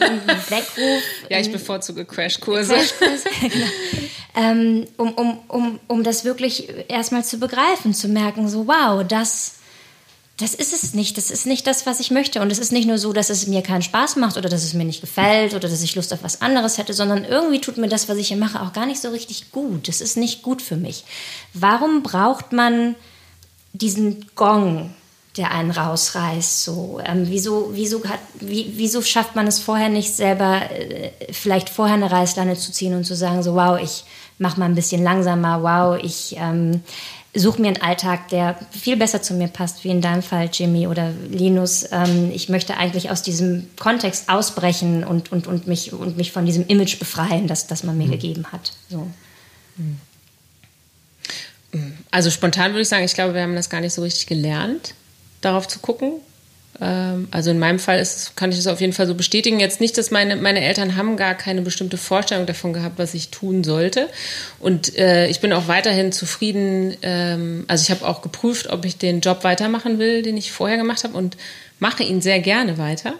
einen 0.00 0.26
Weckruf. 0.26 1.02
ja, 1.28 1.38
ich 1.38 1.50
bevorzuge 1.52 2.04
Crashkurse. 2.04 2.74
Crashkurse 2.74 3.28
genau. 3.40 3.66
ähm, 4.36 4.86
um, 4.96 5.12
um, 5.14 5.38
um, 5.48 5.80
um 5.88 6.04
das 6.04 6.24
wirklich 6.24 6.68
erstmal 6.88 7.24
zu 7.24 7.38
begreifen, 7.38 7.94
zu 7.94 8.08
merken, 8.08 8.48
so 8.48 8.66
wow, 8.66 9.04
das, 9.06 9.56
das 10.36 10.54
ist 10.54 10.72
es 10.72 10.94
nicht. 10.94 11.16
Das 11.16 11.30
ist 11.30 11.46
nicht 11.46 11.66
das, 11.66 11.86
was 11.86 12.00
ich 12.00 12.10
möchte. 12.10 12.40
Und 12.40 12.50
es 12.50 12.58
ist 12.58 12.72
nicht 12.72 12.88
nur 12.88 12.98
so, 12.98 13.12
dass 13.12 13.30
es 13.30 13.46
mir 13.46 13.62
keinen 13.62 13.82
Spaß 13.82 14.16
macht 14.16 14.36
oder 14.36 14.48
dass 14.48 14.64
es 14.64 14.74
mir 14.74 14.84
nicht 14.84 15.00
gefällt 15.00 15.54
oder 15.54 15.68
dass 15.68 15.82
ich 15.82 15.94
Lust 15.94 16.12
auf 16.12 16.22
was 16.22 16.42
anderes 16.42 16.78
hätte, 16.78 16.92
sondern 16.92 17.24
irgendwie 17.24 17.60
tut 17.60 17.76
mir 17.76 17.88
das, 17.88 18.08
was 18.08 18.18
ich 18.18 18.28
hier 18.28 18.36
mache, 18.36 18.60
auch 18.60 18.72
gar 18.72 18.86
nicht 18.86 19.00
so 19.00 19.10
richtig 19.10 19.52
gut. 19.52 19.88
Es 19.88 20.00
ist 20.00 20.16
nicht 20.16 20.42
gut 20.42 20.60
für 20.60 20.76
mich. 20.76 21.04
Warum 21.52 22.02
braucht 22.02 22.52
man 22.52 22.96
diesen 23.72 24.26
Gong? 24.34 24.94
Der 25.36 25.50
einen 25.50 25.70
rausreißt. 25.70 26.64
So, 26.64 27.00
ähm, 27.04 27.24
wieso, 27.26 27.70
wieso, 27.72 28.04
hat, 28.04 28.20
wie, 28.40 28.72
wieso 28.76 29.02
schafft 29.02 29.34
man 29.34 29.46
es 29.46 29.58
vorher 29.58 29.88
nicht 29.88 30.14
selber, 30.14 30.62
äh, 30.70 31.10
vielleicht 31.32 31.68
vorher 31.68 31.96
eine 31.96 32.10
Reißleine 32.10 32.56
zu 32.56 32.72
ziehen 32.72 32.94
und 32.94 33.04
zu 33.04 33.16
sagen, 33.16 33.42
so 33.42 33.54
wow, 33.54 33.78
ich 33.80 34.04
mache 34.38 34.60
mal 34.60 34.66
ein 34.66 34.74
bisschen 34.74 35.02
langsamer, 35.02 35.62
wow, 35.62 35.98
ich 36.02 36.36
ähm, 36.38 36.82
suche 37.34 37.60
mir 37.60 37.68
einen 37.68 37.82
Alltag, 37.82 38.28
der 38.28 38.56
viel 38.70 38.96
besser 38.96 39.22
zu 39.22 39.34
mir 39.34 39.48
passt, 39.48 39.82
wie 39.82 39.90
in 39.90 40.00
deinem 40.00 40.22
Fall, 40.22 40.48
Jimmy 40.52 40.86
oder 40.86 41.10
Linus. 41.28 41.84
Ähm, 41.90 42.30
ich 42.32 42.48
möchte 42.48 42.76
eigentlich 42.76 43.10
aus 43.10 43.22
diesem 43.22 43.68
Kontext 43.76 44.28
ausbrechen 44.28 45.02
und, 45.02 45.32
und, 45.32 45.48
und, 45.48 45.66
mich, 45.66 45.92
und 45.92 46.16
mich 46.16 46.30
von 46.30 46.46
diesem 46.46 46.64
Image 46.68 47.00
befreien, 47.00 47.48
das, 47.48 47.66
das 47.66 47.82
man 47.82 47.98
mir 47.98 48.06
mhm. 48.06 48.12
gegeben 48.12 48.46
hat. 48.52 48.72
So. 48.88 49.08
Also 52.12 52.30
spontan 52.30 52.70
würde 52.70 52.82
ich 52.82 52.88
sagen, 52.88 53.04
ich 53.04 53.14
glaube, 53.14 53.34
wir 53.34 53.42
haben 53.42 53.56
das 53.56 53.68
gar 53.68 53.80
nicht 53.80 53.94
so 53.94 54.02
richtig 54.02 54.28
gelernt 54.28 54.94
darauf 55.44 55.68
zu 55.68 55.78
gucken. 55.78 56.20
Ähm, 56.80 57.28
also 57.30 57.50
in 57.50 57.58
meinem 57.58 57.78
Fall 57.78 58.00
ist, 58.00 58.36
kann 58.36 58.50
ich 58.50 58.56
das 58.56 58.66
auf 58.66 58.80
jeden 58.80 58.92
Fall 58.92 59.06
so 59.06 59.14
bestätigen. 59.14 59.60
Jetzt 59.60 59.80
nicht, 59.80 59.96
dass 59.96 60.10
meine, 60.10 60.36
meine 60.36 60.60
Eltern 60.60 60.96
haben 60.96 61.16
gar 61.16 61.34
keine 61.34 61.62
bestimmte 61.62 61.96
Vorstellung 61.96 62.46
davon 62.46 62.72
gehabt, 62.72 62.98
was 62.98 63.14
ich 63.14 63.30
tun 63.30 63.64
sollte. 63.64 64.08
Und 64.58 64.96
äh, 64.96 65.28
ich 65.28 65.40
bin 65.40 65.52
auch 65.52 65.68
weiterhin 65.68 66.12
zufrieden. 66.12 66.96
Ähm, 67.02 67.64
also 67.68 67.82
ich 67.82 67.90
habe 67.90 68.06
auch 68.06 68.22
geprüft, 68.22 68.68
ob 68.70 68.84
ich 68.84 68.98
den 68.98 69.20
Job 69.20 69.44
weitermachen 69.44 69.98
will, 69.98 70.22
den 70.22 70.36
ich 70.36 70.52
vorher 70.52 70.76
gemacht 70.76 71.04
habe 71.04 71.16
und 71.16 71.36
mache 71.78 72.02
ihn 72.02 72.20
sehr 72.20 72.40
gerne 72.40 72.78
weiter. 72.78 73.14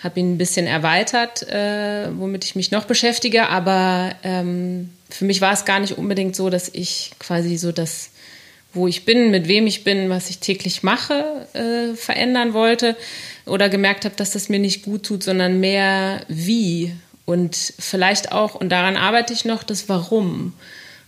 Habe 0.00 0.18
ihn 0.18 0.34
ein 0.34 0.38
bisschen 0.38 0.66
erweitert, 0.66 1.48
äh, 1.48 2.08
womit 2.18 2.44
ich 2.44 2.56
mich 2.56 2.72
noch 2.72 2.84
beschäftige. 2.84 3.48
Aber 3.48 4.12
ähm, 4.24 4.90
für 5.08 5.24
mich 5.24 5.40
war 5.40 5.52
es 5.52 5.64
gar 5.64 5.78
nicht 5.78 5.96
unbedingt 5.96 6.34
so, 6.34 6.50
dass 6.50 6.68
ich 6.68 7.12
quasi 7.20 7.56
so 7.56 7.70
das 7.70 8.10
wo 8.74 8.86
ich 8.86 9.04
bin, 9.04 9.30
mit 9.30 9.48
wem 9.48 9.66
ich 9.66 9.84
bin, 9.84 10.08
was 10.08 10.30
ich 10.30 10.38
täglich 10.38 10.82
mache, 10.82 11.46
äh, 11.52 11.94
verändern 11.94 12.54
wollte 12.54 12.96
oder 13.46 13.68
gemerkt 13.68 14.04
habe, 14.04 14.16
dass 14.16 14.30
das 14.30 14.48
mir 14.48 14.58
nicht 14.58 14.84
gut 14.84 15.04
tut, 15.04 15.22
sondern 15.22 15.60
mehr 15.60 16.24
wie 16.28 16.92
und 17.24 17.56
vielleicht 17.78 18.32
auch, 18.32 18.54
und 18.54 18.70
daran 18.70 18.96
arbeite 18.96 19.32
ich 19.32 19.44
noch, 19.44 19.62
das 19.62 19.88
Warum. 19.88 20.54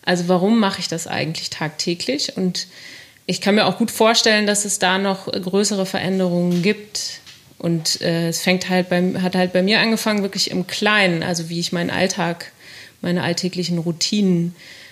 Also 0.05 0.29
warum 0.29 0.61
mache 0.61 0.81
ich 0.81 0.89
das 0.89 1.07
eigentlich 1.07 1.51
tagtäglich? 1.51 2.37
Und 2.37 2.67
ich 3.27 3.41
kann 3.41 3.55
mir 3.55 3.67
auch 3.67 3.79
gut 3.79 3.91
vorstellen, 3.91 4.47
dass 4.47 4.65
es 4.65 4.79
da 4.79 4.99
noch 4.99 5.33
größere 5.33 5.87
Veränderungen 5.87 6.63
gibt. 6.63 7.21
Und 7.59 8.03
äh, 8.03 8.29
es 8.29 8.43
fängt 8.43 8.69
halt 8.69 8.91
beim, 8.91 9.23
hat 9.23 9.35
halt 9.35 9.53
bei 9.55 9.63
mir 9.63 9.81
angefangen, 9.81 10.23
wirklich 10.23 10.51
im 10.51 10.67
Kleinen, 10.67 11.23
also 11.23 11.49
wie 11.49 11.61
ich 11.61 11.73
meinen 11.73 11.91
Alltag, 11.91 12.53
meine 13.01 13.23
alltäglichen 13.23 13.79
Routinen 13.79 14.55
äh, 14.55 14.84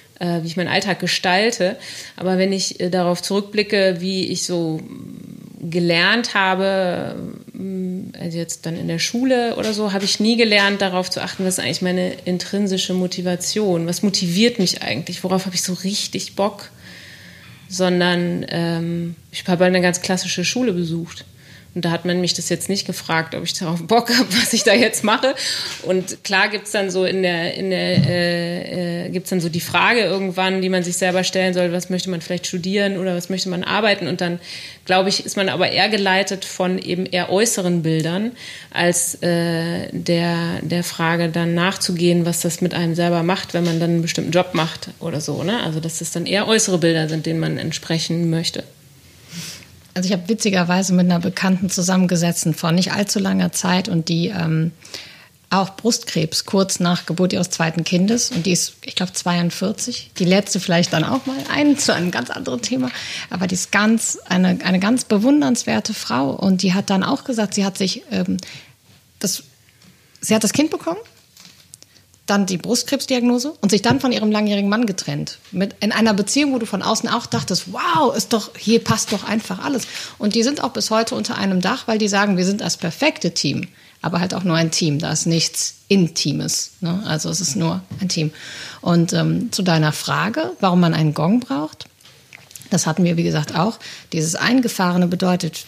wie 0.43 0.47
ich 0.47 0.57
meinen 0.57 0.69
Alltag 0.69 1.01
gestalte. 1.01 1.77
Aber 2.17 2.39
wenn 2.39 2.53
ich 2.53 2.81
äh, 2.81 2.91
darauf 2.91 3.23
zurückblicke, 3.23 3.97
wie 3.99 4.29
ich 4.29 4.45
so 4.45 4.81
gelernt 5.61 6.35
habe, 6.35 7.17
mm, 7.53 8.13
also 8.21 8.39
jetzt 8.39 8.67
dann 8.67 8.77
in 8.77 8.89
der 8.89 8.99
Schule 8.99 9.57
oder 9.57 9.73
so, 9.73 9.93
habe 9.93 10.05
ich 10.05 10.21
nie 10.21 10.37
gelernt, 10.37 10.81
darauf 10.81 11.11
zu 11.11 11.21
achten, 11.23 11.45
was 11.45 11.59
ist 11.59 11.65
eigentlich 11.65 11.83
meine 11.83 12.13
intrinsische 12.25 12.95
Motivation, 12.95 13.87
was 13.87 14.03
motiviert 14.03 14.59
mich 14.59 14.83
eigentlich, 14.83 15.23
worauf 15.25 15.47
habe 15.47 15.55
ich 15.55 15.63
so 15.63 15.73
richtig 15.73 16.37
Bock, 16.37 16.71
sondern 17.69 18.45
ähm, 18.49 19.17
ich 19.31 19.47
habe 19.47 19.65
eine 19.65 19.81
ganz 19.81 20.03
klassische 20.03 20.45
Schule 20.45 20.73
besucht. 20.73 21.25
Und 21.75 21.87
da 21.87 21.91
hat 21.91 22.05
man 22.05 22.21
mich 22.21 22.35
das 22.35 22.51
jetzt 22.51 22.69
nicht 22.69 22.87
gefragt, 22.87 23.35
ob 23.35 23.45
ich 23.45 23.55
darauf 23.55 23.83
Bock 23.87 24.11
habe, 24.11 24.29
was 24.43 24.53
ich 24.53 24.63
da 24.63 24.75
jetzt 24.75 25.05
mache. 25.05 25.35
Und 25.83 26.23
klar 26.23 26.49
gibt's 26.49 26.71
dann 26.71 26.91
so 26.91 27.05
in 27.05 27.23
der, 27.23 27.55
in 27.55 27.71
der 27.71 28.07
äh, 28.07 29.07
äh, 29.07 29.09
gibt's 29.09 29.31
dann 29.31 29.41
so 29.41 29.49
die 29.49 29.61
Frage 29.61 30.01
irgendwann, 30.01 30.61
die 30.61 30.69
man 30.69 30.83
sich 30.83 30.97
selber 30.97 31.25
stellen 31.25 31.55
soll, 31.55 31.73
was 31.73 31.89
möchte 31.89 32.11
man 32.11 32.21
vielleicht 32.21 32.47
studieren 32.47 32.99
oder 32.99 33.17
was 33.17 33.31
möchte 33.31 33.49
man 33.49 33.65
arbeiten. 33.65 34.07
Und 34.07 34.21
dann, 34.21 34.39
glaube 34.85 35.09
ich, 35.09 35.25
ist 35.25 35.37
man 35.37 35.49
aber 35.49 35.71
eher 35.73 35.89
geleitet 35.89 36.45
von 36.45 36.79
eben 36.79 37.07
eher 37.07 37.31
äußeren 37.31 37.83
Bildern, 37.83 38.33
als 38.71 39.15
äh, 39.23 39.89
der, 39.93 40.61
der 40.61 40.85
Frage 40.85 41.31
dann 41.31 41.55
nachzugehen, 41.55 42.27
was 42.27 42.41
das 42.41 42.61
mit 42.61 42.75
einem 42.75 42.95
selber 42.95 43.23
macht, 43.23 43.55
wenn 43.55 43.65
man 43.65 43.81
dann 43.81 43.91
einen 43.91 44.03
bestimmten 44.03 44.33
Job 44.33 44.51
macht 44.53 44.91
oder 45.01 45.21
so. 45.21 45.43
Ne? 45.43 45.63
Also 45.63 45.81
dass 45.81 46.01
das 46.01 46.11
dann 46.11 46.27
eher 46.27 46.47
äußere 46.49 46.79
Bilder 46.79 47.09
sind, 47.09 47.25
denen 47.25 47.41
man 47.41 47.57
entsprechen 47.57 48.29
möchte. 48.29 48.65
Also 49.95 50.09
ich 50.09 50.13
habe 50.13 50.29
witzigerweise 50.29 50.95
mit 50.95 51.07
einer 51.07 51.21
Bekannten 51.21 51.69
zusammengesessen 51.69 52.55
vor 52.55 52.73
nicht 52.73 52.93
allzu 52.93 53.19
langer 53.19 53.53
Zeit 53.53 53.89
und 53.89 54.09
die 54.09 54.29
ähm, 54.29 54.73
auch 55.51 55.77
Brustkrebs 55.77 56.47
kurz 56.47 56.81
nach 56.81 57.05
Geburt 57.05 57.35
ihres 57.35 57.51
zweiten 57.51 57.85
Kindes 57.85 58.31
und 58.31 58.47
die 58.47 58.53
ist, 58.53 58.75
ich 58.85 58.95
glaube, 58.95 59.13
42. 59.13 60.13
Die 60.17 60.25
letzte 60.25 60.61
vielleicht 60.61 60.95
dann 60.95 61.05
auch 61.05 61.27
mal 61.27 61.37
ein 61.53 61.77
zu 61.77 61.93
einem 61.95 62.11
ganz 62.11 62.31
anderen 62.31 62.63
Thema, 62.63 62.91
aber 63.29 63.47
die 63.47 63.55
ist 63.55 63.71
ganz 63.71 64.19
eine 64.25 64.59
eine 64.65 64.81
ganz 64.81 65.05
bewundernswerte 65.05 65.93
Frau 65.93 66.31
und 66.31 66.63
die 66.63 66.73
hat 66.73 66.89
dann 66.89 67.03
auch 67.03 67.25
gesagt, 67.25 67.53
sie 67.53 67.67
hat 67.67 67.77
sich 67.77 68.03
ähm, 68.11 68.39
das 69.19 69.43
sie 70.23 70.35
hat 70.35 70.43
das 70.43 70.55
Kind 70.55 70.71
bekommen 70.71 71.01
dann 72.27 72.47
die 72.47 72.57
Brustkrebsdiagnose 72.57 73.55
und 73.61 73.71
sich 73.71 73.83
dann 73.83 74.01
von 74.01 74.13
ihrem 74.13 74.31
langjährigen 74.31 74.71
Mann 74.71 74.87
getrennt. 74.87 75.39
Mit, 75.51 75.75
in 75.81 75.91
einer 75.91 76.15
Beziehung, 76.15 76.53
wo 76.53 76.59
du 76.59 76.67
von 76.67 76.83
außen 76.83 77.09
auch 77.09 77.27
dachtest, 77.27 77.73
wow, 77.73 78.15
ist 78.17 78.33
doch, 78.33 78.57
hier 78.57 78.83
passt 78.83 79.13
doch 79.13 79.25
einfach 79.25 79.65
alles. 79.65 79.87
Und 80.19 80.35
die 80.35 80.45
sind 80.45 80.63
auch 80.63 80.71
bis 80.71 80.91
heute 80.91 81.17
unter 81.17 81.37
einem 81.37 81.61
Dach, 81.61 81.89
weil 81.89 81.99
die 81.99 82.09
sagen, 82.09 82.37
wir 82.37 82.45
sind 82.45 82.61
das 82.61 82.77
perfekte 82.77 83.33
Team. 83.33 83.69
Aber 84.03 84.21
halt 84.21 84.35
auch 84.35 84.45
nur 84.45 84.57
ein 84.57 84.71
Team, 84.71 84.99
da 84.99 85.13
ist 85.13 85.27
nichts 85.27 85.77
Intimes. 85.89 86.73
Ne? 86.81 87.03
Also 87.07 87.29
es 87.29 87.41
ist 87.41 87.55
nur 87.55 87.83
ein 88.01 88.09
Team. 88.09 88.33
Und 88.81 89.13
ähm, 89.13 89.53
zu 89.53 89.63
deiner 89.63 89.93
Frage, 89.93 90.53
warum 90.61 90.81
man 90.81 90.95
einen 90.95 91.15
Gong 91.15 91.41
braucht, 91.41 91.87
das 92.71 92.87
hatten 92.87 93.05
wir, 93.05 93.17
wie 93.17 93.23
gesagt, 93.23 93.55
auch. 93.55 93.79
Dieses 94.13 94.35
Eingefahrene 94.35 95.07
bedeutet, 95.07 95.67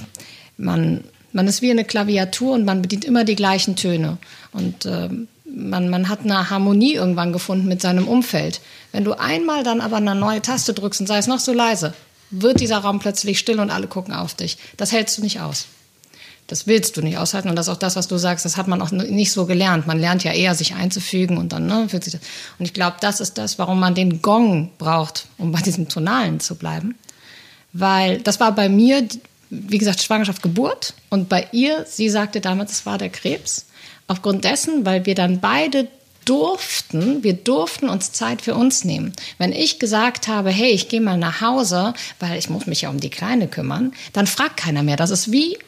man, 0.57 1.05
man 1.32 1.46
ist 1.46 1.62
wie 1.62 1.70
eine 1.70 1.84
Klaviatur 1.84 2.55
und 2.55 2.64
man 2.64 2.80
bedient 2.80 3.05
immer 3.05 3.24
die 3.24 3.36
gleichen 3.36 3.76
Töne. 3.76 4.18
Und 4.52 4.86
ähm, 4.86 5.28
man, 5.55 5.88
man 5.88 6.09
hat 6.09 6.20
eine 6.20 6.50
Harmonie 6.50 6.94
irgendwann 6.94 7.32
gefunden 7.32 7.68
mit 7.68 7.80
seinem 7.80 8.09
Umfeld. 8.09 8.61
Wenn 8.92 9.05
du 9.05 9.12
einmal 9.12 9.62
dann 9.62 9.80
aber 9.80 9.96
eine 9.96 10.14
neue 10.14 10.42
Taste 10.42 10.74
drückst 10.74 11.00
und 11.02 11.07
sei 11.07 11.18
es 11.18 11.26
noch 11.26 11.40
so 11.40 11.52
leise, 11.52 11.94
wird 12.30 12.61
dieser 12.61 12.78
Raum 12.78 12.98
plötzlich 12.98 13.38
still 13.38 13.61
und 13.61 13.70
alle 13.70 13.86
gucken 13.86 14.14
auf 14.14 14.34
dich. 14.34 14.59
Das 14.76 14.92
hältst 14.92 15.18
du 15.18 15.22
nicht 15.22 15.40
aus. 15.40 15.66
Das 16.46 16.66
willst 16.66 16.96
du 16.96 17.00
nicht 17.00 17.16
aushalten 17.16 17.48
und 17.48 17.57
das 17.57 17.68
ist 17.68 17.72
auch 17.72 17.78
das, 17.78 17.96
was 17.96 18.07
du 18.07 18.18
sagst, 18.18 18.44
das 18.44 18.59
hat 18.59 18.68
man 18.68 18.82
auch 18.82 18.90
nicht 18.90 19.32
so 19.32 19.46
gelernt. 19.46 19.86
Man 19.86 19.98
lernt 19.98 20.24
ja 20.24 20.32
eher, 20.32 20.55
sich 20.55 20.74
einzufügen 20.74 21.38
und 21.38 21.52
dann 21.52 21.66
ne, 21.66 21.88
fühlt 21.88 22.05
sich 22.05 22.12
das. 22.12 22.22
Und 22.59 22.66
ich 22.66 22.74
glaube, 22.74 22.96
das 23.00 23.20
ist 23.20 23.38
das, 23.38 23.59
warum 23.59 23.80
man 23.80 23.94
den 23.94 24.20
Gong 24.20 24.70
braucht, 24.76 25.26
um 25.38 25.52
bei 25.52 25.61
diesem 25.61 25.88
Tonalen 25.88 26.40
zu 26.40 26.57
bleiben. 26.57 26.96
Weil 27.72 28.20
das 28.20 28.40
war 28.40 28.52
bei 28.52 28.68
mir, 28.68 29.09
wie 29.48 29.78
gesagt, 29.78 30.02
Schwangerschaft, 30.02 30.42
Geburt 30.42 30.92
und 31.09 31.30
bei 31.30 31.48
ihr, 31.52 31.86
sie 31.88 32.11
sagte 32.11 32.42
damals, 32.42 32.72
es 32.72 32.86
war 32.86 32.98
der 32.98 33.09
Krebs. 33.09 33.64
Aufgrund 34.07 34.44
dessen, 34.44 34.84
weil 34.84 35.07
wir 35.07 35.14
dann 35.14 35.40
beide 35.40 35.88
durften, 36.24 37.22
wir 37.22 37.34
durften 37.34 37.88
uns 37.88 38.12
Zeit 38.12 38.42
für 38.42 38.55
uns 38.55 38.84
nehmen. 38.84 39.12
Wenn 39.38 39.52
ich 39.52 39.78
gesagt 39.78 40.28
habe, 40.28 40.50
hey, 40.50 40.70
ich 40.70 40.88
gehe 40.88 41.00
mal 41.00 41.18
nach 41.18 41.40
Hause, 41.40 41.94
weil 42.18 42.38
ich 42.38 42.48
muss 42.48 42.66
mich 42.66 42.82
ja 42.82 42.90
um 42.90 43.00
die 43.00 43.11
Kleine 43.11 43.48
kümmern, 43.48 43.92
dann 44.12 44.26
fragt 44.26 44.57
keiner 44.57 44.82
mehr. 44.82 44.96
Das 44.96 45.11
ist 45.11 45.32
wie, 45.32 45.59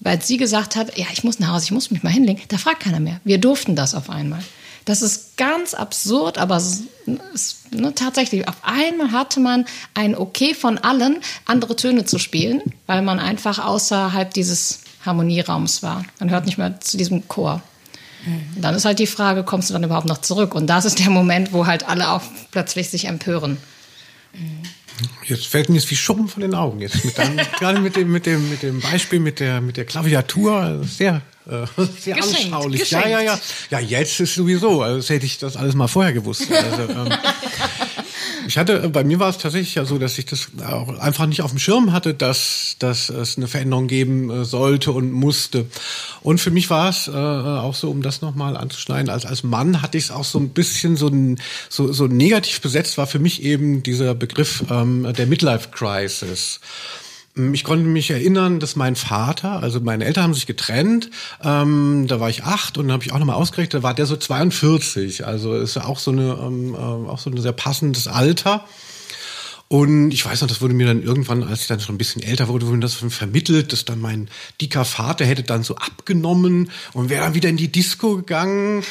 weil 0.00 0.22
sie 0.22 0.36
gesagt 0.36 0.76
hat, 0.76 0.96
ja, 0.96 1.06
ich 1.12 1.24
muss 1.24 1.38
nach 1.38 1.52
Hause, 1.52 1.66
ich 1.66 1.70
muss 1.72 1.90
mich 1.90 2.02
mal 2.02 2.10
hinlegen, 2.10 2.40
da 2.48 2.58
fragt 2.58 2.80
keiner 2.80 3.00
mehr. 3.00 3.20
Wir 3.24 3.38
durften 3.38 3.76
das 3.76 3.94
auf 3.94 4.10
einmal. 4.10 4.42
Das 4.84 5.02
ist 5.02 5.36
ganz 5.36 5.74
absurd, 5.74 6.38
aber 6.38 6.56
es 6.56 6.82
ist, 7.34 7.72
ne, 7.74 7.92
tatsächlich, 7.92 8.46
auf 8.46 8.56
einmal 8.62 9.10
hatte 9.10 9.40
man 9.40 9.64
ein 9.94 10.14
Okay 10.14 10.54
von 10.54 10.78
allen, 10.78 11.18
andere 11.44 11.74
Töne 11.74 12.04
zu 12.04 12.18
spielen, 12.18 12.62
weil 12.86 13.02
man 13.02 13.18
einfach 13.18 13.58
außerhalb 13.58 14.32
dieses 14.32 14.80
Harmonieraums 15.04 15.82
war. 15.82 16.04
Man 16.20 16.30
hört 16.30 16.46
nicht 16.46 16.56
mehr 16.56 16.80
zu 16.80 16.96
diesem 16.96 17.26
Chor. 17.26 17.62
Mhm. 18.26 18.60
Dann 18.60 18.74
ist 18.74 18.84
halt 18.84 18.98
die 18.98 19.06
Frage, 19.06 19.44
kommst 19.44 19.70
du 19.70 19.72
dann 19.72 19.84
überhaupt 19.84 20.06
noch 20.06 20.18
zurück? 20.18 20.54
Und 20.54 20.66
das 20.66 20.84
ist 20.84 20.98
der 20.98 21.10
Moment, 21.10 21.52
wo 21.52 21.66
halt 21.66 21.88
alle 21.88 22.10
auch 22.10 22.22
plötzlich 22.50 22.90
sich 22.90 23.06
empören. 23.06 23.56
Jetzt 25.24 25.46
fällt 25.46 25.68
mir 25.68 25.76
jetzt 25.76 25.90
wie 25.90 25.96
Schuppen 25.96 26.28
von 26.28 26.40
den 26.40 26.54
Augen. 26.54 26.80
Jetzt 26.80 27.04
mit 27.04 27.16
deinem, 27.18 27.36
gerade 27.58 27.80
mit 27.80 27.96
dem, 27.96 28.10
mit 28.10 28.26
dem, 28.26 28.50
mit 28.50 28.62
dem 28.62 28.80
Beispiel 28.80 29.20
mit 29.20 29.40
der, 29.40 29.60
mit 29.60 29.76
der 29.76 29.84
Klaviatur, 29.84 30.82
sehr, 30.84 31.22
äh, 31.46 31.66
sehr 32.00 32.16
geschenkt, 32.16 32.52
anschaulich. 32.52 32.80
Geschenkt. 32.80 33.06
Ja, 33.06 33.20
ja, 33.20 33.34
ja. 33.34 33.40
Ja, 33.70 33.80
jetzt 33.80 34.20
ist 34.20 34.34
sowieso, 34.34 34.82
als 34.82 35.10
hätte 35.10 35.26
ich 35.26 35.38
das 35.38 35.56
alles 35.56 35.74
mal 35.74 35.88
vorher 35.88 36.12
gewusst. 36.12 36.50
Also, 36.50 36.82
ähm, 36.82 37.08
ich 38.46 38.58
hatte, 38.58 38.88
bei 38.88 39.04
mir 39.04 39.18
war 39.18 39.28
es 39.28 39.38
tatsächlich 39.38 39.74
ja 39.74 39.84
so, 39.84 39.98
dass 39.98 40.18
ich 40.18 40.26
das 40.26 40.48
auch 40.64 40.98
einfach 40.98 41.26
nicht 41.26 41.42
auf 41.42 41.50
dem 41.50 41.58
Schirm 41.58 41.92
hatte, 41.92 42.14
dass, 42.14 42.76
dass 42.78 43.08
es 43.08 43.36
eine 43.36 43.48
Veränderung 43.48 43.88
geben 43.88 44.30
äh, 44.30 44.44
sollte 44.44 44.92
und 44.92 45.12
musste. 45.12 45.66
Und 46.22 46.40
für 46.40 46.50
mich 46.50 46.70
war 46.70 46.88
es 46.88 47.08
äh, 47.08 47.10
auch 47.12 47.74
so, 47.74 47.90
um 47.90 48.02
das 48.02 48.22
nochmal 48.22 48.56
anzuschneiden, 48.56 49.10
als, 49.10 49.26
als 49.26 49.42
Mann 49.42 49.82
hatte 49.82 49.98
ich 49.98 50.04
es 50.04 50.10
auch 50.10 50.24
so 50.24 50.38
ein 50.38 50.50
bisschen 50.50 50.96
so, 50.96 51.10
so, 51.68 51.92
so 51.92 52.06
negativ 52.06 52.60
besetzt, 52.60 52.98
war 52.98 53.06
für 53.06 53.18
mich 53.18 53.42
eben 53.42 53.82
dieser 53.82 54.14
Begriff 54.14 54.64
ähm, 54.70 55.12
der 55.16 55.26
Midlife 55.26 55.68
Crisis. 55.70 56.60
Ich 57.38 57.64
konnte 57.64 57.84
mich 57.84 58.10
erinnern, 58.10 58.60
dass 58.60 58.76
mein 58.76 58.96
Vater, 58.96 59.62
also 59.62 59.78
meine 59.80 60.06
Eltern 60.06 60.24
haben 60.24 60.34
sich 60.34 60.46
getrennt, 60.46 61.10
ähm, 61.44 62.06
da 62.08 62.18
war 62.18 62.30
ich 62.30 62.44
acht 62.44 62.78
und 62.78 62.86
dann 62.86 62.94
habe 62.94 63.04
ich 63.04 63.12
auch 63.12 63.18
nochmal 63.18 63.36
ausgerechnet, 63.36 63.74
da 63.74 63.82
war 63.82 63.92
der 63.92 64.06
so 64.06 64.16
42. 64.16 65.26
Also 65.26 65.54
ist 65.54 65.76
ja 65.76 65.84
auch 65.84 65.98
so 65.98 66.12
eine, 66.12 66.38
ähm, 66.42 66.74
äh, 66.74 66.78
auch 66.78 67.18
so 67.18 67.28
ein 67.28 67.36
sehr 67.36 67.52
passendes 67.52 68.08
Alter. 68.08 68.64
Und 69.68 70.12
ich 70.12 70.24
weiß 70.24 70.40
noch, 70.40 70.48
das 70.48 70.62
wurde 70.62 70.72
mir 70.72 70.86
dann 70.86 71.02
irgendwann, 71.02 71.42
als 71.42 71.62
ich 71.62 71.66
dann 71.66 71.80
schon 71.80 71.96
ein 71.96 71.98
bisschen 71.98 72.22
älter 72.22 72.48
wurde, 72.48 72.66
wurde 72.66 72.76
mir 72.76 72.82
das 72.82 72.94
vermittelt, 72.94 73.70
dass 73.72 73.84
dann 73.84 74.00
mein 74.00 74.28
dicker 74.60 74.86
Vater 74.86 75.26
hätte 75.26 75.42
dann 75.42 75.62
so 75.62 75.76
abgenommen 75.76 76.70
und 76.94 77.10
wäre 77.10 77.24
dann 77.24 77.34
wieder 77.34 77.50
in 77.50 77.58
die 77.58 77.70
Disco 77.70 78.16
gegangen. 78.16 78.82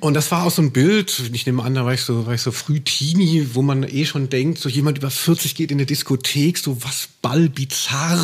Und 0.00 0.14
das 0.14 0.30
war 0.30 0.44
auch 0.44 0.50
so 0.50 0.62
ein 0.62 0.72
Bild, 0.72 1.30
ich 1.32 1.46
nehme 1.46 1.62
an, 1.62 1.74
da 1.74 1.84
war 1.84 1.94
ich 1.94 2.02
so, 2.02 2.26
war 2.26 2.34
ich 2.34 2.42
so 2.42 2.52
früh 2.52 2.80
Teenie, 2.80 3.48
wo 3.54 3.62
man 3.62 3.82
eh 3.82 4.04
schon 4.04 4.28
denkt, 4.28 4.58
so 4.58 4.68
jemand 4.68 4.98
über 4.98 5.10
40 5.10 5.54
geht 5.54 5.70
in 5.70 5.78
eine 5.78 5.86
Diskothek, 5.86 6.58
so 6.58 6.82
was 6.82 7.08
Ball 7.22 7.48
bizarr, 7.48 8.18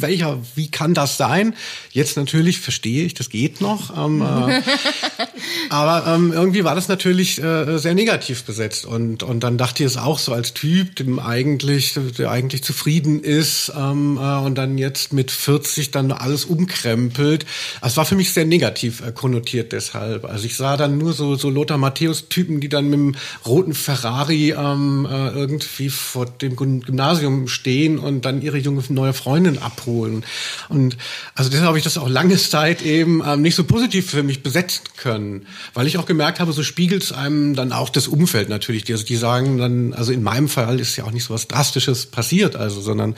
welcher, 0.00 0.38
wie 0.54 0.70
kann 0.70 0.94
das 0.94 1.16
sein? 1.16 1.54
Jetzt 1.92 2.16
natürlich 2.16 2.58
verstehe 2.58 3.04
ich, 3.04 3.14
das 3.14 3.28
geht 3.28 3.60
noch. 3.60 3.96
Ähm, 3.96 4.22
äh, 4.22 4.62
aber 5.68 6.06
ähm, 6.14 6.32
irgendwie 6.32 6.64
war 6.64 6.74
das 6.74 6.88
natürlich 6.88 7.42
äh, 7.42 7.78
sehr 7.78 7.94
negativ 7.94 8.44
besetzt. 8.44 8.86
Und, 8.86 9.22
und 9.22 9.40
dann 9.40 9.58
dachte 9.58 9.82
ich 9.82 9.90
es 9.90 9.96
auch 9.96 10.18
so 10.18 10.32
als 10.32 10.54
Typ, 10.54 10.96
dem 10.96 11.18
eigentlich, 11.18 11.98
der 12.18 12.30
eigentlich 12.30 12.64
zufrieden 12.64 13.22
ist 13.22 13.72
ähm, 13.76 14.18
äh, 14.18 14.38
und 14.38 14.56
dann 14.56 14.78
jetzt 14.78 15.12
mit 15.12 15.30
40 15.30 15.90
dann 15.90 16.10
alles 16.12 16.46
umkrempelt. 16.46 17.44
Es 17.82 17.96
war 17.96 18.06
für 18.06 18.16
mich 18.16 18.32
sehr 18.32 18.46
negativ 18.46 19.02
äh, 19.02 19.12
konnotiert 19.12 19.72
deshalb. 19.72 20.24
Also 20.24 20.46
ich 20.46 20.56
sah 20.56 20.76
dann 20.76 20.98
nur 20.98 21.05
so, 21.12 21.36
so 21.36 21.50
Lothar 21.50 21.78
Matthäus-Typen, 21.78 22.60
die 22.60 22.68
dann 22.68 22.86
mit 22.86 22.98
dem 22.98 23.14
roten 23.44 23.74
Ferrari 23.74 24.52
ähm, 24.52 25.06
äh, 25.10 25.28
irgendwie 25.30 25.90
vor 25.90 26.26
dem 26.26 26.56
Gymnasium 26.56 27.48
stehen 27.48 27.98
und 27.98 28.24
dann 28.24 28.42
ihre 28.42 28.58
junge 28.58 28.82
neue 28.88 29.12
Freundin 29.12 29.58
abholen. 29.58 30.24
Und 30.68 30.96
also 31.34 31.50
deshalb 31.50 31.68
habe 31.68 31.78
ich 31.78 31.84
das 31.84 31.98
auch 31.98 32.08
lange 32.08 32.36
Zeit 32.36 32.82
eben 32.82 33.22
ähm, 33.26 33.42
nicht 33.42 33.54
so 33.54 33.64
positiv 33.64 34.10
für 34.10 34.22
mich 34.22 34.42
besetzen 34.42 34.84
können, 34.96 35.46
weil 35.74 35.86
ich 35.86 35.98
auch 35.98 36.06
gemerkt 36.06 36.40
habe, 36.40 36.52
so 36.52 36.62
spiegelt 36.62 37.02
es 37.02 37.12
einem 37.12 37.54
dann 37.54 37.72
auch 37.72 37.88
das 37.88 38.08
Umfeld 38.08 38.48
natürlich. 38.48 38.84
Die, 38.84 38.92
also 38.92 39.04
die 39.04 39.16
sagen 39.16 39.58
dann, 39.58 39.92
also 39.92 40.12
in 40.12 40.22
meinem 40.22 40.48
Fall 40.48 40.80
ist 40.80 40.96
ja 40.96 41.04
auch 41.04 41.12
nicht 41.12 41.24
so 41.24 41.34
was 41.34 41.48
Drastisches 41.48 42.06
passiert, 42.06 42.56
also, 42.56 42.80
sondern 42.80 43.14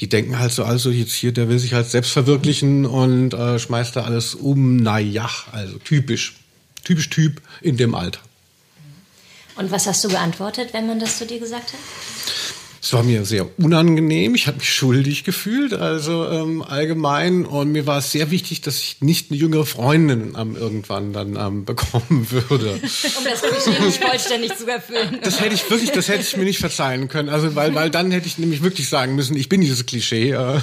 die 0.00 0.08
denken 0.08 0.38
halt 0.38 0.52
so, 0.52 0.64
also 0.64 0.90
jetzt 0.90 1.14
hier, 1.14 1.32
der 1.32 1.48
will 1.48 1.58
sich 1.58 1.74
halt 1.74 1.88
selbst 1.88 2.12
verwirklichen 2.12 2.86
und 2.86 3.34
äh, 3.34 3.58
schmeißt 3.58 3.96
da 3.96 4.02
alles 4.02 4.34
um. 4.34 4.76
Naja, 4.76 5.28
also 5.52 5.78
typisch, 5.78 6.34
typisch 6.90 7.08
Typ 7.08 7.40
in 7.62 7.76
dem 7.76 7.94
Alter. 7.94 8.18
Und 9.54 9.70
was 9.70 9.86
hast 9.86 10.02
du 10.04 10.08
geantwortet, 10.08 10.70
wenn 10.72 10.88
man 10.88 10.98
das 10.98 11.18
zu 11.18 11.26
dir 11.26 11.38
gesagt 11.38 11.72
hat? 11.72 11.80
Es 12.82 12.92
war 12.94 13.04
mir 13.04 13.24
sehr 13.24 13.46
unangenehm. 13.58 14.34
Ich 14.34 14.48
habe 14.48 14.56
mich 14.56 14.72
schuldig 14.72 15.22
gefühlt, 15.22 15.74
also 15.74 16.26
ähm, 16.28 16.62
allgemein. 16.62 17.44
Und 17.46 17.70
mir 17.70 17.86
war 17.86 17.98
es 17.98 18.10
sehr 18.10 18.32
wichtig, 18.32 18.62
dass 18.62 18.78
ich 18.78 18.96
nicht 19.00 19.30
eine 19.30 19.38
jüngere 19.38 19.66
Freundin 19.66 20.34
ähm, 20.36 20.56
irgendwann 20.56 21.12
dann 21.12 21.36
ähm, 21.36 21.64
bekommen 21.66 22.26
würde. 22.30 22.72
um 22.72 23.24
das 23.24 23.42
Klischee 23.42 23.84
nicht 23.84 24.02
vollständig 24.02 24.56
zu 24.56 24.66
erfüllen. 24.66 25.18
Das 25.22 25.40
hätte 25.40 25.54
ich 25.54 25.70
wirklich, 25.70 25.92
das 25.92 26.08
hätte 26.08 26.22
ich 26.22 26.36
mir 26.36 26.44
nicht 26.44 26.58
verzeihen 26.58 27.06
können. 27.06 27.28
Also 27.28 27.54
weil, 27.54 27.74
weil 27.74 27.90
dann 27.90 28.10
hätte 28.10 28.26
ich 28.26 28.38
nämlich 28.38 28.62
wirklich 28.64 28.88
sagen 28.88 29.14
müssen, 29.14 29.36
ich 29.36 29.48
bin 29.48 29.60
dieses 29.60 29.86
Klischee. 29.86 30.32
Äh, 30.32 30.60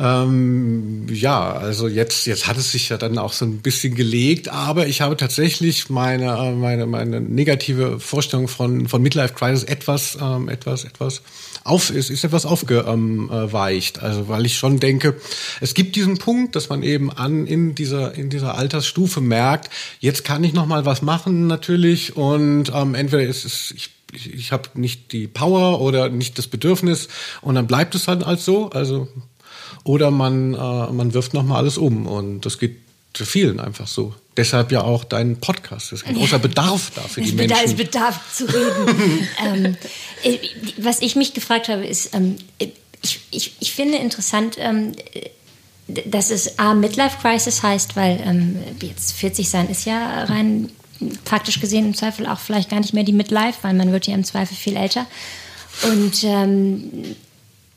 ähm, 0.00 1.06
ja, 1.10 1.52
also 1.52 1.88
jetzt, 1.88 2.24
jetzt 2.26 2.46
hat 2.46 2.56
es 2.56 2.70
sich 2.70 2.88
ja 2.88 2.98
dann 2.98 3.18
auch 3.18 3.32
so 3.32 3.44
ein 3.44 3.58
bisschen 3.58 3.96
gelegt, 3.96 4.48
aber 4.48 4.86
ich 4.86 5.00
habe 5.00 5.16
tatsächlich 5.16 5.90
meine, 5.90 6.36
äh, 6.36 6.52
meine, 6.52 6.86
meine 6.86 7.20
negative 7.20 7.98
Vorstellung 7.98 8.46
von, 8.46 8.86
von 8.86 9.02
Midlife 9.02 9.34
Crisis 9.34 9.64
etwas, 9.64 10.16
ähm, 10.22 10.48
etwas, 10.48 10.84
etwas 10.84 11.22
auf, 11.64 11.90
ist, 11.90 12.10
ist 12.10 12.22
etwas 12.22 12.46
aufgeweicht. 12.46 14.00
Also, 14.00 14.28
weil 14.28 14.46
ich 14.46 14.56
schon 14.56 14.78
denke, 14.78 15.16
es 15.60 15.74
gibt 15.74 15.96
diesen 15.96 16.18
Punkt, 16.18 16.54
dass 16.54 16.68
man 16.68 16.84
eben 16.84 17.10
an, 17.10 17.48
in 17.48 17.74
dieser, 17.74 18.14
in 18.14 18.30
dieser 18.30 18.56
Altersstufe 18.56 19.20
merkt, 19.20 19.68
jetzt 19.98 20.24
kann 20.24 20.44
ich 20.44 20.52
noch 20.52 20.66
mal 20.66 20.84
was 20.84 21.02
machen, 21.02 21.48
natürlich, 21.48 22.16
und 22.16 22.70
ähm, 22.72 22.94
entweder 22.94 23.24
ist 23.24 23.44
es, 23.44 23.72
ich 23.72 23.90
ich, 24.12 24.32
ich 24.32 24.52
habe 24.52 24.70
nicht 24.74 25.12
die 25.12 25.26
Power 25.26 25.82
oder 25.82 26.08
nicht 26.08 26.38
das 26.38 26.46
Bedürfnis 26.46 27.08
und 27.42 27.56
dann 27.56 27.66
bleibt 27.66 27.94
es 27.94 28.08
halt 28.08 28.24
als 28.24 28.42
so. 28.42 28.70
Also 28.70 29.08
oder 29.88 30.10
man, 30.10 30.52
äh, 30.52 30.92
man 30.92 31.14
wirft 31.14 31.32
nochmal 31.32 31.58
alles 31.58 31.78
um. 31.78 32.06
Und 32.06 32.42
das 32.42 32.58
geht 32.58 32.76
vielen 33.14 33.58
einfach 33.58 33.86
so. 33.86 34.14
Deshalb 34.36 34.70
ja 34.70 34.82
auch 34.82 35.02
dein 35.02 35.40
Podcast. 35.40 35.92
Es 35.92 36.02
ist 36.02 36.06
ein 36.06 36.14
großer 36.14 36.38
Bedarf 36.38 36.92
da 36.94 37.00
für 37.00 37.22
die 37.22 37.32
Menschen. 37.32 37.56
Da 37.56 37.62
ist 37.62 37.76
Bedarf 37.78 38.20
zu 38.32 38.44
reden. 38.44 39.26
ähm, 39.44 39.76
äh, 40.22 40.36
was 40.76 41.00
ich 41.00 41.16
mich 41.16 41.32
gefragt 41.32 41.68
habe, 41.68 41.86
ist, 41.86 42.14
ähm, 42.14 42.36
ich, 43.00 43.18
ich, 43.30 43.54
ich 43.60 43.72
finde 43.72 43.96
interessant, 43.96 44.56
ähm, 44.58 44.92
dass 46.04 46.30
es 46.30 46.58
A, 46.58 46.74
Midlife 46.74 47.16
Crisis 47.22 47.62
heißt, 47.62 47.96
weil 47.96 48.20
ähm, 48.22 48.56
jetzt 48.82 49.12
40 49.12 49.48
sein 49.48 49.70
ist 49.70 49.86
ja 49.86 50.24
rein 50.24 50.68
praktisch 51.24 51.60
gesehen 51.60 51.86
im 51.86 51.94
Zweifel 51.94 52.26
auch 52.26 52.40
vielleicht 52.40 52.68
gar 52.68 52.80
nicht 52.80 52.92
mehr 52.92 53.04
die 53.04 53.12
Midlife, 53.12 53.58
weil 53.62 53.72
man 53.72 53.90
wird 53.90 54.06
ja 54.06 54.14
im 54.14 54.24
Zweifel 54.24 54.54
viel 54.54 54.76
älter. 54.76 55.06
Und 55.84 56.24
ähm, 56.24 57.16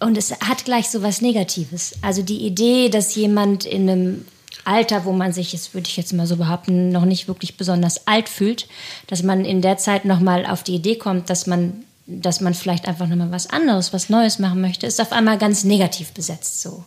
und 0.02 0.18
es 0.18 0.32
hat 0.32 0.66
gleich 0.66 0.90
so 0.90 1.04
was 1.04 1.22
Negatives. 1.22 1.96
Also 2.02 2.24
die 2.24 2.46
Idee, 2.46 2.90
dass 2.90 3.16
jemand 3.16 3.66
in 3.66 3.90
einem 3.90 4.26
Alter, 4.66 5.06
wo 5.06 5.12
man 5.12 5.32
sich, 5.32 5.52
das 5.52 5.74
würde 5.74 5.88
ich 5.88 5.98
jetzt 5.98 6.14
mal 6.14 6.28
so 6.28 6.38
behaupten, 6.38 6.90
noch 6.90 7.06
nicht 7.06 7.28
wirklich 7.28 7.56
besonders 7.56 8.08
alt 8.08 8.28
fühlt, 8.28 8.68
dass 9.08 9.24
man 9.24 9.46
in 9.46 9.62
der 9.62 9.78
Zeit 9.78 10.06
nochmal 10.06 10.46
auf 10.46 10.64
die 10.64 10.76
Idee 10.76 10.96
kommt, 10.96 11.30
dass 11.30 11.48
man, 11.48 11.86
dass 12.08 12.42
man 12.42 12.54
vielleicht 12.54 12.88
einfach 12.88 13.08
nochmal 13.08 13.32
was 13.32 13.50
anderes, 13.50 13.94
was 13.94 14.10
Neues 14.10 14.40
machen 14.40 14.62
möchte, 14.62 14.88
ist 14.88 15.00
auf 15.00 15.12
einmal 15.12 15.38
ganz 15.38 15.64
negativ 15.64 16.12
besetzt 16.12 16.62
so. 16.62 16.84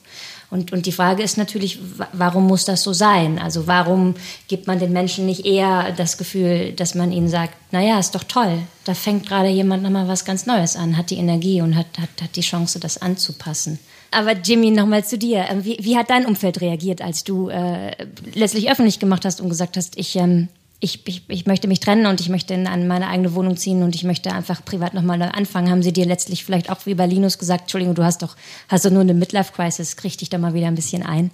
Und, 0.55 0.73
und 0.73 0.87
die 0.87 0.93
Frage 0.93 1.25
ist 1.25 1.37
natürlich, 1.37 1.81
warum 2.13 2.47
muss 2.47 2.65
das 2.65 2.85
so 2.85 2.93
sein? 2.93 3.41
Also 3.41 3.67
warum 3.67 4.15
gibt 4.47 4.69
man 4.69 4.79
den 4.79 4.93
Menschen 4.93 5.27
nicht 5.27 5.45
eher 5.45 5.91
das 5.91 6.17
Gefühl, 6.17 6.71
dass 6.77 6.95
man 6.95 7.11
ihnen 7.11 7.29
sagt, 7.29 7.57
naja, 7.73 7.99
ist 7.99 8.15
doch 8.15 8.23
toll, 8.23 8.61
da 8.85 8.95
fängt 8.95 9.27
gerade 9.27 9.49
jemand 9.49 9.83
nochmal 9.83 10.07
was 10.07 10.25
ganz 10.25 10.47
Neues 10.47 10.77
an, 10.77 10.97
hat 10.97 11.11
die 11.11 11.17
Energie 11.17 11.61
und 11.61 11.75
hat, 11.75 11.89
hat, 11.99 12.23
hat 12.23 12.37
die 12.37 12.41
Chance, 12.41 12.79
das 12.79 13.03
anzupassen. 13.03 13.81
Aber 14.13 14.35
Jimmy, 14.35 14.71
nochmal 14.71 15.05
zu 15.05 15.19
dir. 15.19 15.45
Ähm, 15.51 15.65
wie, 15.65 15.77
wie, 15.81 15.97
hat 15.97 16.09
dein 16.09 16.25
Umfeld 16.25 16.61
reagiert, 16.61 17.03
als 17.03 17.25
du 17.25 17.49
äh, 17.49 17.91
letztlich 18.35 18.71
öffentlich 18.71 19.01
gemacht 19.01 19.25
hast 19.25 19.41
und 19.41 19.49
gesagt 19.49 19.77
hast, 19.77 19.99
ich... 19.99 20.15
Ähm, 20.15 20.47
ich, 20.81 21.07
ich, 21.07 21.23
ich, 21.29 21.47
möchte 21.47 21.69
mich 21.69 21.81
trennen 21.81 22.07
und 22.07 22.21
ich 22.21 22.29
möchte 22.29 22.55
in 22.55 22.87
meine 22.87 23.09
eigene 23.09 23.35
Wohnung 23.35 23.57
ziehen 23.57 23.83
und 23.83 23.95
ich 23.95 24.05
möchte 24.05 24.33
einfach 24.33 24.65
privat 24.65 24.93
nochmal 24.93 25.19
neu 25.19 25.29
anfangen. 25.29 25.71
Haben 25.71 25.83
sie 25.83 25.93
dir 25.93 26.05
letztlich 26.05 26.45
vielleicht 26.45 26.71
auch 26.71 26.85
wie 26.85 26.95
bei 26.95 27.07
Linus 27.07 27.39
gesagt, 27.39 27.63
Entschuldigung, 27.63 27.95
du 27.95 28.05
hast 28.05 28.23
doch, 28.23 28.37
hast 28.69 28.85
doch 28.85 28.91
nur 28.91 29.01
eine 29.01 29.15
Midlife-Crisis, 29.15 29.97
krieg 29.97 30.19
dich 30.19 30.29
da 30.29 30.39
mal 30.39 30.55
wieder 30.55 30.67
ein 30.67 30.75
bisschen 30.75 31.03
ein? 31.03 31.31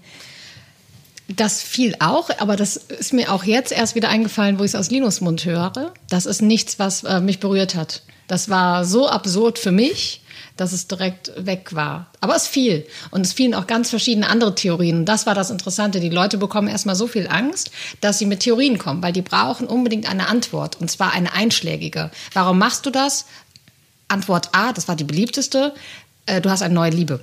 Das 1.28 1.62
fiel 1.62 1.94
auch, 2.00 2.30
aber 2.38 2.56
das 2.56 2.76
ist 2.76 3.12
mir 3.12 3.32
auch 3.32 3.44
jetzt 3.44 3.72
erst 3.72 3.94
wieder 3.94 4.08
eingefallen, 4.08 4.58
wo 4.58 4.64
ich 4.64 4.72
es 4.72 4.74
aus 4.74 4.90
Linus 4.90 5.20
Mund 5.20 5.44
höre. 5.44 5.92
Das 6.08 6.26
ist 6.26 6.42
nichts, 6.42 6.78
was 6.78 7.04
äh, 7.04 7.20
mich 7.20 7.40
berührt 7.40 7.74
hat. 7.74 8.02
Das 8.26 8.48
war 8.48 8.84
so 8.84 9.08
absurd 9.08 9.58
für 9.58 9.72
mich 9.72 10.22
dass 10.60 10.72
es 10.72 10.86
direkt 10.86 11.32
weg 11.36 11.74
war. 11.74 12.10
Aber 12.20 12.36
es 12.36 12.46
fiel. 12.46 12.86
Und 13.10 13.22
es 13.22 13.32
fielen 13.32 13.54
auch 13.54 13.66
ganz 13.66 13.88
verschiedene 13.88 14.28
andere 14.28 14.54
Theorien. 14.54 14.98
Und 14.98 15.04
das 15.06 15.24
war 15.24 15.34
das 15.34 15.50
Interessante. 15.50 16.00
Die 16.00 16.10
Leute 16.10 16.36
bekommen 16.36 16.68
erstmal 16.68 16.94
so 16.94 17.06
viel 17.06 17.28
Angst, 17.28 17.70
dass 18.02 18.18
sie 18.18 18.26
mit 18.26 18.40
Theorien 18.40 18.76
kommen, 18.76 19.02
weil 19.02 19.14
die 19.14 19.22
brauchen 19.22 19.66
unbedingt 19.66 20.08
eine 20.08 20.28
Antwort. 20.28 20.78
Und 20.78 20.90
zwar 20.90 21.12
eine 21.12 21.32
einschlägige. 21.32 22.10
Warum 22.34 22.58
machst 22.58 22.84
du 22.84 22.90
das? 22.90 23.24
Antwort 24.08 24.50
A, 24.52 24.74
das 24.74 24.86
war 24.86 24.96
die 24.96 25.04
beliebteste. 25.04 25.72
Äh, 26.26 26.42
du 26.42 26.50
hast 26.50 26.60
eine 26.60 26.74
neue 26.74 26.90
Liebe. 26.90 27.20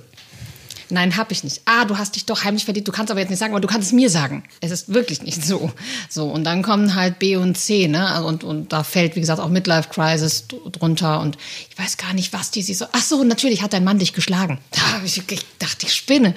Nein, 0.90 1.16
habe 1.16 1.32
ich 1.32 1.44
nicht. 1.44 1.60
Ah, 1.64 1.84
du 1.84 1.98
hast 1.98 2.16
dich 2.16 2.24
doch 2.24 2.44
heimlich 2.44 2.64
verliebt. 2.64 2.88
Du 2.88 2.92
kannst 2.92 3.10
aber 3.10 3.20
jetzt 3.20 3.30
nicht 3.30 3.38
sagen, 3.38 3.52
aber 3.52 3.60
du 3.60 3.68
kannst 3.68 3.88
es 3.88 3.92
mir 3.92 4.08
sagen. 4.10 4.42
Es 4.60 4.70
ist 4.70 4.92
wirklich 4.92 5.22
nicht 5.22 5.44
so. 5.44 5.70
So 6.08 6.26
und 6.26 6.44
dann 6.44 6.62
kommen 6.62 6.94
halt 6.94 7.18
B 7.18 7.36
und 7.36 7.56
C, 7.56 7.88
ne? 7.88 8.06
Also, 8.06 8.28
und 8.28 8.44
und 8.44 8.72
da 8.72 8.82
fällt 8.82 9.16
wie 9.16 9.20
gesagt 9.20 9.40
auch 9.40 9.48
Midlife 9.48 9.88
Crisis 9.90 10.44
drunter 10.48 11.20
und 11.20 11.36
ich 11.70 11.78
weiß 11.78 11.96
gar 11.96 12.14
nicht, 12.14 12.32
was 12.32 12.50
die 12.50 12.62
sich 12.62 12.78
so. 12.78 12.86
Ach 12.92 13.02
so, 13.02 13.22
natürlich 13.24 13.62
hat 13.62 13.72
dein 13.72 13.84
Mann 13.84 13.98
dich 13.98 14.12
geschlagen. 14.12 14.58
Da 14.78 14.94
habe 14.94 15.06
ich, 15.06 15.18
ich 15.30 15.46
dachte, 15.58 15.86
ich 15.86 15.94
spinne. 15.94 16.34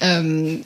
Ähm, 0.00 0.64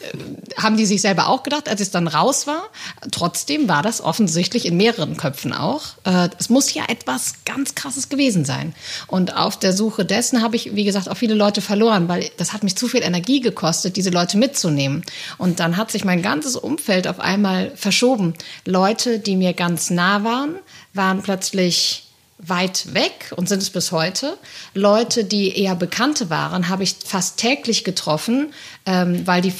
haben 0.57 0.76
die 0.76 0.86
sich 0.86 1.01
selber 1.01 1.28
auch 1.28 1.43
gedacht, 1.43 1.68
als 1.68 1.80
es 1.80 1.91
dann 1.91 2.09
raus 2.09 2.47
war? 2.47 2.62
Trotzdem 3.11 3.68
war 3.68 3.82
das 3.82 4.01
offensichtlich 4.01 4.66
in 4.66 4.76
mehreren 4.76 5.16
Köpfen 5.16 5.53
auch. 5.53 5.82
Äh, 6.05 6.30
es 6.39 6.49
muss 6.49 6.72
ja 6.74 6.84
etwas 6.89 7.34
ganz 7.45 7.74
Krasses 7.74 8.09
gewesen 8.09 8.45
sein. 8.45 8.74
Und 9.07 9.36
auf 9.36 9.59
der 9.59 9.72
Suche 9.72 10.05
dessen 10.05 10.43
habe 10.43 10.57
ich, 10.57 10.74
wie 10.74 10.84
gesagt, 10.84 11.09
auch 11.09 11.16
viele 11.16 11.34
Leute 11.34 11.61
verloren, 11.61 12.09
weil 12.09 12.30
das 12.39 12.53
hat 12.53 12.64
mich 12.64 12.76
zu 12.76 12.89
viel 12.89 13.03
Energie 13.03 13.28
Energie 13.29 13.41
gekostet, 13.41 13.97
diese 13.97 14.11
Leute 14.11 14.39
mitzunehmen. 14.39 15.03
Und 15.37 15.61
dann 15.61 15.76
hat 15.76 15.91
sich 15.91 16.05
mein 16.05 16.22
ganzes 16.22 16.57
Umfeld 16.57 17.07
auf 17.07 17.20
einmal 17.20 17.72
verschoben. 17.74 18.35
Leute, 18.64 19.18
die 19.18 19.37
mir 19.37 19.53
ganz 19.53 19.91
nah 19.91 20.24
waren, 20.24 20.57
waren 20.95 21.22
plötzlich 21.22 22.05
weit 22.39 22.95
weg 22.95 23.33
und 23.37 23.49
sind 23.49 23.61
es 23.61 23.70
bis 23.70 23.91
heute. 23.93 24.39
Leute, 24.72 25.24
die 25.24 25.59
eher 25.59 25.74
Bekannte 25.74 26.31
waren, 26.31 26.68
habe 26.68 26.85
ich 26.85 26.95
fast 27.05 27.37
täglich 27.37 27.83
getroffen, 27.83 28.53
ähm, 28.87 29.26
weil, 29.26 29.43
die, 29.43 29.53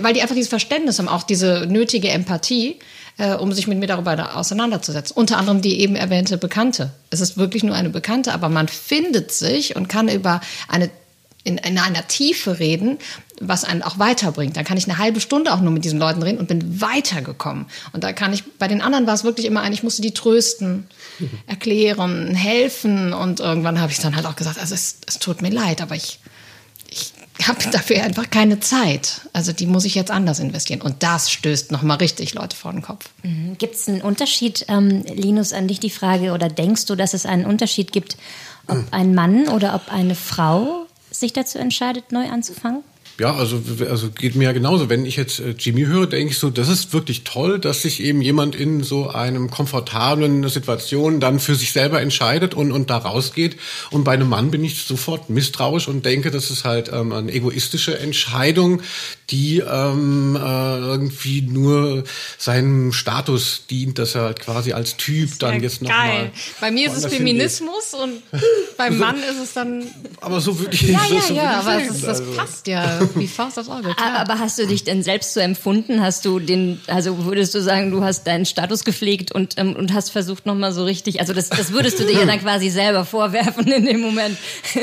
weil 0.00 0.12
die 0.12 0.20
einfach 0.20 0.34
dieses 0.34 0.50
Verständnis 0.50 0.98
haben, 0.98 1.08
auch 1.08 1.22
diese 1.22 1.66
nötige 1.66 2.10
Empathie, 2.10 2.78
äh, 3.16 3.34
um 3.34 3.52
sich 3.52 3.66
mit 3.66 3.78
mir 3.78 3.86
darüber 3.86 4.36
auseinanderzusetzen. 4.36 5.16
Unter 5.16 5.38
anderem 5.38 5.62
die 5.62 5.80
eben 5.80 5.96
erwähnte 5.96 6.36
Bekannte. 6.36 6.90
Es 7.10 7.20
ist 7.20 7.38
wirklich 7.38 7.64
nur 7.64 7.74
eine 7.74 7.88
Bekannte, 7.88 8.34
aber 8.34 8.50
man 8.50 8.68
findet 8.68 9.32
sich 9.32 9.74
und 9.74 9.88
kann 9.88 10.08
über 10.08 10.42
eine 10.68 10.90
in, 11.44 11.56
in 11.58 11.78
einer 11.78 12.06
Tiefe 12.06 12.58
reden, 12.58 12.98
was 13.40 13.64
einen 13.64 13.82
auch 13.82 13.98
weiterbringt. 13.98 14.56
Dann 14.56 14.64
kann 14.64 14.76
ich 14.76 14.88
eine 14.88 14.98
halbe 14.98 15.20
Stunde 15.20 15.52
auch 15.52 15.60
nur 15.60 15.72
mit 15.72 15.84
diesen 15.84 15.98
Leuten 15.98 16.22
reden 16.22 16.38
und 16.38 16.48
bin 16.48 16.80
weitergekommen. 16.80 17.66
Und 17.92 18.04
da 18.04 18.12
kann 18.12 18.32
ich, 18.32 18.44
bei 18.58 18.68
den 18.68 18.80
anderen 18.80 19.06
war 19.06 19.14
es 19.14 19.24
wirklich 19.24 19.46
immer 19.46 19.62
ein, 19.62 19.72
ich 19.72 19.82
musste 19.82 20.02
die 20.02 20.12
trösten, 20.12 20.88
erklären, 21.46 22.34
helfen. 22.34 23.12
Und 23.12 23.40
irgendwann 23.40 23.80
habe 23.80 23.92
ich 23.92 23.98
dann 23.98 24.16
halt 24.16 24.26
auch 24.26 24.36
gesagt, 24.36 24.58
also 24.58 24.74
es, 24.74 24.98
es 25.06 25.18
tut 25.18 25.40
mir 25.40 25.50
leid, 25.50 25.80
aber 25.80 25.94
ich, 25.94 26.18
ich 26.90 27.12
habe 27.46 27.58
dafür 27.70 28.02
einfach 28.02 28.30
keine 28.30 28.58
Zeit. 28.58 29.22
Also 29.32 29.52
die 29.52 29.66
muss 29.66 29.84
ich 29.84 29.94
jetzt 29.94 30.10
anders 30.10 30.40
investieren. 30.40 30.82
Und 30.82 31.02
das 31.02 31.30
stößt 31.30 31.70
nochmal 31.70 31.98
richtig 31.98 32.34
Leute 32.34 32.56
vor 32.56 32.72
den 32.72 32.82
Kopf. 32.82 33.10
Mhm. 33.22 33.56
Gibt 33.58 33.76
es 33.76 33.88
einen 33.88 34.02
Unterschied, 34.02 34.66
ähm, 34.68 35.04
Linus, 35.04 35.52
an 35.52 35.68
dich 35.68 35.78
die 35.78 35.90
Frage, 35.90 36.32
oder 36.32 36.48
denkst 36.48 36.86
du, 36.86 36.96
dass 36.96 37.14
es 37.14 37.26
einen 37.26 37.46
Unterschied 37.46 37.92
gibt, 37.92 38.16
ob 38.66 38.84
ein 38.90 39.14
Mann 39.14 39.48
oder 39.48 39.74
ob 39.74 39.90
eine 39.90 40.14
Frau 40.14 40.87
sich 41.10 41.32
dazu 41.32 41.58
entscheidet, 41.58 42.12
neu 42.12 42.28
anzufangen? 42.28 42.82
Ja, 43.20 43.34
also, 43.34 43.60
also 43.90 44.10
geht 44.10 44.36
mir 44.36 44.44
ja 44.44 44.52
genauso. 44.52 44.88
Wenn 44.88 45.04
ich 45.04 45.16
jetzt 45.16 45.40
äh, 45.40 45.50
Jimmy 45.58 45.86
höre, 45.86 46.06
denke 46.06 46.30
ich 46.30 46.38
so, 46.38 46.50
das 46.50 46.68
ist 46.68 46.92
wirklich 46.92 47.24
toll, 47.24 47.58
dass 47.58 47.82
sich 47.82 48.00
eben 48.00 48.22
jemand 48.22 48.54
in 48.54 48.84
so 48.84 49.10
einem 49.10 49.50
komfortablen 49.50 50.48
Situation 50.48 51.18
dann 51.18 51.40
für 51.40 51.56
sich 51.56 51.72
selber 51.72 52.00
entscheidet 52.00 52.54
und, 52.54 52.70
und 52.70 52.90
da 52.90 52.98
rausgeht. 52.98 53.56
Und 53.90 54.04
bei 54.04 54.12
einem 54.12 54.28
Mann 54.28 54.52
bin 54.52 54.62
ich 54.62 54.84
sofort 54.84 55.30
misstrauisch 55.30 55.88
und 55.88 56.06
denke, 56.06 56.30
das 56.30 56.52
ist 56.52 56.64
halt 56.64 56.92
ähm, 56.92 57.12
eine 57.12 57.32
egoistische 57.32 57.98
Entscheidung, 57.98 58.82
die 59.30 59.58
ähm, 59.58 60.36
äh, 60.36 60.78
irgendwie 60.78 61.42
nur 61.42 62.04
seinem 62.38 62.92
Status 62.92 63.64
dient, 63.68 63.98
dass 63.98 64.14
er 64.14 64.22
halt 64.22 64.38
quasi 64.38 64.72
als 64.72 64.96
Typ 64.96 65.40
dann 65.40 65.56
ja 65.56 65.62
jetzt 65.62 65.82
nochmal. 65.82 66.30
Bei 66.60 66.70
mir 66.70 66.86
ist 66.86 66.96
es 66.96 67.06
Feminismus 67.06 67.94
und 68.00 68.22
beim 68.76 68.96
Mann 68.96 69.16
ist 69.18 69.42
es 69.42 69.54
dann. 69.54 69.84
Aber 70.20 70.40
so 70.40 70.58
wirklich. 70.60 70.82
Ja, 70.82 71.00
ja, 71.10 71.20
so 71.20 71.34
ja, 71.34 71.60
aber 71.60 71.82
das, 71.82 72.00
das 72.00 72.20
also. 72.20 72.32
passt 72.32 72.66
ja 72.68 73.00
wie 73.14 73.26
Faust 73.26 73.58
aufs 73.58 73.68
Auge. 73.68 73.94
Klar. 73.94 74.18
Aber 74.18 74.38
hast 74.38 74.58
du 74.58 74.66
dich 74.66 74.84
denn 74.84 75.02
selbst 75.02 75.34
so 75.34 75.40
empfunden? 75.40 76.00
Hast 76.00 76.24
du 76.24 76.38
den, 76.38 76.80
also 76.86 77.24
würdest 77.24 77.54
du 77.54 77.60
sagen, 77.60 77.90
du 77.90 78.02
hast 78.02 78.26
deinen 78.26 78.46
Status 78.46 78.84
gepflegt 78.84 79.32
und, 79.32 79.54
ähm, 79.58 79.74
und 79.74 79.92
hast 79.92 80.10
versucht 80.10 80.46
nochmal 80.46 80.72
so 80.72 80.84
richtig, 80.84 81.20
also 81.20 81.32
das, 81.32 81.48
das 81.48 81.72
würdest 81.72 81.98
du 82.00 82.04
dir 82.04 82.20
ja 82.20 82.24
dann 82.26 82.40
quasi 82.40 82.70
selber 82.70 83.04
vorwerfen 83.04 83.66
in 83.66 83.84
dem 83.86 84.00
Moment. 84.00 84.36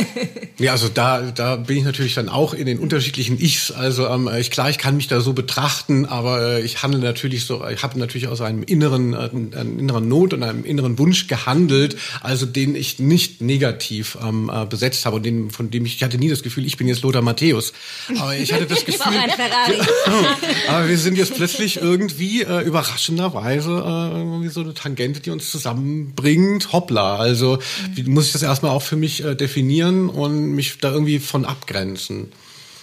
ja, 0.58 0.72
also 0.72 0.90
da, 0.90 1.32
da 1.32 1.56
bin 1.56 1.78
ich 1.78 1.84
natürlich 1.84 2.14
dann 2.14 2.30
auch 2.30 2.54
in 2.54 2.66
den 2.66 2.80
unterschiedlichen 2.80 3.40
Ichs. 3.40 3.72
Also 3.72 4.08
ähm, 4.08 4.30
ich 4.38 4.52
klar, 4.52 4.70
ich 4.70 4.78
kann 4.78 4.96
mich 4.96 5.08
da 5.08 5.22
so 5.22 5.34
betrachten, 5.34 6.06
aber 6.06 6.42
äh, 6.42 6.62
ich 6.62 6.84
handle 6.84 7.00
natürlich 7.00 7.46
so, 7.46 7.66
ich 7.68 7.84
habe 7.84 7.98
natürlich 8.00 8.28
aus 8.28 8.42
einem 8.42 8.64
inneren, 8.64 9.14
äh, 9.14 9.30
einer 9.58 9.96
inneren 9.96 10.08
Not 10.08 10.34
und 10.34 10.44
einem 10.44 10.66
inneren 10.66 10.98
Wunsch 11.00 11.28
gehandelt, 11.28 11.98
also 12.22 12.46
den 12.46 12.76
ich 12.76 13.00
nicht 13.00 13.42
negativ 13.42 14.18
ähm, 14.22 14.52
äh, 14.54 14.66
besetzt 14.66 15.06
habe 15.06 15.18
und 15.18 15.24
den, 15.24 15.50
von 15.52 15.72
dem 15.72 15.86
ich, 15.86 15.96
ich 15.96 16.04
hatte 16.04 16.18
nie 16.18 16.30
das 16.30 16.44
Gefühl, 16.44 16.66
ich 16.66 16.78
bin 16.78 16.88
jetzt 16.88 17.02
Lothar 17.02 17.22
Matthäus. 17.22 17.74
Aber 18.20 18.36
ich 18.36 18.54
hatte 18.54 18.66
das 18.66 18.86
Gefühl. 18.86 19.14
aber 20.68 20.88
wir 20.88 20.98
sind 20.98 21.18
jetzt 21.18 21.36
plötzlich 21.36 21.78
irgendwie 21.78 22.44
äh, 22.44 22.62
überraschenderweise 22.62 23.72
äh, 23.72 24.18
irgendwie 24.18 24.50
so 24.50 24.62
eine 24.62 24.74
Tangente, 24.74 25.20
die 25.20 25.30
uns 25.32 25.52
zusammenbringt. 25.52 26.72
Hoppla. 26.72 27.18
Also 27.18 27.60
mhm. 27.96 28.14
muss 28.14 28.28
ich 28.28 28.34
das 28.34 28.44
erstmal 28.44 28.72
auch 28.72 28.82
für 28.82 28.96
mich 28.96 29.24
äh, 29.24 29.36
definieren 29.36 30.10
und 30.10 30.52
mich 30.52 30.78
da 30.80 30.92
irgendwie 30.92 31.20
von 31.20 31.46
abgrenzen. 31.46 32.32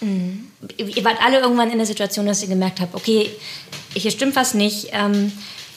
Mhm. 0.01 0.49
Ihr 0.77 1.05
wart 1.05 1.19
alle 1.25 1.41
irgendwann 1.41 1.71
in 1.71 1.79
der 1.79 1.87
Situation, 1.87 2.27
dass 2.27 2.43
ihr 2.43 2.49
gemerkt 2.49 2.81
habt, 2.81 2.95
okay, 2.95 3.31
hier 3.95 4.11
stimmt 4.11 4.37
was 4.37 4.55
nicht. 4.55 4.89
Ähm, 4.93 5.33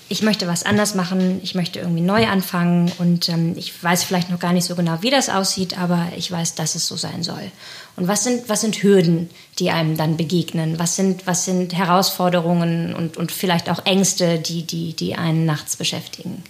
ich 0.08 0.22
möchte 0.22 0.48
was 0.48 0.64
anders 0.64 0.94
machen, 0.94 1.40
ich 1.44 1.56
möchte 1.56 1.80
irgendwie 1.80 2.02
neu 2.02 2.28
anfangen 2.28 2.92
und 3.00 3.28
ähm, 3.30 3.56
ich 3.58 3.84
weiß 3.84 4.04
vielleicht 4.04 4.30
noch 4.30 4.40
gar 4.40 4.54
nicht 4.54 4.66
so 4.66 4.76
genau, 4.76 5.02
wie 5.02 5.10
das 5.10 5.30
aussieht, 5.30 5.78
aber 5.80 6.08
ich 6.16 6.32
weiß, 6.32 6.54
dass 6.56 6.76
es 6.76 6.86
so 6.86 6.96
sein 6.96 7.24
soll. 7.24 7.52
Und 7.96 8.08
was 8.08 8.24
sind, 8.24 8.48
was 8.48 8.62
sind 8.62 8.84
Hürden, 8.84 9.30
die 9.58 9.72
einem 9.72 9.98
dann 9.98 10.16
begegnen? 10.18 10.78
Was 10.78 10.96
sind, 10.96 11.26
was 11.26 11.46
sind 11.46 11.74
Herausforderungen 11.74 12.94
und, 12.94 13.18
und 13.18 13.32
vielleicht 13.32 13.70
auch 13.70 13.86
Ängste, 13.86 14.38
die, 14.38 14.64
die, 14.64 14.94
die 14.94 15.16
einen 15.16 15.46
nachts 15.46 15.76
beschäftigen? 15.76 16.44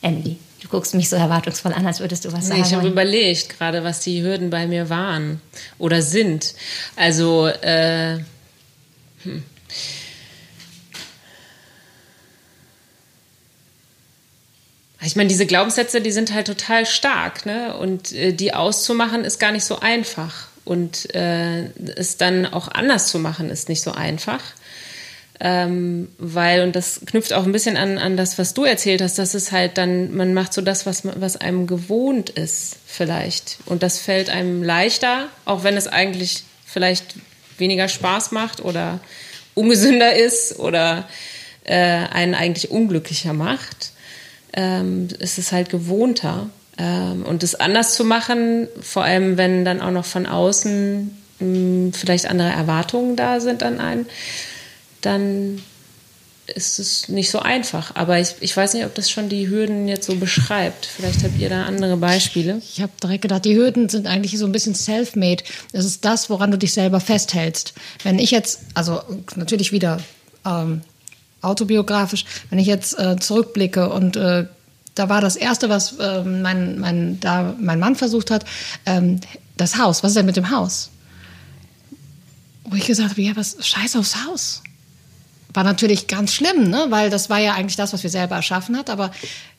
Emily, 0.00 0.38
du 0.62 0.68
guckst 0.68 0.94
mich 0.94 1.08
so 1.10 1.16
erwartungsvoll 1.16 1.74
an, 1.74 1.86
als 1.86 2.00
würdest 2.00 2.24
du 2.24 2.32
was 2.32 2.48
sagen. 2.48 2.62
Ich 2.62 2.72
habe 2.72 2.88
überlegt 2.88 3.58
gerade, 3.58 3.84
was 3.84 4.00
die 4.00 4.22
Hürden 4.22 4.48
bei 4.48 4.66
mir 4.66 4.88
waren 4.88 5.42
oder 5.78 6.00
sind. 6.00 6.54
Also, 6.94 7.46
äh, 7.46 8.20
hm. 9.22 9.42
Ich 15.02 15.14
meine, 15.14 15.28
diese 15.28 15.46
Glaubenssätze, 15.46 16.00
die 16.00 16.12
sind 16.12 16.32
halt 16.32 16.46
total 16.46 16.86
stark, 16.86 17.44
ne? 17.44 17.76
Und 17.76 18.12
äh, 18.12 18.32
die 18.32 18.54
auszumachen 18.54 19.24
ist 19.24 19.38
gar 19.38 19.52
nicht 19.52 19.64
so 19.64 19.80
einfach. 19.80 20.48
Und 20.64 21.14
äh, 21.14 21.66
es 21.96 22.16
dann 22.16 22.46
auch 22.46 22.68
anders 22.68 23.08
zu 23.08 23.18
machen, 23.18 23.50
ist 23.50 23.68
nicht 23.68 23.82
so 23.82 23.92
einfach. 23.92 24.42
Ähm, 25.38 26.08
weil, 26.16 26.62
und 26.62 26.74
das 26.74 27.02
knüpft 27.04 27.34
auch 27.34 27.44
ein 27.44 27.52
bisschen 27.52 27.76
an, 27.76 27.98
an 27.98 28.16
das, 28.16 28.38
was 28.38 28.54
du 28.54 28.64
erzählt 28.64 29.02
hast, 29.02 29.18
dass 29.18 29.34
es 29.34 29.52
halt 29.52 29.76
dann, 29.76 30.16
man 30.16 30.32
macht 30.32 30.54
so 30.54 30.62
das, 30.62 30.86
was, 30.86 31.02
was 31.04 31.36
einem 31.36 31.66
gewohnt 31.66 32.30
ist, 32.30 32.76
vielleicht. 32.86 33.58
Und 33.66 33.82
das 33.82 33.98
fällt 33.98 34.30
einem 34.30 34.62
leichter, 34.62 35.28
auch 35.44 35.62
wenn 35.62 35.76
es 35.76 35.88
eigentlich 35.88 36.44
vielleicht 36.64 37.16
weniger 37.58 37.88
Spaß 37.88 38.32
macht 38.32 38.60
oder 38.60 39.00
ungesünder 39.54 40.16
ist 40.16 40.58
oder 40.58 41.06
äh, 41.64 41.74
einen 41.74 42.34
eigentlich 42.34 42.70
unglücklicher 42.70 43.34
macht 43.34 43.92
ähm, 44.56 45.08
ist 45.18 45.38
es 45.38 45.52
halt 45.52 45.70
gewohnter. 45.70 46.48
Ähm, 46.78 47.24
und 47.24 47.42
das 47.42 47.54
anders 47.54 47.94
zu 47.94 48.04
machen, 48.04 48.68
vor 48.80 49.04
allem 49.04 49.36
wenn 49.36 49.64
dann 49.64 49.80
auch 49.80 49.90
noch 49.90 50.04
von 50.04 50.26
außen 50.26 51.16
mh, 51.38 51.46
hm, 51.46 51.92
vielleicht 51.92 52.26
andere 52.26 52.50
Erwartungen 52.50 53.16
da 53.16 53.40
sind 53.40 53.62
an 53.62 53.80
einen, 53.80 54.06
dann 55.00 55.62
ist 56.46 56.78
es 56.78 57.08
nicht 57.08 57.30
so 57.30 57.40
einfach. 57.40 57.94
Aber 57.94 58.20
ich, 58.20 58.36
ich 58.40 58.56
weiß 58.56 58.74
nicht, 58.74 58.84
ob 58.84 58.94
das 58.94 59.10
schon 59.10 59.28
die 59.28 59.48
Hürden 59.48 59.88
jetzt 59.88 60.06
so 60.06 60.16
beschreibt. 60.16 60.86
Vielleicht 60.86 61.24
habt 61.24 61.38
ihr 61.38 61.48
da 61.48 61.64
andere 61.64 61.96
Beispiele. 61.96 62.60
Ich 62.62 62.80
habe 62.80 62.92
direkt 63.02 63.22
gedacht, 63.22 63.44
die 63.44 63.56
Hürden 63.56 63.88
sind 63.88 64.06
eigentlich 64.06 64.38
so 64.38 64.46
ein 64.46 64.52
bisschen 64.52 64.74
self-made. 64.74 65.42
Das 65.72 65.84
ist 65.84 66.04
das, 66.04 66.30
woran 66.30 66.50
du 66.50 66.58
dich 66.58 66.72
selber 66.72 67.00
festhältst. 67.00 67.74
Wenn 68.04 68.18
ich 68.18 68.30
jetzt, 68.30 68.60
also 68.74 69.00
natürlich 69.34 69.72
wieder 69.72 69.98
ähm, 70.44 70.82
autobiografisch, 71.46 72.24
wenn 72.50 72.58
ich 72.58 72.66
jetzt 72.66 72.98
äh, 72.98 73.16
zurückblicke 73.16 73.88
und 73.88 74.16
äh, 74.16 74.46
da 74.96 75.08
war 75.08 75.20
das 75.20 75.36
Erste, 75.36 75.68
was 75.68 75.98
äh, 75.98 76.22
mein, 76.22 76.78
mein, 76.78 77.20
da 77.20 77.54
mein 77.60 77.78
Mann 77.78 77.94
versucht 77.96 78.30
hat, 78.30 78.44
ähm, 78.86 79.20
das 79.56 79.78
Haus. 79.78 80.02
Was 80.02 80.10
ist 80.10 80.16
denn 80.16 80.26
mit 80.26 80.36
dem 80.36 80.50
Haus? 80.50 80.90
Wo 82.64 82.76
ich 82.76 82.86
gesagt 82.86 83.10
habe, 83.10 83.22
ja, 83.22 83.36
was, 83.36 83.56
scheiß 83.60 83.94
aufs 83.96 84.26
Haus. 84.26 84.62
War 85.52 85.64
natürlich 85.64 86.06
ganz 86.06 86.32
schlimm, 86.32 86.68
ne? 86.70 86.86
weil 86.88 87.10
das 87.10 87.30
war 87.30 87.38
ja 87.38 87.54
eigentlich 87.54 87.76
das, 87.76 87.92
was 87.92 88.02
wir 88.02 88.10
selber 88.10 88.36
erschaffen 88.36 88.76
hat. 88.76 88.90
Aber 88.90 89.10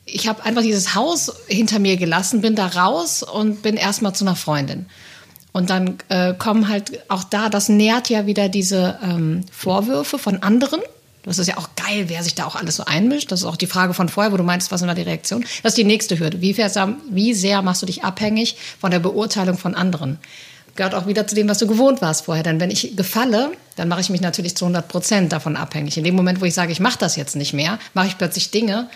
ich 0.05 0.27
habe 0.27 0.43
einfach 0.43 0.63
dieses 0.63 0.95
Haus 0.95 1.31
hinter 1.47 1.79
mir 1.79 1.97
gelassen, 1.97 2.41
bin 2.41 2.55
da 2.55 2.67
raus 2.67 3.23
und 3.23 3.61
bin 3.61 3.75
erstmal 3.75 4.13
zu 4.13 4.25
einer 4.25 4.35
Freundin. 4.35 4.87
Und 5.51 5.69
dann 5.69 5.97
äh, 6.09 6.33
kommen 6.33 6.67
halt 6.67 7.09
auch 7.09 7.23
da, 7.23 7.49
das 7.49 7.69
nährt 7.69 8.09
ja 8.09 8.25
wieder 8.25 8.49
diese 8.49 8.99
ähm, 9.03 9.43
Vorwürfe 9.51 10.19
von 10.19 10.43
anderen. 10.43 10.81
Das 11.27 11.39
ist 11.39 11.47
ja 11.47 11.57
auch 11.57 11.69
geil, 11.75 12.05
wer 12.07 12.23
sich 12.23 12.35
da 12.35 12.45
auch 12.45 12.55
alles 12.55 12.77
so 12.77 12.85
einmischt. 12.85 13.31
Das 13.31 13.41
ist 13.41 13.45
auch 13.45 13.57
die 13.57 13.67
Frage 13.67 13.93
von 13.93 14.07
vorher, 14.07 14.31
wo 14.31 14.37
du 14.37 14.43
meinst, 14.43 14.71
was 14.71 14.79
da 14.79 14.93
die 14.93 15.01
Reaktion? 15.01 15.45
Das 15.61 15.71
ist 15.71 15.77
die 15.77 15.83
nächste 15.83 16.17
Hürde. 16.17 16.41
Wie, 16.41 16.57
wie 16.57 17.33
sehr 17.33 17.61
machst 17.61 17.81
du 17.81 17.85
dich 17.85 18.05
abhängig 18.05 18.55
von 18.79 18.91
der 18.91 18.99
Beurteilung 18.99 19.57
von 19.57 19.75
anderen? 19.75 20.19
Gehört 20.77 20.95
auch 20.95 21.05
wieder 21.05 21.27
zu 21.27 21.35
dem, 21.35 21.49
was 21.49 21.57
du 21.57 21.67
gewohnt 21.67 22.01
warst 22.01 22.25
vorher. 22.25 22.43
Denn 22.43 22.61
wenn 22.61 22.71
ich 22.71 22.95
gefalle, 22.95 23.51
dann 23.75 23.89
mache 23.89 23.99
ich 23.99 24.09
mich 24.09 24.21
natürlich 24.21 24.55
zu 24.55 24.63
100 24.63 24.87
Prozent 24.87 25.33
davon 25.33 25.57
abhängig. 25.57 25.97
In 25.97 26.05
dem 26.05 26.15
Moment, 26.15 26.39
wo 26.39 26.45
ich 26.45 26.53
sage, 26.53 26.71
ich 26.71 26.79
mache 26.79 26.99
das 26.99 27.17
jetzt 27.17 27.35
nicht 27.35 27.51
mehr, 27.51 27.77
mache 27.93 28.07
ich 28.07 28.17
plötzlich 28.17 28.51
Dinge, 28.51 28.89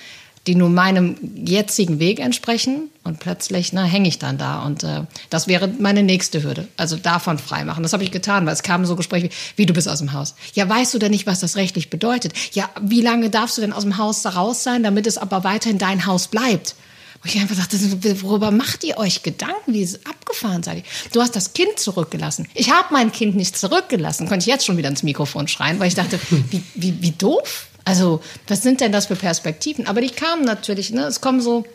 die 0.48 0.56
nur 0.56 0.70
meinem 0.70 1.16
jetzigen 1.36 2.00
Weg 2.00 2.20
entsprechen 2.20 2.90
und 3.04 3.20
plötzlich 3.20 3.74
ne, 3.74 3.84
hänge 3.84 4.08
ich 4.08 4.18
dann 4.18 4.38
da 4.38 4.64
und 4.64 4.84
äh, 4.84 5.02
das 5.30 5.48
wäre 5.48 5.68
meine 5.68 6.02
nächste 6.04 6.44
Hürde, 6.44 6.68
also 6.78 6.96
davon 6.96 7.38
freimachen. 7.38 7.84
Das 7.84 7.94
habe 7.94 8.04
ich 8.04 8.12
getan, 8.12 8.46
weil 8.46 8.54
es 8.54 8.64
kamen 8.64 8.86
so 8.86 8.96
Gespräche 8.96 9.30
wie, 9.30 9.32
wie 9.58 9.66
du 9.66 9.74
bist 9.74 9.88
aus 9.88 10.00
dem 10.00 10.14
Haus. 10.14 10.36
Ja, 10.54 10.68
weißt 10.68 10.94
du 10.94 11.00
denn 11.00 11.12
nicht, 11.12 11.28
was 11.28 11.42
das 11.42 11.56
rechtlich 11.58 11.90
bedeutet? 11.90 12.34
Ja, 12.54 12.70
wie 12.82 13.02
lange 13.02 13.30
darfst 13.30 13.58
du 13.58 13.62
denn 13.62 13.74
aus 13.74 13.84
dem 13.84 13.98
Haus 13.98 14.26
raus 14.26 14.64
sein, 14.64 14.84
damit 14.84 15.06
es 15.06 15.18
aber 15.18 15.44
weiterhin 15.44 15.78
dein 15.78 16.06
Haus 16.06 16.28
bleibt? 16.28 16.76
Wo 17.22 17.28
ich 17.28 17.40
einfach 17.40 17.56
dachte, 17.56 17.78
worüber 18.24 18.50
macht 18.50 18.84
ihr 18.84 18.98
euch 18.98 19.22
Gedanken? 19.22 19.74
Wie 19.74 19.88
abgefahren 20.10 20.64
seid 20.64 20.78
ihr? 20.78 20.84
Du 21.14 21.22
hast 21.22 21.36
das 21.36 21.54
Kind 21.54 21.78
zurückgelassen. 21.78 22.48
Ich 22.56 22.72
habe 22.72 22.88
mein 22.92 23.12
Kind 23.12 23.36
nicht 23.36 23.56
zurückgelassen. 23.56 24.28
Konnte 24.28 24.44
ich 24.44 24.48
jetzt 24.48 24.66
schon 24.66 24.78
wieder 24.78 24.90
ins 24.90 25.04
Mikrofon 25.04 25.48
schreien, 25.48 25.80
weil 25.80 25.88
ich 25.88 25.94
dachte, 25.94 26.20
wie, 26.50 26.64
wie, 26.74 27.00
wie 27.02 27.12
doof? 27.12 27.68
Also, 27.86 28.22
was 28.48 28.62
sind 28.62 28.82
denn 28.82 28.92
das 28.92 29.08
für 29.08 29.16
Perspektiven? 29.16 29.88
Aber 29.88 30.02
die 30.02 30.10
kamen 30.10 30.46
natürlich, 30.46 30.92
ne? 30.92 31.06
es 31.06 31.22
kommen 31.22 31.42
so 31.42 31.66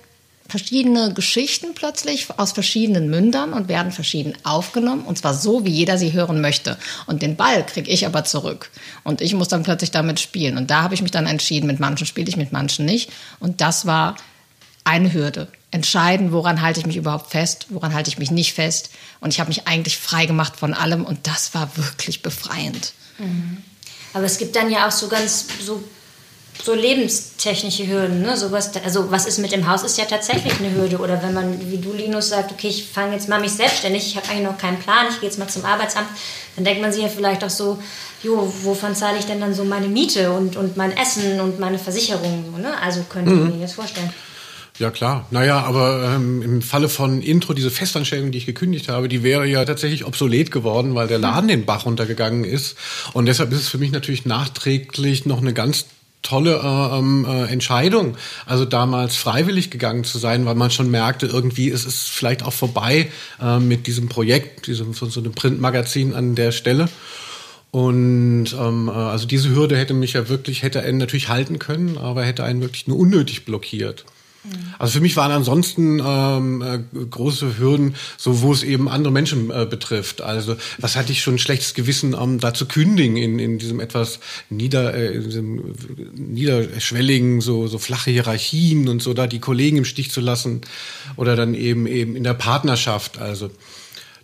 verschiedene 0.48 1.12
Geschichten 1.12 1.74
plötzlich 1.74 2.28
aus 2.36 2.52
verschiedenen 2.52 3.10
Mündern 3.10 3.52
und 3.52 3.68
werden 3.68 3.92
verschieden 3.92 4.34
aufgenommen. 4.44 5.04
Und 5.04 5.18
zwar 5.18 5.34
so, 5.34 5.64
wie 5.64 5.70
jeder 5.70 5.98
sie 5.98 6.12
hören 6.12 6.40
möchte. 6.40 6.78
Und 7.06 7.22
den 7.22 7.36
Ball 7.36 7.64
kriege 7.66 7.90
ich 7.90 8.06
aber 8.06 8.24
zurück. 8.24 8.70
Und 9.04 9.20
ich 9.20 9.34
muss 9.34 9.48
dann 9.48 9.62
plötzlich 9.62 9.90
damit 9.90 10.20
spielen. 10.20 10.56
Und 10.56 10.70
da 10.70 10.82
habe 10.82 10.94
ich 10.94 11.02
mich 11.02 11.10
dann 11.10 11.26
entschieden, 11.26 11.66
mit 11.66 11.80
manchen 11.80 12.06
spiele 12.06 12.28
ich, 12.28 12.36
mit 12.36 12.52
manchen 12.52 12.84
nicht. 12.84 13.10
Und 13.40 13.60
das 13.60 13.86
war 13.86 14.16
eine 14.84 15.12
Hürde. 15.12 15.48
Entscheiden, 15.72 16.32
woran 16.32 16.62
halte 16.62 16.80
ich 16.80 16.86
mich 16.86 16.96
überhaupt 16.96 17.30
fest, 17.30 17.66
woran 17.70 17.92
halte 17.92 18.08
ich 18.08 18.18
mich 18.18 18.30
nicht 18.30 18.54
fest. 18.54 18.90
Und 19.20 19.32
ich 19.32 19.40
habe 19.40 19.48
mich 19.48 19.66
eigentlich 19.66 19.98
frei 19.98 20.26
gemacht 20.26 20.56
von 20.56 20.74
allem. 20.74 21.04
Und 21.04 21.26
das 21.26 21.54
war 21.54 21.76
wirklich 21.76 22.22
befreiend. 22.22 22.92
Mhm. 23.18 23.58
Aber 24.14 24.24
es 24.24 24.38
gibt 24.38 24.56
dann 24.56 24.70
ja 24.70 24.86
auch 24.86 24.92
so 24.92 25.08
ganz 25.08 25.46
so 25.64 25.82
so 26.62 26.74
lebenstechnische 26.74 27.86
Hürden, 27.86 28.22
ne? 28.22 28.36
Sowas, 28.36 28.70
also 28.84 29.10
was 29.10 29.26
ist 29.26 29.38
mit 29.38 29.52
dem 29.52 29.68
Haus, 29.70 29.82
ist 29.82 29.98
ja 29.98 30.04
tatsächlich 30.04 30.58
eine 30.58 30.74
Hürde. 30.74 30.98
Oder 30.98 31.22
wenn 31.22 31.34
man, 31.34 31.70
wie 31.70 31.78
du, 31.78 31.92
Linus, 31.92 32.30
sagt, 32.30 32.52
okay, 32.52 32.68
ich 32.68 32.84
fange 32.84 33.14
jetzt 33.14 33.28
mal 33.28 33.40
mich 33.40 33.52
selbstständig, 33.52 34.06
ich 34.06 34.16
habe 34.16 34.28
eigentlich 34.28 34.46
noch 34.46 34.58
keinen 34.58 34.78
Plan, 34.78 35.06
ich 35.10 35.20
gehe 35.20 35.28
jetzt 35.28 35.38
mal 35.38 35.48
zum 35.48 35.64
Arbeitsamt, 35.64 36.08
dann 36.56 36.64
denkt 36.64 36.82
man 36.82 36.92
sich 36.92 37.02
ja 37.02 37.08
vielleicht 37.08 37.44
auch 37.44 37.50
so, 37.50 37.78
jo, 38.22 38.52
wovon 38.62 38.94
zahle 38.94 39.18
ich 39.18 39.26
denn 39.26 39.40
dann 39.40 39.54
so 39.54 39.64
meine 39.64 39.88
Miete 39.88 40.32
und, 40.32 40.56
und 40.56 40.76
mein 40.76 40.96
Essen 40.96 41.40
und 41.40 41.60
meine 41.60 41.78
Versicherung? 41.78 42.44
So, 42.52 42.58
ne? 42.58 42.72
Also 42.82 43.02
könnte 43.08 43.32
ich 43.32 43.38
mhm. 43.38 43.56
mir 43.56 43.62
das 43.62 43.74
vorstellen. 43.74 44.12
Ja 44.78 44.90
klar, 44.90 45.26
naja, 45.30 45.60
aber 45.60 46.12
ähm, 46.14 46.42
im 46.42 46.60
Falle 46.60 46.90
von 46.90 47.22
Intro, 47.22 47.54
diese 47.54 47.70
Festanstellung, 47.70 48.30
die 48.30 48.38
ich 48.38 48.46
gekündigt 48.46 48.90
habe, 48.90 49.08
die 49.08 49.22
wäre 49.22 49.46
ja 49.46 49.64
tatsächlich 49.64 50.04
obsolet 50.04 50.50
geworden, 50.50 50.94
weil 50.94 51.08
der 51.08 51.18
Laden 51.18 51.48
den 51.48 51.64
Bach 51.64 51.86
runtergegangen 51.86 52.44
ist. 52.44 52.76
Und 53.14 53.24
deshalb 53.24 53.52
ist 53.52 53.60
es 53.60 53.68
für 53.68 53.78
mich 53.78 53.90
natürlich 53.90 54.26
nachträglich 54.26 55.24
noch 55.24 55.40
eine 55.40 55.54
ganz 55.54 55.86
tolle 56.26 56.56
äh, 56.56 56.98
ähm, 56.98 57.24
äh, 57.24 57.44
Entscheidung, 57.46 58.16
also 58.46 58.64
damals 58.64 59.16
freiwillig 59.16 59.70
gegangen 59.70 60.04
zu 60.04 60.18
sein, 60.18 60.44
weil 60.44 60.56
man 60.56 60.70
schon 60.70 60.90
merkte, 60.90 61.26
irgendwie 61.26 61.70
es 61.70 61.84
ist 61.84 62.08
vielleicht 62.10 62.42
auch 62.42 62.52
vorbei 62.52 63.10
äh, 63.40 63.58
mit 63.60 63.86
diesem 63.86 64.08
Projekt, 64.08 64.66
diesem 64.66 64.92
von 64.94 65.10
so 65.10 65.20
einem 65.20 65.32
Printmagazin 65.32 66.14
an 66.14 66.34
der 66.34 66.52
Stelle. 66.52 66.88
Und 67.70 68.46
ähm, 68.58 68.88
äh, 68.88 68.92
also 68.92 69.26
diese 69.26 69.54
Hürde 69.54 69.76
hätte 69.76 69.94
mich 69.94 70.14
ja 70.14 70.28
wirklich, 70.28 70.62
hätte 70.62 70.82
einen 70.82 70.98
natürlich 70.98 71.28
halten 71.28 71.58
können, 71.58 71.98
aber 71.98 72.24
hätte 72.24 72.42
einen 72.42 72.60
wirklich 72.60 72.86
nur 72.88 72.98
unnötig 72.98 73.44
blockiert. 73.44 74.04
Also 74.78 74.94
für 74.94 75.00
mich 75.00 75.16
waren 75.16 75.32
ansonsten 75.32 76.00
ähm, 76.04 76.62
äh, 76.62 76.78
große 77.06 77.58
Hürden, 77.58 77.94
so 78.16 78.42
wo 78.42 78.52
es 78.52 78.62
eben 78.62 78.88
andere 78.88 79.12
Menschen 79.12 79.50
äh, 79.50 79.66
betrifft. 79.68 80.20
Also 80.20 80.56
was 80.78 80.96
hatte 80.96 81.12
ich 81.12 81.22
schon 81.22 81.34
ein 81.34 81.38
schlechtes 81.38 81.74
Gewissen, 81.74 82.14
ähm, 82.20 82.40
da 82.40 82.52
zu 82.52 82.66
kündigen 82.66 83.16
in, 83.16 83.38
in 83.38 83.58
diesem 83.58 83.80
etwas 83.80 84.20
nieder, 84.50 84.94
äh, 84.94 85.14
in 85.14 85.24
diesem 85.24 85.74
niederschwelligen, 86.14 87.40
so, 87.40 87.66
so 87.66 87.78
flache 87.78 88.10
Hierarchien 88.10 88.88
und 88.88 89.02
so, 89.02 89.14
da 89.14 89.26
die 89.26 89.40
Kollegen 89.40 89.78
im 89.78 89.84
Stich 89.84 90.10
zu 90.10 90.20
lassen 90.20 90.60
oder 91.16 91.36
dann 91.36 91.54
eben 91.54 91.86
eben 91.86 92.16
in 92.16 92.24
der 92.24 92.34
Partnerschaft. 92.34 93.18
Also 93.18 93.50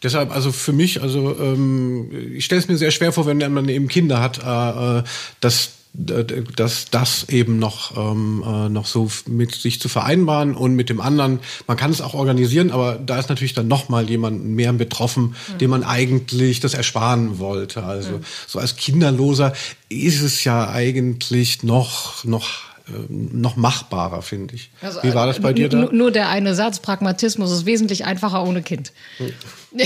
Deshalb, 0.03 0.33
also 0.33 0.51
für 0.51 0.73
mich, 0.73 1.01
also 1.01 1.37
ähm, 1.39 2.11
ich 2.35 2.45
stelle 2.45 2.61
es 2.61 2.66
mir 2.66 2.77
sehr 2.77 2.91
schwer 2.91 3.12
vor, 3.12 3.27
wenn 3.27 3.39
man 3.53 3.68
eben 3.68 3.87
Kinder 3.87 4.20
hat, 4.20 4.41
äh, 4.45 4.99
äh 4.99 5.03
dass 5.39 5.82
dass 5.95 6.86
das 6.90 7.28
eben 7.28 7.59
noch, 7.59 7.97
ähm, 7.97 8.43
äh, 8.47 8.68
noch 8.70 8.86
so 8.86 9.11
mit 9.26 9.55
sich 9.55 9.78
zu 9.78 9.90
vereinbaren 9.90 10.55
und 10.55 10.74
mit 10.74 10.88
dem 10.88 11.03
anderen, 11.03 11.40
man 11.66 11.76
kann 11.76 11.90
es 11.90 12.01
auch 12.01 12.14
organisieren, 12.14 12.70
aber 12.70 12.95
da 12.95 13.18
ist 13.18 13.28
natürlich 13.28 13.53
dann 13.53 13.68
noch 13.68 13.90
mal 13.90 14.09
jemand 14.09 14.43
mehr 14.43 14.72
betroffen, 14.72 15.34
mhm. 15.53 15.59
dem 15.59 15.70
man 15.70 15.84
eigentlich 15.84 16.61
das 16.61 16.72
ersparen 16.72 17.38
wollte. 17.38 17.82
Also 17.82 18.12
mhm. 18.12 18.24
so 18.47 18.59
als 18.59 18.76
Kinderloser 18.76 19.53
ist 19.90 20.22
es 20.22 20.45
ja 20.45 20.70
eigentlich 20.70 21.62
noch, 21.62 22.24
noch 22.24 22.72
noch 23.09 23.57
machbarer, 23.57 24.22
finde 24.22 24.55
ich. 24.55 24.70
Also, 24.80 25.03
Wie 25.03 25.14
war 25.14 25.26
das 25.26 25.40
bei 25.40 25.53
dir 25.53 25.68
da? 25.68 25.88
Nur 25.93 26.11
der 26.11 26.28
eine 26.28 26.55
Satz, 26.55 26.80
Pragmatismus 26.80 27.51
ist 27.51 27.66
wesentlich 27.66 28.05
einfacher 28.05 28.45
ohne 28.45 28.62
Kind. 28.62 28.93
Hm. 29.18 29.32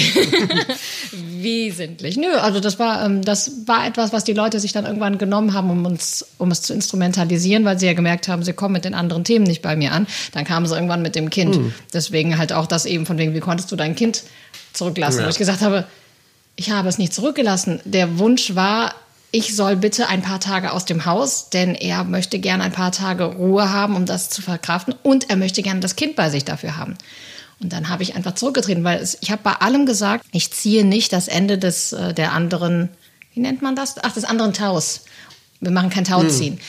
wesentlich. 1.12 2.16
Nö, 2.16 2.32
also 2.36 2.61
das 2.61 2.78
war, 2.78 3.04
ähm, 3.04 3.22
das 3.22 3.66
war 3.66 3.86
etwas, 3.86 4.12
was 4.12 4.24
die 4.24 4.32
Leute 4.32 4.61
sich 4.61 4.72
dann 4.72 4.84
irgendwann 4.84 5.18
genommen 5.18 5.52
haben, 5.54 5.70
um 5.70 5.84
uns, 5.84 6.26
um 6.38 6.50
es 6.50 6.62
zu 6.62 6.74
instrumentalisieren, 6.74 7.64
weil 7.64 7.78
sie 7.78 7.86
ja 7.86 7.92
gemerkt 7.92 8.28
haben, 8.28 8.42
sie 8.42 8.52
kommen 8.52 8.72
mit 8.72 8.84
den 8.84 8.94
anderen 8.94 9.24
Themen 9.24 9.44
nicht 9.44 9.62
bei 9.62 9.76
mir 9.76 9.92
an. 9.92 10.07
Dann 10.32 10.44
kamen 10.44 10.66
sie 10.66 10.74
irgendwann 10.74 11.02
mit 11.02 11.14
dem 11.14 11.30
Kind. 11.30 11.57
Hm. 11.57 11.72
Deswegen 11.92 12.38
halt 12.38 12.52
auch 12.52 12.66
das 12.66 12.86
eben 12.86 13.07
von 13.07 13.18
wegen, 13.18 13.34
wie 13.34 13.40
konntest 13.40 13.70
du 13.70 13.76
dein 13.76 13.94
Kind 13.94 14.24
zurücklassen? 14.72 15.20
Ja. 15.20 15.26
Wo 15.26 15.30
ich 15.30 15.38
gesagt 15.38 15.62
habe, 15.62 15.86
ich 16.57 16.70
habe 16.70 16.88
es 16.88 16.98
nicht 16.98 17.12
zurückgelassen. 17.12 17.80
Der 17.84 18.18
Wunsch 18.18 18.54
war, 18.54 18.94
ich 19.37 19.55
soll 19.55 19.76
bitte 19.76 20.09
ein 20.09 20.22
paar 20.22 20.41
Tage 20.41 20.72
aus 20.72 20.87
dem 20.87 21.05
Haus, 21.05 21.51
denn 21.51 21.74
er 21.74 22.05
möchte 22.05 22.39
gerne 22.39 22.64
ein 22.64 22.72
paar 22.72 22.91
Tage 22.91 23.24
Ruhe 23.24 23.70
haben, 23.70 23.95
um 23.95 24.07
das 24.07 24.30
zu 24.30 24.41
verkraften 24.41 24.95
und 25.03 25.28
er 25.28 25.37
möchte 25.37 25.61
gerne 25.61 25.80
das 25.80 25.95
Kind 25.95 26.16
bei 26.16 26.30
sich 26.30 26.47
dafür 26.47 26.78
haben. 26.78 26.97
Und 27.61 27.70
dann 27.74 27.91
habe 27.91 28.03
ich 28.03 28.16
einfach 28.16 28.34
zurückgetreten, 28.34 28.82
weil 28.82 28.99
es, 28.99 29.18
ich 29.20 29.30
habe 29.30 29.43
bei 29.45 29.53
allem 29.53 29.84
gesagt, 29.84 30.24
ich 30.32 30.53
ziehe 30.55 30.87
nicht 30.87 31.12
das 31.12 31.28
Ende 31.28 31.59
des 31.59 31.93
äh, 31.93 32.14
der 32.14 32.32
anderen, 32.32 32.89
wie 33.34 33.41
nennt 33.41 33.61
man 33.61 33.76
das? 33.76 33.97
Ach, 34.03 34.12
des 34.12 34.24
anderen 34.24 34.55
Taus. 34.55 35.03
Wir 35.61 35.70
machen 35.70 35.91
kein 35.91 36.05
Tauziehen. 36.05 36.55
Hm. 36.55 36.61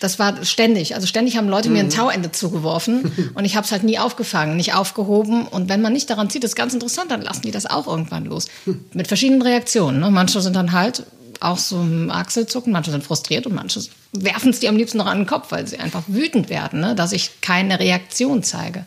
Das 0.00 0.18
war 0.18 0.44
ständig. 0.44 0.94
Also 0.94 1.06
ständig 1.06 1.38
haben 1.38 1.48
Leute 1.48 1.68
mhm. 1.68 1.74
mir 1.74 1.80
ein 1.80 1.90
hm. 1.90 1.96
Tauende 1.96 2.32
zugeworfen 2.32 3.30
und 3.34 3.46
ich 3.46 3.56
habe 3.56 3.64
es 3.64 3.72
halt 3.72 3.82
nie 3.82 3.98
aufgefangen, 3.98 4.58
nicht 4.58 4.74
aufgehoben. 4.74 5.46
Und 5.46 5.70
wenn 5.70 5.80
man 5.80 5.94
nicht 5.94 6.10
daran 6.10 6.28
zieht, 6.28 6.44
ist 6.44 6.54
ganz 6.54 6.74
interessant, 6.74 7.10
dann 7.10 7.22
lassen 7.22 7.42
die 7.42 7.50
das 7.50 7.64
auch 7.64 7.86
irgendwann 7.86 8.26
los. 8.26 8.48
Mit 8.92 9.08
verschiedenen 9.08 9.40
Reaktionen. 9.40 10.00
Ne? 10.00 10.10
Manche 10.10 10.42
sind 10.42 10.54
dann 10.54 10.72
halt, 10.72 11.04
auch 11.42 11.58
so 11.58 11.80
ein 11.80 12.10
Achselzucken. 12.10 12.72
Manche 12.72 12.90
sind 12.90 13.04
frustriert 13.04 13.46
und 13.46 13.54
manche 13.54 13.80
werfen 14.12 14.50
es 14.50 14.60
dir 14.60 14.68
am 14.68 14.76
liebsten 14.76 14.98
noch 14.98 15.06
an 15.06 15.18
den 15.18 15.26
Kopf, 15.26 15.50
weil 15.50 15.66
sie 15.66 15.78
einfach 15.78 16.04
wütend 16.06 16.48
werden, 16.48 16.80
ne? 16.80 16.94
dass 16.94 17.12
ich 17.12 17.40
keine 17.40 17.78
Reaktion 17.78 18.42
zeige. 18.42 18.84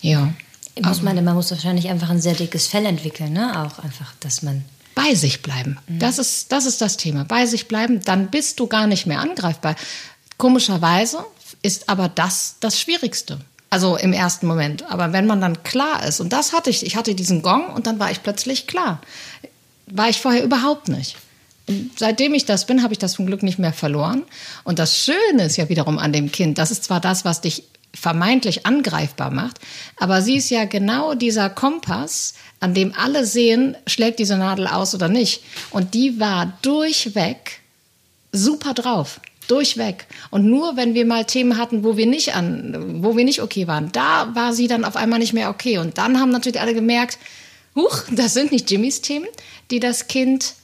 Ja. 0.00 0.32
Muss 0.80 1.02
man, 1.02 1.22
man 1.22 1.34
muss 1.34 1.50
wahrscheinlich 1.50 1.88
einfach 1.90 2.10
ein 2.10 2.20
sehr 2.20 2.34
dickes 2.34 2.66
Fell 2.66 2.86
entwickeln, 2.86 3.34
ne? 3.34 3.60
Auch 3.60 3.78
einfach, 3.78 4.14
dass 4.20 4.40
man 4.40 4.64
bei 4.94 5.14
sich 5.14 5.42
bleiben. 5.42 5.78
Mhm. 5.86 5.98
Das 5.98 6.18
ist, 6.18 6.50
das 6.50 6.64
ist 6.64 6.80
das 6.80 6.96
Thema. 6.96 7.24
Bei 7.24 7.44
sich 7.44 7.68
bleiben, 7.68 8.00
dann 8.02 8.30
bist 8.30 8.58
du 8.58 8.66
gar 8.66 8.86
nicht 8.86 9.06
mehr 9.06 9.20
angreifbar. 9.20 9.76
Komischerweise 10.38 11.24
ist 11.62 11.90
aber 11.90 12.08
das 12.08 12.56
das 12.60 12.80
Schwierigste. 12.80 13.38
Also 13.68 13.96
im 13.96 14.14
ersten 14.14 14.46
Moment. 14.46 14.90
Aber 14.90 15.12
wenn 15.12 15.26
man 15.26 15.42
dann 15.42 15.62
klar 15.62 16.04
ist, 16.06 16.20
und 16.20 16.32
das 16.32 16.54
hatte 16.54 16.70
ich, 16.70 16.86
ich 16.86 16.96
hatte 16.96 17.14
diesen 17.14 17.42
Gong 17.42 17.66
und 17.66 17.86
dann 17.86 17.98
war 17.98 18.10
ich 18.10 18.22
plötzlich 18.22 18.66
klar. 18.66 19.00
War 19.86 20.08
ich 20.08 20.20
vorher 20.20 20.42
überhaupt 20.42 20.88
nicht 20.88 21.16
seitdem 21.96 22.34
ich 22.34 22.44
das 22.44 22.66
bin, 22.66 22.82
habe 22.82 22.92
ich 22.92 22.98
das 22.98 23.12
zum 23.12 23.26
Glück 23.26 23.42
nicht 23.42 23.58
mehr 23.58 23.72
verloren. 23.72 24.22
Und 24.64 24.78
das 24.78 24.98
Schöne 24.98 25.44
ist 25.44 25.56
ja 25.56 25.68
wiederum 25.68 25.98
an 25.98 26.12
dem 26.12 26.32
Kind, 26.32 26.58
das 26.58 26.70
ist 26.70 26.84
zwar 26.84 27.00
das, 27.00 27.24
was 27.24 27.40
dich 27.40 27.64
vermeintlich 27.94 28.64
angreifbar 28.64 29.30
macht, 29.30 29.58
aber 29.96 30.22
sie 30.22 30.36
ist 30.36 30.50
ja 30.50 30.64
genau 30.64 31.14
dieser 31.14 31.50
Kompass, 31.50 32.34
an 32.58 32.74
dem 32.74 32.94
alle 32.96 33.26
sehen, 33.26 33.76
schlägt 33.86 34.18
diese 34.18 34.36
Nadel 34.36 34.66
aus 34.66 34.94
oder 34.94 35.08
nicht. 35.08 35.42
Und 35.70 35.94
die 35.94 36.18
war 36.18 36.58
durchweg 36.62 37.60
super 38.32 38.72
drauf. 38.72 39.20
Durchweg. 39.48 40.06
Und 40.30 40.46
nur 40.46 40.76
wenn 40.76 40.94
wir 40.94 41.04
mal 41.04 41.24
Themen 41.24 41.58
hatten, 41.58 41.84
wo 41.84 41.96
wir 41.96 42.06
nicht 42.06 42.34
an, 42.34 43.02
wo 43.02 43.16
wir 43.16 43.24
nicht 43.24 43.42
okay 43.42 43.66
waren, 43.66 43.90
da 43.92 44.34
war 44.34 44.54
sie 44.54 44.68
dann 44.68 44.84
auf 44.84 44.96
einmal 44.96 45.18
nicht 45.18 45.32
mehr 45.32 45.50
okay. 45.50 45.78
Und 45.78 45.98
dann 45.98 46.18
haben 46.18 46.30
natürlich 46.30 46.60
alle 46.60 46.74
gemerkt, 46.74 47.18
huch, 47.74 48.04
das 48.10 48.34
sind 48.34 48.52
nicht 48.52 48.70
Jimmys 48.70 49.02
Themen, 49.02 49.26
die 49.70 49.80
das 49.80 50.06
Kind 50.06 50.54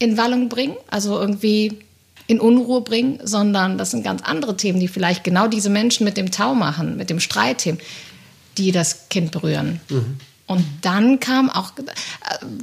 in 0.00 0.16
Wallung 0.16 0.48
bringen, 0.48 0.74
also 0.90 1.20
irgendwie 1.20 1.78
in 2.26 2.40
Unruhe 2.40 2.80
bringen, 2.80 3.20
sondern 3.22 3.78
das 3.78 3.92
sind 3.92 4.02
ganz 4.02 4.22
andere 4.22 4.56
Themen, 4.56 4.80
die 4.80 4.88
vielleicht 4.88 5.22
genau 5.22 5.46
diese 5.46 5.70
Menschen 5.70 6.04
mit 6.04 6.16
dem 6.16 6.32
Tau 6.32 6.54
machen, 6.54 6.96
mit 6.96 7.10
dem 7.10 7.20
Streitthemen, 7.20 7.80
die 8.58 8.72
das 8.72 9.08
Kind 9.08 9.30
berühren. 9.30 9.80
Mhm. 9.88 10.16
Und 10.46 10.64
dann 10.82 11.20
kam 11.20 11.48
auch, 11.48 11.72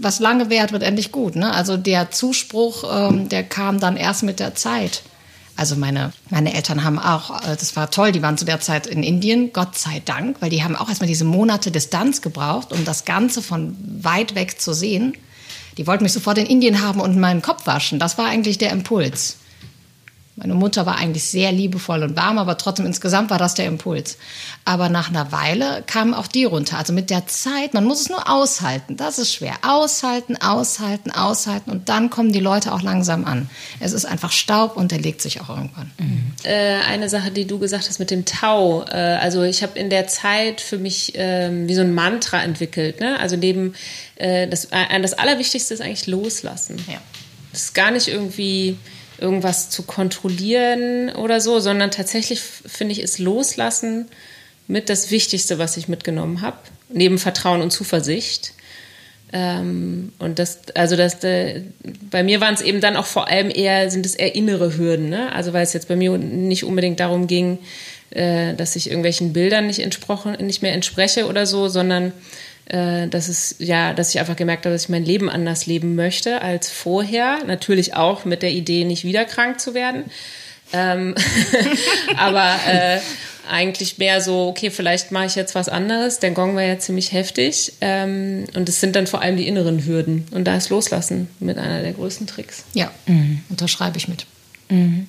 was 0.02 0.20
lange 0.20 0.50
währt, 0.50 0.74
wird 0.74 0.84
endlich 0.84 1.14
gut. 1.14 1.38
Ne? 1.38 1.54
Also 1.54 1.78
der 1.78 2.12
Zuspruch, 2.12 2.84
ähm, 2.92 3.30
der 3.30 3.44
kam 3.44 3.80
dann 3.80 3.96
erst 3.96 4.24
mit 4.24 4.42
der 4.42 4.56
Zeit. 4.56 5.04
Also 5.56 5.76
meine, 5.76 6.12
meine 6.30 6.54
Eltern 6.54 6.84
haben 6.84 7.00
auch, 7.00 7.42
äh, 7.42 7.56
das 7.58 7.76
war 7.76 7.90
toll, 7.90 8.12
die 8.12 8.22
waren 8.22 8.38
zu 8.38 8.46
der 8.46 8.60
Zeit 8.60 8.88
in 8.88 9.04
Indien, 9.04 9.54
Gott 9.54 9.78
sei 9.78 10.02
Dank, 10.04 10.38
weil 10.42 10.50
die 10.50 10.64
haben 10.64 10.76
auch 10.76 10.90
erstmal 10.90 11.08
diese 11.08 11.26
Monate 11.26 11.72
Distanz 11.72 12.22
gebraucht, 12.22 12.72
um 12.72 12.86
das 12.86 13.06
Ganze 13.06 13.42
von 13.42 13.76
weit 14.02 14.36
weg 14.36 14.60
zu 14.60 14.74
sehen. 14.74 15.14
Die 15.78 15.88
wollten 15.88 16.04
mich 16.04 16.14
sofort 16.14 16.38
in 16.38 16.46
Indien 16.46 16.82
haben 16.82 17.00
und 17.00 17.18
meinen 17.18 17.42
Kopf 17.42 17.68
waschen. 17.68 18.00
Das 18.00 18.18
war 18.18 18.26
eigentlich 18.26 18.58
der 18.58 18.72
Impuls. 18.72 19.38
Meine 20.40 20.54
Mutter 20.54 20.86
war 20.86 20.98
eigentlich 20.98 21.24
sehr 21.24 21.52
liebevoll 21.52 22.04
und 22.04 22.16
warm, 22.16 22.38
aber 22.38 22.60
trotzdem 22.60 22.86
insgesamt 22.86 23.32
war 23.32 23.40
das 23.40 23.56
der 23.56 23.66
Impuls. 23.66 24.20
Aber 24.66 24.88
nach 24.88 25.10
einer 25.10 25.32
Weile 25.32 25.84
kamen 25.88 26.14
auch 26.14 26.28
die 26.28 26.44
runter. 26.44 26.78
Also 26.78 26.94
mit 26.94 27.10
der 27.10 27.26
Zeit, 27.26 27.74
man 27.74 27.86
muss 27.86 28.02
es 28.02 28.10
nur 28.10 28.30
aushalten. 28.30 28.98
Das 28.98 29.18
ist 29.18 29.34
schwer. 29.34 29.56
Aushalten, 29.64 30.38
aushalten, 30.38 31.10
aushalten. 31.10 31.72
Und 31.72 31.90
dann 31.90 32.12
kommen 32.12 32.32
die 32.34 32.40
Leute 32.40 32.72
auch 32.72 32.84
langsam 32.84 33.26
an. 33.26 33.50
Es 33.80 33.94
ist 33.94 34.06
einfach 34.06 34.32
Staub 34.32 34.78
und 34.78 34.92
der 34.92 35.00
legt 35.00 35.24
sich 35.24 35.42
auch 35.42 35.50
irgendwann. 35.50 35.90
Mhm. 35.98 36.34
Äh, 36.44 36.82
eine 36.88 37.10
Sache, 37.10 37.32
die 37.32 37.48
du 37.48 37.58
gesagt 37.58 37.90
hast 37.90 37.98
mit 37.98 38.12
dem 38.12 38.24
Tau. 38.26 38.84
Äh, 38.84 39.18
also 39.20 39.42
ich 39.42 39.64
habe 39.64 39.80
in 39.80 39.90
der 39.90 40.08
Zeit 40.08 40.62
für 40.62 40.78
mich 40.78 41.16
äh, 41.16 41.50
wie 41.68 41.74
so 41.74 41.82
ein 41.82 41.96
Mantra 41.96 42.44
entwickelt. 42.44 43.00
Ne? 43.00 43.20
Also 43.20 43.38
neben 43.38 43.74
äh, 44.18 44.48
das, 44.48 44.66
äh, 44.66 45.02
das 45.02 45.14
Allerwichtigste 45.14 45.74
ist 45.74 45.82
eigentlich 45.82 46.06
loslassen. 46.06 46.78
Ja. 46.88 47.02
Das 47.52 47.64
ist 47.64 47.74
gar 47.74 47.90
nicht 47.90 48.08
irgendwie 48.08 48.78
irgendwas 49.20 49.70
zu 49.70 49.84
kontrollieren 49.84 51.10
oder 51.10 51.42
so, 51.42 51.60
sondern 51.60 51.92
tatsächlich 51.92 52.42
finde 52.42 52.94
ich, 52.94 53.02
ist 53.02 53.20
Loslassen 53.20 54.08
mit 54.68 54.90
das 54.90 55.12
Wichtigste, 55.12 55.58
was 55.58 55.78
ich 55.78 55.88
mitgenommen 55.88 56.42
habe, 56.42 56.58
neben 56.90 57.18
Vertrauen 57.18 57.62
und 57.62 57.72
Zuversicht. 57.72 58.54
Ähm, 59.34 60.14
und 60.20 60.40
das, 60.40 60.60
also 60.76 60.96
das, 60.96 61.24
äh, 61.24 61.62
bei 62.10 62.24
mir 62.24 62.40
waren 62.40 62.54
es 62.54 62.62
eben 62.62 62.80
dann 62.80 62.96
auch 62.96 63.06
vor 63.06 63.28
allem 63.28 63.50
eher, 63.50 63.92
sind 63.92 64.06
es 64.06 64.16
eher 64.16 64.36
innere 64.36 64.78
Hürden, 64.78 65.10
ne? 65.10 65.34
Also 65.34 65.52
weil 65.52 65.64
es 65.64 65.74
jetzt 65.74 65.90
bei 65.90 65.98
mir 65.98 66.18
nicht 66.18 66.64
unbedingt 66.64 67.00
darum 67.00 67.28
ging, 67.28 67.60
äh, 68.12 68.54
dass 68.54 68.78
ich 68.78 68.88
irgendwelchen 68.88 69.34
Bildern 69.34 69.68
nicht 69.68 69.80
entsprochen, 69.80 70.38
nicht 70.40 70.62
mehr 70.62 70.74
entspreche 70.74 71.28
oder 71.28 71.46
so, 71.46 71.68
sondern 71.68 72.14
dass 72.70 73.30
es 73.30 73.56
ja, 73.60 73.94
dass 73.94 74.10
ich 74.10 74.20
einfach 74.20 74.36
gemerkt 74.36 74.66
habe, 74.66 74.74
dass 74.74 74.84
ich 74.84 74.90
mein 74.90 75.06
Leben 75.06 75.30
anders 75.30 75.66
leben 75.68 75.96
möchte 75.96 76.42
als 76.42 76.70
vorher. 76.70 77.40
Natürlich 77.46 77.96
auch 77.96 78.26
mit 78.26 78.42
der 78.42 78.52
Idee, 78.52 78.84
nicht 78.84 79.06
wieder 79.06 79.24
krank 79.26 79.60
zu 79.60 79.74
werden. 79.74 80.06
Ähm, 80.74 81.16
aber 82.18 82.56
äh, 82.68 83.00
eigentlich 83.50 83.98
mehr 83.98 84.22
so, 84.22 84.48
okay, 84.48 84.70
vielleicht 84.70 85.12
mache 85.12 85.26
ich 85.26 85.36
jetzt 85.36 85.56
was 85.56 85.70
anderes. 85.70 86.20
Der 86.20 86.32
Gong 86.32 86.56
war 86.56 86.64
ja 86.64 86.78
ziemlich 86.80 87.14
heftig. 87.14 87.74
Ähm, 87.82 88.46
und 88.54 88.68
es 88.68 88.82
sind 88.82 88.96
dann 88.96 89.08
vor 89.08 89.22
allem 89.22 89.38
die 89.38 89.48
inneren 89.48 89.86
Hürden. 89.86 90.28
Und 90.32 90.46
da 90.46 90.58
ist 90.58 90.70
Loslassen 90.70 91.30
mit 91.40 91.58
einer 91.58 91.82
der 91.82 91.94
größten 91.94 92.28
Tricks. 92.28 92.64
Ja, 92.74 92.92
mhm. 93.06 93.44
unterschreibe 93.50 93.98
ich 93.98 94.08
mit. 94.08 94.26
Mhm. 94.70 95.08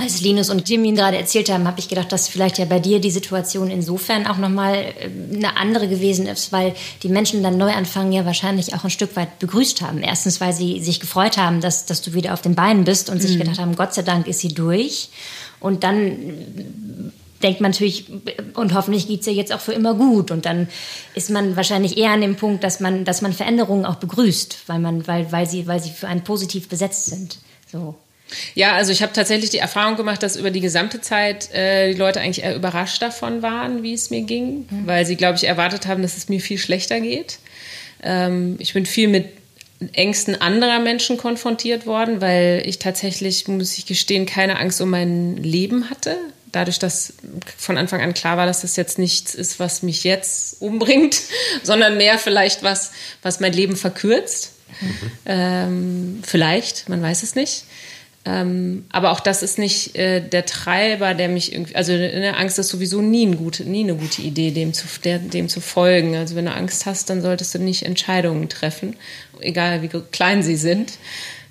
Als 0.00 0.20
Linus 0.20 0.50
und 0.50 0.68
Jimmy 0.68 0.92
gerade 0.92 1.16
erzählt 1.16 1.50
haben, 1.50 1.66
habe 1.66 1.78
ich 1.78 1.88
gedacht, 1.88 2.10
dass 2.12 2.28
vielleicht 2.28 2.58
ja 2.58 2.64
bei 2.64 2.78
dir 2.78 3.00
die 3.00 3.10
Situation 3.10 3.70
insofern 3.70 4.26
auch 4.26 4.38
nochmal 4.38 4.74
äh, 4.74 5.36
eine 5.36 5.56
andere 5.56 5.88
gewesen 5.88 6.26
ist, 6.26 6.52
weil 6.52 6.74
die 7.02 7.08
Menschen 7.08 7.42
dann 7.42 7.58
Neuanfang 7.58 8.12
ja 8.12 8.24
wahrscheinlich 8.24 8.74
auch 8.74 8.84
ein 8.84 8.90
Stück 8.90 9.16
weit 9.16 9.38
begrüßt 9.38 9.82
haben. 9.82 10.02
Erstens, 10.02 10.40
weil 10.40 10.52
sie 10.52 10.80
sich 10.80 11.00
gefreut 11.00 11.36
haben, 11.36 11.60
dass, 11.60 11.86
dass 11.86 12.02
du 12.02 12.14
wieder 12.14 12.32
auf 12.32 12.42
den 12.42 12.54
Beinen 12.54 12.84
bist 12.84 13.10
und 13.10 13.16
mhm. 13.16 13.20
sich 13.20 13.38
gedacht 13.38 13.58
haben, 13.58 13.76
Gott 13.76 13.94
sei 13.94 14.02
Dank 14.02 14.26
ist 14.26 14.40
sie 14.40 14.54
durch. 14.54 15.10
Und 15.60 15.84
dann 15.84 17.12
denkt 17.42 17.60
man 17.60 17.70
natürlich, 17.70 18.06
und 18.54 18.74
hoffentlich 18.74 19.06
geht 19.06 19.20
es 19.20 19.26
ja 19.26 19.32
jetzt 19.32 19.52
auch 19.52 19.60
für 19.60 19.72
immer 19.72 19.94
gut. 19.94 20.30
Und 20.30 20.46
dann 20.46 20.68
ist 21.14 21.30
man 21.30 21.56
wahrscheinlich 21.56 21.96
eher 21.96 22.10
an 22.10 22.20
dem 22.20 22.36
Punkt, 22.36 22.64
dass 22.64 22.80
man, 22.80 23.04
dass 23.04 23.22
man 23.22 23.32
Veränderungen 23.32 23.84
auch 23.84 23.96
begrüßt, 23.96 24.58
weil, 24.66 24.78
man, 24.78 25.06
weil, 25.06 25.30
weil, 25.32 25.48
sie, 25.48 25.66
weil 25.66 25.82
sie 25.82 25.90
für 25.90 26.08
einen 26.08 26.22
positiv 26.22 26.68
besetzt 26.68 27.06
sind. 27.06 27.38
So. 27.70 27.94
Ja, 28.54 28.72
also 28.72 28.92
ich 28.92 29.02
habe 29.02 29.12
tatsächlich 29.12 29.50
die 29.50 29.58
Erfahrung 29.58 29.96
gemacht, 29.96 30.22
dass 30.22 30.36
über 30.36 30.50
die 30.50 30.60
gesamte 30.60 31.00
Zeit 31.00 31.52
äh, 31.52 31.92
die 31.92 31.98
Leute 31.98 32.20
eigentlich 32.20 32.44
eher 32.44 32.54
überrascht 32.54 33.02
davon 33.02 33.42
waren, 33.42 33.82
wie 33.82 33.94
es 33.94 34.10
mir 34.10 34.22
ging, 34.22 34.66
mhm. 34.70 34.86
weil 34.86 35.06
sie, 35.06 35.16
glaube 35.16 35.36
ich, 35.36 35.44
erwartet 35.44 35.86
haben, 35.86 36.02
dass 36.02 36.16
es 36.16 36.28
mir 36.28 36.40
viel 36.40 36.58
schlechter 36.58 37.00
geht. 37.00 37.38
Ähm, 38.02 38.56
ich 38.58 38.72
bin 38.72 38.86
viel 38.86 39.08
mit 39.08 39.28
Ängsten 39.94 40.40
anderer 40.40 40.78
Menschen 40.78 41.16
konfrontiert 41.16 41.86
worden, 41.86 42.20
weil 42.20 42.62
ich 42.66 42.78
tatsächlich, 42.78 43.48
muss 43.48 43.78
ich 43.78 43.86
gestehen, 43.86 44.26
keine 44.26 44.58
Angst 44.58 44.80
um 44.80 44.90
mein 44.90 45.36
Leben 45.36 45.88
hatte 45.88 46.16
dadurch, 46.52 46.78
dass 46.78 47.14
von 47.56 47.78
Anfang 47.78 48.00
an 48.00 48.14
klar 48.14 48.36
war, 48.36 48.46
dass 48.46 48.62
das 48.62 48.76
jetzt 48.76 48.98
nichts 48.98 49.34
ist, 49.34 49.60
was 49.60 49.82
mich 49.82 50.04
jetzt 50.04 50.60
umbringt, 50.60 51.20
sondern 51.62 51.96
mehr 51.96 52.18
vielleicht 52.18 52.62
was, 52.62 52.92
was 53.22 53.40
mein 53.40 53.52
Leben 53.52 53.76
verkürzt. 53.76 54.52
Mhm. 54.80 55.10
Ähm, 55.26 56.22
vielleicht, 56.24 56.88
man 56.88 57.02
weiß 57.02 57.22
es 57.22 57.34
nicht. 57.34 57.64
Ähm, 58.26 58.84
aber 58.90 59.12
auch 59.12 59.20
das 59.20 59.42
ist 59.42 59.58
nicht 59.58 59.96
äh, 59.96 60.20
der 60.20 60.44
Treiber, 60.44 61.14
der 61.14 61.28
mich 61.28 61.52
irgendwie, 61.52 61.74
also 61.74 61.92
eine 61.92 62.36
Angst 62.36 62.58
ist 62.58 62.68
sowieso 62.68 63.00
nie, 63.00 63.24
ein 63.24 63.38
gute, 63.38 63.64
nie 63.64 63.82
eine 63.82 63.94
gute 63.94 64.20
Idee, 64.20 64.50
dem 64.50 64.74
zu, 64.74 64.86
der, 65.02 65.18
dem 65.18 65.48
zu 65.48 65.60
folgen. 65.60 66.16
Also 66.16 66.36
wenn 66.36 66.44
du 66.44 66.52
Angst 66.52 66.84
hast, 66.84 67.08
dann 67.08 67.22
solltest 67.22 67.54
du 67.54 67.58
nicht 67.58 67.84
Entscheidungen 67.84 68.48
treffen, 68.50 68.96
egal 69.40 69.80
wie 69.82 69.88
klein 70.10 70.42
sie 70.42 70.56
sind. 70.56 70.92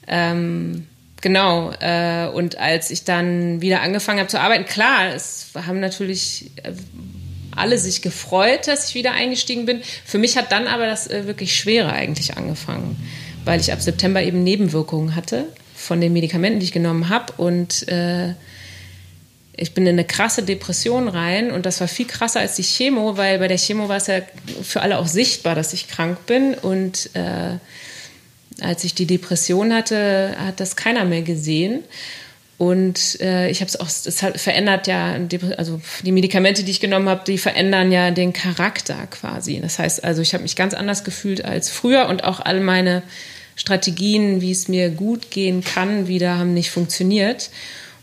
Ähm, 0.07 0.85
Genau. 1.21 1.71
Äh, 1.81 2.27
und 2.27 2.57
als 2.57 2.91
ich 2.91 3.03
dann 3.03 3.61
wieder 3.61 3.81
angefangen 3.81 4.19
habe 4.19 4.29
zu 4.29 4.39
arbeiten, 4.39 4.65
klar, 4.65 5.13
es 5.13 5.47
haben 5.53 5.81
natürlich 5.81 6.51
äh, 6.63 6.71
alle 7.55 7.77
sich 7.77 8.01
gefreut, 8.01 8.67
dass 8.67 8.87
ich 8.87 8.95
wieder 8.95 9.11
eingestiegen 9.11 9.65
bin. 9.65 9.81
Für 10.05 10.17
mich 10.17 10.37
hat 10.37 10.51
dann 10.51 10.67
aber 10.67 10.85
das 10.85 11.07
äh, 11.07 11.27
wirklich 11.27 11.55
Schwere 11.55 11.91
eigentlich 11.91 12.37
angefangen, 12.37 12.95
weil 13.43 13.59
ich 13.59 13.73
ab 13.73 13.81
September 13.81 14.21
eben 14.23 14.43
Nebenwirkungen 14.43 15.15
hatte 15.15 15.47
von 15.79 16.01
den 16.01 16.13
Medikamenten, 16.13 16.59
die 16.59 16.65
ich 16.65 16.71
genommen 16.71 17.09
habe. 17.09 17.33
Und 17.37 17.87
äh, 17.87 18.33
ich 19.55 19.73
bin 19.73 19.85
in 19.85 19.93
eine 19.93 20.05
krasse 20.05 20.43
Depression 20.43 21.07
rein 21.07 21.51
und 21.51 21.65
das 21.65 21.79
war 21.81 21.87
viel 21.87 22.05
krasser 22.05 22.41
als 22.41 22.55
die 22.55 22.63
Chemo, 22.63 23.17
weil 23.17 23.39
bei 23.39 23.47
der 23.47 23.57
Chemo 23.57 23.89
war 23.89 23.97
es 23.97 24.07
ja 24.07 24.21
für 24.61 24.81
alle 24.81 24.99
auch 24.99 25.07
sichtbar, 25.07 25.55
dass 25.55 25.73
ich 25.73 25.87
krank 25.87 26.25
bin 26.25 26.53
und 26.53 27.09
äh, 27.13 27.57
als 28.61 28.83
ich 28.83 28.93
die 28.93 29.05
Depression 29.05 29.73
hatte, 29.73 30.35
hat 30.37 30.59
das 30.59 30.75
keiner 30.75 31.05
mehr 31.05 31.21
gesehen. 31.21 31.83
Und 32.57 33.21
äh, 33.21 33.49
ich 33.49 33.61
habe 33.61 33.69
es 33.69 33.79
auch, 33.79 33.87
es 33.87 34.19
verändert 34.41 34.87
ja, 34.87 35.17
also 35.55 35.79
die 36.03 36.11
Medikamente, 36.11 36.65
die 36.65 36.71
ich 36.71 36.81
genommen 36.81 37.07
habe, 37.07 37.23
die 37.25 37.37
verändern 37.37 37.89
ja 37.89 38.11
den 38.11 38.33
Charakter 38.33 39.07
quasi. 39.09 39.61
Das 39.61 39.79
heißt, 39.79 40.03
also 40.03 40.21
ich 40.21 40.33
habe 40.33 40.43
mich 40.43 40.57
ganz 40.57 40.73
anders 40.73 41.05
gefühlt 41.05 41.45
als 41.45 41.69
früher 41.69 42.09
und 42.09 42.25
auch 42.25 42.41
all 42.41 42.59
meine 42.59 43.01
Strategien, 43.59 44.39
wie 44.39 44.51
es 44.51 44.69
mir 44.69 44.89
gut 44.89 45.31
gehen 45.31 45.63
kann, 45.63 46.07
wieder 46.07 46.37
haben 46.37 46.53
nicht 46.53 46.71
funktioniert. 46.71 47.49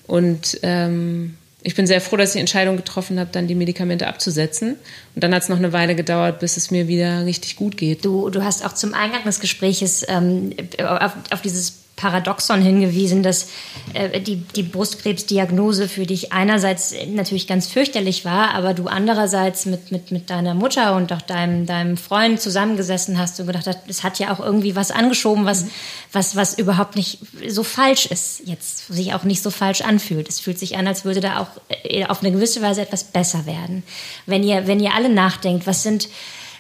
Und 0.07 0.61
ähm, 0.62 1.34
ich 1.62 1.74
bin 1.74 1.86
sehr 1.86 2.02
froh, 2.02 2.16
dass 2.16 2.28
ich 2.28 2.32
die 2.34 2.40
Entscheidung 2.40 2.76
getroffen 2.76 3.18
habe, 3.18 3.30
dann 3.32 3.48
die 3.48 3.54
Medikamente 3.54 4.07
abzusetzen. 4.07 4.76
Und 5.14 5.24
dann 5.24 5.34
hat 5.34 5.44
es 5.44 5.48
noch 5.48 5.57
eine 5.57 5.72
Weile 5.72 5.94
gedauert, 5.96 6.40
bis 6.40 6.59
es 6.59 6.70
mir 6.70 6.88
wieder 6.88 7.24
richtig 7.24 7.57
gut 7.57 7.78
geht. 7.78 8.04
Du, 8.04 8.28
du 8.28 8.44
hast 8.44 8.64
auch 8.64 8.74
zum 8.74 8.92
Eingang 8.92 9.24
des 9.24 9.40
Gespräches 9.40 10.04
ähm, 10.09 10.54
auf, 10.78 11.12
auf 11.30 11.40
dieses 11.40 11.86
Paradoxon 11.97 12.61
hingewiesen, 12.61 13.22
dass 13.22 13.49
äh, 13.94 14.20
die, 14.20 14.36
die 14.36 14.62
Brustkrebsdiagnose 14.62 15.88
für 15.88 16.05
dich 16.05 16.30
einerseits 16.30 16.94
natürlich 17.09 17.47
ganz 17.47 17.66
fürchterlich 17.68 18.26
war, 18.26 18.51
aber 18.55 18.74
du 18.74 18.86
andererseits 18.86 19.64
mit, 19.64 19.90
mit, 19.90 20.11
mit 20.11 20.28
deiner 20.28 20.55
Mutter 20.55 20.94
und 20.94 21.11
auch 21.14 21.22
deinem, 21.22 21.64
deinem 21.64 21.97
Freund 21.97 22.38
zusammengesessen 22.38 23.18
hast 23.18 23.40
und 23.40 23.47
gedacht 23.47 23.66
hast, 23.66 23.78
es 23.88 24.05
hat 24.05 24.18
ja 24.18 24.30
auch 24.30 24.40
irgendwie 24.40 24.76
was 24.76 24.90
angeschoben, 24.90 25.47
was, 25.47 25.66
was, 26.12 26.36
was 26.36 26.59
überhaupt 26.59 26.97
nicht 26.97 27.18
so 27.49 27.62
falsch 27.62 28.07
ist, 28.07 28.42
jetzt 28.44 28.88
sich 28.88 29.14
auch 29.14 29.24
nicht 29.24 29.42
so 29.42 29.51
falsch 29.51 29.80
anfühlt. 29.80 30.28
Es 30.28 30.38
fühlt 30.38 30.59
sich 30.59 30.76
an, 30.76 30.86
als 30.86 31.07
würde 31.07 31.20
da 31.20 31.40
auch 31.40 31.49
äh, 31.82 32.05
auf 32.05 32.22
eine 32.22 32.30
gewisse 32.30 32.61
Weise 32.61 32.82
etwas 32.82 33.05
besser 33.05 33.47
werden. 33.47 33.82
Wenn 34.26 34.42
ihr, 34.42 34.66
wenn 34.66 34.80
ihr 34.80 34.92
alle 34.94 35.09
nachdenkt, 35.09 35.66
was 35.66 35.82
sind, 35.82 36.11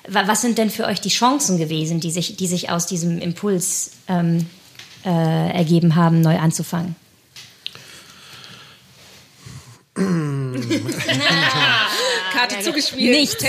was 0.08 0.40
sind 0.40 0.56
denn 0.56 0.70
für 0.70 0.86
euch 0.86 1.02
die 1.02 1.10
Chancen 1.10 1.58
gewesen, 1.58 2.00
die 2.00 2.10
sich, 2.10 2.36
die 2.36 2.46
sich 2.46 2.70
aus 2.70 2.86
diesem 2.86 3.18
Impuls 3.18 3.90
ähm, 4.08 4.46
äh, 5.06 5.50
ergeben 5.52 5.94
haben, 5.94 6.20
neu 6.20 6.36
anzufangen? 6.38 6.96
Karte 12.34 12.60
zugespielt. 12.60 13.18
Nicht. 13.18 13.38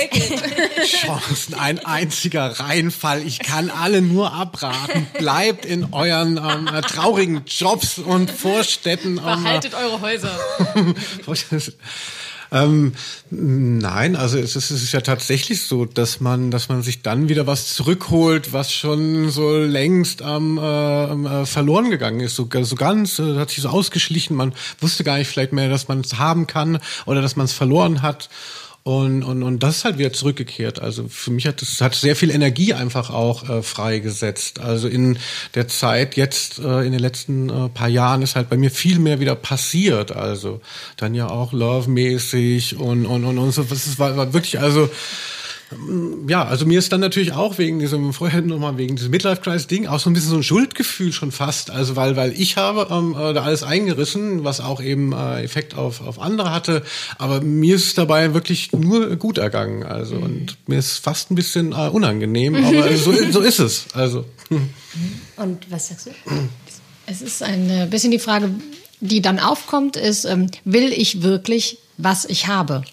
Chancen, 0.85 1.55
ein 1.55 1.85
einziger 1.85 2.57
Reinfall. 2.57 3.21
Ich 3.25 3.39
kann 3.39 3.69
alle 3.69 4.01
nur 4.01 4.31
abraten. 4.31 5.07
Bleibt 5.17 5.65
in 5.65 5.93
euren 5.93 6.37
ähm, 6.37 6.69
traurigen 6.83 7.43
Jobs 7.45 7.97
und 7.99 8.31
Vorstädten. 8.31 9.17
Ähm, 9.17 9.43
Behaltet 9.43 9.73
eure 9.73 9.99
Häuser. 9.99 10.31
Ähm, 12.51 12.93
nein, 13.29 14.15
also 14.15 14.37
es 14.37 14.55
ist, 14.55 14.71
es 14.71 14.83
ist 14.83 14.91
ja 14.93 15.01
tatsächlich 15.01 15.63
so, 15.63 15.85
dass 15.85 16.19
man, 16.19 16.51
dass 16.51 16.69
man 16.69 16.81
sich 16.81 17.01
dann 17.01 17.29
wieder 17.29 17.47
was 17.47 17.73
zurückholt, 17.73 18.53
was 18.53 18.71
schon 18.71 19.29
so 19.29 19.57
längst 19.57 20.21
ähm, 20.21 20.57
äh, 20.57 21.45
verloren 21.45 21.89
gegangen 21.89 22.19
ist. 22.19 22.35
So, 22.35 22.47
so 22.61 22.75
ganz, 22.75 23.19
äh, 23.19 23.37
hat 23.37 23.49
sich 23.49 23.61
so 23.61 23.69
ausgeschlichen. 23.69 24.35
Man 24.35 24.53
wusste 24.79 25.03
gar 25.03 25.17
nicht 25.17 25.27
vielleicht 25.27 25.53
mehr, 25.53 25.69
dass 25.69 25.87
man 25.87 26.01
es 26.01 26.17
haben 26.17 26.47
kann 26.47 26.79
oder 27.05 27.21
dass 27.21 27.35
man 27.35 27.45
es 27.45 27.53
verloren 27.53 28.01
hat. 28.01 28.29
Und, 28.87 29.23
und, 29.23 29.43
und 29.43 29.63
das 29.63 29.79
ist 29.79 29.83
halt 29.83 29.97
wieder 29.97 30.13
zurückgekehrt. 30.13 30.79
Also 30.79 31.09
für 31.09 31.29
mich 31.29 31.45
hat 31.45 31.61
es 31.61 31.81
hat 31.81 31.93
sehr 31.93 32.15
viel 32.15 32.31
Energie 32.31 32.73
einfach 32.73 33.09
auch 33.09 33.49
äh, 33.49 33.61
freigesetzt. 33.61 34.61
Also 34.61 34.87
in 34.87 35.19
der 35.55 35.67
Zeit 35.67 36.15
jetzt, 36.15 36.59
äh, 36.59 36.85
in 36.85 36.93
den 36.93 37.01
letzten 37.01 37.49
äh, 37.49 37.67
paar 37.67 37.89
Jahren 37.89 38.21
ist 38.21 38.37
halt 38.37 38.47
bei 38.49 38.55
mir 38.55 38.71
viel 38.71 38.99
mehr 38.99 39.19
wieder 39.19 39.35
passiert. 39.35 40.13
Also 40.13 40.61
dann 40.95 41.15
ja 41.15 41.29
auch 41.29 41.51
Love-mäßig 41.51 42.77
und, 42.77 43.05
und, 43.05 43.25
und, 43.25 43.37
und 43.37 43.51
so. 43.51 43.63
Das 43.63 43.99
war, 43.99 44.15
war 44.15 44.31
wirklich, 44.31 44.57
also 44.61 44.89
ja, 46.27 46.45
also 46.45 46.65
mir 46.65 46.79
ist 46.79 46.93
dann 46.93 47.01
natürlich 47.01 47.33
auch 47.33 47.57
wegen 47.57 47.79
diesem, 47.79 48.13
vorher 48.13 48.41
nochmal 48.41 48.77
wegen 48.77 48.95
diesem 48.95 49.11
Midlife-Crisis-Ding 49.11 49.87
auch 49.87 49.99
so 49.99 50.09
ein 50.09 50.13
bisschen 50.13 50.29
so 50.29 50.37
ein 50.37 50.43
Schuldgefühl 50.43 51.11
schon 51.11 51.33
fast. 51.33 51.71
Also 51.71 51.97
weil, 51.97 52.15
weil 52.15 52.31
ich 52.39 52.55
habe 52.55 52.87
ähm, 52.89 53.15
äh, 53.19 53.33
da 53.33 53.43
alles 53.43 53.63
eingerissen, 53.63 54.45
was 54.45 54.61
auch 54.61 54.81
eben 54.81 55.11
äh, 55.11 55.43
Effekt 55.43 55.75
auf, 55.75 55.99
auf 56.01 56.19
andere 56.19 56.53
hatte. 56.53 56.83
Aber 57.17 57.41
mir 57.41 57.75
ist 57.75 57.85
es 57.85 57.93
dabei 57.95 58.33
wirklich 58.33 58.71
nur 58.71 59.15
gut 59.17 59.37
ergangen. 59.37 59.83
Also 59.83 60.15
mhm. 60.15 60.23
und 60.23 60.57
mir 60.67 60.79
ist 60.79 60.99
fast 60.99 61.31
ein 61.31 61.35
bisschen 61.35 61.73
äh, 61.73 61.89
unangenehm, 61.89 62.55
aber 62.65 62.95
so, 62.95 63.11
so 63.31 63.41
ist 63.41 63.59
es. 63.59 63.87
Also. 63.93 64.23
Und 65.35 65.69
was 65.69 65.89
sagst 65.89 66.07
du? 66.07 66.11
Es 67.09 67.21
ist 67.21 67.41
ein 67.41 67.89
bisschen 67.89 68.11
die 68.11 68.19
Frage, 68.19 68.49
die 68.99 69.21
dann 69.21 69.39
aufkommt, 69.39 69.95
ist, 69.95 70.25
ähm, 70.25 70.51
will 70.65 70.91
ich 70.91 71.21
wirklich, 71.21 71.77
was 71.97 72.25
ich 72.25 72.47
habe? 72.47 72.83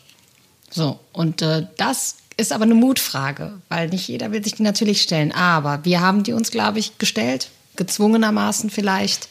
So, 0.71 1.01
und 1.13 1.43
äh, 1.43 1.67
das 1.79 2.15
ist 2.37 2.53
aber 2.53 2.65
eine 2.65 2.75
Mutfrage, 2.75 3.53
weil 3.69 3.89
nicht 3.89 4.09
jeder 4.09 4.33
will 4.33 4.43
sich 4.43 4.55
die 4.55 4.63
natürlich 4.63 5.03
stellen. 5.03 5.33
Aber 5.33 5.85
wir 5.85 6.01
haben 6.01 6.23
die 6.23 6.33
uns, 6.33 6.51
glaube 6.51 6.79
ich, 6.79 6.99
gestellt, 6.99 7.51
gezwungenermaßen 7.77 8.71
vielleicht. 8.71 9.29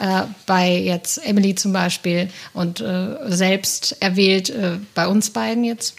Äh, 0.00 0.22
bei 0.46 0.78
jetzt 0.78 1.18
Emily 1.26 1.54
zum 1.56 1.72
Beispiel 1.72 2.30
und 2.54 2.80
äh, 2.80 3.16
selbst 3.26 3.96
erwählt 4.00 4.48
äh, 4.48 4.78
bei 4.94 5.06
uns 5.06 5.30
beiden 5.30 5.64
jetzt. 5.64 5.94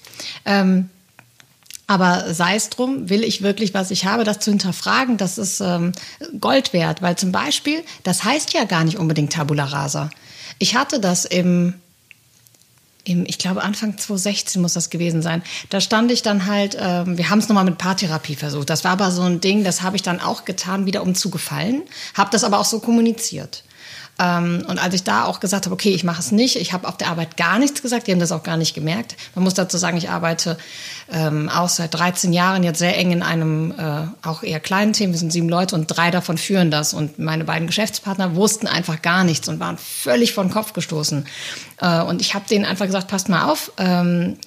Ähm, 0.45 0.89
aber 1.87 2.33
sei 2.33 2.55
es 2.55 2.69
drum, 2.69 3.09
will 3.09 3.23
ich 3.23 3.41
wirklich, 3.41 3.73
was 3.73 3.91
ich 3.91 4.05
habe, 4.05 4.23
das 4.23 4.39
zu 4.39 4.49
hinterfragen, 4.49 5.17
das 5.17 5.37
ist 5.37 5.59
ähm, 5.59 5.91
Gold 6.39 6.71
wert. 6.71 7.01
Weil 7.01 7.17
zum 7.17 7.33
Beispiel, 7.33 7.83
das 8.03 8.23
heißt 8.23 8.53
ja 8.53 8.63
gar 8.63 8.85
nicht 8.85 8.97
unbedingt 8.97 9.33
Tabula 9.33 9.65
Rasa. 9.65 10.09
Ich 10.57 10.75
hatte 10.75 11.01
das 11.01 11.25
im 11.25 11.73
im, 13.03 13.25
ich 13.25 13.37
glaube 13.37 13.63
Anfang 13.63 13.97
2016 13.97 14.61
muss 14.61 14.73
das 14.73 14.89
gewesen 14.89 15.21
sein. 15.21 15.43
Da 15.69 15.81
stand 15.81 16.11
ich 16.11 16.21
dann 16.21 16.45
halt, 16.45 16.77
ähm, 16.79 17.17
wir 17.17 17.29
haben 17.29 17.39
es 17.39 17.49
nochmal 17.49 17.65
mit 17.65 17.77
Paartherapie 17.77 18.35
versucht. 18.35 18.69
Das 18.69 18.83
war 18.83 18.91
aber 18.91 19.11
so 19.11 19.23
ein 19.23 19.41
Ding, 19.41 19.63
das 19.63 19.81
habe 19.81 19.95
ich 19.95 20.01
dann 20.01 20.19
auch 20.19 20.45
getan, 20.45 20.85
wieder 20.85 21.03
um 21.03 21.15
zu 21.15 21.29
gefallen, 21.29 21.83
habe 22.13 22.29
das 22.31 22.43
aber 22.43 22.59
auch 22.59 22.65
so 22.65 22.79
kommuniziert. 22.79 23.63
Ähm, 24.21 24.63
und 24.67 24.77
als 24.77 24.93
ich 24.93 25.03
da 25.03 25.25
auch 25.25 25.39
gesagt 25.39 25.65
habe, 25.65 25.73
okay, 25.73 25.89
ich 25.89 26.03
mache 26.03 26.19
es 26.19 26.31
nicht, 26.31 26.55
ich 26.57 26.73
habe 26.73 26.87
auf 26.87 26.97
der 26.97 27.07
Arbeit 27.07 27.37
gar 27.37 27.57
nichts 27.57 27.81
gesagt, 27.81 28.05
die 28.05 28.11
haben 28.11 28.19
das 28.19 28.31
auch 28.31 28.43
gar 28.43 28.57
nicht 28.57 28.75
gemerkt. 28.75 29.15
Man 29.33 29.43
muss 29.43 29.55
dazu 29.55 29.77
sagen, 29.77 29.97
ich 29.97 30.09
arbeite 30.09 30.57
ähm, 31.11 31.49
auch 31.49 31.69
seit 31.69 31.93
13 31.95 32.31
Jahren 32.31 32.63
jetzt 32.63 32.77
sehr 32.77 32.97
eng 32.97 33.11
in 33.11 33.23
einem 33.23 33.71
äh, 33.71 34.27
auch 34.27 34.43
eher 34.43 34.59
kleinen 34.59 34.93
Team. 34.93 35.11
Wir 35.11 35.17
sind 35.17 35.33
sieben 35.33 35.49
Leute 35.49 35.73
und 35.75 35.87
drei 35.87 36.11
davon 36.11 36.37
führen 36.37 36.69
das. 36.69 36.93
Und 36.93 37.17
meine 37.17 37.45
beiden 37.45 37.65
Geschäftspartner 37.65 38.35
wussten 38.35 38.67
einfach 38.67 39.01
gar 39.01 39.23
nichts 39.23 39.47
und 39.49 39.59
waren 39.59 39.77
völlig 39.77 40.33
vor 40.33 40.43
den 40.43 40.53
Kopf 40.53 40.73
gestoßen. 40.73 41.25
Äh, 41.79 42.01
und 42.01 42.21
ich 42.21 42.35
habe 42.35 42.45
denen 42.47 42.65
einfach 42.65 42.85
gesagt, 42.85 43.07
passt 43.07 43.27
mal 43.27 43.49
auf. 43.49 43.71
Ähm, 43.77 44.37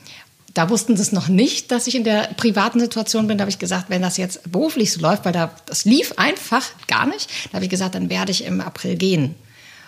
da 0.52 0.70
wussten 0.70 0.96
sie 0.96 1.02
es 1.02 1.10
noch 1.10 1.26
nicht, 1.26 1.72
dass 1.72 1.88
ich 1.88 1.96
in 1.96 2.04
der 2.04 2.28
privaten 2.36 2.78
Situation 2.78 3.26
bin. 3.26 3.38
Da 3.38 3.42
habe 3.42 3.50
ich 3.50 3.58
gesagt, 3.58 3.86
wenn 3.88 4.02
das 4.02 4.18
jetzt 4.18 4.52
beruflich 4.52 4.92
so 4.92 5.00
läuft, 5.00 5.24
weil 5.24 5.32
da, 5.32 5.50
das 5.66 5.84
lief 5.84 6.12
einfach 6.16 6.62
gar 6.86 7.06
nicht, 7.06 7.28
da 7.50 7.56
habe 7.56 7.64
ich 7.64 7.70
gesagt, 7.70 7.96
dann 7.96 8.08
werde 8.08 8.30
ich 8.30 8.44
im 8.44 8.60
April 8.60 8.94
gehen. 8.94 9.34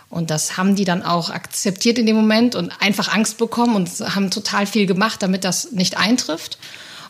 Und 0.08 0.30
das 0.30 0.56
haben 0.56 0.76
die 0.76 0.84
dann 0.84 1.02
auch 1.02 1.30
akzeptiert 1.30 1.98
in 1.98 2.06
dem 2.06 2.16
Moment 2.16 2.54
und 2.54 2.70
einfach 2.80 3.12
Angst 3.12 3.38
bekommen 3.38 3.74
und 3.74 3.88
haben 4.14 4.30
total 4.30 4.66
viel 4.66 4.86
gemacht, 4.86 5.22
damit 5.22 5.44
das 5.44 5.72
nicht 5.72 5.96
eintrifft. 5.96 6.58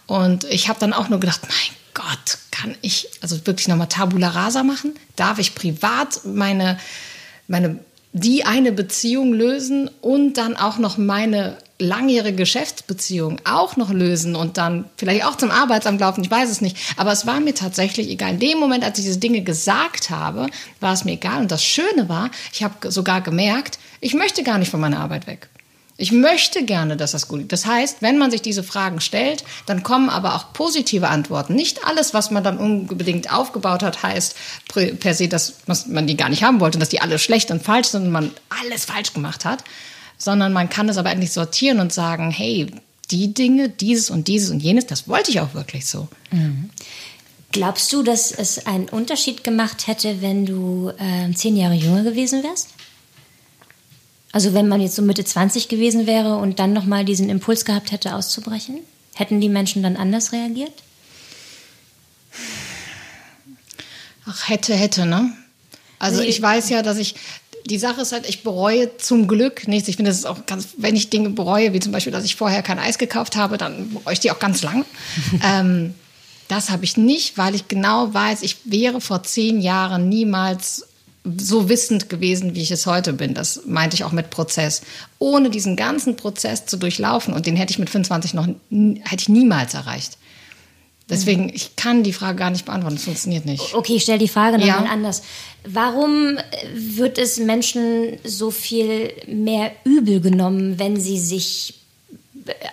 Und 0.06 0.44
ich 0.44 0.68
habe 0.68 0.80
dann 0.80 0.92
auch 0.92 1.08
nur 1.08 1.20
gedacht, 1.20 1.42
mein 1.42 1.76
Gott, 1.94 2.38
kann 2.50 2.74
ich 2.80 3.08
also 3.20 3.46
wirklich 3.46 3.68
nochmal 3.68 3.88
Tabula 3.88 4.28
Rasa 4.28 4.62
machen? 4.62 4.94
Darf 5.14 5.38
ich 5.38 5.54
privat 5.54 6.24
meine, 6.24 6.78
meine, 7.48 7.78
die 8.16 8.44
eine 8.46 8.72
Beziehung 8.72 9.34
lösen 9.34 9.90
und 10.00 10.34
dann 10.34 10.56
auch 10.56 10.78
noch 10.78 10.96
meine 10.96 11.58
langjährige 11.78 12.38
Geschäftsbeziehung 12.38 13.38
auch 13.44 13.76
noch 13.76 13.90
lösen 13.90 14.34
und 14.34 14.56
dann 14.56 14.86
vielleicht 14.96 15.26
auch 15.26 15.36
zum 15.36 15.50
Arbeitsamt 15.50 16.00
laufen, 16.00 16.24
ich 16.24 16.30
weiß 16.30 16.48
es 16.48 16.62
nicht. 16.62 16.78
Aber 16.96 17.12
es 17.12 17.26
war 17.26 17.40
mir 17.40 17.54
tatsächlich 17.54 18.08
egal. 18.08 18.30
In 18.30 18.38
dem 18.38 18.58
Moment, 18.58 18.84
als 18.84 18.98
ich 18.98 19.04
diese 19.04 19.18
Dinge 19.18 19.42
gesagt 19.42 20.08
habe, 20.08 20.46
war 20.80 20.94
es 20.94 21.04
mir 21.04 21.12
egal. 21.12 21.42
Und 21.42 21.52
das 21.52 21.62
Schöne 21.62 22.08
war, 22.08 22.30
ich 22.54 22.62
habe 22.62 22.90
sogar 22.90 23.20
gemerkt, 23.20 23.78
ich 24.00 24.14
möchte 24.14 24.42
gar 24.42 24.56
nicht 24.56 24.70
von 24.70 24.80
meiner 24.80 25.00
Arbeit 25.00 25.26
weg. 25.26 25.48
Ich 25.98 26.12
möchte 26.12 26.64
gerne, 26.64 26.96
dass 26.96 27.12
das 27.12 27.26
gut 27.26 27.40
ist. 27.40 27.52
Das 27.52 27.66
heißt, 27.66 28.02
wenn 28.02 28.18
man 28.18 28.30
sich 28.30 28.42
diese 28.42 28.62
Fragen 28.62 29.00
stellt, 29.00 29.44
dann 29.64 29.82
kommen 29.82 30.10
aber 30.10 30.34
auch 30.34 30.52
positive 30.52 31.08
Antworten. 31.08 31.54
Nicht 31.54 31.86
alles, 31.86 32.12
was 32.12 32.30
man 32.30 32.44
dann 32.44 32.58
unbedingt 32.58 33.32
aufgebaut 33.32 33.82
hat, 33.82 34.02
heißt 34.02 34.36
per 35.00 35.14
se, 35.14 35.28
dass 35.28 35.54
man 35.86 36.06
die 36.06 36.16
gar 36.16 36.28
nicht 36.28 36.42
haben 36.42 36.60
wollte, 36.60 36.78
dass 36.78 36.90
die 36.90 37.00
alle 37.00 37.18
schlecht 37.18 37.50
und 37.50 37.62
falsch 37.62 37.88
sind 37.88 38.04
und 38.04 38.12
man 38.12 38.30
alles 38.62 38.84
falsch 38.84 39.14
gemacht 39.14 39.44
hat 39.44 39.64
sondern 40.18 40.52
man 40.52 40.68
kann 40.68 40.88
es 40.88 40.96
aber 40.96 41.10
endlich 41.10 41.32
sortieren 41.32 41.80
und 41.80 41.92
sagen, 41.92 42.30
hey, 42.30 42.66
die 43.10 43.34
Dinge, 43.34 43.68
dieses 43.68 44.10
und 44.10 44.28
dieses 44.28 44.50
und 44.50 44.60
jenes, 44.60 44.86
das 44.86 45.08
wollte 45.08 45.30
ich 45.30 45.40
auch 45.40 45.54
wirklich 45.54 45.86
so. 45.86 46.08
Mhm. 46.30 46.70
Glaubst 47.52 47.92
du, 47.92 48.02
dass 48.02 48.32
es 48.32 48.66
einen 48.66 48.88
Unterschied 48.88 49.44
gemacht 49.44 49.86
hätte, 49.86 50.20
wenn 50.20 50.44
du 50.44 50.92
äh, 50.98 51.32
zehn 51.32 51.56
Jahre 51.56 51.74
jünger 51.74 52.02
gewesen 52.02 52.42
wärst? 52.42 52.70
Also 54.36 54.52
wenn 54.52 54.68
man 54.68 54.82
jetzt 54.82 54.96
so 54.96 55.00
Mitte 55.00 55.24
20 55.24 55.68
gewesen 55.68 56.06
wäre 56.06 56.36
und 56.36 56.58
dann 56.58 56.74
nochmal 56.74 57.06
diesen 57.06 57.30
Impuls 57.30 57.64
gehabt 57.64 57.90
hätte, 57.90 58.14
auszubrechen? 58.14 58.80
Hätten 59.14 59.40
die 59.40 59.48
Menschen 59.48 59.82
dann 59.82 59.96
anders 59.96 60.30
reagiert? 60.32 60.74
Ach, 64.26 64.46
hätte, 64.50 64.74
hätte, 64.74 65.06
ne? 65.06 65.32
Also 65.98 66.20
ich 66.20 66.42
weiß 66.42 66.68
ja, 66.68 66.82
dass 66.82 66.98
ich 66.98 67.14
die 67.64 67.78
Sache 67.78 68.02
ist 68.02 68.12
halt, 68.12 68.28
ich 68.28 68.42
bereue 68.42 68.98
zum 68.98 69.26
Glück 69.26 69.68
nichts. 69.68 69.88
Ich 69.88 69.96
finde, 69.96 70.10
das 70.10 70.18
ist 70.18 70.26
auch 70.26 70.44
ganz, 70.44 70.68
wenn 70.76 70.96
ich 70.96 71.08
Dinge 71.08 71.30
bereue, 71.30 71.72
wie 71.72 71.80
zum 71.80 71.92
Beispiel, 71.92 72.12
dass 72.12 72.26
ich 72.26 72.36
vorher 72.36 72.62
kein 72.62 72.78
Eis 72.78 72.98
gekauft 72.98 73.36
habe, 73.36 73.56
dann 73.56 73.94
bereue 73.94 74.12
ich 74.12 74.20
die 74.20 74.30
auch 74.30 74.38
ganz 74.38 74.60
lang. 74.62 74.84
ähm, 75.42 75.94
das 76.48 76.68
habe 76.68 76.84
ich 76.84 76.98
nicht, 76.98 77.38
weil 77.38 77.54
ich 77.54 77.68
genau 77.68 78.12
weiß, 78.12 78.42
ich 78.42 78.58
wäre 78.64 79.00
vor 79.00 79.22
zehn 79.22 79.62
Jahren 79.62 80.10
niemals 80.10 80.86
so 81.38 81.68
wissend 81.68 82.08
gewesen, 82.08 82.54
wie 82.54 82.62
ich 82.62 82.70
es 82.70 82.86
heute 82.86 83.12
bin. 83.12 83.34
Das 83.34 83.62
meinte 83.66 83.94
ich 83.94 84.04
auch 84.04 84.12
mit 84.12 84.30
Prozess. 84.30 84.82
Ohne 85.18 85.50
diesen 85.50 85.76
ganzen 85.76 86.16
Prozess 86.16 86.66
zu 86.66 86.76
durchlaufen, 86.76 87.34
und 87.34 87.46
den 87.46 87.56
hätte 87.56 87.72
ich 87.72 87.78
mit 87.78 87.90
25 87.90 88.34
noch, 88.34 88.46
hätte 88.46 89.20
ich 89.20 89.28
niemals 89.28 89.74
erreicht. 89.74 90.18
Deswegen, 91.08 91.50
ich 91.54 91.76
kann 91.76 92.02
die 92.02 92.12
Frage 92.12 92.36
gar 92.36 92.50
nicht 92.50 92.64
beantworten. 92.64 92.96
Es 92.96 93.04
funktioniert 93.04 93.46
nicht. 93.46 93.74
Okay, 93.74 93.94
ich 93.94 94.02
stelle 94.02 94.18
die 94.18 94.28
Frage 94.28 94.58
nochmal 94.58 94.84
ja. 94.84 94.90
anders. 94.90 95.22
Warum 95.64 96.36
wird 96.74 97.18
es 97.18 97.38
Menschen 97.38 98.18
so 98.24 98.50
viel 98.50 99.12
mehr 99.28 99.70
übel 99.84 100.20
genommen, 100.20 100.80
wenn 100.80 100.98
sie 100.98 101.18
sich 101.18 101.74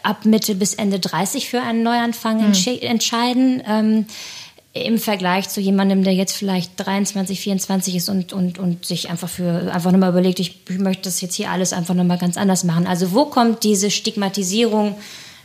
ab 0.01 0.25
Mitte 0.25 0.55
bis 0.55 0.73
Ende 0.73 0.99
30 0.99 1.47
für 1.47 1.61
einen 1.61 1.83
Neuanfang 1.83 2.39
hm. 2.53 2.81
entscheiden? 2.81 3.61
Ähm, 3.67 4.05
im 4.74 4.97
Vergleich 4.97 5.49
zu 5.49 5.61
jemandem, 5.61 6.03
der 6.03 6.13
jetzt 6.13 6.36
vielleicht 6.36 6.71
23, 6.78 7.39
24 7.39 7.95
ist 7.95 8.09
und, 8.09 8.34
und, 8.34 8.57
und 8.57 8.86
sich 8.86 9.09
einfach 9.09 9.30
für 9.30 9.71
einfach 9.71 9.91
nochmal 9.91 10.09
überlegt, 10.09 10.39
ich, 10.39 10.61
ich 10.67 10.80
möchte 10.80 11.03
das 11.03 11.21
jetzt 11.21 11.36
hier 11.36 11.51
alles 11.51 11.74
einfach 11.74 11.93
nochmal 11.93 12.17
ganz 12.17 12.38
anders 12.38 12.63
machen. 12.63 12.88
Also 12.88 13.11
wo 13.11 13.26
kommt 13.26 13.63
diese 13.63 13.91
Stigmatisierung 13.91 14.95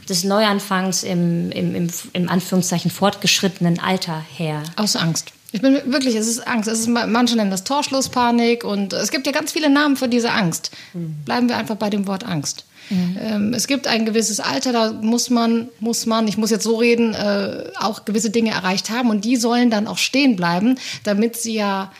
des 0.08 0.24
Neuanfangs 0.24 1.02
im, 1.02 1.50
im, 1.50 1.74
im, 1.74 1.90
im 2.14 2.28
Anführungszeichen 2.30 2.90
fortgeschrittenen 2.90 3.80
Alter 3.80 4.24
her? 4.34 4.62
Aus 4.76 4.96
Angst. 4.96 5.32
Ich 5.52 5.60
bin 5.60 5.80
wirklich, 5.86 6.14
es 6.14 6.26
ist 6.26 6.46
Angst. 6.46 6.68
Es 6.68 6.80
ist, 6.80 6.88
manche 6.88 7.36
nennen 7.36 7.50
das 7.50 7.64
Torschlusspanik 7.64 8.64
und 8.64 8.94
es 8.94 9.10
gibt 9.10 9.26
ja 9.26 9.32
ganz 9.32 9.52
viele 9.52 9.68
Namen 9.68 9.96
für 9.96 10.08
diese 10.08 10.32
Angst. 10.32 10.70
Bleiben 10.94 11.50
wir 11.50 11.58
einfach 11.58 11.76
bei 11.76 11.90
dem 11.90 12.06
Wort 12.06 12.24
Angst. 12.24 12.64
Mhm. 12.90 13.18
Ähm, 13.20 13.54
es 13.54 13.66
gibt 13.66 13.86
ein 13.86 14.06
gewisses 14.06 14.40
Alter, 14.40 14.72
da 14.72 14.92
muss 14.92 15.30
man, 15.30 15.68
muss 15.80 16.06
man, 16.06 16.28
ich 16.28 16.38
muss 16.38 16.50
jetzt 16.50 16.64
so 16.64 16.76
reden, 16.76 17.14
äh, 17.14 17.64
auch 17.80 18.04
gewisse 18.04 18.30
Dinge 18.30 18.50
erreicht 18.50 18.90
haben 18.90 19.10
und 19.10 19.24
die 19.24 19.36
sollen 19.36 19.70
dann 19.70 19.86
auch 19.86 19.98
stehen 19.98 20.36
bleiben, 20.36 20.78
damit 21.04 21.36
sie 21.36 21.54
ja 21.54 21.92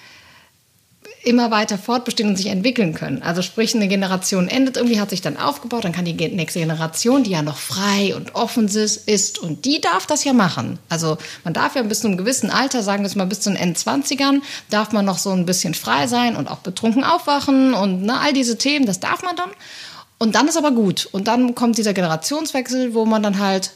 immer 1.24 1.50
weiter 1.50 1.78
fortbestehen 1.78 2.30
und 2.30 2.36
sich 2.36 2.46
entwickeln 2.46 2.94
können. 2.94 3.22
Also 3.22 3.42
sprich, 3.42 3.74
eine 3.74 3.88
Generation 3.88 4.48
endet 4.48 4.76
irgendwie, 4.76 5.00
hat 5.00 5.10
sich 5.10 5.20
dann 5.20 5.36
aufgebaut, 5.36 5.84
dann 5.84 5.92
kann 5.92 6.04
die 6.04 6.14
nächste 6.14 6.60
Generation, 6.60 7.24
die 7.24 7.32
ja 7.32 7.42
noch 7.42 7.58
frei 7.58 8.14
und 8.14 8.34
offen 8.34 8.66
ist, 8.66 9.38
und 9.38 9.64
die 9.64 9.80
darf 9.80 10.06
das 10.06 10.24
ja 10.24 10.32
machen. 10.32 10.78
Also 10.88 11.18
man 11.44 11.54
darf 11.54 11.74
ja 11.74 11.82
bis 11.82 12.00
zu 12.00 12.06
einem 12.06 12.16
gewissen 12.16 12.50
Alter, 12.50 12.82
sagen 12.82 13.02
wir 13.02 13.08
es 13.08 13.16
mal 13.16 13.26
bis 13.26 13.40
zu 13.40 13.50
den 13.50 13.56
Endzwanzigern, 13.56 14.42
darf 14.70 14.92
man 14.92 15.04
noch 15.04 15.18
so 15.18 15.30
ein 15.30 15.44
bisschen 15.44 15.74
frei 15.74 16.06
sein 16.06 16.36
und 16.36 16.48
auch 16.48 16.58
betrunken 16.58 17.04
aufwachen 17.04 17.74
und 17.74 18.02
ne, 18.02 18.18
all 18.20 18.32
diese 18.32 18.56
Themen, 18.56 18.86
das 18.86 19.00
darf 19.00 19.22
man 19.22 19.36
dann. 19.36 19.50
Und 20.18 20.34
dann 20.34 20.48
ist 20.48 20.56
aber 20.56 20.72
gut. 20.72 21.08
Und 21.12 21.28
dann 21.28 21.54
kommt 21.54 21.78
dieser 21.78 21.94
Generationswechsel, 21.94 22.94
wo 22.94 23.04
man 23.04 23.22
dann 23.22 23.38
halt, 23.38 23.70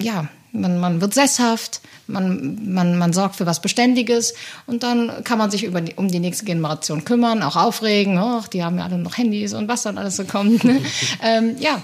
ja, 0.00 0.28
man, 0.52 0.78
man 0.78 1.00
wird 1.00 1.14
sesshaft, 1.14 1.80
man, 2.06 2.72
man, 2.72 2.98
man 2.98 3.12
sorgt 3.12 3.36
für 3.36 3.46
was 3.46 3.60
Beständiges 3.60 4.34
und 4.66 4.82
dann 4.82 5.24
kann 5.24 5.38
man 5.38 5.50
sich 5.50 5.64
über 5.64 5.80
die, 5.80 5.94
um 5.94 6.08
die 6.08 6.20
nächste 6.20 6.44
Generation 6.44 7.04
kümmern, 7.04 7.42
auch 7.42 7.56
aufregen. 7.56 8.18
Och, 8.18 8.46
die 8.46 8.62
haben 8.62 8.78
ja 8.78 8.84
alle 8.84 8.98
noch 8.98 9.16
Handys 9.16 9.54
und 9.54 9.68
was 9.68 9.82
dann 9.82 9.98
alles 9.98 10.16
so 10.16 10.24
kommt. 10.24 10.64
Ne? 10.64 10.80
ähm, 11.22 11.56
ja, 11.58 11.82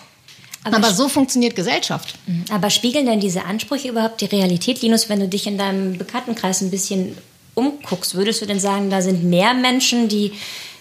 aber, 0.63 0.77
aber, 0.77 0.93
so 0.93 1.09
funktioniert 1.09 1.57
Gesellschaft. 1.57 2.15
Mhm. 2.27 2.45
Aber 2.53 2.69
spiegeln 2.69 3.07
denn 3.07 3.21
diese 3.21 3.45
Ansprüche 3.45 3.89
überhaupt 3.89 4.21
die 4.21 4.27
Realität, 4.27 4.83
Linus, 4.83 5.09
wenn 5.09 5.21
du 5.21 5.29
dich 5.29 5.47
in 5.47 5.57
deinem 5.57 5.97
Bekanntenkreis 5.97 6.61
ein 6.61 6.71
bisschen 6.71 7.17
umguckst? 7.55 8.15
Würdest 8.15 8.43
du 8.43 8.47
denn 8.47 8.61
sagen, 8.61 8.91
da 8.91 9.01
sind 9.01 9.25
mehr 9.25 9.55
Menschen, 9.55 10.09
die 10.09 10.33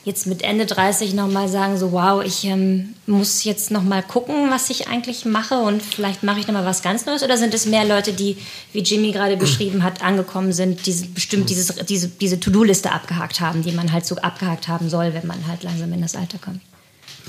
jetzt 0.10 0.28
mit 0.28 0.41
Ende 0.41 0.66
30 0.66 1.14
nochmal 1.14 1.47
sagen, 1.47 1.78
so 1.78 1.91
wow, 1.91 2.24
ich 2.24 2.43
ähm, 2.43 2.95
muss 3.05 3.43
jetzt 3.43 3.72
nochmal 3.72 4.03
gucken, 4.03 4.49
was 4.49 4.70
ich 4.70 4.88
eigentlich 4.88 5.24
mache 5.24 5.60
und 5.60 5.82
vielleicht 5.82 6.24
mache 6.24 6.39
ich 6.39 6.47
nochmal 6.47 6.66
was 6.66 6.82
ganz 6.82 7.05
Neues? 7.05 7.24
Oder 7.24 7.38
sind 7.38 7.53
es 7.53 7.66
mehr 7.66 7.86
Leute, 7.86 8.12
die, 8.12 8.38
wie 8.74 8.80
Jimmy 8.80 9.12
gerade 9.12 9.38
beschrieben 9.38 9.84
hat, 9.84 10.01
angekommen 10.01 10.51
sind, 10.51 10.86
die 10.86 10.93
bestimmt 11.14 11.49
dieses, 11.49 11.68
diese, 11.86 12.07
diese 12.07 12.39
To-Do-Liste 12.39 12.91
abgehakt 12.91 13.39
haben, 13.39 13.62
die 13.62 13.72
man 13.72 13.91
halt 13.91 14.05
so 14.05 14.16
abgehakt 14.18 14.68
haben 14.68 14.89
soll, 14.89 15.14
wenn 15.14 15.28
man 15.28 15.47
halt 15.47 15.64
langsam 15.64 15.93
in 15.93 16.01
das 16.01 16.16
Alter 16.16 16.39
kommt? 16.39 16.62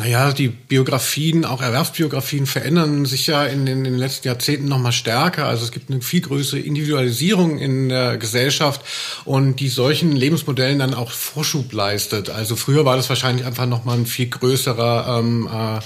Naja, 0.01 0.33
die 0.33 0.49
Biografien, 0.49 1.45
auch 1.45 1.61
Erwerbsbiografien 1.61 2.47
verändern 2.47 3.05
sich 3.05 3.27
ja 3.27 3.45
in 3.45 3.67
den, 3.67 3.79
in 3.79 3.85
den 3.85 3.99
letzten 3.99 4.29
Jahrzehnten 4.29 4.65
noch 4.65 4.79
mal 4.79 4.93
stärker. 4.93 5.45
Also 5.45 5.65
es 5.65 5.73
gibt 5.73 5.91
eine 5.91 6.01
viel 6.01 6.23
größere 6.23 6.59
Individualisierung 6.59 7.59
in 7.59 7.91
der 7.91 8.17
Gesellschaft 8.17 8.81
und 9.27 9.57
die 9.57 9.69
solchen 9.69 10.13
Lebensmodellen 10.13 10.79
dann 10.79 10.95
auch 10.95 11.11
Vorschub 11.11 11.71
leistet. 11.75 12.31
Also 12.31 12.57
früher 12.57 12.87
war 12.87 12.97
das 12.97 13.11
wahrscheinlich 13.11 13.45
einfach 13.45 13.67
noch 13.67 13.85
mal 13.85 13.99
ein 13.99 14.07
viel 14.07 14.29
größerer 14.29 15.19
ähm, 15.19 15.47
äh, 15.53 15.81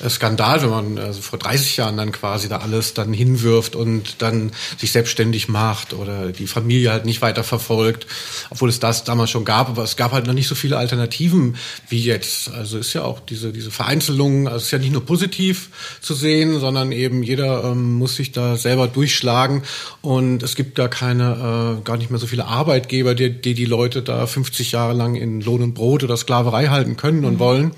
äh, 0.00 0.10
Skandal, 0.10 0.62
wenn 0.62 0.70
man 0.70 0.98
also 0.98 1.20
vor 1.20 1.38
30 1.38 1.76
Jahren 1.76 1.96
dann 1.96 2.12
quasi 2.12 2.48
da 2.48 2.58
alles 2.58 2.94
dann 2.94 3.12
hinwirft 3.12 3.76
und 3.76 4.22
dann 4.22 4.52
sich 4.76 4.92
selbstständig 4.92 5.48
macht 5.48 5.92
oder 5.92 6.32
die 6.32 6.46
Familie 6.46 6.90
halt 6.92 7.04
nicht 7.04 7.22
weiter 7.22 7.44
verfolgt, 7.44 8.06
obwohl 8.50 8.68
es 8.68 8.80
das 8.80 9.04
damals 9.04 9.30
schon 9.30 9.44
gab, 9.44 9.68
aber 9.68 9.82
es 9.82 9.96
gab 9.96 10.12
halt 10.12 10.26
noch 10.26 10.34
nicht 10.34 10.48
so 10.48 10.54
viele 10.54 10.76
Alternativen 10.76 11.56
wie 11.88 12.00
jetzt. 12.00 12.50
Also 12.50 12.78
ist 12.78 12.92
ja 12.92 13.02
auch 13.02 13.20
diese, 13.20 13.52
diese 13.58 13.72
Vereinzelung, 13.72 14.46
also 14.46 14.58
ist 14.58 14.70
ja 14.70 14.78
nicht 14.78 14.92
nur 14.92 15.04
positiv 15.04 15.70
zu 16.00 16.14
sehen, 16.14 16.60
sondern 16.60 16.92
eben 16.92 17.24
jeder 17.24 17.64
ähm, 17.64 17.94
muss 17.94 18.14
sich 18.14 18.30
da 18.30 18.56
selber 18.56 18.86
durchschlagen 18.86 19.64
und 20.00 20.44
es 20.44 20.54
gibt 20.54 20.78
da 20.78 20.86
keine, 20.86 21.78
äh, 21.80 21.84
gar 21.84 21.96
nicht 21.96 22.10
mehr 22.10 22.20
so 22.20 22.28
viele 22.28 22.46
Arbeitgeber, 22.46 23.16
die, 23.16 23.30
die 23.30 23.54
die 23.54 23.64
Leute 23.64 24.02
da 24.02 24.26
50 24.26 24.72
Jahre 24.72 24.92
lang 24.92 25.16
in 25.16 25.40
Lohn 25.40 25.62
und 25.62 25.74
Brot 25.74 26.04
oder 26.04 26.16
Sklaverei 26.16 26.68
halten 26.68 26.96
können 26.96 27.24
und 27.24 27.34
mhm. 27.34 27.38
wollen. 27.40 27.70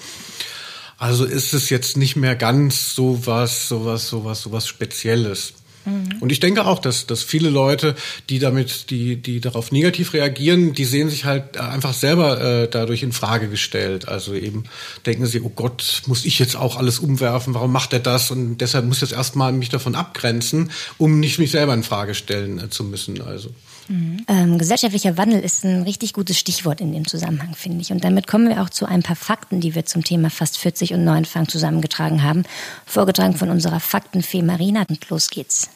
Also 0.98 1.24
ist 1.24 1.54
es 1.54 1.70
jetzt 1.70 1.96
nicht 1.96 2.16
mehr 2.16 2.36
ganz 2.36 2.94
so 2.94 3.26
was, 3.26 3.68
so 3.68 3.86
was, 3.86 4.06
so 4.06 4.22
was, 4.22 4.42
so 4.42 4.52
was 4.52 4.68
Spezielles. 4.68 5.54
Mhm. 5.90 6.20
Und 6.20 6.32
ich 6.32 6.40
denke 6.40 6.66
auch, 6.66 6.78
dass, 6.78 7.06
dass 7.06 7.22
viele 7.22 7.50
Leute, 7.50 7.94
die 8.28 8.38
damit, 8.38 8.90
die, 8.90 9.16
die 9.16 9.40
darauf 9.40 9.72
negativ 9.72 10.12
reagieren, 10.12 10.72
die 10.72 10.84
sehen 10.84 11.10
sich 11.10 11.24
halt 11.24 11.56
einfach 11.56 11.94
selber 11.94 12.40
äh, 12.40 12.68
dadurch 12.68 13.02
in 13.02 13.12
Frage 13.12 13.48
gestellt. 13.48 14.08
Also 14.08 14.34
eben 14.34 14.64
denken 15.06 15.26
sie, 15.26 15.40
oh 15.40 15.52
Gott, 15.54 16.02
muss 16.06 16.24
ich 16.24 16.38
jetzt 16.38 16.56
auch 16.56 16.76
alles 16.76 16.98
umwerfen? 16.98 17.54
Warum 17.54 17.72
macht 17.72 17.92
er 17.92 18.00
das? 18.00 18.30
Und 18.30 18.58
deshalb 18.58 18.84
muss 18.86 18.98
ich 18.98 19.02
jetzt 19.02 19.12
erstmal 19.12 19.52
mich 19.52 19.68
davon 19.68 19.94
abgrenzen, 19.94 20.70
um 20.98 21.20
nicht 21.20 21.38
mich 21.38 21.50
selber 21.50 21.74
in 21.74 21.82
Frage 21.82 22.14
stellen 22.14 22.58
äh, 22.58 22.70
zu 22.70 22.84
müssen. 22.84 23.20
Also. 23.20 23.50
Mhm. 23.90 24.24
Ähm, 24.28 24.58
gesellschaftlicher 24.58 25.16
Wandel 25.16 25.40
ist 25.40 25.64
ein 25.64 25.82
richtig 25.82 26.12
gutes 26.12 26.38
Stichwort 26.38 26.80
in 26.80 26.92
dem 26.92 27.08
Zusammenhang, 27.08 27.54
finde 27.56 27.80
ich. 27.80 27.90
Und 27.90 28.04
damit 28.04 28.28
kommen 28.28 28.48
wir 28.48 28.62
auch 28.62 28.70
zu 28.70 28.86
ein 28.86 29.02
paar 29.02 29.16
Fakten, 29.16 29.60
die 29.60 29.74
wir 29.74 29.84
zum 29.84 30.04
Thema 30.04 30.30
Fast 30.30 30.58
40 30.58 30.94
und 30.94 31.02
Neuanfang 31.02 31.48
zusammengetragen 31.48 32.22
haben. 32.22 32.44
Vorgetragen 32.86 33.36
von 33.36 33.50
unserer 33.50 33.80
Faktenfee 33.80 34.42
Marina. 34.42 34.84
Und 34.88 35.08
los 35.10 35.28
geht's. 35.28 35.70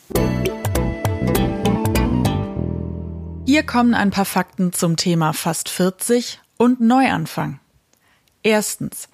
Hier 3.47 3.65
kommen 3.65 3.95
ein 3.95 4.11
paar 4.11 4.25
Fakten 4.25 4.73
zum 4.73 4.97
Thema 4.97 5.33
Fast 5.33 5.69
40 5.69 6.39
und 6.57 6.81
Neuanfang. 6.81 7.59
Erstens. 8.45 9.09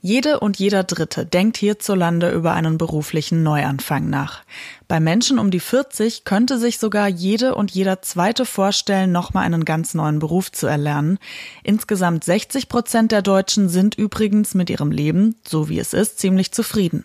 Jede 0.00 0.40
und 0.40 0.58
jeder 0.58 0.84
Dritte 0.84 1.26
denkt 1.26 1.56
hierzulande 1.56 2.30
über 2.30 2.52
einen 2.52 2.78
beruflichen 2.78 3.42
Neuanfang 3.42 4.08
nach. 4.08 4.42
Bei 4.88 5.00
Menschen 5.00 5.38
um 5.38 5.50
die 5.50 5.60
40 5.60 6.24
könnte 6.24 6.58
sich 6.58 6.78
sogar 6.78 7.08
jede 7.08 7.54
und 7.54 7.70
jeder 7.70 8.02
Zweite 8.02 8.44
vorstellen, 8.44 9.10
nochmal 9.10 9.44
einen 9.44 9.64
ganz 9.64 9.94
neuen 9.94 10.18
Beruf 10.18 10.52
zu 10.52 10.66
erlernen. 10.66 11.18
Insgesamt 11.64 12.24
60 12.24 12.68
Prozent 12.68 13.10
der 13.10 13.22
Deutschen 13.22 13.68
sind 13.68 13.96
übrigens 13.96 14.54
mit 14.54 14.70
ihrem 14.70 14.92
Leben, 14.92 15.34
so 15.46 15.68
wie 15.68 15.78
es 15.78 15.92
ist, 15.92 16.18
ziemlich 16.18 16.52
zufrieden. 16.52 17.04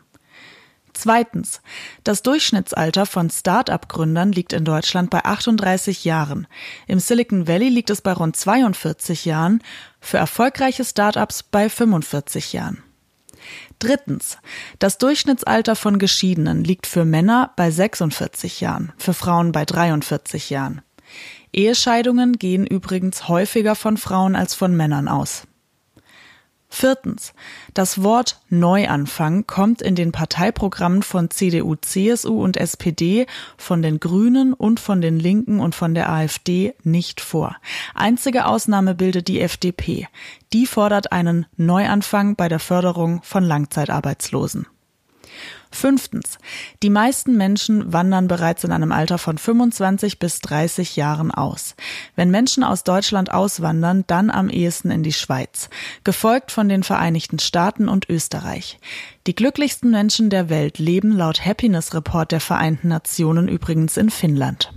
Zweitens. 0.94 1.62
Das 2.04 2.22
Durchschnittsalter 2.22 3.06
von 3.06 3.30
Start-up-Gründern 3.30 4.32
liegt 4.32 4.54
in 4.54 4.66
Deutschland 4.66 5.10
bei 5.10 5.24
38 5.24 6.04
Jahren. 6.04 6.48
Im 6.86 7.00
Silicon 7.00 7.48
Valley 7.48 7.70
liegt 7.70 7.90
es 7.90 8.02
bei 8.02 8.14
rund 8.14 8.36
42 8.36 9.26
Jahren, 9.26 9.64
für 10.02 10.18
erfolgreiche 10.18 10.84
Start-ups 10.84 11.44
bei 11.44 11.70
45 11.70 12.52
Jahren. 12.54 12.84
Drittens. 13.80 14.38
Das 14.80 14.98
Durchschnittsalter 14.98 15.76
von 15.76 15.98
Geschiedenen 15.98 16.64
liegt 16.64 16.86
für 16.86 17.06
Männer 17.06 17.52
bei 17.56 17.72
46 17.72 18.62
Jahren, 18.62 18.92
für 18.98 19.14
Frauen 19.14 19.52
bei 19.52 19.66
43 19.66 20.50
Jahren. 20.50 20.82
Ehescheidungen 21.54 22.34
gehen 22.34 22.66
übrigens 22.66 23.28
häufiger 23.28 23.76
von 23.76 23.98
Frauen 23.98 24.36
als 24.36 24.54
von 24.54 24.76
Männern 24.76 25.08
aus. 25.08 25.44
Viertens. 26.74 27.34
Das 27.74 28.02
Wort 28.02 28.40
Neuanfang 28.50 29.46
kommt 29.46 29.82
in 29.82 29.94
den 29.94 30.14
Parteiprogrammen 30.14 31.04
von 31.04 31.30
CDU, 31.30 31.76
CSU 31.76 32.42
und 32.42 32.56
SPD, 32.56 33.28
von 33.58 33.82
den 33.82 34.00
Grünen 34.00 34.54
und 34.54 34.80
von 34.80 35.02
den 35.02 35.20
Linken 35.20 35.60
und 35.60 35.76
von 35.76 35.94
der 35.94 36.10
AfD 36.10 36.74
nicht 36.84 37.20
vor. 37.20 37.58
Einzige 37.94 38.46
Ausnahme 38.46 38.96
bildet 38.96 39.28
die 39.28 39.42
FDP. 39.42 40.08
Die 40.54 40.66
fordert 40.66 41.12
einen 41.12 41.46
Neuanfang 41.58 42.38
bei 42.38 42.48
der 42.48 42.60
Förderung 42.60 43.22
von 43.22 43.44
Langzeitarbeitslosen. 43.44 44.66
Fünftens. 45.72 46.38
Die 46.84 46.90
meisten 46.90 47.38
Menschen 47.38 47.92
wandern 47.94 48.28
bereits 48.28 48.64
in 48.64 48.72
einem 48.72 48.92
Alter 48.92 49.18
von 49.18 49.38
25 49.38 50.20
bis 50.20 50.40
30 50.40 50.96
Jahren 50.96 51.32
aus. 51.32 51.76
Wenn 52.16 52.30
Menschen 52.30 52.64
aus 52.64 52.84
Deutschland 52.84 53.32
auswandern, 53.32 54.04
dann 54.08 54.30
am 54.30 54.50
ehesten 54.50 54.92
in 54.92 55.04
die 55.04 55.14
Schweiz, 55.14 55.70
gefolgt 56.04 56.52
von 56.52 56.70
den 56.70 56.84
Vereinigten 56.84 57.40
Staaten 57.40 57.88
und 57.88 58.10
Österreich. 58.10 58.80
Die 59.28 59.36
glücklichsten 59.36 59.92
Menschen 59.92 60.30
der 60.30 60.50
Welt 60.50 60.80
leben 60.80 61.12
laut 61.12 61.46
Happiness 61.46 61.94
Report 61.94 62.32
der 62.32 62.42
Vereinten 62.42 62.90
Nationen 62.90 63.48
übrigens 63.48 63.98
in 63.98 64.10
Finnland. 64.10 64.72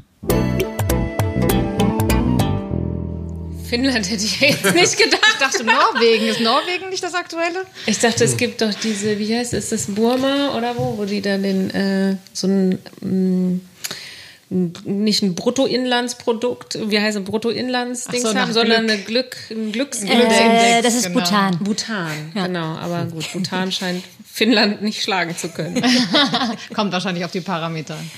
Finnland 3.65 4.11
hätte 4.11 4.25
ich 4.25 4.41
jetzt 4.41 4.75
nicht 4.75 4.97
gedacht. 4.99 5.21
Ich 5.33 5.39
dachte 5.39 5.65
Norwegen. 5.65 6.27
Ist 6.27 6.41
Norwegen 6.41 6.91
nicht 6.91 7.03
das 7.03 7.15
aktuelle? 7.15 7.65
Ich 7.87 7.99
dachte, 7.99 8.25
es 8.25 8.37
gibt 8.37 8.61
doch 8.61 8.73
diese, 8.75 9.19
wie 9.19 9.37
heißt 9.37 9.55
es, 9.55 9.73
ist 9.73 9.89
das 9.89 9.95
Burma 9.95 10.57
oder 10.57 10.77
wo, 10.77 10.99
wo 10.99 11.05
die 11.05 11.21
dann 11.21 11.43
den, 11.43 11.71
äh, 11.71 12.17
so 12.33 12.47
ein, 12.47 12.79
mh, 13.01 13.09
mm, 13.09 13.61
nicht 14.85 15.23
ein 15.23 15.35
Bruttoinlandsprodukt, 15.35 16.79
wie 16.89 17.01
heißt 17.01 17.17
ein 17.17 17.25
Bruttoinlandsdings 17.25 18.23
so, 18.23 18.35
haben, 18.35 18.53
sondern 18.53 18.89
eine 18.89 18.99
Glück, 18.99 19.37
ein 19.51 19.73
Glücksindex. 19.73 20.35
Äh, 20.35 20.83
das 20.83 20.95
ist 20.95 21.07
genau. 21.07 21.21
Bhutan. 21.21 21.59
Bhutan, 21.59 22.33
ja. 22.35 22.47
genau. 22.47 22.77
Aber 22.77 23.07
gut, 23.07 23.33
Bhutan 23.33 23.73
scheint 23.73 24.05
Finnland 24.31 24.83
nicht 24.83 25.03
schlagen 25.03 25.37
zu 25.37 25.49
können. 25.49 25.83
kommt 26.75 26.93
wahrscheinlich 26.93 27.25
auf 27.25 27.31
die 27.31 27.41
Parameter 27.41 27.95
an. 27.95 28.11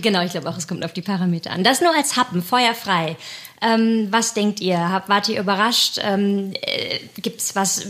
Genau, 0.00 0.22
ich 0.22 0.32
glaube 0.32 0.48
auch, 0.48 0.56
es 0.56 0.66
kommt 0.66 0.84
auf 0.84 0.92
die 0.92 1.02
Parameter 1.02 1.50
an. 1.50 1.62
Das 1.62 1.80
nur 1.80 1.94
als 1.94 2.16
Happen, 2.16 2.42
feuerfrei. 2.42 3.16
Ähm, 3.66 4.08
was 4.10 4.34
denkt 4.34 4.60
ihr? 4.60 4.78
Hab, 4.78 5.08
wart 5.08 5.28
ihr 5.28 5.40
überrascht? 5.40 5.98
Ähm, 6.02 6.52
äh, 6.60 6.98
gibt 7.20 7.40
es 7.40 7.56
was, 7.56 7.86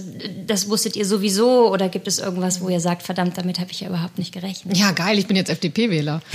das 0.46 0.68
wusstet 0.70 0.96
ihr 0.96 1.04
sowieso? 1.04 1.70
Oder 1.70 1.88
gibt 1.88 2.08
es 2.08 2.18
irgendwas, 2.18 2.60
wo 2.60 2.68
ihr 2.68 2.80
sagt, 2.80 3.02
verdammt, 3.02 3.36
damit 3.36 3.58
habe 3.58 3.70
ich 3.72 3.80
ja 3.80 3.88
überhaupt 3.88 4.18
nicht 4.18 4.32
gerechnet? 4.32 4.76
Ja, 4.76 4.92
geil, 4.92 5.18
ich 5.18 5.26
bin 5.26 5.36
jetzt 5.36 5.50
FDP-Wähler. 5.50 6.22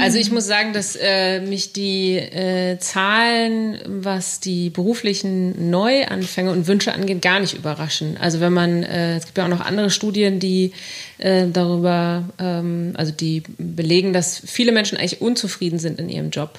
Also 0.00 0.18
ich 0.18 0.30
muss 0.30 0.46
sagen, 0.46 0.72
dass 0.72 0.96
äh, 1.00 1.40
mich 1.40 1.72
die 1.72 2.16
äh, 2.16 2.78
Zahlen, 2.78 3.78
was 3.86 4.40
die 4.40 4.70
beruflichen 4.70 5.70
Neuanfänge 5.70 6.50
und 6.50 6.66
Wünsche 6.66 6.92
angeht, 6.92 7.22
gar 7.22 7.40
nicht 7.40 7.54
überraschen. 7.54 8.16
Also 8.18 8.40
wenn 8.40 8.52
man, 8.52 8.82
äh, 8.82 9.16
es 9.16 9.26
gibt 9.26 9.38
ja 9.38 9.44
auch 9.44 9.48
noch 9.48 9.64
andere 9.64 9.90
Studien, 9.90 10.40
die 10.40 10.72
äh, 11.18 11.46
darüber, 11.52 12.24
ähm, 12.38 12.92
also 12.96 13.12
die 13.12 13.42
belegen, 13.58 14.12
dass 14.12 14.42
viele 14.44 14.72
Menschen 14.72 14.98
eigentlich 14.98 15.20
unzufrieden 15.20 15.78
sind 15.78 15.98
in 15.98 16.08
ihrem 16.08 16.30
Job. 16.30 16.58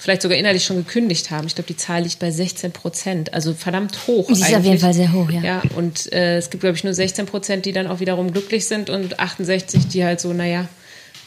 Vielleicht 0.00 0.22
sogar 0.22 0.38
innerlich 0.38 0.64
schon 0.64 0.76
gekündigt 0.76 1.32
haben. 1.32 1.48
Ich 1.48 1.56
glaube, 1.56 1.66
die 1.66 1.76
Zahl 1.76 2.04
liegt 2.04 2.20
bei 2.20 2.30
16 2.30 2.70
Prozent. 2.70 3.34
Also 3.34 3.52
verdammt 3.52 4.06
hoch. 4.06 4.28
Die 4.28 4.34
ist 4.34 4.42
eigentlich. 4.42 4.56
auf 4.56 4.64
jeden 4.64 4.78
Fall 4.78 4.94
sehr 4.94 5.12
hoch, 5.12 5.28
ja. 5.28 5.42
Ja, 5.42 5.62
und 5.74 6.12
äh, 6.12 6.36
es 6.36 6.50
gibt, 6.50 6.60
glaube 6.60 6.76
ich, 6.76 6.84
nur 6.84 6.94
16 6.94 7.26
Prozent, 7.26 7.66
die 7.66 7.72
dann 7.72 7.88
auch 7.88 7.98
wiederum 7.98 8.32
glücklich 8.32 8.66
sind 8.66 8.90
und 8.90 9.18
68, 9.18 9.88
die 9.88 10.04
halt 10.04 10.20
so, 10.20 10.32
naja, 10.32 10.68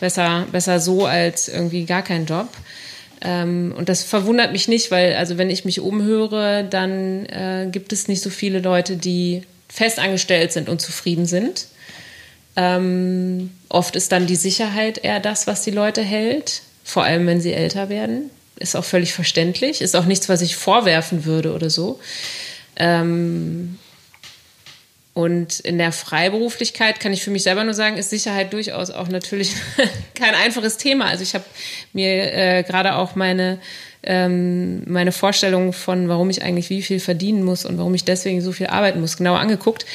besser, 0.02 0.46
besser 0.52 0.82
so 0.82 1.06
als 1.06 1.48
irgendwie 1.48 1.86
gar 1.86 2.02
kein 2.02 2.26
Job. 2.26 2.50
Ähm, 3.22 3.74
und 3.78 3.88
das 3.88 4.04
verwundert 4.04 4.52
mich 4.52 4.68
nicht, 4.68 4.92
weil, 4.92 5.16
also 5.16 5.38
wenn 5.38 5.50
ich 5.50 5.64
mich 5.64 5.80
umhöre, 5.80 6.66
dann 6.70 7.26
äh, 7.28 7.70
gibt 7.72 7.94
es 7.94 8.10
nicht 8.10 8.22
so 8.22 8.30
viele 8.30 8.60
Leute, 8.60 8.98
die 8.98 9.44
festangestellt 9.70 10.52
sind 10.52 10.68
und 10.68 10.82
zufrieden 10.82 11.26
sind. 11.26 11.68
Ähm, 12.58 13.52
oft 13.70 13.96
ist 13.96 14.12
dann 14.12 14.28
die 14.28 14.36
Sicherheit 14.36 14.98
eher 15.04 15.22
das, 15.22 15.48
was 15.48 15.62
die 15.64 15.72
Leute 15.72 16.02
hält, 16.02 16.64
vor 16.84 17.04
allem 17.04 17.26
wenn 17.28 17.40
sie 17.40 17.54
älter 17.54 17.88
werden. 17.88 18.30
Ist 18.58 18.76
auch 18.76 18.84
völlig 18.84 19.14
verständlich, 19.14 19.82
ist 19.82 19.96
auch 19.96 20.06
nichts, 20.06 20.28
was 20.28 20.42
ich 20.42 20.56
vorwerfen 20.56 21.26
würde 21.26 21.54
oder 21.54 21.70
so. 21.70 22.00
Ähm, 22.76 23.78
und 25.14 25.60
in 25.60 25.78
der 25.78 25.92
Freiberuflichkeit 25.92 27.02
kann 27.02 27.12
ich 27.12 27.24
für 27.24 27.32
mich 27.32 27.44
selber 27.44 27.64
nur 27.66 27.74
sagen, 27.74 27.98
ist 27.98 28.10
Sicherheit 28.10 28.54
durchaus 28.54 28.92
auch 28.92 29.10
natürlich 29.10 29.54
kein 30.16 30.36
einfaches 30.36 30.78
Thema. 30.78 31.06
Also 31.06 31.24
ich 31.24 31.34
habe 31.34 31.44
mir 31.92 32.34
äh, 32.34 32.64
gerade 32.64 32.96
auch 32.96 33.16
meine, 33.16 33.60
ähm, 34.04 34.84
meine 34.90 35.12
Vorstellung 35.12 35.74
von, 35.74 36.08
warum 36.08 36.30
ich 36.30 36.44
eigentlich 36.44 36.70
wie 36.70 36.82
viel 36.82 37.02
verdienen 37.02 37.44
muss 37.44 37.66
und 37.66 37.78
warum 37.78 37.94
ich 37.94 38.06
deswegen 38.06 38.42
so 38.42 38.54
viel 38.54 38.68
arbeiten 38.68 39.02
muss, 39.02 39.18
genau 39.18 39.36
angeguckt. 39.36 39.86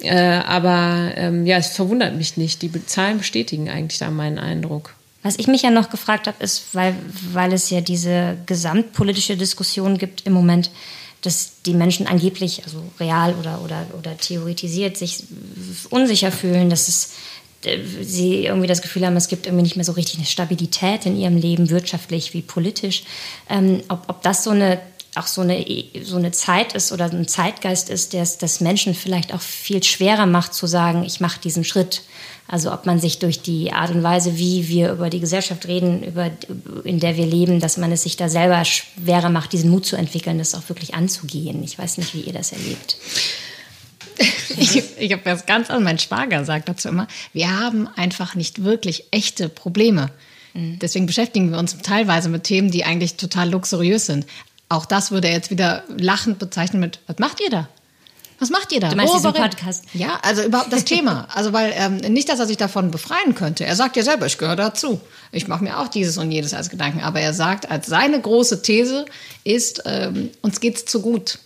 Äh, 0.00 0.16
aber 0.16 1.12
ähm, 1.16 1.44
ja, 1.44 1.56
es 1.56 1.68
verwundert 1.68 2.14
mich 2.14 2.36
nicht. 2.36 2.62
Die 2.62 2.70
Zahlen 2.86 3.18
bestätigen 3.18 3.68
eigentlich 3.68 3.98
da 3.98 4.10
meinen 4.10 4.38
Eindruck. 4.38 4.94
Was 5.24 5.38
ich 5.38 5.48
mich 5.48 5.62
ja 5.62 5.70
noch 5.70 5.90
gefragt 5.90 6.28
habe, 6.28 6.42
ist, 6.42 6.66
weil, 6.72 6.94
weil 7.32 7.52
es 7.52 7.70
ja 7.70 7.80
diese 7.80 8.36
gesamtpolitische 8.46 9.36
Diskussion 9.36 9.98
gibt 9.98 10.26
im 10.26 10.32
Moment, 10.32 10.70
dass 11.22 11.62
die 11.64 11.74
Menschen 11.74 12.06
angeblich, 12.06 12.64
also 12.64 12.82
real 13.00 13.34
oder, 13.34 13.62
oder, 13.62 13.86
oder 13.98 14.16
theoretisiert, 14.16 14.96
sich 14.96 15.24
unsicher 15.90 16.30
fühlen, 16.30 16.68
dass 16.68 16.88
es 16.88 17.12
äh, 17.64 17.78
sie 18.02 18.44
irgendwie 18.44 18.66
das 18.66 18.82
Gefühl 18.82 19.06
haben, 19.06 19.16
es 19.16 19.28
gibt 19.28 19.46
irgendwie 19.46 19.62
nicht 19.62 19.76
mehr 19.76 19.84
so 19.84 19.92
richtig 19.92 20.18
eine 20.18 20.26
Stabilität 20.26 21.06
in 21.06 21.16
ihrem 21.16 21.36
Leben, 21.36 21.70
wirtschaftlich 21.70 22.34
wie 22.34 22.42
politisch. 22.42 23.04
Ähm, 23.48 23.82
ob, 23.88 24.04
ob 24.08 24.22
das 24.22 24.44
so 24.44 24.50
eine 24.50 24.80
auch 25.14 25.26
so 25.26 25.42
eine, 25.42 25.64
so 26.02 26.16
eine 26.16 26.32
Zeit 26.32 26.72
ist 26.72 26.90
oder 26.90 27.04
ein 27.04 27.28
Zeitgeist 27.28 27.90
ist, 27.90 28.14
der 28.14 28.22
es 28.22 28.38
das 28.38 28.60
Menschen 28.60 28.94
vielleicht 28.94 29.34
auch 29.34 29.42
viel 29.42 29.82
schwerer 29.82 30.24
macht 30.24 30.54
zu 30.54 30.66
sagen, 30.66 31.04
ich 31.04 31.20
mache 31.20 31.38
diesen 31.38 31.64
Schritt 31.64 32.02
also 32.48 32.72
ob 32.72 32.86
man 32.86 33.00
sich 33.00 33.18
durch 33.18 33.40
die 33.40 33.72
Art 33.72 33.90
und 33.90 34.02
Weise, 34.02 34.36
wie 34.36 34.68
wir 34.68 34.92
über 34.92 35.08
die 35.08 35.20
Gesellschaft 35.20 35.66
reden, 35.66 36.02
über, 36.02 36.30
in 36.84 37.00
der 37.00 37.16
wir 37.16 37.26
leben, 37.26 37.60
dass 37.60 37.76
man 37.76 37.92
es 37.92 38.02
sich 38.02 38.16
da 38.16 38.28
selber 38.28 38.64
schwerer 38.64 39.30
macht, 39.30 39.52
diesen 39.52 39.70
Mut 39.70 39.86
zu 39.86 39.96
entwickeln, 39.96 40.38
das 40.38 40.54
auch 40.54 40.68
wirklich 40.68 40.94
anzugehen. 40.94 41.62
Ich 41.62 41.78
weiß 41.78 41.98
nicht, 41.98 42.14
wie 42.14 42.20
ihr 42.20 42.32
das 42.32 42.52
erlebt. 42.52 42.96
Ich, 44.58 44.82
ich 44.98 45.12
habe 45.12 45.22
das 45.24 45.46
ganz 45.46 45.70
an, 45.70 45.82
mein 45.82 45.98
Schwager 45.98 46.44
sagt 46.44 46.68
dazu 46.68 46.88
immer, 46.88 47.08
wir 47.32 47.58
haben 47.58 47.88
einfach 47.96 48.34
nicht 48.34 48.62
wirklich 48.62 49.04
echte 49.10 49.48
Probleme. 49.48 50.10
Mhm. 50.52 50.78
Deswegen 50.78 51.06
beschäftigen 51.06 51.50
wir 51.50 51.58
uns 51.58 51.78
teilweise 51.78 52.28
mit 52.28 52.44
Themen, 52.44 52.70
die 52.70 52.84
eigentlich 52.84 53.16
total 53.16 53.50
luxuriös 53.50 54.04
sind. 54.04 54.26
Auch 54.68 54.84
das 54.84 55.10
würde 55.10 55.28
er 55.28 55.34
jetzt 55.34 55.50
wieder 55.50 55.84
lachend 55.96 56.38
bezeichnen 56.38 56.80
mit, 56.80 57.00
was 57.06 57.18
macht 57.18 57.40
ihr 57.40 57.48
da? 57.48 57.68
Was 58.42 58.50
macht 58.50 58.72
ihr 58.72 58.80
da? 58.80 58.88
Du 58.88 58.96
meinst 58.96 59.14
diesen 59.14 59.24
Worüber- 59.26 59.48
Podcast? 59.48 59.84
Ja, 59.94 60.18
also 60.20 60.42
überhaupt 60.42 60.72
das 60.72 60.84
Thema. 60.92 61.28
Also 61.32 61.52
weil 61.52 61.72
ähm, 61.76 61.98
nicht, 62.12 62.28
dass 62.28 62.40
er 62.40 62.46
sich 62.48 62.56
davon 62.56 62.90
befreien 62.90 63.36
könnte. 63.36 63.64
Er 63.64 63.76
sagt 63.76 63.96
ja 63.96 64.02
selber, 64.02 64.26
ich 64.26 64.36
gehöre 64.36 64.56
dazu. 64.56 65.00
Ich 65.30 65.46
mache 65.46 65.62
mir 65.62 65.78
auch 65.78 65.86
dieses 65.86 66.18
und 66.18 66.32
jedes 66.32 66.52
als 66.52 66.68
Gedanken. 66.68 67.02
Aber 67.02 67.20
er 67.20 67.34
sagt, 67.34 67.70
als 67.70 67.86
seine 67.86 68.20
große 68.20 68.62
These 68.62 69.06
ist, 69.44 69.84
ähm, 69.86 70.30
uns 70.40 70.58
geht's 70.58 70.86
zu 70.86 71.00
gut. 71.02 71.38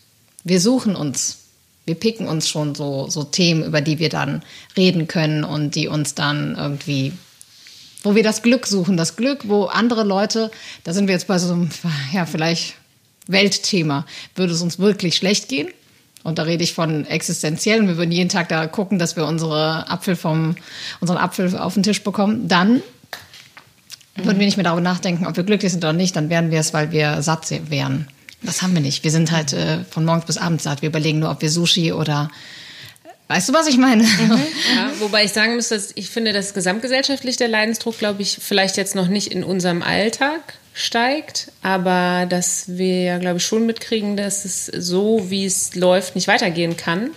Wir 0.42 0.58
suchen 0.58 0.96
uns. 0.96 1.36
Wir 1.84 1.96
picken 1.96 2.28
uns 2.28 2.48
schon 2.48 2.74
so, 2.74 3.10
so 3.10 3.24
Themen, 3.24 3.62
über 3.62 3.82
die 3.82 3.98
wir 3.98 4.08
dann 4.08 4.42
reden 4.74 5.06
können 5.06 5.44
und 5.44 5.74
die 5.74 5.88
uns 5.88 6.14
dann 6.14 6.56
irgendwie 6.56 7.12
wo 8.04 8.14
wir 8.14 8.22
das 8.22 8.40
Glück 8.42 8.66
suchen, 8.68 8.96
das 8.96 9.16
Glück, 9.16 9.48
wo 9.48 9.64
andere 9.64 10.04
Leute, 10.04 10.50
da 10.84 10.94
sind 10.94 11.08
wir 11.08 11.14
jetzt 11.14 11.26
bei 11.26 11.38
so 11.38 11.52
einem, 11.52 11.68
ja, 12.12 12.24
vielleicht 12.24 12.74
Weltthema, 13.26 14.06
würde 14.34 14.54
es 14.54 14.62
uns 14.62 14.78
wirklich 14.78 15.16
schlecht 15.16 15.48
gehen. 15.48 15.68
Und 16.26 16.38
da 16.38 16.42
rede 16.42 16.64
ich 16.64 16.74
von 16.74 17.06
existenziellen. 17.06 17.86
Wir 17.86 17.96
würden 17.96 18.10
jeden 18.10 18.28
Tag 18.28 18.48
da 18.48 18.66
gucken, 18.66 18.98
dass 18.98 19.14
wir 19.14 19.26
unsere 19.26 19.88
Apfel 19.88 20.16
vom, 20.16 20.56
unseren 21.00 21.18
Apfel 21.18 21.56
auf 21.56 21.74
den 21.74 21.84
Tisch 21.84 22.02
bekommen. 22.02 22.48
Dann 22.48 22.82
würden 24.16 24.40
wir 24.40 24.44
nicht 24.46 24.56
mehr 24.56 24.64
darüber 24.64 24.80
nachdenken, 24.80 25.24
ob 25.24 25.36
wir 25.36 25.44
glücklich 25.44 25.70
sind 25.70 25.84
oder 25.84 25.92
nicht. 25.92 26.16
Dann 26.16 26.28
wären 26.28 26.50
wir 26.50 26.58
es, 26.58 26.74
weil 26.74 26.90
wir 26.90 27.22
satt 27.22 27.48
wären. 27.70 28.08
Das 28.42 28.60
haben 28.60 28.74
wir 28.74 28.80
nicht. 28.80 29.04
Wir 29.04 29.12
sind 29.12 29.30
halt 29.30 29.52
äh, 29.52 29.84
von 29.88 30.04
morgens 30.04 30.24
bis 30.24 30.36
abends 30.36 30.64
satt. 30.64 30.82
Wir 30.82 30.88
überlegen 30.88 31.20
nur, 31.20 31.30
ob 31.30 31.42
wir 31.42 31.50
Sushi 31.50 31.92
oder, 31.92 32.28
weißt 33.28 33.50
du, 33.50 33.52
was 33.52 33.68
ich 33.68 33.78
meine? 33.78 34.02
Ja, 34.02 34.90
wobei 34.98 35.26
ich 35.26 35.32
sagen 35.32 35.54
muss, 35.54 35.68
dass 35.68 35.92
ich 35.94 36.10
finde, 36.10 36.32
dass 36.32 36.54
gesamtgesellschaftlich 36.54 37.36
der 37.36 37.46
Leidensdruck, 37.46 37.98
glaube 37.98 38.22
ich, 38.22 38.38
vielleicht 38.40 38.76
jetzt 38.76 38.96
noch 38.96 39.06
nicht 39.06 39.28
in 39.28 39.44
unserem 39.44 39.80
Alltag 39.80 40.40
steigt, 40.78 41.50
aber 41.62 42.26
dass 42.28 42.76
wir 42.76 43.02
ja, 43.02 43.18
glaube 43.18 43.38
ich, 43.38 43.46
schon 43.46 43.64
mitkriegen, 43.64 44.14
dass 44.18 44.44
es 44.44 44.66
so, 44.66 45.30
wie 45.30 45.46
es 45.46 45.74
läuft, 45.74 46.14
nicht 46.14 46.28
weitergehen 46.28 46.76
kann. 46.76 47.12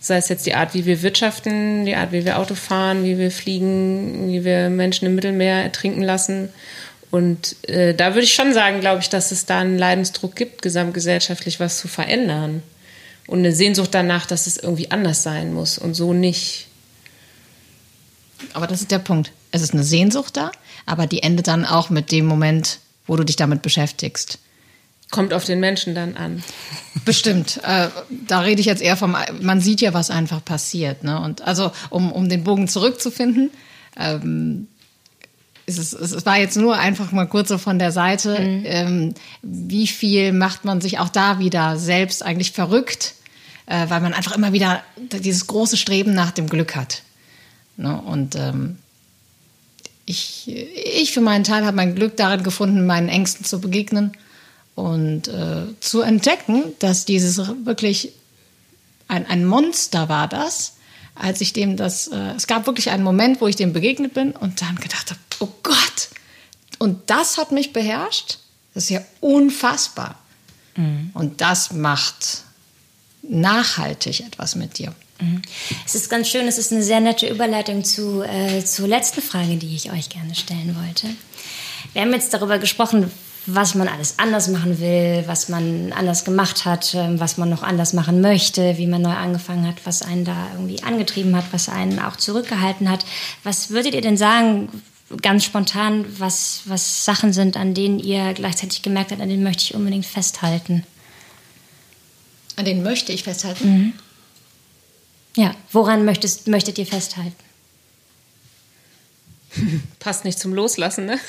Sei 0.00 0.16
es 0.16 0.30
jetzt 0.30 0.46
die 0.46 0.54
Art, 0.54 0.72
wie 0.72 0.86
wir 0.86 1.02
wirtschaften, 1.02 1.84
die 1.84 1.94
Art, 1.94 2.12
wie 2.12 2.24
wir 2.24 2.38
Auto 2.38 2.54
fahren, 2.54 3.04
wie 3.04 3.18
wir 3.18 3.30
fliegen, 3.30 4.32
wie 4.32 4.46
wir 4.46 4.70
Menschen 4.70 5.04
im 5.04 5.14
Mittelmeer 5.14 5.62
ertrinken 5.62 6.02
lassen. 6.02 6.48
Und 7.10 7.56
äh, 7.68 7.92
da 7.92 8.14
würde 8.14 8.24
ich 8.24 8.32
schon 8.32 8.54
sagen, 8.54 8.80
glaube 8.80 9.02
ich, 9.02 9.10
dass 9.10 9.30
es 9.30 9.44
da 9.44 9.60
einen 9.60 9.76
Leidensdruck 9.76 10.34
gibt, 10.34 10.62
gesamtgesellschaftlich 10.62 11.60
was 11.60 11.78
zu 11.78 11.86
verändern. 11.86 12.62
Und 13.26 13.40
eine 13.40 13.52
Sehnsucht 13.52 13.90
danach, 13.92 14.24
dass 14.24 14.46
es 14.46 14.56
irgendwie 14.56 14.90
anders 14.90 15.22
sein 15.22 15.52
muss 15.52 15.76
und 15.76 15.92
so 15.92 16.14
nicht. 16.14 16.66
Aber 18.52 18.66
das 18.66 18.80
ist 18.80 18.90
der 18.90 18.98
Punkt. 18.98 19.32
Es 19.50 19.62
ist 19.62 19.72
eine 19.72 19.84
Sehnsucht 19.84 20.36
da, 20.36 20.52
aber 20.86 21.06
die 21.06 21.22
endet 21.22 21.48
dann 21.48 21.64
auch 21.64 21.90
mit 21.90 22.12
dem 22.12 22.26
Moment, 22.26 22.78
wo 23.06 23.16
du 23.16 23.24
dich 23.24 23.36
damit 23.36 23.62
beschäftigst. 23.62 24.38
Kommt 25.10 25.32
auf 25.32 25.44
den 25.44 25.60
Menschen 25.60 25.94
dann 25.94 26.16
an. 26.16 26.42
Bestimmt. 27.04 27.60
Äh, 27.64 27.88
da 28.26 28.40
rede 28.40 28.60
ich 28.60 28.66
jetzt 28.66 28.82
eher 28.82 28.96
vom, 28.96 29.16
man 29.40 29.60
sieht 29.60 29.80
ja, 29.80 29.94
was 29.94 30.10
einfach 30.10 30.44
passiert. 30.44 31.02
Ne? 31.02 31.18
Und 31.20 31.42
also, 31.42 31.70
um, 31.88 32.12
um 32.12 32.28
den 32.28 32.44
Bogen 32.44 32.68
zurückzufinden, 32.68 33.50
ähm, 33.96 34.68
es, 35.66 35.78
ist, 35.78 35.92
es 35.94 36.26
war 36.26 36.38
jetzt 36.38 36.56
nur 36.56 36.76
einfach 36.76 37.12
mal 37.12 37.26
kurz 37.26 37.48
so 37.48 37.58
von 37.58 37.78
der 37.78 37.92
Seite, 37.92 38.36
ähm, 38.38 39.14
wie 39.42 39.86
viel 39.86 40.32
macht 40.32 40.64
man 40.64 40.80
sich 40.80 40.98
auch 40.98 41.08
da 41.08 41.38
wieder 41.38 41.78
selbst 41.78 42.22
eigentlich 42.22 42.52
verrückt, 42.52 43.14
äh, 43.66 43.88
weil 43.88 44.00
man 44.00 44.12
einfach 44.12 44.36
immer 44.36 44.52
wieder 44.52 44.82
dieses 45.12 45.46
große 45.46 45.76
Streben 45.76 46.12
nach 46.12 46.32
dem 46.32 46.48
Glück 46.48 46.76
hat. 46.76 47.03
Ne? 47.76 48.00
Und 48.00 48.36
ähm, 48.36 48.78
ich, 50.06 50.48
ich 50.48 51.12
für 51.12 51.20
meinen 51.20 51.44
Teil 51.44 51.64
habe 51.64 51.76
mein 51.76 51.94
Glück 51.94 52.16
darin 52.16 52.42
gefunden, 52.42 52.86
meinen 52.86 53.08
Ängsten 53.08 53.44
zu 53.44 53.60
begegnen 53.60 54.12
und 54.74 55.28
äh, 55.28 55.64
zu 55.80 56.02
entdecken, 56.02 56.64
dass 56.78 57.04
dieses 57.04 57.38
wirklich 57.64 58.12
ein, 59.08 59.26
ein 59.26 59.44
Monster 59.44 60.08
war 60.08 60.28
das, 60.28 60.74
als 61.14 61.40
ich 61.40 61.52
dem 61.52 61.76
das, 61.76 62.08
äh, 62.08 62.32
es 62.36 62.46
gab 62.46 62.66
wirklich 62.66 62.90
einen 62.90 63.04
Moment, 63.04 63.40
wo 63.40 63.46
ich 63.46 63.56
dem 63.56 63.72
begegnet 63.72 64.14
bin 64.14 64.32
und 64.32 64.60
dann 64.60 64.76
gedacht 64.76 65.10
habe, 65.10 65.20
oh 65.40 65.48
Gott, 65.62 66.08
und 66.78 67.08
das 67.08 67.38
hat 67.38 67.52
mich 67.52 67.72
beherrscht, 67.72 68.38
das 68.74 68.84
ist 68.84 68.90
ja 68.90 69.00
unfassbar. 69.20 70.18
Und 71.14 71.40
das 71.40 71.72
macht 71.72 72.42
nachhaltig 73.22 74.20
etwas 74.20 74.56
mit 74.56 74.78
dir. 74.78 74.92
Es 75.84 75.94
ist 75.94 76.10
ganz 76.10 76.28
schön, 76.28 76.46
es 76.46 76.58
ist 76.58 76.72
eine 76.72 76.82
sehr 76.82 77.00
nette 77.00 77.28
Überleitung 77.28 77.84
zu, 77.84 78.22
äh, 78.22 78.64
zur 78.64 78.88
letzten 78.88 79.22
Frage, 79.22 79.56
die 79.56 79.74
ich 79.74 79.92
euch 79.92 80.08
gerne 80.08 80.34
stellen 80.34 80.76
wollte. 80.76 81.08
Wir 81.92 82.02
haben 82.02 82.12
jetzt 82.12 82.34
darüber 82.34 82.58
gesprochen, 82.58 83.10
was 83.46 83.74
man 83.74 83.88
alles 83.88 84.18
anders 84.18 84.48
machen 84.48 84.80
will, 84.80 85.24
was 85.26 85.48
man 85.48 85.92
anders 85.92 86.24
gemacht 86.24 86.64
hat, 86.64 86.94
ähm, 86.94 87.20
was 87.20 87.36
man 87.36 87.50
noch 87.50 87.62
anders 87.62 87.92
machen 87.92 88.20
möchte, 88.20 88.78
wie 88.78 88.86
man 88.86 89.02
neu 89.02 89.12
angefangen 89.12 89.66
hat, 89.66 89.76
was 89.84 90.02
einen 90.02 90.24
da 90.24 90.48
irgendwie 90.54 90.82
angetrieben 90.82 91.36
hat, 91.36 91.44
was 91.52 91.68
einen 91.68 91.98
auch 91.98 92.16
zurückgehalten 92.16 92.90
hat. 92.90 93.04
Was 93.42 93.70
würdet 93.70 93.94
ihr 93.94 94.00
denn 94.00 94.16
sagen, 94.16 94.68
ganz 95.20 95.44
spontan, 95.44 96.06
was, 96.18 96.62
was 96.64 97.04
Sachen 97.04 97.32
sind, 97.32 97.56
an 97.56 97.74
denen 97.74 97.98
ihr 97.98 98.32
gleichzeitig 98.32 98.82
gemerkt 98.82 99.10
habt, 99.10 99.20
an 99.20 99.28
denen 99.28 99.42
möchte 99.42 99.64
ich 99.64 99.74
unbedingt 99.74 100.06
festhalten? 100.06 100.84
An 102.56 102.64
den 102.64 102.82
möchte 102.82 103.12
ich 103.12 103.24
festhalten. 103.24 103.92
Ja, 105.36 105.54
woran 105.72 106.04
möchtest, 106.04 106.46
möchtet 106.46 106.78
ihr 106.78 106.86
festhalten? 106.86 107.34
Passt 109.98 110.24
nicht 110.24 110.38
zum 110.38 110.54
Loslassen, 110.54 111.06
ne? 111.06 111.18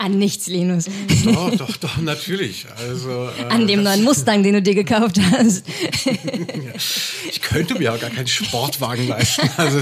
An 0.00 0.16
nichts, 0.16 0.46
Linus. 0.46 0.84
Doch, 1.24 1.56
doch, 1.56 1.76
doch, 1.76 1.96
natürlich. 1.96 2.66
Also, 2.76 3.30
äh, 3.36 3.44
An 3.48 3.66
dem 3.66 3.82
neuen 3.82 4.04
Mustang, 4.04 4.44
den 4.44 4.52
du 4.54 4.62
dir 4.62 4.74
gekauft 4.74 5.18
hast. 5.32 5.64
Ich 7.30 7.42
könnte 7.42 7.74
mir 7.74 7.84
ja 7.84 7.96
gar 7.96 8.10
keinen 8.10 8.26
Sportwagen 8.26 9.08
leisten. 9.08 9.48
Also 9.56 9.80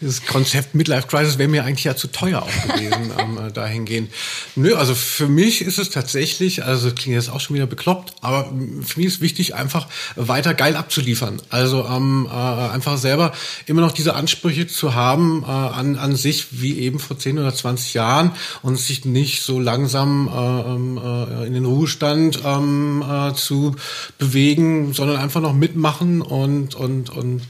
dieses 0.00 0.26
Konzept 0.26 0.74
Midlife 0.74 1.06
Crisis 1.08 1.38
wäre 1.38 1.48
mir 1.48 1.64
eigentlich 1.64 1.84
ja 1.84 1.96
zu 1.96 2.08
teuer 2.08 2.42
auch 2.42 2.68
gewesen, 2.68 3.12
ähm, 3.18 3.38
äh, 3.38 3.52
dahingehend. 3.52 4.12
Nö, 4.54 4.74
also 4.74 4.94
für 4.94 5.28
mich 5.28 5.62
ist 5.62 5.78
es 5.78 5.90
tatsächlich, 5.90 6.64
also 6.64 6.90
klingt 6.90 7.14
jetzt 7.14 7.30
auch 7.30 7.40
schon 7.40 7.56
wieder 7.56 7.66
bekloppt, 7.66 8.14
aber 8.20 8.52
für 8.82 9.00
mich 9.00 9.06
ist 9.06 9.20
wichtig, 9.20 9.54
einfach 9.54 9.88
weiter 10.14 10.54
geil 10.54 10.76
abzuliefern. 10.76 11.40
Also 11.50 11.86
ähm, 11.86 12.28
äh, 12.30 12.34
einfach 12.34 12.98
selber 12.98 13.32
immer 13.66 13.80
noch 13.80 13.92
diese 13.92 14.14
Ansprüche 14.14 14.66
zu 14.66 14.94
haben 14.94 15.42
äh, 15.42 15.46
an, 15.46 15.96
an 15.96 16.16
sich, 16.16 16.60
wie 16.60 16.78
eben 16.78 16.98
vor 16.98 17.18
10 17.18 17.38
oder 17.38 17.54
20 17.54 17.94
Jahren 17.94 18.32
und 18.62 18.78
sich 18.78 19.04
nicht 19.04 19.42
so 19.42 19.58
langsam 19.58 20.28
äh, 20.28 20.70
ähm, 20.72 20.98
äh, 20.98 21.46
in 21.46 21.54
den 21.54 21.64
Ruhestand 21.64 22.40
ähm, 22.44 23.02
äh, 23.08 23.34
zu 23.34 23.76
bewegen, 24.18 24.92
sondern 24.92 25.16
einfach 25.16 25.40
noch 25.40 25.54
mitmachen 25.54 26.20
und, 26.22 26.74
und, 26.74 27.10
und 27.10 27.42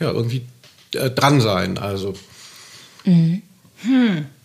ja, 0.00 0.10
irgendwie 0.10 0.46
äh, 0.96 1.10
dran 1.10 1.40
sein. 1.40 1.78
Also 1.78 2.14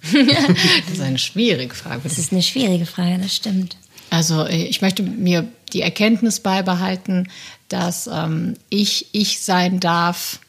Das 0.02 0.94
ist 0.94 1.02
eine 1.02 1.20
schwierige 1.20 1.74
Frage. 1.74 2.02
Das 2.04 2.18
ist 2.18 2.32
eine 2.32 2.44
schwierige 2.44 2.86
Frage, 2.86 3.20
das 3.22 3.36
stimmt. 3.36 3.78
Also 4.10 4.46
äh, 4.46 4.64
ich 4.64 4.82
möchte 4.82 5.04
mir 5.04 5.48
die 5.74 5.82
Erkenntnis 5.82 6.40
beibehalten, 6.40 7.30
dass 7.68 8.08
ähm, 8.08 8.56
ich 8.70 9.08
ich 9.12 9.42
sein 9.42 9.80
darf, 9.80 10.40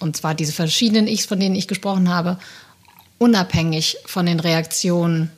und 0.00 0.16
zwar 0.16 0.34
diese 0.34 0.52
verschiedenen 0.52 1.06
Ichs, 1.06 1.26
von 1.26 1.40
denen 1.40 1.54
ich 1.54 1.68
gesprochen 1.68 2.08
habe, 2.08 2.38
unabhängig 3.18 3.98
von 4.04 4.26
den 4.26 4.40
Reaktionen 4.40 5.30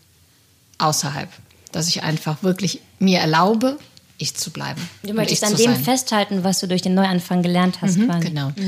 außerhalb. 0.78 1.28
Dass 1.72 1.88
ich 1.88 2.02
einfach 2.02 2.42
wirklich 2.42 2.80
mir 2.98 3.20
erlaube, 3.20 3.78
ich 4.24 4.34
zu 4.34 4.50
bleiben. 4.50 4.88
Du 5.02 5.14
möchtest 5.14 5.42
ich 5.42 5.48
an 5.48 5.56
dem 5.56 5.74
sein. 5.74 5.84
festhalten, 5.84 6.44
was 6.44 6.60
du 6.60 6.66
durch 6.66 6.82
den 6.82 6.94
Neuanfang 6.94 7.42
gelernt 7.42 7.80
hast. 7.80 7.98
quasi. 8.00 8.28
Genau. 8.28 8.52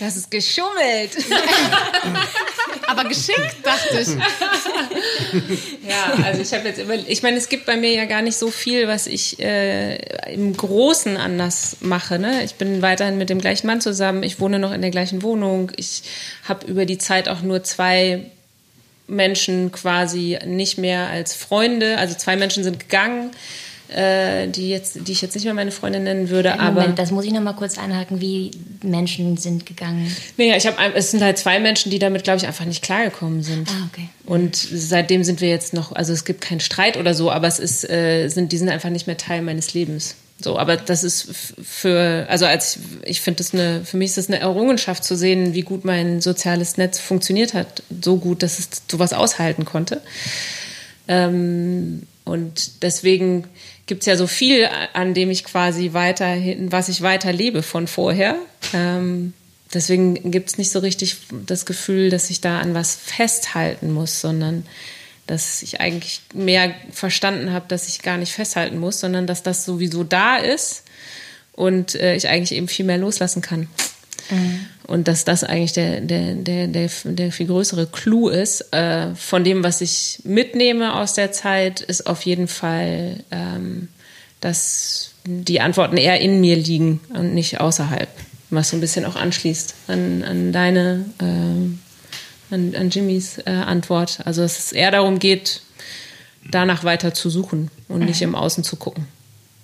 Das 0.00 0.16
ist 0.16 0.30
geschummelt. 0.30 1.12
Aber 2.86 3.04
geschickt, 3.04 3.56
dachte 3.62 4.00
ich. 4.00 4.08
Ja, 5.88 6.24
also 6.24 6.42
ich 6.42 6.52
habe 6.52 6.68
jetzt 6.68 6.78
immer, 6.78 6.94
ich 6.94 7.22
meine, 7.22 7.36
es 7.36 7.48
gibt 7.48 7.64
bei 7.64 7.76
mir 7.76 7.92
ja 7.92 8.04
gar 8.06 8.22
nicht 8.22 8.36
so 8.36 8.50
viel, 8.50 8.88
was 8.88 9.06
ich 9.06 9.38
äh, 9.38 9.96
im 10.32 10.56
Großen 10.56 11.16
anders 11.16 11.76
mache. 11.80 12.18
Ne? 12.18 12.42
Ich 12.44 12.56
bin 12.56 12.82
weiterhin 12.82 13.18
mit 13.18 13.30
dem 13.30 13.40
gleichen 13.40 13.66
Mann 13.66 13.80
zusammen, 13.80 14.22
ich 14.22 14.40
wohne 14.40 14.58
noch 14.58 14.72
in 14.72 14.82
der 14.82 14.90
gleichen 14.90 15.22
Wohnung, 15.22 15.70
ich 15.76 16.02
habe 16.44 16.66
über 16.66 16.86
die 16.86 16.98
Zeit 16.98 17.28
auch 17.28 17.40
nur 17.40 17.62
zwei 17.62 18.24
Menschen 19.06 19.70
quasi 19.72 20.38
nicht 20.44 20.78
mehr 20.78 21.06
als 21.08 21.34
Freunde, 21.34 21.98
also 21.98 22.14
zwei 22.14 22.36
Menschen 22.36 22.64
sind 22.64 22.80
gegangen, 22.80 23.30
äh, 23.88 24.48
die 24.48 24.68
jetzt, 24.68 25.06
die 25.06 25.12
ich 25.12 25.22
jetzt 25.22 25.34
nicht 25.34 25.44
mehr 25.44 25.54
meine 25.54 25.70
Freundin 25.70 26.04
nennen 26.04 26.28
würde, 26.28 26.58
aber 26.58 26.80
Moment, 26.80 26.98
das 26.98 27.10
muss 27.10 27.24
ich 27.24 27.32
noch 27.32 27.40
mal 27.40 27.52
kurz 27.52 27.78
einhaken, 27.78 28.20
wie 28.20 28.50
Menschen 28.82 29.36
sind 29.36 29.66
gegangen. 29.66 30.14
naja, 30.36 30.56
ich 30.56 30.66
habe, 30.66 30.76
es 30.94 31.10
sind 31.10 31.22
halt 31.22 31.38
zwei 31.38 31.60
Menschen, 31.60 31.90
die 31.90 31.98
damit, 31.98 32.24
glaube 32.24 32.38
ich, 32.38 32.46
einfach 32.46 32.64
nicht 32.64 32.82
klargekommen 32.82 33.42
sind. 33.42 33.68
Ah, 33.70 33.88
okay. 33.92 34.08
Und 34.24 34.56
seitdem 34.56 35.24
sind 35.24 35.40
wir 35.40 35.48
jetzt 35.48 35.74
noch, 35.74 35.92
also 35.92 36.12
es 36.12 36.24
gibt 36.24 36.40
keinen 36.40 36.60
Streit 36.60 36.96
oder 36.96 37.14
so, 37.14 37.30
aber 37.30 37.46
es 37.46 37.58
ist, 37.58 37.88
äh, 37.88 38.28
sind, 38.28 38.52
die 38.52 38.58
sind 38.58 38.68
einfach 38.68 38.90
nicht 38.90 39.06
mehr 39.06 39.16
Teil 39.16 39.42
meines 39.42 39.74
Lebens. 39.74 40.16
So, 40.38 40.58
aber 40.58 40.76
das 40.76 41.02
ist 41.02 41.32
für, 41.62 42.26
also 42.28 42.44
als 42.44 42.78
ich 43.04 43.22
finde 43.22 43.38
das 43.38 43.54
eine, 43.54 43.84
für 43.84 43.96
mich 43.96 44.10
ist 44.10 44.18
das 44.18 44.28
eine 44.28 44.38
Errungenschaft 44.38 45.02
zu 45.02 45.16
sehen, 45.16 45.54
wie 45.54 45.62
gut 45.62 45.84
mein 45.84 46.20
soziales 46.20 46.76
Netz 46.76 46.98
funktioniert 46.98 47.54
hat, 47.54 47.82
so 48.02 48.18
gut, 48.18 48.42
dass 48.42 48.58
es 48.58 48.68
sowas 48.90 49.14
aushalten 49.14 49.64
konnte. 49.64 50.02
Ähm, 51.08 52.02
und 52.24 52.82
deswegen 52.82 53.44
gibt 53.86 54.02
es 54.02 54.06
ja 54.06 54.16
so 54.16 54.26
viel, 54.26 54.68
an 54.92 55.14
dem 55.14 55.30
ich 55.30 55.44
quasi 55.44 55.92
weiterhin, 55.92 56.72
was 56.72 56.88
ich 56.88 57.02
weiterlebe 57.02 57.62
von 57.62 57.86
vorher. 57.86 58.36
Ähm, 58.74 59.32
deswegen 59.72 60.30
gibt 60.30 60.50
es 60.50 60.58
nicht 60.58 60.70
so 60.70 60.80
richtig 60.80 61.16
das 61.46 61.66
Gefühl, 61.66 62.10
dass 62.10 62.30
ich 62.30 62.40
da 62.40 62.60
an 62.60 62.74
was 62.74 62.94
festhalten 62.94 63.92
muss, 63.92 64.20
sondern 64.20 64.66
dass 65.26 65.62
ich 65.62 65.80
eigentlich 65.80 66.20
mehr 66.34 66.74
verstanden 66.92 67.52
habe, 67.52 67.66
dass 67.68 67.88
ich 67.88 68.02
gar 68.02 68.16
nicht 68.16 68.32
festhalten 68.32 68.78
muss, 68.78 69.00
sondern 69.00 69.26
dass 69.26 69.42
das 69.42 69.64
sowieso 69.64 70.04
da 70.04 70.36
ist 70.36 70.84
und 71.52 71.94
äh, 71.96 72.14
ich 72.14 72.28
eigentlich 72.28 72.56
eben 72.56 72.68
viel 72.68 72.84
mehr 72.84 72.98
loslassen 72.98 73.42
kann. 73.42 73.68
Mhm. 74.30 74.66
Und 74.86 75.08
dass 75.08 75.24
das 75.24 75.42
eigentlich 75.42 75.72
der, 75.72 76.00
der, 76.00 76.34
der, 76.34 76.68
der, 76.68 76.90
der 77.04 77.32
viel 77.32 77.46
größere 77.46 77.86
Clou 77.86 78.28
ist. 78.28 78.72
Äh, 78.72 79.14
von 79.14 79.44
dem, 79.44 79.64
was 79.64 79.80
ich 79.80 80.20
mitnehme 80.24 80.94
aus 80.94 81.14
der 81.14 81.32
Zeit, 81.32 81.80
ist 81.80 82.06
auf 82.06 82.22
jeden 82.22 82.48
Fall, 82.48 83.24
ähm, 83.30 83.88
dass 84.40 85.12
die 85.24 85.60
Antworten 85.60 85.96
eher 85.96 86.20
in 86.20 86.40
mir 86.40 86.56
liegen 86.56 87.00
und 87.14 87.34
nicht 87.34 87.60
außerhalb. 87.60 88.08
Was 88.50 88.70
so 88.70 88.76
ein 88.76 88.80
bisschen 88.80 89.04
auch 89.04 89.16
anschließt 89.16 89.74
an, 89.88 90.22
an 90.22 90.52
deine 90.52 91.04
äh, 91.18 92.54
an, 92.54 92.74
an 92.76 92.90
Jimmys 92.90 93.38
äh, 93.38 93.50
Antwort. 93.50 94.20
Also 94.24 94.42
dass 94.42 94.58
es 94.58 94.72
eher 94.72 94.90
darum 94.92 95.18
geht, 95.18 95.62
danach 96.50 96.84
weiter 96.84 97.12
zu 97.14 97.30
suchen 97.30 97.70
und 97.88 98.00
mhm. 98.00 98.06
nicht 98.06 98.22
im 98.22 98.34
Außen 98.34 98.64
zu 98.64 98.76
gucken. 98.76 99.08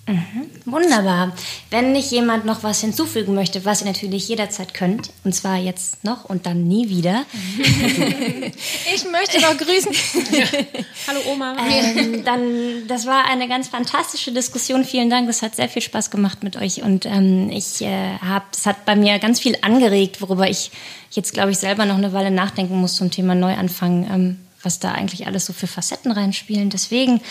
Mhm. 0.05 0.49
Wunderbar. 0.65 1.31
Wenn 1.69 1.93
nicht 1.93 2.11
jemand 2.11 2.43
noch 2.43 2.63
was 2.63 2.81
hinzufügen 2.81 3.35
möchte, 3.35 3.63
was 3.63 3.81
ihr 3.81 3.87
natürlich 3.87 4.27
jederzeit 4.27 4.73
könnt, 4.73 5.11
und 5.23 5.33
zwar 5.33 5.57
jetzt 5.57 6.03
noch 6.03 6.25
und 6.25 6.45
dann 6.45 6.67
nie 6.67 6.89
wieder. 6.89 7.25
ich 8.93 9.05
möchte 9.09 9.39
noch 9.39 9.57
grüßen. 9.57 9.93
Ja. 10.31 10.45
Hallo 11.07 11.19
Oma. 11.31 11.55
Ähm, 11.69 12.25
dann, 12.25 12.87
das 12.87 13.05
war 13.05 13.29
eine 13.29 13.47
ganz 13.47 13.69
fantastische 13.69 14.33
Diskussion. 14.33 14.83
Vielen 14.83 15.09
Dank. 15.09 15.27
Das 15.27 15.41
hat 15.41 15.55
sehr 15.55 15.69
viel 15.69 15.81
Spaß 15.81 16.11
gemacht 16.11 16.43
mit 16.43 16.57
euch 16.57 16.81
und 16.83 17.05
ähm, 17.05 17.49
ich 17.49 17.81
äh, 17.81 18.17
habe, 18.19 18.45
es 18.51 18.65
hat 18.65 18.83
bei 18.83 18.97
mir 18.97 19.19
ganz 19.19 19.39
viel 19.39 19.57
angeregt, 19.61 20.21
worüber 20.21 20.49
ich 20.49 20.71
jetzt, 21.11 21.33
glaube 21.33 21.51
ich, 21.51 21.59
selber 21.59 21.85
noch 21.85 21.97
eine 21.97 22.11
Weile 22.11 22.31
nachdenken 22.31 22.75
muss 22.75 22.95
zum 22.95 23.09
Thema 23.09 23.35
Neuanfang, 23.35 24.09
ähm, 24.11 24.39
was 24.61 24.79
da 24.79 24.91
eigentlich 24.91 25.27
alles 25.27 25.45
so 25.45 25.53
für 25.53 25.67
Facetten 25.67 26.11
reinspielen. 26.11 26.69
Deswegen 26.69 27.21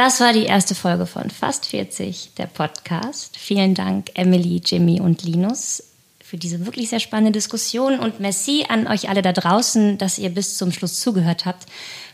das 0.00 0.18
war 0.18 0.32
die 0.32 0.44
erste 0.44 0.74
Folge 0.74 1.04
von 1.04 1.28
Fast 1.28 1.66
40, 1.66 2.30
der 2.38 2.46
Podcast. 2.46 3.36
Vielen 3.36 3.74
Dank, 3.74 4.06
Emily, 4.14 4.62
Jimmy 4.64 4.98
und 4.98 5.24
Linus, 5.24 5.82
für 6.24 6.38
diese 6.38 6.64
wirklich 6.64 6.88
sehr 6.88 7.00
spannende 7.00 7.32
Diskussion 7.32 8.00
und 8.00 8.18
merci 8.18 8.64
an 8.66 8.86
euch 8.86 9.10
alle 9.10 9.20
da 9.20 9.34
draußen, 9.34 9.98
dass 9.98 10.16
ihr 10.16 10.30
bis 10.30 10.56
zum 10.56 10.72
Schluss 10.72 11.00
zugehört 11.00 11.44
habt. 11.44 11.66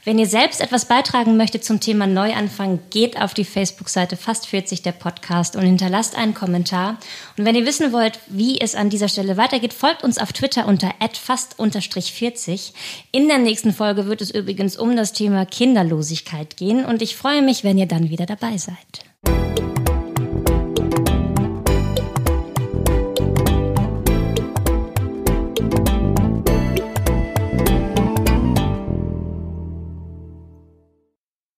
Wenn 0.07 0.21
ihr 0.21 0.29
selbst 0.29 0.61
etwas 0.61 0.85
beitragen 0.85 1.37
möchtet 1.37 1.65
zum 1.65 1.81
Thema 1.81 2.07
Neuanfang, 2.07 2.79
geht 2.91 3.21
auf 3.21 3.35
die 3.35 3.45
Facebook-Seite 3.45 4.17
Fast 4.17 4.47
40 4.47 4.83
der 4.83 4.93
Podcast 4.93 5.57
und 5.57 5.63
hinterlasst 5.63 6.17
einen 6.17 6.33
Kommentar. 6.33 6.99
Und 7.37 7.45
wenn 7.45 7.57
ihr 7.57 7.67
wissen 7.67 7.93
wollt, 7.93 8.21
wie 8.29 8.61
es 8.61 8.77
an 8.77 8.89
dieser 8.89 9.09
Stelle 9.09 9.37
weitergeht, 9.37 9.73
folgt 9.75 10.05
uns 10.05 10.19
auf 10.19 10.33
Twitter 10.33 10.69
unter 10.69 10.95
fast-40. 11.13 12.71
In 13.11 13.27
der 13.27 13.39
nächsten 13.39 13.73
Folge 13.73 14.07
wird 14.07 14.23
es 14.23 14.31
übrigens 14.31 14.77
um 14.77 14.95
das 14.95 15.13
Thema 15.13 15.45
Kinderlosigkeit 15.45 16.57
gehen 16.57 16.85
und 16.85 17.03
ich 17.03 17.17
freue 17.17 17.43
mich, 17.43 17.65
wenn 17.65 17.77
ihr 17.77 17.87
dann 17.87 18.09
wieder 18.09 18.27
dabei 18.27 18.59
seid. 18.59 19.76